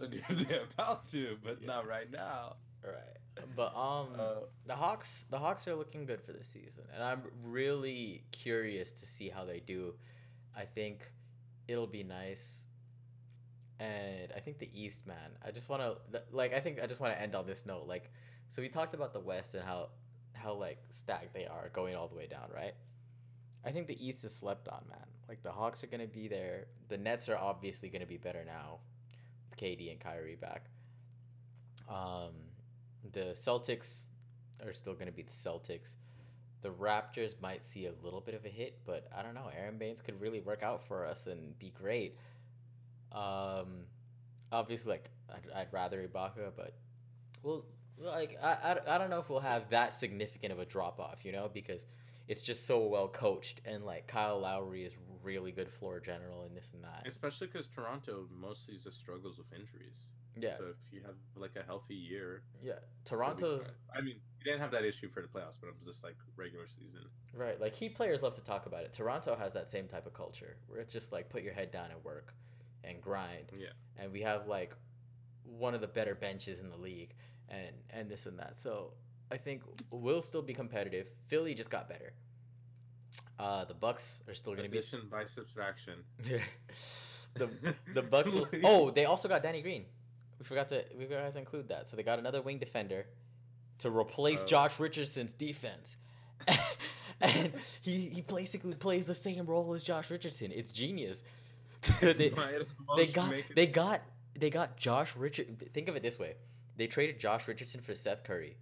They're 0.00 0.64
about 0.76 1.08
to, 1.12 1.38
but 1.42 1.60
Yeah. 1.60 1.66
not 1.66 1.86
right 1.86 2.10
now. 2.10 2.56
Right. 2.84 3.16
But 3.56 3.74
um 3.76 4.08
Uh, 4.18 4.34
the 4.66 4.74
Hawks 4.74 5.24
the 5.30 5.38
Hawks 5.38 5.66
are 5.68 5.74
looking 5.74 6.04
good 6.06 6.20
for 6.22 6.32
this 6.32 6.48
season. 6.48 6.84
And 6.92 7.02
I'm 7.02 7.22
really 7.42 8.24
curious 8.32 8.92
to 8.92 9.06
see 9.06 9.28
how 9.28 9.44
they 9.44 9.60
do. 9.60 9.94
I 10.56 10.64
think 10.64 11.10
it'll 11.68 11.86
be 11.86 12.02
nice. 12.02 12.66
And 13.80 14.32
I 14.36 14.40
think 14.40 14.58
the 14.58 14.68
East, 14.74 15.06
man. 15.06 15.30
I 15.44 15.50
just 15.52 15.68
want 15.68 15.82
to 15.82 16.22
like 16.32 16.52
I 16.52 16.60
think 16.60 16.80
I 16.82 16.86
just 16.86 17.00
want 17.00 17.12
to 17.14 17.20
end 17.20 17.34
on 17.34 17.46
this 17.46 17.64
note. 17.64 17.86
Like 17.86 18.10
so 18.50 18.60
we 18.60 18.68
talked 18.68 18.94
about 18.94 19.12
the 19.12 19.20
West 19.20 19.54
and 19.54 19.62
how 19.64 19.90
how 20.34 20.54
like 20.54 20.78
stacked 20.90 21.32
they 21.34 21.46
are 21.46 21.68
going 21.72 21.94
all 21.94 22.08
the 22.08 22.16
way 22.16 22.26
down, 22.26 22.50
right? 22.54 22.74
I 23.64 23.70
think 23.70 23.86
the 23.86 24.06
East 24.06 24.24
is 24.24 24.34
slept 24.34 24.68
on, 24.68 24.82
man. 24.88 25.06
Like 25.28 25.42
the 25.42 25.52
Hawks 25.52 25.82
are 25.84 25.88
to 26.00 26.06
be 26.06 26.28
there. 26.28 26.66
The 26.88 26.96
Nets 26.96 27.28
are 27.28 27.36
obviously 27.36 27.90
to 28.00 28.06
be 28.06 28.16
better 28.16 28.44
now. 28.44 28.78
With 29.50 29.58
KD 29.58 29.90
and 29.90 30.00
Kyrie 30.00 30.36
back. 30.36 30.66
Um, 31.88 32.32
the 33.12 33.34
Celtics 33.34 34.06
are 34.64 34.72
still 34.72 34.94
to 35.06 35.12
be 35.12 35.22
the 35.22 35.32
Celtics. 35.32 35.96
The 36.60 36.70
Raptors 36.70 37.34
might 37.40 37.64
see 37.64 37.86
a 37.86 37.92
little 38.02 38.20
bit 38.20 38.34
of 38.34 38.44
a 38.44 38.48
hit, 38.48 38.78
but 38.84 39.08
I 39.16 39.22
don't 39.22 39.34
know. 39.34 39.48
Aron 39.56 39.78
Baynes 39.78 40.00
could 40.00 40.20
really 40.20 40.40
work 40.40 40.62
out 40.62 40.86
for 40.86 41.06
us 41.06 41.26
and 41.26 41.56
be 41.58 41.70
great. 41.70 42.16
Um, 43.12 43.84
obviously, 44.50 44.90
like 44.90 45.10
I'd, 45.32 45.60
I'd 45.60 45.72
rather 45.72 46.06
Ibaka, 46.06 46.52
but 46.56 46.74
well, 47.42 47.64
like 47.98 48.38
I, 48.42 48.52
I, 48.52 48.94
I 48.94 48.98
don't 48.98 49.10
know 49.10 49.20
if 49.20 49.30
we'll 49.30 49.40
have 49.40 49.70
that 49.70 49.94
significant 49.94 50.52
of 50.52 50.58
a 50.58 50.64
drop 50.64 50.98
off, 50.98 51.24
you 51.24 51.32
know, 51.32 51.48
because 51.52 51.86
it's 52.28 52.42
just 52.42 52.66
so 52.66 52.86
well 52.86 53.08
coached 53.08 53.60
and 53.64 53.84
like 53.84 54.06
Kyle 54.06 54.38
Lowry 54.40 54.84
is 54.84 54.92
really 55.22 55.50
good 55.50 55.70
floor 55.70 55.98
general 56.00 56.44
and 56.44 56.56
this 56.56 56.70
and 56.74 56.84
that. 56.84 57.02
Especially 57.06 57.46
because 57.48 57.66
Toronto 57.68 58.26
mostly 58.30 58.76
just 58.82 58.98
struggles 58.98 59.38
with 59.38 59.52
injuries. 59.52 60.10
Yeah. 60.36 60.56
So 60.56 60.64
if 60.66 60.76
you 60.92 61.00
have 61.04 61.16
like 61.36 61.56
a 61.60 61.64
healthy 61.64 61.94
year, 61.96 62.42
Yeah, 62.62 62.74
Toronto's. 63.04 63.64
I 63.96 64.00
mean, 64.00 64.16
you 64.38 64.44
didn't 64.44 64.60
have 64.60 64.70
that 64.70 64.84
issue 64.84 65.08
for 65.08 65.20
the 65.20 65.26
playoffs, 65.28 65.56
but 65.60 65.68
it 65.68 65.74
was 65.74 65.84
just 65.84 66.04
like 66.04 66.14
regular 66.36 66.66
season. 66.68 67.06
right. 67.34 67.60
Like 67.60 67.74
key 67.74 67.88
players 67.88 68.22
love 68.22 68.34
to 68.36 68.42
talk 68.42 68.66
about 68.66 68.84
it. 68.84 68.92
Toronto 68.92 69.34
has 69.36 69.52
that 69.54 69.68
same 69.68 69.88
type 69.88 70.06
of 70.06 70.14
culture 70.14 70.56
where 70.68 70.80
it's 70.80 70.92
just 70.92 71.12
like 71.12 71.28
put 71.28 71.42
your 71.42 71.54
head 71.54 71.72
down 71.72 71.90
and 71.90 72.04
work 72.04 72.34
and 72.84 73.00
grind. 73.00 73.50
Yeah. 73.58 73.68
And 73.96 74.12
we 74.12 74.20
have 74.22 74.46
like 74.46 74.74
one 75.42 75.74
of 75.74 75.80
the 75.80 75.88
better 75.88 76.14
benches 76.14 76.58
in 76.60 76.68
the 76.70 76.76
league 76.76 77.14
and 77.48 77.74
and 77.90 78.08
this 78.08 78.26
and 78.26 78.38
that. 78.38 78.56
So 78.56 78.92
I 79.30 79.36
think 79.36 79.62
we'll 79.90 80.22
still 80.22 80.42
be 80.42 80.54
competitive. 80.54 81.08
Philly 81.26 81.54
just 81.54 81.70
got 81.70 81.88
better. 81.88 82.12
Uh, 83.38 83.64
the 83.64 83.74
Bucks 83.74 84.22
are 84.28 84.34
still 84.34 84.54
gonna 84.54 84.68
be 84.68 84.78
Addition 84.78 85.08
by 85.10 85.24
subtraction. 85.24 86.04
the 87.34 87.48
the 87.94 88.02
Bucks 88.02 88.32
will. 88.32 88.46
Oh, 88.64 88.90
they 88.90 89.04
also 89.04 89.28
got 89.28 89.42
Danny 89.42 89.62
Green. 89.62 89.84
We 90.38 90.44
forgot 90.44 90.68
to 90.70 90.84
we 90.96 91.04
forgot 91.04 91.32
to 91.32 91.38
include 91.38 91.68
that. 91.68 91.88
So 91.88 91.96
they 91.96 92.02
got 92.02 92.18
another 92.18 92.42
wing 92.42 92.58
defender 92.58 93.06
to 93.78 93.90
replace 93.90 94.42
Oh. 94.42 94.46
Josh 94.46 94.80
Richardson's 94.80 95.32
defense, 95.32 95.96
and 97.20 97.52
he 97.80 98.08
he 98.08 98.22
basically 98.22 98.74
plays 98.74 99.04
the 99.04 99.14
same 99.14 99.46
role 99.46 99.72
as 99.74 99.82
Josh 99.84 100.10
Richardson. 100.10 100.50
It's 100.52 100.72
genius. 100.72 101.22
they, 102.00 102.30
Might 102.30 102.54
as 102.54 102.66
well 102.88 102.96
they 102.96 103.06
got 103.06 103.32
they 103.54 103.66
got 103.66 104.02
they 104.36 104.50
got 104.50 104.76
Josh 104.76 105.14
Richard. 105.14 105.70
Think 105.72 105.88
of 105.88 105.94
it 105.96 106.02
this 106.02 106.18
way: 106.18 106.34
they 106.76 106.88
traded 106.88 107.20
Josh 107.20 107.46
Richardson 107.46 107.80
for 107.80 107.94
Seth 107.94 108.24
Curry. 108.24 108.56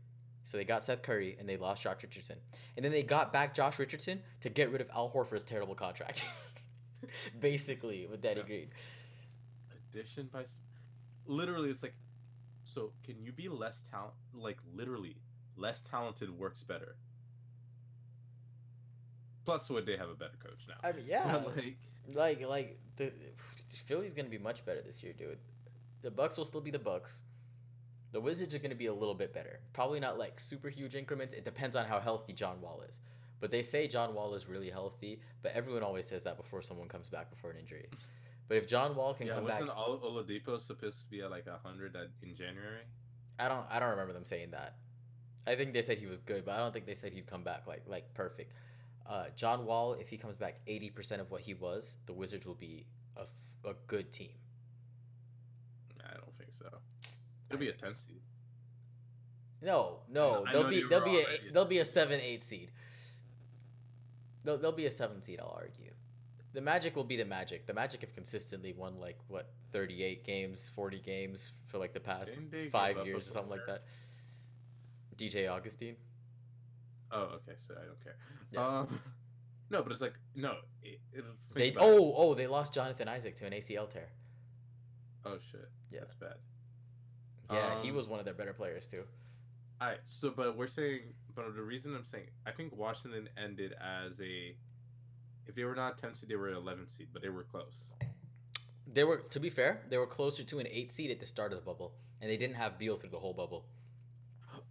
So 0.47 0.57
they 0.57 0.65
got 0.65 0.83
Seth 0.85 1.03
Curry 1.03 1.37
and 1.39 1.47
they 1.49 1.57
lost 1.59 1.83
Josh 1.83 2.03
Richardson, 2.03 2.37
and 2.77 2.85
then 2.85 2.93
they 2.93 3.03
got 3.03 3.33
back 3.33 3.53
Josh 3.55 3.79
Richardson 3.79 4.23
to 4.41 4.49
get 4.49 4.71
rid 4.71 4.81
of 4.81 4.89
Al 4.95 5.11
Horford's 5.11 5.45
terrible 5.45 5.75
contract. 5.75 6.25
Basically, 7.41 8.07
with 8.07 8.23
Danny 8.23 8.41
Yeah. 8.41 8.47
Green. 8.47 8.69
addition 9.93 10.29
by 10.33 10.45
literally 11.27 11.71
it's 11.71 11.83
like 11.83 11.95
so 12.65 12.93
can 13.05 13.21
you 13.21 13.33
be 13.33 13.49
less 13.49 13.83
talent 13.91 14.13
like 14.35 14.59
literally 14.75 15.17
less 15.57 15.83
talented 15.83 16.31
works 16.31 16.63
better 16.63 16.97
plus 19.45 19.69
would 19.71 19.87
they 19.87 19.97
have 19.97 20.09
a 20.09 20.15
better 20.15 20.37
coach 20.43 20.67
now 20.69 20.75
I 20.83 20.93
mean, 20.93 21.05
yeah, 21.09 21.39
But, 21.45 21.57
like 21.57 21.77
like 22.15 22.41
like 22.47 22.79
the 22.97 23.13
Philly's 23.87 24.13
gonna 24.15 24.29
be 24.29 24.39
much 24.39 24.65
better 24.65 24.83
this 24.83 25.03
year, 25.03 25.13
dude. 25.13 25.39
The 26.03 26.11
Bucks 26.11 26.37
will 26.37 26.45
still 26.45 26.61
be 26.61 26.71
the 26.71 26.79
Bucks. 26.79 27.25
The 28.17 28.23
Wizards 28.23 28.55
are 28.55 28.59
gonna 28.59 28.75
be 28.75 28.87
a 28.87 28.95
little 28.95 29.15
bit 29.15 29.35
better. 29.35 29.61
Probably 29.75 30.01
not 30.01 30.17
like 30.19 30.41
super 30.41 30.71
huge 30.71 30.95
increments. 30.95 31.35
It 31.35 31.45
depends 31.45 31.77
on 31.77 31.85
how 31.85 32.01
healthy 32.01 32.33
John 32.33 32.63
Wall 32.63 32.83
is. 32.89 32.99
But 33.41 33.51
they 33.51 33.61
say 33.61 33.89
John 33.89 34.15
Wall 34.15 34.33
is 34.33 34.49
really 34.49 34.71
healthy, 34.71 35.21
but 35.43 35.53
everyone 35.53 35.83
always 35.83 36.07
says 36.07 36.25
that 36.25 36.39
before 36.39 36.63
someone 36.63 36.89
comes 36.89 37.11
back 37.11 37.29
before 37.29 37.51
an 37.51 37.59
injury. 37.59 37.91
But 38.49 38.57
if 38.57 38.67
John 38.67 38.97
Wall 38.97 39.13
can 39.13 39.27
yeah 39.27 39.35
come 39.35 39.45
back, 39.45 39.61
yeah, 39.61 39.67
wasn't 39.67 40.03
Ol- 40.03 40.25
Oladipo 40.25 40.59
supposed 40.59 40.99
to 41.01 41.07
be 41.11 41.21
at 41.21 41.31
like 41.31 41.47
100 41.47 41.95
in 42.23 42.35
January 42.35 42.85
I 43.39 43.49
don't 43.49 43.67
I 43.71 43.79
don't 43.79 43.91
remember 43.91 44.15
them 44.15 44.25
saying 44.25 44.53
that. 44.53 44.77
I 45.47 45.55
think 45.55 45.75
they 45.75 45.83
said 45.83 45.99
he 45.99 46.07
was 46.07 46.21
good, 46.21 46.47
but 46.47 46.55
I 46.55 46.57
don't 46.57 46.73
think 46.73 46.87
they 46.87 46.95
said 46.95 47.13
he'd 47.13 47.27
come 47.27 47.43
back 47.43 47.67
like 47.67 47.83
like 47.87 48.15
perfect. 48.15 48.55
Uh, 49.07 49.27
John 49.37 49.67
Wall, 49.67 49.93
if 49.93 50.09
he 50.09 50.17
comes 50.17 50.37
back 50.37 50.61
eighty 50.67 50.89
percent 50.89 51.21
of 51.21 51.31
what 51.31 51.43
he 51.43 51.53
was, 51.53 51.99
the 52.07 52.15
Wizards 52.15 52.47
will 52.47 52.55
be 52.55 52.87
a, 53.15 53.25
f- 53.25 53.73
a 53.73 53.75
good 53.87 54.11
team. 54.11 54.31
I 56.01 56.15
don't 56.15 56.35
think 56.39 56.55
so 56.55 56.79
it'll 57.51 57.61
be 57.61 57.69
a 57.69 57.73
10 57.73 57.97
seed 57.97 58.21
No, 59.63 60.01
no, 60.09 60.45
I 60.47 60.53
they'll 60.53 60.69
be 60.69 60.83
they 60.83 60.89
they'll 60.89 61.05
be 61.05 61.19
a, 61.21 61.53
they'll 61.53 61.65
be 61.65 61.79
a 61.79 61.85
seven 61.85 62.21
eight 62.21 62.45
seed. 62.45 62.71
They'll, 64.45 64.59
they'll 64.59 64.73
be 64.73 64.87
a 64.87 64.91
seven 64.91 65.23
seed. 65.23 65.41
I'll 65.41 65.57
argue. 65.59 65.91
The 66.53 66.61
Magic 66.61 66.95
will 66.95 67.05
be 67.05 67.17
the 67.17 67.25
Magic. 67.25 67.67
The 67.67 67.75
Magic 67.75 68.01
have 68.03 68.15
consistently 68.15 68.73
won 68.73 68.99
like 69.01 69.19
what 69.29 69.51
thirty 69.73 70.03
eight 70.05 70.25
games, 70.25 70.71
forty 70.75 71.01
games 71.01 71.53
for 71.67 71.79
like 71.79 71.93
the 71.95 72.01
past 72.01 72.31
Didn't 72.35 72.51
they 72.53 72.63
give 72.65 72.73
five 72.73 73.05
years 73.07 73.27
or 73.29 73.31
something 73.31 73.51
like 73.51 73.67
that. 73.67 73.83
DJ 75.17 75.51
Augustin. 75.51 75.97
oh 77.13 77.39
okay 77.39 77.57
so 77.59 77.75
I 77.75 77.85
don't 77.87 78.03
care 78.05 78.17
Yeah. 78.53 78.81
um 78.81 79.01
no 79.71 79.83
but 79.83 79.91
it's 79.93 80.01
like 80.03 80.15
no 80.35 80.57
it, 80.83 81.01
They 81.55 81.71
about 81.71 81.89
it. 81.89 81.99
oh 81.99 82.15
oh 82.17 82.35
they 82.35 82.47
lost 82.47 82.75
Jonathan 82.75 83.09
Isaac 83.09 83.35
to 83.37 83.47
an 83.47 83.53
ACL 83.55 83.89
tear. 83.91 84.09
oh 85.25 85.39
shit 85.51 85.69
Yeah. 85.91 86.01
that's 86.01 86.15
bad 86.15 86.35
Yeah, 87.51 87.81
he 87.83 87.91
Um, 87.91 87.97
was 87.97 88.07
one 88.07 88.19
of 88.19 88.25
their 88.25 88.35
better 88.35 88.53
players 88.53 88.87
too. 88.87 89.05
All 89.81 89.89
right, 89.89 89.99
so 90.05 90.31
but 90.31 90.57
we're 90.57 90.67
saying, 90.69 91.15
but 91.35 91.55
the 91.55 91.63
reason 91.63 91.95
I'm 91.95 92.05
saying, 92.07 92.29
I 92.47 92.51
think 92.51 92.75
Washington 92.75 93.29
ended 93.37 93.75
as 93.75 94.19
a, 94.21 94.57
if 95.47 95.55
they 95.55 95.65
were 95.65 95.75
not 95.75 95.99
10 95.99 96.15
seed, 96.15 96.29
they 96.31 96.37
were 96.37 96.51
11 96.51 96.89
seed, 96.89 97.09
but 97.13 97.21
they 97.23 97.29
were 97.29 97.45
close. 97.45 97.93
They 98.87 99.05
were 99.05 99.19
to 99.19 99.39
be 99.41 99.51
fair, 99.51 99.83
they 99.91 99.99
were 99.99 100.07
closer 100.07 100.45
to 100.45 100.59
an 100.59 100.67
eight 100.71 100.93
seed 100.93 101.11
at 101.11 101.21
the 101.21 101.27
start 101.27 101.53
of 101.53 101.59
the 101.59 101.65
bubble, 101.65 101.93
and 102.21 102.31
they 102.31 102.37
didn't 102.39 102.57
have 102.57 102.79
Beal 102.79 102.97
through 102.97 103.11
the 103.11 103.19
whole 103.19 103.35
bubble. 103.35 103.67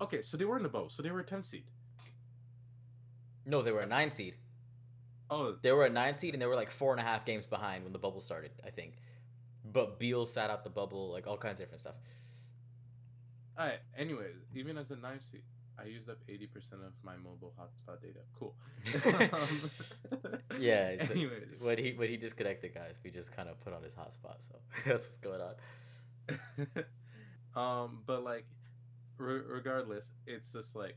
Okay, 0.01 0.21
so 0.21 0.38
they 0.38 0.45
were 0.45 0.57
in 0.57 0.63
the 0.63 0.69
boat, 0.69 0.91
so 0.91 1.01
they 1.03 1.11
were 1.11 1.19
a 1.19 1.23
10 1.26 1.43
seed. 1.43 1.65
No, 3.45 3.61
they 3.61 3.71
were 3.71 3.82
a 3.82 3.86
nine 3.86 4.09
seed. 4.11 4.36
Oh, 5.30 5.55
They 5.61 5.71
were 5.71 5.86
a 5.86 5.89
nine 5.89 6.15
seed, 6.15 6.34
and 6.34 6.41
they 6.41 6.45
were 6.47 6.55
like 6.55 6.69
four 6.71 6.91
and 6.91 6.99
a 6.99 7.03
half 7.03 7.26
games 7.26 7.45
behind 7.45 7.84
when 7.84 7.93
the 7.93 7.99
bubble 7.99 8.21
started. 8.21 8.51
I 8.65 8.69
think, 8.71 8.95
but 9.63 9.99
Beal 9.99 10.26
sat 10.26 10.49
out 10.49 10.63
the 10.63 10.69
bubble, 10.69 11.11
like 11.11 11.28
all 11.28 11.38
kinds 11.38 11.59
of 11.59 11.65
different 11.65 11.82
stuff. 11.82 11.95
All 13.58 13.66
right. 13.68 13.80
Anyways, 13.97 14.36
even 14.53 14.78
as 14.78 14.91
a 14.91 14.95
9 14.95 15.20
seat, 15.22 15.43
I 15.78 15.86
used 15.86 16.10
up 16.10 16.18
80% 16.30 16.45
of 16.86 16.93
my 17.03 17.16
mobile 17.18 17.53
hotspot 17.60 18.01
data. 18.01 18.20
Cool. 18.39 18.56
Um, 19.34 19.72
Yeah, 20.60 20.89
a- 20.99 21.12
anyways. 21.12 21.62
When 21.62 21.78
he 21.78 21.91
when 21.93 22.10
he 22.10 22.16
disconnected, 22.18 22.74
guys, 22.74 22.99
we 23.03 23.12
just 23.12 23.32
kind 23.36 23.49
of 23.49 23.60
put 23.62 23.74
on 23.74 23.84
his 23.84 23.93
hotspot, 23.93 24.38
so 24.47 24.56
that's 24.86 25.03
what's 25.06 25.18
going 25.18 25.41
on. 25.41 25.56
um, 27.86 28.02
but 28.06 28.23
like, 28.23 28.45
re- 29.18 29.41
regardless, 29.48 30.06
it's 30.26 30.52
just 30.53 30.76
like, 30.76 30.95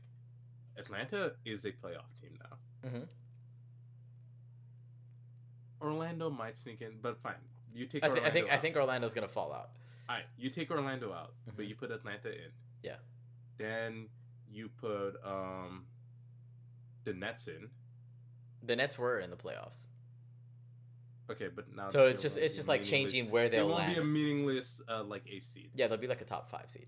Atlanta 0.77 1.33
is 1.45 1.65
a 1.65 1.71
playoff 1.71 2.09
team 2.21 2.37
now. 2.41 2.89
hmm 2.89 3.03
Orlando 5.81 6.29
might 6.29 6.57
sneak 6.57 6.81
in, 6.81 6.97
but 7.01 7.17
fine. 7.21 7.35
You 7.73 7.85
take 7.85 8.03
I, 8.05 8.09
Orlando 8.09 8.29
I 8.29 8.31
think 8.33 8.47
I 8.51 8.57
think 8.57 8.75
Orlando's 8.75 9.13
gonna 9.13 9.27
fall 9.27 9.53
out. 9.53 9.69
All 10.09 10.15
right, 10.15 10.25
you 10.37 10.49
take 10.49 10.71
Orlando 10.71 11.13
out, 11.13 11.35
Mhm. 11.47 11.55
but 11.55 11.67
you 11.67 11.75
put 11.75 11.91
Atlanta 11.91 12.33
in. 12.33 12.51
Yeah. 12.81 12.97
Then 13.57 14.09
you 14.49 14.69
put 14.69 15.11
um 15.23 15.85
the 17.03 17.13
Nets 17.13 17.47
in. 17.47 17.69
The 18.63 18.75
Nets 18.75 18.97
were 18.97 19.19
in 19.19 19.29
the 19.29 19.37
playoffs, 19.37 19.87
Okay, 21.29 21.47
but 21.47 21.71
now 21.75 21.89
so 21.89 22.07
it's 22.07 22.23
just 22.23 22.37
it's 22.37 22.55
just 22.55 22.67
like 22.67 22.81
changing 22.83 23.29
where 23.29 23.49
They 23.49 23.61
won't 23.61 23.85
be 23.87 23.95
a 23.99 24.03
meaningless 24.03 24.81
uh, 24.89 25.03
like 25.03 25.23
eighth 25.27 25.45
seed. 25.45 25.69
Yeah, 25.75 25.87
they'll 25.87 25.97
be 25.99 26.07
like 26.07 26.21
a 26.21 26.25
top 26.25 26.49
five 26.49 26.69
seed. 26.71 26.87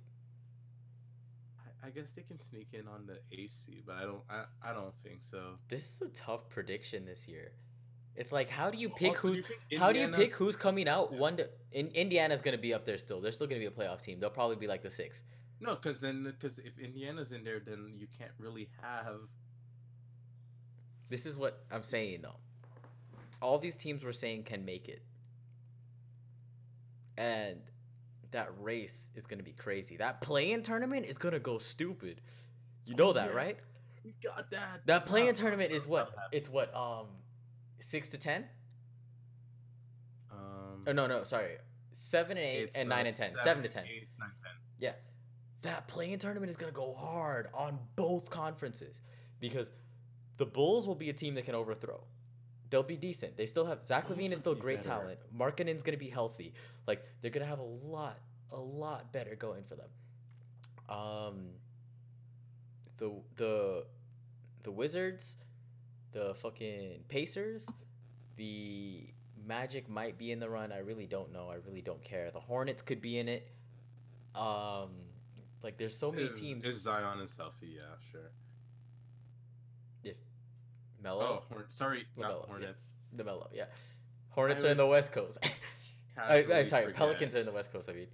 I, 1.59 1.87
I 1.87 1.89
guess 1.91 2.11
they 2.13 2.23
can 2.23 2.39
sneak 2.39 2.69
in 2.73 2.87
on 2.87 3.05
the 3.05 3.19
eighth 3.31 3.53
seed, 3.53 3.83
but 3.85 3.97
I 3.97 4.01
don't. 4.01 4.23
I, 4.29 4.45
I 4.63 4.73
don't 4.73 4.95
think 5.03 5.23
so. 5.23 5.59
This 5.67 5.93
is 5.93 6.01
a 6.01 6.09
tough 6.09 6.49
prediction 6.49 7.05
this 7.05 7.27
year. 7.27 7.53
It's 8.15 8.31
like 8.31 8.49
how 8.49 8.69
do 8.69 8.77
you 8.77 8.89
pick 8.89 9.09
Also, 9.09 9.21
do 9.21 9.27
who's 9.29 9.37
you 9.37 9.43
think 9.69 9.81
how 9.81 9.91
do 9.91 9.99
you 9.99 10.07
pick 10.09 10.33
who's 10.33 10.55
coming 10.55 10.87
out? 10.87 11.09
Yeah. 11.11 11.19
One 11.19 11.37
to, 11.37 11.49
in 11.71 11.87
Indiana's 11.89 12.41
gonna 12.41 12.57
be 12.57 12.73
up 12.73 12.85
there 12.85 12.97
still. 12.97 13.21
They're 13.21 13.31
still 13.31 13.47
gonna 13.47 13.59
be 13.61 13.65
a 13.67 13.71
playoff 13.71 14.01
team. 14.01 14.19
They'll 14.19 14.29
probably 14.29 14.57
be 14.57 14.67
like 14.67 14.83
the 14.83 14.89
six. 14.89 15.23
No, 15.59 15.75
because 15.75 15.99
then 15.99 16.23
because 16.23 16.57
if 16.59 16.77
Indiana's 16.79 17.31
in 17.31 17.43
there, 17.43 17.59
then 17.59 17.93
you 17.97 18.07
can't 18.17 18.31
really 18.37 18.69
have. 18.81 19.21
This 21.09 21.25
is 21.25 21.37
what 21.37 21.63
I'm 21.71 21.83
saying 21.83 22.19
though. 22.23 22.35
All 23.41 23.57
these 23.59 23.75
teams 23.75 24.03
we're 24.03 24.13
saying 24.13 24.43
can 24.43 24.65
make 24.65 24.87
it. 24.89 25.01
And 27.17 27.57
that 28.31 28.49
race 28.59 29.09
is 29.15 29.25
gonna 29.25 29.43
be 29.43 29.53
crazy. 29.53 29.97
That 29.97 30.21
play-in 30.21 30.63
tournament 30.63 31.05
is 31.05 31.17
gonna 31.17 31.39
go 31.39 31.57
stupid. 31.57 32.21
You 32.85 32.95
know 32.95 33.09
Oh, 33.09 33.13
that, 33.13 33.29
yeah. 33.29 33.35
right? 33.35 33.57
We 34.03 34.13
got 34.23 34.49
that. 34.51 34.81
That 34.85 35.05
play-in 35.05 35.35
tournament 35.35 35.71
is 35.71 35.85
what? 35.87 36.13
It's 36.31 36.49
what? 36.49 36.73
Um, 36.75 37.07
six 37.81 38.09
to 38.09 38.17
ten? 38.17 38.45
Um, 40.31 40.83
Oh 40.87 40.91
no, 40.91 41.07
no, 41.07 41.23
sorry, 41.23 41.57
seven 41.91 42.37
and 42.37 42.45
eight 42.45 42.71
and 42.75 42.89
nine 42.89 43.07
and 43.07 43.15
ten. 43.15 43.33
Seven 43.43 43.63
to 43.63 43.69
ten. 43.69 43.83
eight, 43.85 44.07
nine, 44.19 44.29
10. 44.43 44.51
Yeah. 44.79 44.93
That 45.61 45.87
play-in 45.87 46.17
tournament 46.17 46.49
is 46.49 46.57
going 46.57 46.71
to 46.71 46.75
go 46.75 46.93
hard 46.93 47.47
on 47.53 47.77
both 47.95 48.31
conferences 48.31 49.01
because 49.39 49.71
the 50.37 50.45
Bulls 50.45 50.87
will 50.87 50.95
be 50.95 51.11
a 51.11 51.13
team 51.13 51.35
that 51.35 51.45
can 51.45 51.53
overthrow. 51.53 52.03
They'll 52.71 52.81
be 52.81 52.95
decent. 52.95 53.37
They 53.37 53.45
still 53.45 53.65
have 53.67 53.85
Zach 53.85 54.07
LaVine 54.09 54.31
is 54.31 54.39
still 54.39 54.55
be 54.55 54.61
great 54.61 54.77
better. 54.77 54.89
talent. 54.89 55.19
Markkanen's 55.37 55.83
going 55.83 55.93
to 55.97 56.03
be 56.03 56.09
healthy. 56.09 56.53
Like 56.87 57.03
they're 57.21 57.29
going 57.29 57.43
to 57.43 57.49
have 57.49 57.59
a 57.59 57.63
lot 57.63 58.17
a 58.51 58.59
lot 58.59 59.13
better 59.13 59.35
going 59.35 59.63
for 59.65 59.75
them. 59.75 59.89
Um, 60.89 61.49
the 62.97 63.11
the 63.35 63.85
the 64.63 64.71
Wizards, 64.71 65.37
the 66.11 66.33
fucking 66.35 67.03
Pacers, 67.07 67.65
the 68.37 69.07
Magic 69.45 69.89
might 69.89 70.17
be 70.17 70.31
in 70.31 70.39
the 70.39 70.49
run. 70.49 70.71
I 70.71 70.79
really 70.79 71.07
don't 71.07 71.31
know. 71.33 71.49
I 71.49 71.55
really 71.65 71.81
don't 71.81 72.03
care. 72.03 72.29
The 72.31 72.39
Hornets 72.39 72.81
could 72.81 73.01
be 73.01 73.17
in 73.17 73.27
it. 73.27 73.47
Um, 74.35 74.89
like 75.63 75.77
there's 75.77 75.97
so 75.97 76.11
many 76.11 76.25
If- 76.27 76.35
teams. 76.39 76.65
If 76.65 76.77
Zion 76.79 77.19
and 77.19 77.29
healthy, 77.37 77.75
yeah, 77.77 77.81
sure. 78.11 78.31
If 80.03 80.15
Oh, 81.05 81.43
Horn- 81.49 81.65
sorry, 81.71 82.05
LaMelo, 82.17 82.21
not 82.21 82.29
yeah. 82.41 82.45
Hornets. 82.47 82.85
the 83.13 83.23
Melo, 83.23 83.49
yeah. 83.53 83.65
Hornets 84.29 84.63
I 84.63 84.67
are 84.67 84.71
in 84.71 84.77
the 84.77 84.87
West 84.87 85.11
Coast. 85.11 85.39
I, 86.17 86.37
I'm 86.43 86.65
sorry, 86.67 86.83
forget. 86.85 86.95
Pelicans 86.95 87.35
are 87.35 87.39
in 87.39 87.45
the 87.45 87.51
West 87.51 87.71
Coast. 87.73 87.89
I 87.89 87.93
mean, 87.93 88.07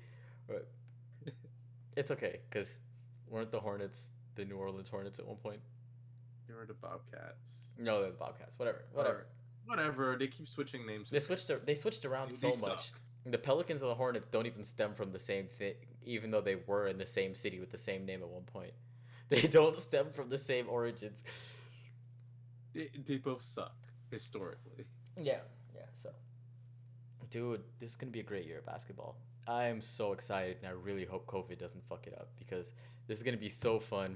but 0.47 0.67
it's 1.97 2.09
okay 2.11 2.39
because 2.49 2.69
weren't 3.29 3.51
the 3.51 3.59
Hornets 3.59 4.11
the 4.35 4.45
New 4.45 4.55
Orleans 4.55 4.87
Hornets 4.87 5.19
at 5.19 5.25
one 5.27 5.35
point? 5.37 5.59
They 6.47 6.53
were 6.53 6.65
the 6.65 6.73
Bobcats. 6.73 7.67
No, 7.77 8.01
they're 8.01 8.11
the 8.11 8.17
Bobcats. 8.17 8.57
Whatever, 8.57 8.85
whatever. 8.93 9.27
Whatever. 9.65 10.15
They 10.17 10.27
keep 10.27 10.47
switching 10.47 10.85
names. 10.85 11.09
They 11.09 11.19
switched. 11.19 11.49
names. 11.49 11.61
They 11.65 11.75
switched 11.75 12.05
around 12.05 12.31
so 12.31 12.53
suck. 12.53 12.61
much. 12.61 12.91
The 13.25 13.37
Pelicans 13.37 13.81
and 13.81 13.91
the 13.91 13.95
Hornets 13.95 14.29
don't 14.29 14.45
even 14.45 14.63
stem 14.63 14.93
from 14.93 15.11
the 15.11 15.19
same 15.19 15.47
thing, 15.47 15.73
even 16.05 16.31
though 16.31 16.39
they 16.39 16.55
were 16.55 16.87
in 16.87 16.97
the 16.97 17.05
same 17.05 17.35
city 17.35 17.59
with 17.59 17.71
the 17.71 17.77
same 17.77 18.05
name 18.05 18.21
at 18.21 18.29
one 18.29 18.43
point. 18.43 18.71
They 19.29 19.41
don't 19.41 19.77
stem 19.77 20.13
from 20.13 20.29
the 20.29 20.37
same 20.37 20.69
origins. 20.69 21.21
They, 22.73 22.89
they 23.05 23.17
both 23.17 23.43
suck 23.43 23.75
historically. 24.09 24.85
Yeah, 25.21 25.39
yeah. 25.75 25.81
So, 26.01 26.11
dude, 27.29 27.61
this 27.81 27.89
is 27.89 27.95
gonna 27.97 28.13
be 28.13 28.21
a 28.21 28.23
great 28.23 28.45
year 28.45 28.59
of 28.59 28.65
basketball. 28.65 29.17
I 29.45 29.65
am 29.65 29.81
so 29.81 30.13
excited, 30.13 30.59
and 30.61 30.67
I 30.67 30.71
really 30.71 31.03
hope 31.03 31.25
COVID 31.25 31.57
doesn't 31.57 31.83
fuck 31.89 32.07
it 32.07 32.13
up 32.13 32.29
because 32.39 32.71
this 33.07 33.19
is 33.19 33.23
gonna 33.23 33.35
be 33.35 33.49
so 33.49 33.81
fun. 33.81 34.15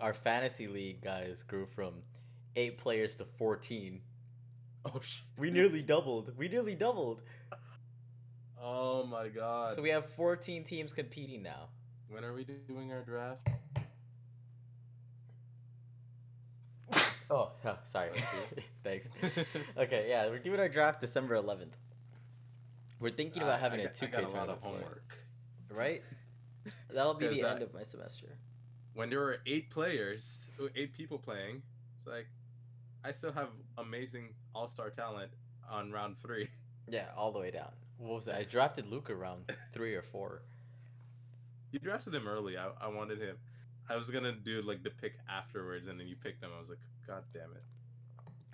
Our 0.00 0.14
fantasy 0.14 0.66
league 0.66 1.02
guys 1.02 1.42
grew 1.42 1.66
from 1.66 1.94
eight 2.56 2.78
players 2.78 3.16
to 3.16 3.24
fourteen. 3.24 4.00
Oh 4.86 5.00
shit. 5.02 5.22
We 5.38 5.50
nearly 5.50 5.82
doubled. 5.82 6.32
We 6.38 6.48
nearly 6.48 6.74
doubled. 6.74 7.20
Oh 8.62 9.04
my 9.04 9.28
god. 9.28 9.74
So 9.74 9.82
we 9.82 9.90
have 9.90 10.06
fourteen 10.12 10.64
teams 10.64 10.92
competing 10.92 11.42
now. 11.42 11.68
when 12.08 12.24
are 12.24 12.32
we 12.32 12.44
doing 12.44 12.92
our 12.92 13.02
draft? 13.02 13.46
Oh, 17.32 17.52
oh 17.64 17.76
sorry. 17.92 18.10
Thanks. 18.82 19.06
Okay, 19.78 20.06
yeah, 20.08 20.26
we're 20.26 20.40
doing 20.40 20.58
our 20.58 20.68
draft 20.68 21.00
December 21.00 21.36
eleventh. 21.36 21.76
We're 22.98 23.10
thinking 23.10 23.42
about 23.42 23.58
I- 23.60 23.62
having 23.62 23.78
I 23.80 23.82
a 23.84 23.86
got- 23.86 23.94
two 23.94 24.06
I 24.06 24.08
K 24.08 24.12
got 24.12 24.20
a 24.20 24.22
lot 24.24 24.30
tournament 24.32 24.58
of 24.58 24.62
for 24.62 24.68
it, 24.68 24.72
homework. 24.82 25.14
right? 25.70 26.02
That'll 26.92 27.14
be 27.14 27.28
the 27.28 27.48
end 27.48 27.62
of 27.62 27.72
my 27.72 27.84
semester. 27.84 28.36
When 28.94 29.08
there 29.10 29.20
were 29.20 29.38
eight 29.46 29.70
players, 29.70 30.50
uh, 30.60 30.66
eight 30.76 30.92
people 30.94 31.18
playing, 31.18 31.62
it's 31.98 32.06
like 32.06 32.26
I 33.04 33.12
still 33.12 33.32
have 33.32 33.48
amazing 33.78 34.34
all 34.54 34.68
star 34.68 34.90
talent 34.90 35.30
on 35.70 35.90
round 35.90 36.16
three. 36.20 36.48
Yeah, 36.88 37.04
all 37.16 37.30
the 37.30 37.38
way 37.38 37.52
down. 37.52 37.70
What 37.98 38.16
was 38.16 38.26
it? 38.26 38.34
I 38.34 38.42
drafted 38.42 38.88
Luka 38.88 39.12
around 39.12 39.44
three 39.72 39.94
or 39.94 40.02
four. 40.02 40.42
You 41.70 41.78
drafted 41.78 42.12
him 42.12 42.26
early. 42.26 42.56
I, 42.58 42.70
I 42.80 42.88
wanted 42.88 43.20
him. 43.20 43.36
I 43.88 43.94
was 43.94 44.10
gonna 44.10 44.32
do 44.32 44.60
like 44.62 44.82
the 44.82 44.90
pick 44.90 45.12
afterwards, 45.28 45.86
and 45.86 46.00
then 46.00 46.08
you 46.08 46.16
picked 46.16 46.42
him. 46.42 46.50
I 46.56 46.58
was 46.58 46.68
like, 46.68 46.80
God 47.06 47.22
damn 47.32 47.52
it. 47.52 47.62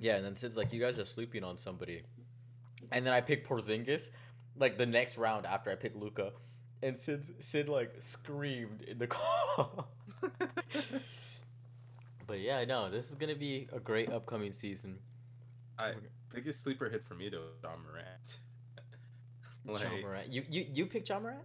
Yeah, 0.00 0.16
and 0.16 0.24
then 0.26 0.36
Sid's 0.36 0.56
like, 0.56 0.70
"You 0.72 0.80
guys 0.80 0.98
are 0.98 1.06
sleeping 1.06 1.44
on 1.44 1.56
somebody," 1.56 2.02
and 2.92 3.06
then 3.06 3.14
I 3.14 3.22
picked 3.22 3.48
Porzingis, 3.48 4.10
like 4.58 4.76
the 4.76 4.84
next 4.86 5.16
round 5.16 5.46
after 5.46 5.70
I 5.70 5.76
picked 5.76 5.96
Luka, 5.96 6.32
and 6.82 6.98
Sid 6.98 7.42
Sid 7.42 7.68
like 7.70 7.94
screamed 8.00 8.82
in 8.82 8.98
the 8.98 9.06
call. 9.06 9.88
but 12.26 12.40
yeah, 12.40 12.64
no, 12.64 12.90
this 12.90 13.10
is 13.10 13.16
gonna 13.16 13.34
be 13.34 13.68
a 13.72 13.80
great 13.80 14.10
upcoming 14.10 14.52
season. 14.52 14.98
I 15.78 15.94
biggest 16.32 16.62
sleeper 16.62 16.88
hit 16.88 17.04
for 17.04 17.14
me 17.14 17.28
though, 17.28 17.48
John 17.62 17.78
Morant. 17.82 18.38
John 19.80 20.00
Morant, 20.00 20.28
you 20.28 20.44
you 20.48 20.66
you 20.72 20.86
picked 20.86 21.08
John 21.08 21.22
Morant? 21.22 21.44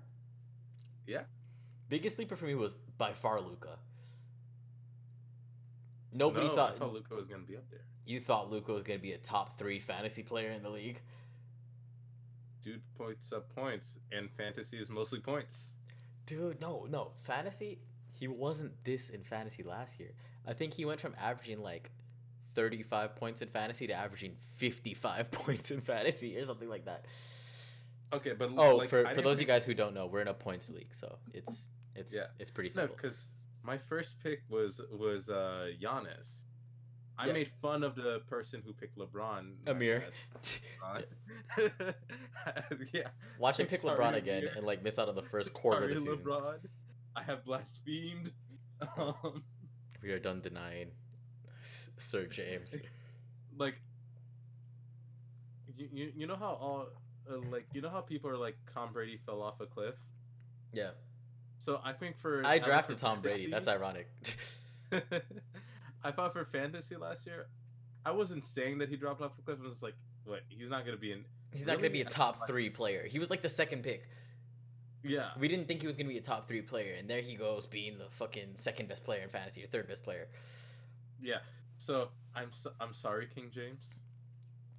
Yeah. 1.07 1.23
Biggest 1.89 2.15
sleeper 2.15 2.35
for 2.35 2.45
me 2.45 2.55
was 2.55 2.77
by 2.97 3.13
far 3.13 3.41
Luka. 3.41 3.77
Nobody 6.13 6.47
no, 6.47 6.55
thought, 6.55 6.77
thought 6.77 6.93
Luka 6.93 7.15
was 7.15 7.27
gonna 7.27 7.43
be 7.43 7.55
up 7.55 7.69
there. 7.69 7.85
you 8.05 8.19
thought 8.19 8.51
Luka 8.51 8.71
was 8.73 8.83
gonna 8.83 8.99
be 8.99 9.13
a 9.13 9.17
top 9.17 9.57
three 9.57 9.79
fantasy 9.79 10.23
player 10.23 10.51
in 10.51 10.63
the 10.63 10.69
league. 10.69 11.01
Dude 12.63 12.81
points 12.97 13.31
up 13.31 13.53
points, 13.55 13.97
and 14.11 14.29
fantasy 14.31 14.77
is 14.77 14.89
mostly 14.89 15.19
points. 15.19 15.71
Dude, 16.25 16.61
no, 16.61 16.85
no. 16.89 17.11
Fantasy, 17.23 17.79
he 18.21 18.27
wasn't 18.27 18.71
this 18.85 19.09
in 19.09 19.23
fantasy 19.23 19.63
last 19.63 19.99
year. 19.99 20.11
I 20.47 20.53
think 20.53 20.73
he 20.75 20.85
went 20.85 21.01
from 21.01 21.15
averaging 21.19 21.59
like 21.61 21.89
35 22.53 23.15
points 23.15 23.41
in 23.41 23.49
fantasy 23.49 23.87
to 23.87 23.93
averaging 23.93 24.35
55 24.57 25.31
points 25.31 25.71
in 25.71 25.81
fantasy 25.81 26.37
or 26.37 26.45
something 26.45 26.69
like 26.69 26.85
that. 26.85 27.05
Okay, 28.13 28.33
but 28.37 28.51
Oh, 28.57 28.75
like, 28.75 28.89
for, 28.89 29.07
I 29.07 29.13
for 29.15 29.21
those 29.23 29.37
of 29.37 29.41
you 29.41 29.47
guys 29.47 29.65
who 29.65 29.73
don't 29.73 29.93
know, 29.95 30.05
we're 30.05 30.21
in 30.21 30.27
a 30.27 30.33
points 30.35 30.69
league, 30.69 30.93
so 30.93 31.17
it's 31.33 31.65
it's 31.95 32.13
Yeah. 32.13 32.27
it's 32.39 32.51
pretty 32.51 32.69
simple. 32.69 32.95
No, 32.95 33.01
because 33.01 33.25
my 33.63 33.77
first 33.77 34.19
pick 34.21 34.41
was 34.49 34.79
was 34.91 35.27
uh 35.29 35.69
Giannis. 35.81 36.43
I 37.17 37.27
Yeah. 37.27 37.33
made 37.33 37.51
fun 37.61 37.83
of 37.83 37.95
the 37.95 38.19
person 38.27 38.61
who 38.65 38.73
picked 38.73 38.97
LeBron. 38.99 39.53
Amir. 39.67 40.03
bad. 40.83 41.05
Uh, 41.65 41.91
yeah. 42.93 43.07
Watch 43.39 43.59
him 43.59 43.67
pick 43.67 43.81
Sorry, 43.81 43.97
LeBron 43.97 44.15
again 44.15 44.39
Amir. 44.43 44.53
and 44.57 44.65
like 44.65 44.83
miss 44.83 44.99
out 44.99 45.09
on 45.09 45.15
the 45.15 45.21
first 45.23 45.53
quarter 45.53 45.81
Sorry, 45.81 45.93
of 45.93 45.99
the 46.05 46.11
season. 46.11 46.25
LeBron. 46.25 46.57
I 47.15 47.23
have 47.23 47.45
blasphemed. 47.45 48.31
Um, 48.97 49.43
We 50.01 50.09
are 50.09 50.17
done 50.17 50.41
denying 50.41 50.89
Sir 51.99 52.25
James. 52.25 52.75
like, 53.55 53.75
you, 55.77 55.87
you 55.93 56.11
you 56.15 56.25
know 56.25 56.35
how 56.35 56.57
all 56.59 56.87
uh, 57.29 57.37
like 57.51 57.67
you 57.73 57.81
know 57.81 57.91
how 57.91 58.01
people 58.01 58.27
are 58.31 58.37
like 58.37 58.57
Tom 58.73 58.91
Brady 58.91 59.19
fell 59.23 59.39
off 59.43 59.61
a 59.61 59.67
cliff. 59.67 59.93
Yeah. 60.73 60.91
So 61.59 61.79
I 61.83 61.93
think 61.93 62.17
for 62.17 62.41
I 62.43 62.57
drafted 62.57 62.97
for 62.97 63.05
Tom 63.05 63.21
Brady. 63.21 63.51
That's 63.51 63.67
ironic. 63.67 64.07
I 66.03 66.09
thought 66.09 66.33
for 66.33 66.45
fantasy 66.45 66.95
last 66.95 67.27
year, 67.27 67.45
I 68.03 68.09
wasn't 68.09 68.43
saying 68.43 68.79
that 68.79 68.89
he 68.89 68.95
dropped 68.95 69.21
off 69.21 69.33
a 69.37 69.41
cliff. 69.43 69.59
I 69.63 69.69
was 69.69 69.83
like, 69.83 69.93
what? 70.25 70.39
He's 70.49 70.71
not 70.71 70.85
gonna 70.85 70.97
be 70.97 71.11
in. 71.11 71.23
He's 71.51 71.65
not 71.65 71.73
going 71.73 71.83
to 71.83 71.89
be 71.89 72.01
a 72.01 72.05
top 72.05 72.47
three 72.47 72.69
player. 72.69 73.05
He 73.05 73.19
was 73.19 73.29
like 73.29 73.41
the 73.41 73.49
second 73.49 73.83
pick. 73.83 74.07
Yeah. 75.03 75.29
We 75.39 75.47
didn't 75.47 75.67
think 75.67 75.81
he 75.81 75.87
was 75.87 75.95
going 75.95 76.07
to 76.07 76.11
be 76.13 76.17
a 76.19 76.21
top 76.21 76.47
three 76.47 76.61
player, 76.61 76.95
and 76.97 77.09
there 77.09 77.21
he 77.21 77.35
goes 77.35 77.65
being 77.65 77.97
the 77.97 78.09
fucking 78.09 78.53
second 78.55 78.87
best 78.87 79.03
player 79.03 79.21
in 79.21 79.29
fantasy 79.29 79.63
or 79.63 79.67
third 79.67 79.87
best 79.87 80.03
player. 80.03 80.27
Yeah. 81.21 81.39
So 81.77 82.09
I'm 82.35 82.49
so, 82.53 82.71
I'm 82.79 82.93
sorry, 82.93 83.27
King 83.33 83.49
James. 83.53 83.85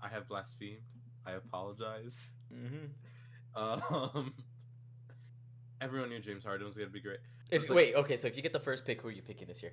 I 0.03 0.09
have 0.09 0.28
blasphemed. 0.28 0.78
I 1.27 1.32
apologize. 1.32 2.32
Mm-hmm. 2.53 4.16
Um. 4.16 4.35
Everyone 5.81 6.11
knew 6.11 6.20
James 6.20 6.44
Harden 6.44 6.65
was 6.66 6.77
gonna 6.77 6.89
be 6.90 7.01
great. 7.01 7.19
If 7.51 7.69
like- 7.69 7.77
wait, 7.77 7.94
okay, 7.97 8.16
so 8.16 8.28
if 8.28 8.36
you 8.36 8.43
get 8.43 8.53
the 8.53 8.61
first 8.61 8.85
pick, 8.85 9.03
who 9.03 9.09
are 9.09 9.12
you 9.12 9.23
picking 9.23 9.49
this 9.49 9.62
year? 9.62 9.73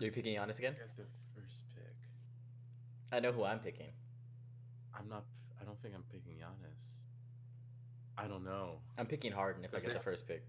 Are 0.00 0.04
you 0.04 0.12
picking 0.12 0.36
Giannis 0.36 0.58
again? 0.58 0.74
Get 0.74 0.96
the 0.96 1.04
first 1.34 1.64
pick. 1.74 1.94
I 3.12 3.18
know 3.20 3.32
who 3.32 3.44
I'm 3.44 3.58
picking. 3.58 3.90
I'm 4.96 5.08
not. 5.08 5.24
I 5.60 5.64
don't 5.64 5.80
think 5.82 5.94
I'm 5.94 6.04
picking 6.12 6.34
Giannis. 6.34 6.95
I 8.18 8.26
don't 8.26 8.44
know. 8.44 8.78
I'm 8.98 9.06
picking 9.06 9.32
Harden 9.32 9.64
if 9.64 9.74
I 9.74 9.78
Is 9.78 9.82
get 9.84 9.92
the 9.94 10.00
first 10.00 10.26
pick. 10.26 10.42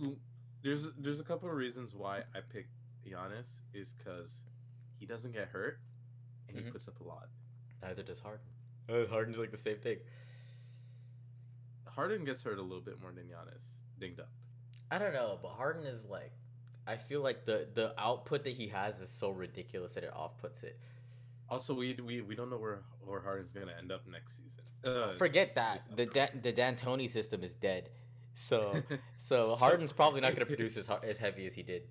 L- 0.00 0.14
There's 0.62 0.86
there's 0.96 1.18
a 1.18 1.24
couple 1.24 1.48
of 1.48 1.56
reasons 1.56 1.92
why 1.94 2.18
I 2.34 2.40
picked 2.52 2.70
Giannis 3.04 3.48
is 3.74 3.94
because 3.94 4.30
he 5.00 5.06
doesn't 5.06 5.32
get 5.32 5.48
hurt 5.48 5.80
and 6.48 6.56
he 6.56 6.62
Mhm. 6.62 6.70
puts 6.70 6.86
up 6.86 7.00
a 7.00 7.02
lot. 7.04 7.28
Neither 7.82 8.02
does 8.04 8.20
Harden. 8.20 8.46
Uh, 8.88 9.06
Harden's 9.06 9.38
like 9.38 9.50
the 9.50 9.56
same 9.58 9.78
thing. 9.80 9.98
Harden 11.86 12.24
gets 12.24 12.42
hurt 12.42 12.58
a 12.58 12.62
little 12.62 12.80
bit 12.80 13.00
more 13.00 13.10
than 13.12 13.26
Giannis. 13.28 13.64
Dinged 13.98 14.20
up. 14.20 14.30
I 14.90 14.98
don't 14.98 15.12
know, 15.12 15.38
but 15.42 15.48
Harden 15.50 15.84
is 15.84 16.04
like, 16.04 16.32
I 16.86 16.96
feel 16.96 17.20
like 17.22 17.44
the 17.44 17.68
the 17.74 17.92
output 18.00 18.44
that 18.44 18.54
he 18.54 18.68
has 18.68 19.00
is 19.00 19.10
so 19.10 19.30
ridiculous 19.30 19.94
that 19.94 20.04
it 20.04 20.12
off 20.12 20.38
puts 20.38 20.62
it. 20.62 20.78
Also, 21.50 21.74
we 21.74 21.94
we, 22.04 22.20
we 22.20 22.34
don't 22.34 22.50
know 22.50 22.58
where 22.58 22.82
where 23.04 23.20
Harden's 23.20 23.52
gonna 23.52 23.74
end 23.78 23.90
up 23.90 24.06
next 24.06 24.36
season. 24.36 24.52
Uh, 24.84 25.16
Forget 25.16 25.54
that 25.56 25.82
the 25.96 26.04
upcoming- 26.04 26.10
Dan, 26.12 26.40
the 26.42 26.52
D'Antoni 26.52 27.10
system 27.10 27.42
is 27.42 27.54
dead. 27.54 27.90
So 28.34 28.80
so 29.16 29.56
Harden's 29.56 29.90
probably 29.90 30.20
not 30.20 30.28
going 30.28 30.46
to 30.46 30.46
produce 30.46 30.76
as 30.76 30.88
as 31.02 31.18
heavy 31.18 31.44
as 31.46 31.54
he 31.54 31.64
did. 31.64 31.82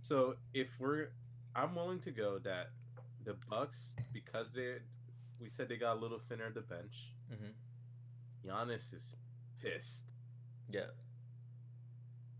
So 0.00 0.34
if 0.52 0.68
we're, 0.80 1.10
I'm 1.54 1.76
willing 1.76 2.00
to 2.00 2.10
go 2.10 2.40
that 2.40 2.70
the 3.22 3.34
Bucks 3.48 3.94
because 4.12 4.50
they, 4.50 4.78
we 5.40 5.48
said 5.48 5.68
they 5.68 5.76
got 5.76 5.98
a 5.98 6.00
little 6.00 6.18
thinner 6.18 6.46
at 6.46 6.54
the 6.54 6.62
bench. 6.62 7.12
Mm-hmm. 7.32 8.48
Giannis 8.50 8.92
is 8.92 9.14
pissed. 9.62 10.06
Yeah, 10.68 10.86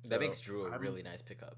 that 0.09 0.19
makes 0.19 0.41
Jrue 0.41 0.67
a 0.69 0.73
I'm- 0.73 0.81
really 0.81 1.05
nice 1.05 1.23
pickup. 1.23 1.57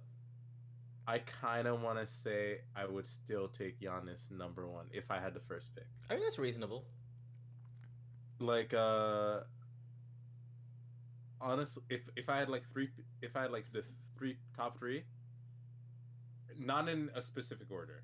I 1.07 1.19
kind 1.19 1.67
of 1.69 1.83
want 1.83 1.99
to 1.99 2.07
say 2.07 2.61
I 2.75 2.87
would 2.87 3.07
still 3.07 3.49
take 3.49 3.79
Giannis 3.81 4.31
number 4.31 4.67
one 4.67 4.87
if 4.93 5.11
I 5.11 5.19
had 5.21 5.35
the 5.35 5.41
first 5.41 5.75
pick. 5.75 5.87
I 6.11 6.15
mean 6.15 6.23
that's 6.23 6.39
reasonable. 6.39 6.85
Like, 8.41 8.73
uh, 8.75 9.41
honestly, 11.41 11.83
if 11.91 12.09
if 12.17 12.29
I 12.29 12.39
had 12.39 12.49
like 12.49 12.63
three, 12.73 12.89
if 13.23 13.37
I 13.37 13.43
had 13.43 13.51
like 13.53 13.67
the 13.73 13.85
three 14.17 14.37
top 14.57 14.79
three, 14.79 15.05
not 16.59 16.89
in 16.89 17.11
a 17.15 17.23
specific 17.23 17.71
order. 17.71 18.03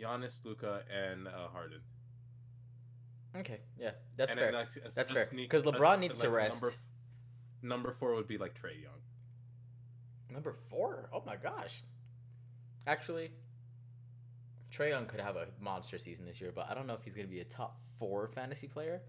Giannis, 0.00 0.44
Luka, 0.44 0.82
and 0.94 1.26
uh, 1.26 1.48
Harden. 1.52 1.80
Okay, 3.34 3.60
yeah, 3.78 3.92
that's 4.16 4.30
And 4.32 4.38
fair. 4.40 4.52
then, 4.52 4.60
like, 4.60 4.68
a- 4.76 4.90
That's 4.94 5.10
a 5.10 5.14
fair, 5.14 5.26
sneak- 5.26 5.48
'cause 5.50 5.62
a- 5.62 5.72
LeBron 5.72 6.00
needs 6.00 6.18
to 6.20 6.26
like, 6.28 6.36
rest. 6.36 6.62
Number, 6.62 6.76
number 7.62 7.92
four 7.98 8.14
would 8.14 8.26
be 8.28 8.36
like 8.38 8.54
Trae 8.60 8.82
Young. 8.82 9.00
Number 10.30 10.52
four. 10.52 11.08
Oh 11.12 11.22
my 11.26 11.36
gosh. 11.36 11.82
Actually, 12.86 13.30
Trae 14.72 14.90
Young 14.90 15.06
could 15.06 15.20
have 15.20 15.36
a 15.36 15.46
monster 15.60 15.98
season 15.98 16.24
this 16.26 16.40
year, 16.40 16.52
but 16.54 16.68
I 16.70 16.74
don't 16.74 16.86
know 16.86 16.94
if 16.94 17.02
he's 17.02 17.14
gonna 17.14 17.28
be 17.28 17.40
a 17.40 17.44
top 17.44 17.78
four 17.98 18.28
fantasy 18.28 18.68
player. 18.68 19.02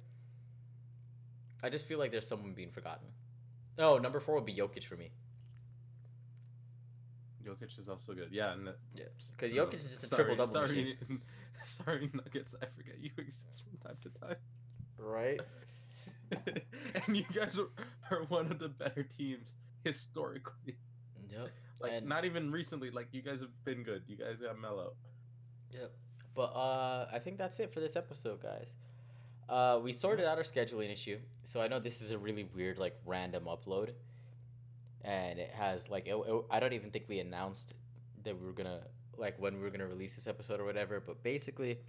I 1.64 1.70
just 1.70 1.86
feel 1.86 2.00
like 2.00 2.12
there's 2.12 2.28
someone 2.28 2.54
being 2.54 2.72
forgotten. 2.72 3.08
Oh, 3.80 3.98
number 3.98 4.20
four 4.20 4.36
would 4.36 4.46
be 4.46 4.54
Jokic 4.56 4.84
for 4.86 4.96
me. 4.96 5.12
Jokic 7.44 7.78
is 7.80 7.88
also 7.88 8.14
good. 8.14 8.30
Yeah, 8.32 8.54
and 8.54 8.70
Yeah, 8.96 9.06
because 9.36 9.52
Jokic 9.52 9.76
is 9.76 9.88
just 9.88 10.04
a 10.04 10.08
sorry, 10.08 10.26
triple 10.26 10.46
double 10.46 10.62
machine, 10.62 10.98
Sorry, 11.64 12.00
sorry, 12.00 12.10
Nuggets. 12.14 12.56
I 12.62 12.66
forget 12.66 13.00
you 13.00 13.12
exist 13.18 13.64
from 13.64 13.78
time 13.80 13.98
to 14.04 14.20
time. 14.20 14.36
right? 14.98 15.40
and 17.08 17.16
you 17.18 17.24
guys 17.34 17.58
are, 17.58 17.70
are 18.12 18.24
one 18.26 18.48
of 18.52 18.60
the 18.60 18.68
better 18.68 19.04
teams 19.04 19.54
historically. 19.84 20.78
Yep. 21.32 21.50
Like 21.80 21.92
And- 21.94 22.08
not 22.08 22.26
even 22.26 22.52
recently. 22.52 22.90
Like 22.92 23.08
you 23.12 23.22
guys 23.22 23.40
have 23.42 23.50
been 23.66 23.84
good. 23.84 24.04
You 24.08 24.16
guys 24.18 24.38
got 24.42 24.60
Melo. 24.60 24.94
Yep. 25.74 25.92
But 26.36 26.52
uh, 26.56 27.08
I 27.12 27.20
think 27.20 27.38
that's 27.38 27.60
it 27.60 27.72
for 27.72 27.80
this 27.80 27.96
episode, 27.96 28.42
guys. 28.42 28.76
Uh, 29.50 29.80
we 29.82 29.92
sorted 29.92 30.26
out 30.26 30.38
our 30.38 30.44
scheduling 30.44 30.92
issue, 30.92 31.18
so 31.44 31.62
I 31.62 31.68
know 31.68 31.80
this 31.80 32.02
is 32.02 32.12
a 32.12 32.18
really 32.18 32.44
weird, 32.54 32.78
like, 32.78 32.96
random 33.06 33.46
upload, 33.46 33.92
and 35.04 35.40
it 35.40 35.52
has 35.52 35.88
like 35.90 36.06
it, 36.06 36.16
it- 36.16 36.46
I 36.52 36.60
don't 36.60 36.74
even 36.74 36.92
think 36.92 37.06
we 37.08 37.20
announced 37.20 37.74
that 38.24 38.38
we 38.40 38.46
were 38.46 38.52
gonna 38.54 38.82
like 39.18 39.40
when 39.40 39.56
we 39.56 39.62
were 39.62 39.70
gonna 39.70 39.88
release 39.88 40.16
this 40.16 40.28
episode 40.28 40.60
or 40.60 40.66
whatever. 40.66 41.00
But 41.00 41.24
basically, 41.24 41.80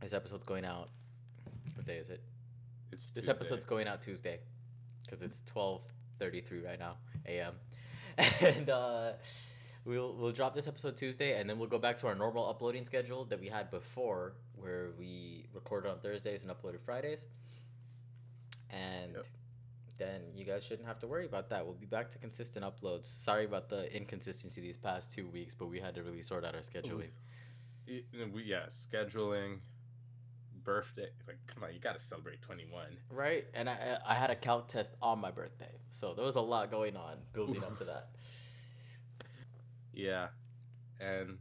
this 0.00 0.12
episode's 0.14 0.44
going 0.44 0.64
out. 0.64 0.88
What 1.74 1.86
day 1.86 1.98
is 1.98 2.08
it? 2.08 2.22
It's 2.90 3.06
This 3.10 3.24
Tuesday. 3.24 3.30
episode's 3.32 3.66
going 3.66 3.86
out 3.86 4.00
Tuesday, 4.00 4.40
because 5.04 5.22
it's 5.22 5.42
twelve 5.44 5.82
thirty 6.18 6.40
three 6.40 6.60
right 6.64 6.78
now 6.78 6.96
a.m. 7.26 7.54
and 8.40 8.70
uh, 8.70 9.12
we'll 9.84 10.14
we'll 10.14 10.32
drop 10.32 10.54
this 10.54 10.66
episode 10.66 10.96
Tuesday, 10.96 11.38
and 11.40 11.48
then 11.48 11.58
we'll 11.58 11.68
go 11.68 11.78
back 11.78 11.96
to 11.98 12.06
our 12.06 12.14
normal 12.14 12.48
uploading 12.48 12.84
schedule 12.84 13.24
that 13.26 13.40
we 13.40 13.48
had 13.48 13.70
before, 13.70 14.34
where 14.56 14.90
we 14.98 15.46
recorded 15.52 15.90
on 15.90 15.98
Thursdays 16.00 16.42
and 16.44 16.50
uploaded 16.50 16.80
Fridays. 16.84 17.24
And 18.70 19.12
Yep. 19.14 19.26
then 19.98 20.20
you 20.34 20.44
guys 20.44 20.64
shouldn't 20.64 20.88
have 20.88 20.98
to 21.00 21.06
worry 21.06 21.24
about 21.26 21.48
that. 21.50 21.64
We'll 21.64 21.74
be 21.74 21.86
back 21.86 22.10
to 22.10 22.18
consistent 22.18 22.64
uploads. 22.64 23.06
Sorry 23.22 23.44
about 23.44 23.68
the 23.68 23.94
inconsistency 23.94 24.60
these 24.60 24.76
past 24.76 25.12
two 25.12 25.26
weeks, 25.28 25.54
but 25.54 25.66
we 25.66 25.78
had 25.80 25.94
to 25.94 26.02
really 26.02 26.22
sort 26.22 26.44
out 26.44 26.54
our 26.54 26.60
scheduling. 26.62 27.10
We, 27.86 28.42
yeah, 28.44 28.66
scheduling, 28.70 29.60
birthday. 30.66 31.08
Like, 31.26 31.38
come 31.46 31.62
on, 31.64 31.72
you 31.72 31.80
gotta 31.80 32.00
celebrate 32.00 32.42
twenty 32.42 32.66
one. 32.68 32.98
Right, 33.08 33.46
and 33.54 33.70
I 33.70 33.98
I 34.04 34.14
had 34.14 34.28
a 34.30 34.36
calc 34.36 34.68
test 34.68 34.94
on 35.00 35.20
my 35.20 35.30
birthday, 35.30 35.72
so 35.90 36.12
there 36.12 36.24
was 36.24 36.34
a 36.34 36.40
lot 36.40 36.70
going 36.70 36.96
on 36.96 37.16
building 37.32 37.62
up 37.62 37.78
to 37.78 37.84
that. 37.92 38.08
Yeah, 39.94 40.28
and 41.00 41.38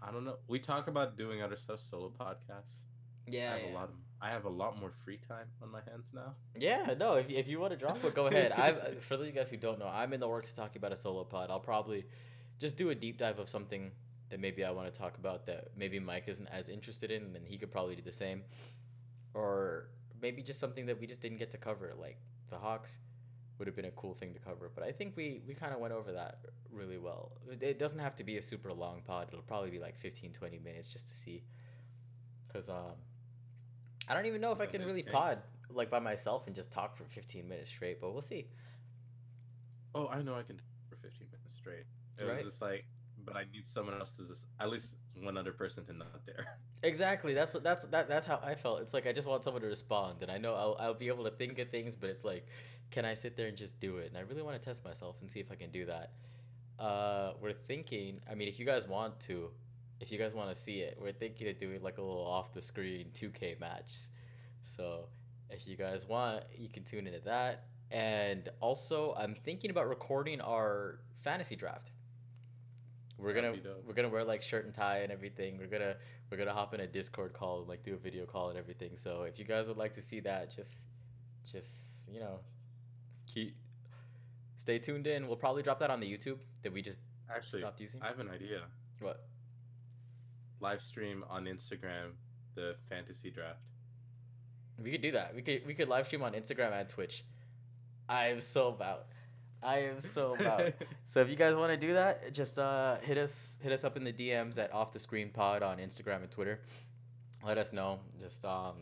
I 0.00 0.12
don't 0.12 0.24
know. 0.24 0.36
We 0.46 0.60
talk 0.60 0.86
about 0.86 1.16
doing 1.16 1.42
other 1.42 1.56
stuff, 1.56 1.80
solo 1.80 2.12
podcasts. 2.20 2.84
Yeah, 3.26 3.50
I 3.50 3.52
have 3.54 3.62
yeah. 3.62 3.72
a 3.72 3.74
lot 3.74 3.84
of. 3.84 3.94
I 4.20 4.30
have 4.30 4.44
a 4.46 4.50
lot 4.50 4.78
more 4.80 4.90
free 5.04 5.20
time 5.28 5.46
on 5.62 5.70
my 5.70 5.80
hands 5.88 6.06
now. 6.12 6.34
Yeah, 6.56 6.94
no. 6.98 7.14
If, 7.14 7.30
if 7.30 7.46
you 7.46 7.60
want 7.60 7.70
to 7.70 7.76
drop 7.76 8.04
it, 8.04 8.14
go 8.14 8.26
ahead. 8.26 8.52
I've 8.56 8.76
uh, 8.76 8.90
for 9.00 9.16
those 9.16 9.28
of 9.28 9.34
you 9.34 9.40
guys 9.40 9.48
who 9.48 9.56
don't 9.56 9.78
know, 9.78 9.86
I'm 9.86 10.12
in 10.12 10.20
the 10.20 10.28
works 10.28 10.52
talking 10.52 10.78
about 10.78 10.92
a 10.92 10.96
solo 10.96 11.24
pod. 11.24 11.50
I'll 11.50 11.60
probably 11.60 12.04
just 12.58 12.76
do 12.76 12.90
a 12.90 12.94
deep 12.94 13.18
dive 13.18 13.38
of 13.38 13.48
something 13.48 13.92
that 14.30 14.40
maybe 14.40 14.64
I 14.64 14.70
want 14.70 14.92
to 14.92 14.98
talk 14.98 15.16
about 15.18 15.46
that 15.46 15.68
maybe 15.76 15.98
Mike 15.98 16.24
isn't 16.28 16.46
as 16.48 16.68
interested 16.68 17.10
in, 17.10 17.22
and 17.22 17.34
then 17.34 17.42
he 17.44 17.56
could 17.58 17.70
probably 17.70 17.96
do 17.96 18.02
the 18.02 18.12
same, 18.12 18.42
or 19.34 19.88
maybe 20.20 20.42
just 20.42 20.60
something 20.60 20.86
that 20.86 21.00
we 21.00 21.06
just 21.06 21.20
didn't 21.20 21.38
get 21.38 21.50
to 21.52 21.58
cover, 21.58 21.92
like 21.98 22.18
the 22.50 22.58
Hawks 22.58 22.98
would 23.58 23.66
have 23.66 23.74
been 23.76 23.86
a 23.86 23.90
cool 23.92 24.14
thing 24.14 24.32
to 24.34 24.38
cover. 24.40 24.70
But 24.74 24.84
I 24.84 24.92
think 24.92 25.16
we 25.16 25.42
we 25.46 25.54
kind 25.54 25.72
of 25.72 25.80
went 25.80 25.92
over 25.94 26.12
that 26.12 26.40
really 26.70 26.98
well. 26.98 27.32
It- 27.50 27.62
It 27.62 27.78
doesn't 27.78 27.98
have 27.98 28.14
to 28.16 28.24
be 28.24 28.36
a 28.38 28.42
super 28.42 28.72
long 28.72 29.02
pod. 29.02 29.28
It'll 29.32 29.42
probably 29.42 29.70
be 29.70 29.78
like 29.80 29.96
15, 29.98 30.32
20 30.32 30.58
minutes 30.58 30.92
just 30.92 31.08
to 31.08 31.14
see, 31.14 31.42
because 32.46 32.68
um. 32.68 32.96
I 34.10 34.14
don't 34.14 34.24
even 34.24 34.40
know 34.40 34.52
if 34.52 34.60
I 34.60 34.64
can 34.64 34.82
really 34.86 35.02
pod 35.02 35.38
like 35.68 35.90
by 35.90 35.98
myself 35.98 36.46
and 36.46 36.56
just 36.56 36.70
talk 36.72 36.96
for 36.96 37.04
15 37.04 37.46
minutes 37.46 37.68
straight, 37.70 38.00
but 38.00 38.10
we'll 38.12 38.22
see. 38.22 38.46
Oh, 39.94 40.06
I 40.08 40.22
know 40.22 40.34
I 40.34 40.42
can 40.42 40.58
for 40.88 40.96
fifteen 40.96 41.26
minutes 41.30 41.54
straight. 41.54 41.84
It 42.18 42.24
Right. 42.24 42.42
was 42.44 42.54
just 42.54 42.62
like, 42.62 42.84
but 43.28 43.36
I 43.36 43.44
need 43.52 43.66
someone 43.66 43.94
else 43.98 44.12
to 44.14 44.26
just 44.26 44.44
at 44.60 44.70
least 44.70 44.96
one 45.20 45.36
other 45.36 45.52
person 45.52 45.84
to 45.86 45.92
not 45.92 46.24
there. 46.26 46.46
Exactly. 46.84 47.34
That's 47.34 47.56
that's 47.60 47.86
that 47.86 48.08
that's 48.08 48.24
how 48.24 48.38
I 48.40 48.54
felt. 48.54 48.82
It's 48.82 48.94
like 48.94 49.04
I 49.04 49.12
just 49.12 49.26
want 49.26 49.42
someone 49.42 49.62
to 49.62 49.66
respond, 49.66 50.22
and 50.22 50.30
I 50.30 50.38
know 50.38 50.54
I'll 50.54 50.76
I'll 50.78 50.94
be 50.94 51.08
able 51.08 51.24
to 51.24 51.30
think 51.32 51.58
of 51.58 51.70
things, 51.70 51.96
but 51.96 52.08
it's 52.08 52.22
like, 52.24 52.46
can 52.92 53.04
I 53.04 53.14
sit 53.14 53.36
there 53.36 53.48
and 53.48 53.56
just 53.56 53.80
do 53.80 53.96
it? 53.96 54.06
And 54.06 54.16
I 54.16 54.20
really 54.20 54.42
want 54.42 54.56
to 54.60 54.64
test 54.64 54.84
myself 54.84 55.16
and 55.20 55.28
see 55.28 55.40
if 55.40 55.50
I 55.50 55.56
can 55.56 55.72
do 55.72 55.86
that. 55.86 56.12
Uh, 56.78 57.32
we're 57.42 57.52
thinking. 57.66 58.20
I 58.30 58.36
mean, 58.36 58.46
if 58.46 58.60
you 58.60 58.64
guys 58.64 58.86
want 58.86 59.18
to, 59.22 59.50
if 60.00 60.12
you 60.12 60.18
guys 60.18 60.34
want 60.34 60.50
to 60.50 60.54
see 60.54 60.78
it, 60.78 60.96
we're 61.02 61.10
thinking 61.10 61.48
of 61.48 61.58
doing 61.58 61.82
like 61.82 61.98
a 61.98 62.02
little 62.02 62.24
off 62.24 62.52
the 62.54 62.62
screen 62.62 63.08
2K 63.12 63.58
match. 63.58 63.90
So 64.62 65.08
if 65.50 65.66
you 65.66 65.76
guys 65.76 66.06
want, 66.06 66.44
you 66.56 66.68
can 66.68 66.84
tune 66.84 67.08
into 67.08 67.20
that. 67.24 67.64
And 67.90 68.48
also, 68.60 69.16
I'm 69.18 69.34
thinking 69.34 69.70
about 69.70 69.88
recording 69.88 70.40
our 70.40 71.00
fantasy 71.24 71.56
draft. 71.56 71.90
We're 73.18 73.34
gonna 73.34 73.54
we're 73.84 73.94
gonna 73.94 74.08
wear 74.08 74.24
like 74.24 74.42
shirt 74.42 74.64
and 74.64 74.72
tie 74.72 74.98
and 74.98 75.10
everything. 75.10 75.58
We're 75.58 75.66
gonna 75.66 75.96
we're 76.30 76.36
gonna 76.36 76.52
hop 76.52 76.72
in 76.72 76.80
a 76.80 76.86
Discord 76.86 77.32
call 77.32 77.60
and 77.60 77.68
like 77.68 77.82
do 77.82 77.94
a 77.94 77.98
video 77.98 78.24
call 78.26 78.50
and 78.50 78.58
everything. 78.58 78.92
So 78.96 79.22
if 79.22 79.38
you 79.38 79.44
guys 79.44 79.66
would 79.66 79.76
like 79.76 79.94
to 79.94 80.02
see 80.02 80.20
that, 80.20 80.54
just 80.54 80.70
just 81.50 81.66
you 82.10 82.20
know, 82.20 82.38
keep 83.26 83.56
stay 84.56 84.78
tuned 84.78 85.06
in. 85.06 85.26
We'll 85.26 85.36
probably 85.36 85.62
drop 85.62 85.80
that 85.80 85.90
on 85.90 86.00
the 86.00 86.06
YouTube 86.06 86.38
that 86.62 86.72
we 86.72 86.80
just 86.80 87.00
Actually, 87.34 87.60
stopped 87.60 87.80
using. 87.80 88.00
I 88.02 88.06
have 88.06 88.20
an 88.20 88.30
idea. 88.30 88.62
What? 89.00 89.26
Live 90.60 90.80
stream 90.80 91.24
on 91.28 91.44
Instagram 91.44 92.12
the 92.54 92.76
fantasy 92.88 93.30
draft. 93.30 93.60
We 94.82 94.90
could 94.90 95.00
do 95.00 95.12
that. 95.12 95.34
We 95.34 95.42
could 95.42 95.66
we 95.66 95.74
could 95.74 95.88
live 95.88 96.06
stream 96.06 96.22
on 96.22 96.32
Instagram 96.32 96.72
and 96.72 96.88
Twitch. 96.88 97.24
I 98.08 98.28
am 98.28 98.40
so 98.40 98.68
about. 98.68 99.06
I 99.62 99.78
am 99.80 100.00
so 100.00 100.34
about. 100.38 100.72
So 101.06 101.20
if 101.20 101.28
you 101.28 101.36
guys 101.36 101.54
want 101.54 101.72
to 101.72 101.76
do 101.76 101.94
that, 101.94 102.32
just 102.32 102.58
uh, 102.58 102.96
hit 103.02 103.18
us 103.18 103.56
hit 103.60 103.72
us 103.72 103.82
up 103.84 103.96
in 103.96 104.04
the 104.04 104.12
DMs 104.12 104.58
at 104.58 104.72
Off 104.72 104.92
the 104.92 104.98
Screen 104.98 105.30
Pod 105.30 105.62
on 105.62 105.78
Instagram 105.78 106.22
and 106.22 106.30
Twitter. 106.30 106.60
Let 107.44 107.58
us 107.58 107.72
know. 107.72 108.00
Just 108.20 108.44
um, 108.44 108.74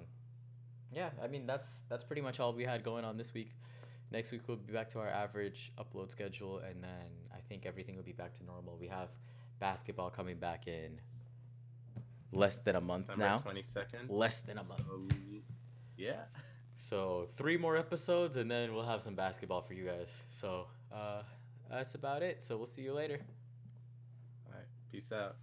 yeah. 0.92 1.10
I 1.22 1.28
mean 1.28 1.46
that's 1.46 1.66
that's 1.88 2.04
pretty 2.04 2.22
much 2.22 2.40
all 2.40 2.52
we 2.52 2.64
had 2.64 2.82
going 2.82 3.04
on 3.04 3.16
this 3.16 3.32
week. 3.32 3.52
Next 4.12 4.32
week 4.32 4.42
we'll 4.46 4.56
be 4.58 4.72
back 4.72 4.90
to 4.90 4.98
our 4.98 5.08
average 5.08 5.72
upload 5.78 6.10
schedule, 6.10 6.58
and 6.58 6.82
then 6.82 7.08
I 7.34 7.38
think 7.48 7.66
everything 7.66 7.96
will 7.96 8.04
be 8.04 8.12
back 8.12 8.34
to 8.38 8.44
normal. 8.44 8.76
We 8.78 8.88
have 8.88 9.08
basketball 9.58 10.10
coming 10.10 10.36
back 10.36 10.66
in 10.66 11.00
less 12.32 12.58
than 12.58 12.76
a 12.76 12.80
month 12.80 13.08
now. 13.16 13.38
twenty 13.38 13.62
second. 13.62 14.10
Less 14.10 14.42
than 14.42 14.58
a 14.58 14.64
month. 14.64 14.82
yeah. 15.96 16.24
So 16.76 17.28
three 17.36 17.56
more 17.56 17.76
episodes, 17.76 18.36
and 18.36 18.50
then 18.50 18.74
we'll 18.74 18.86
have 18.86 19.02
some 19.02 19.14
basketball 19.14 19.62
for 19.62 19.74
you 19.74 19.86
guys. 19.86 20.08
So 20.28 20.66
uh, 20.92 21.22
that's 21.70 21.94
about 21.94 22.22
it. 22.22 22.42
So 22.42 22.56
we'll 22.56 22.66
see 22.66 22.82
you 22.82 22.92
later. 22.92 23.18
All 24.46 24.54
right. 24.54 24.66
Peace 24.92 25.10
out. 25.12 25.36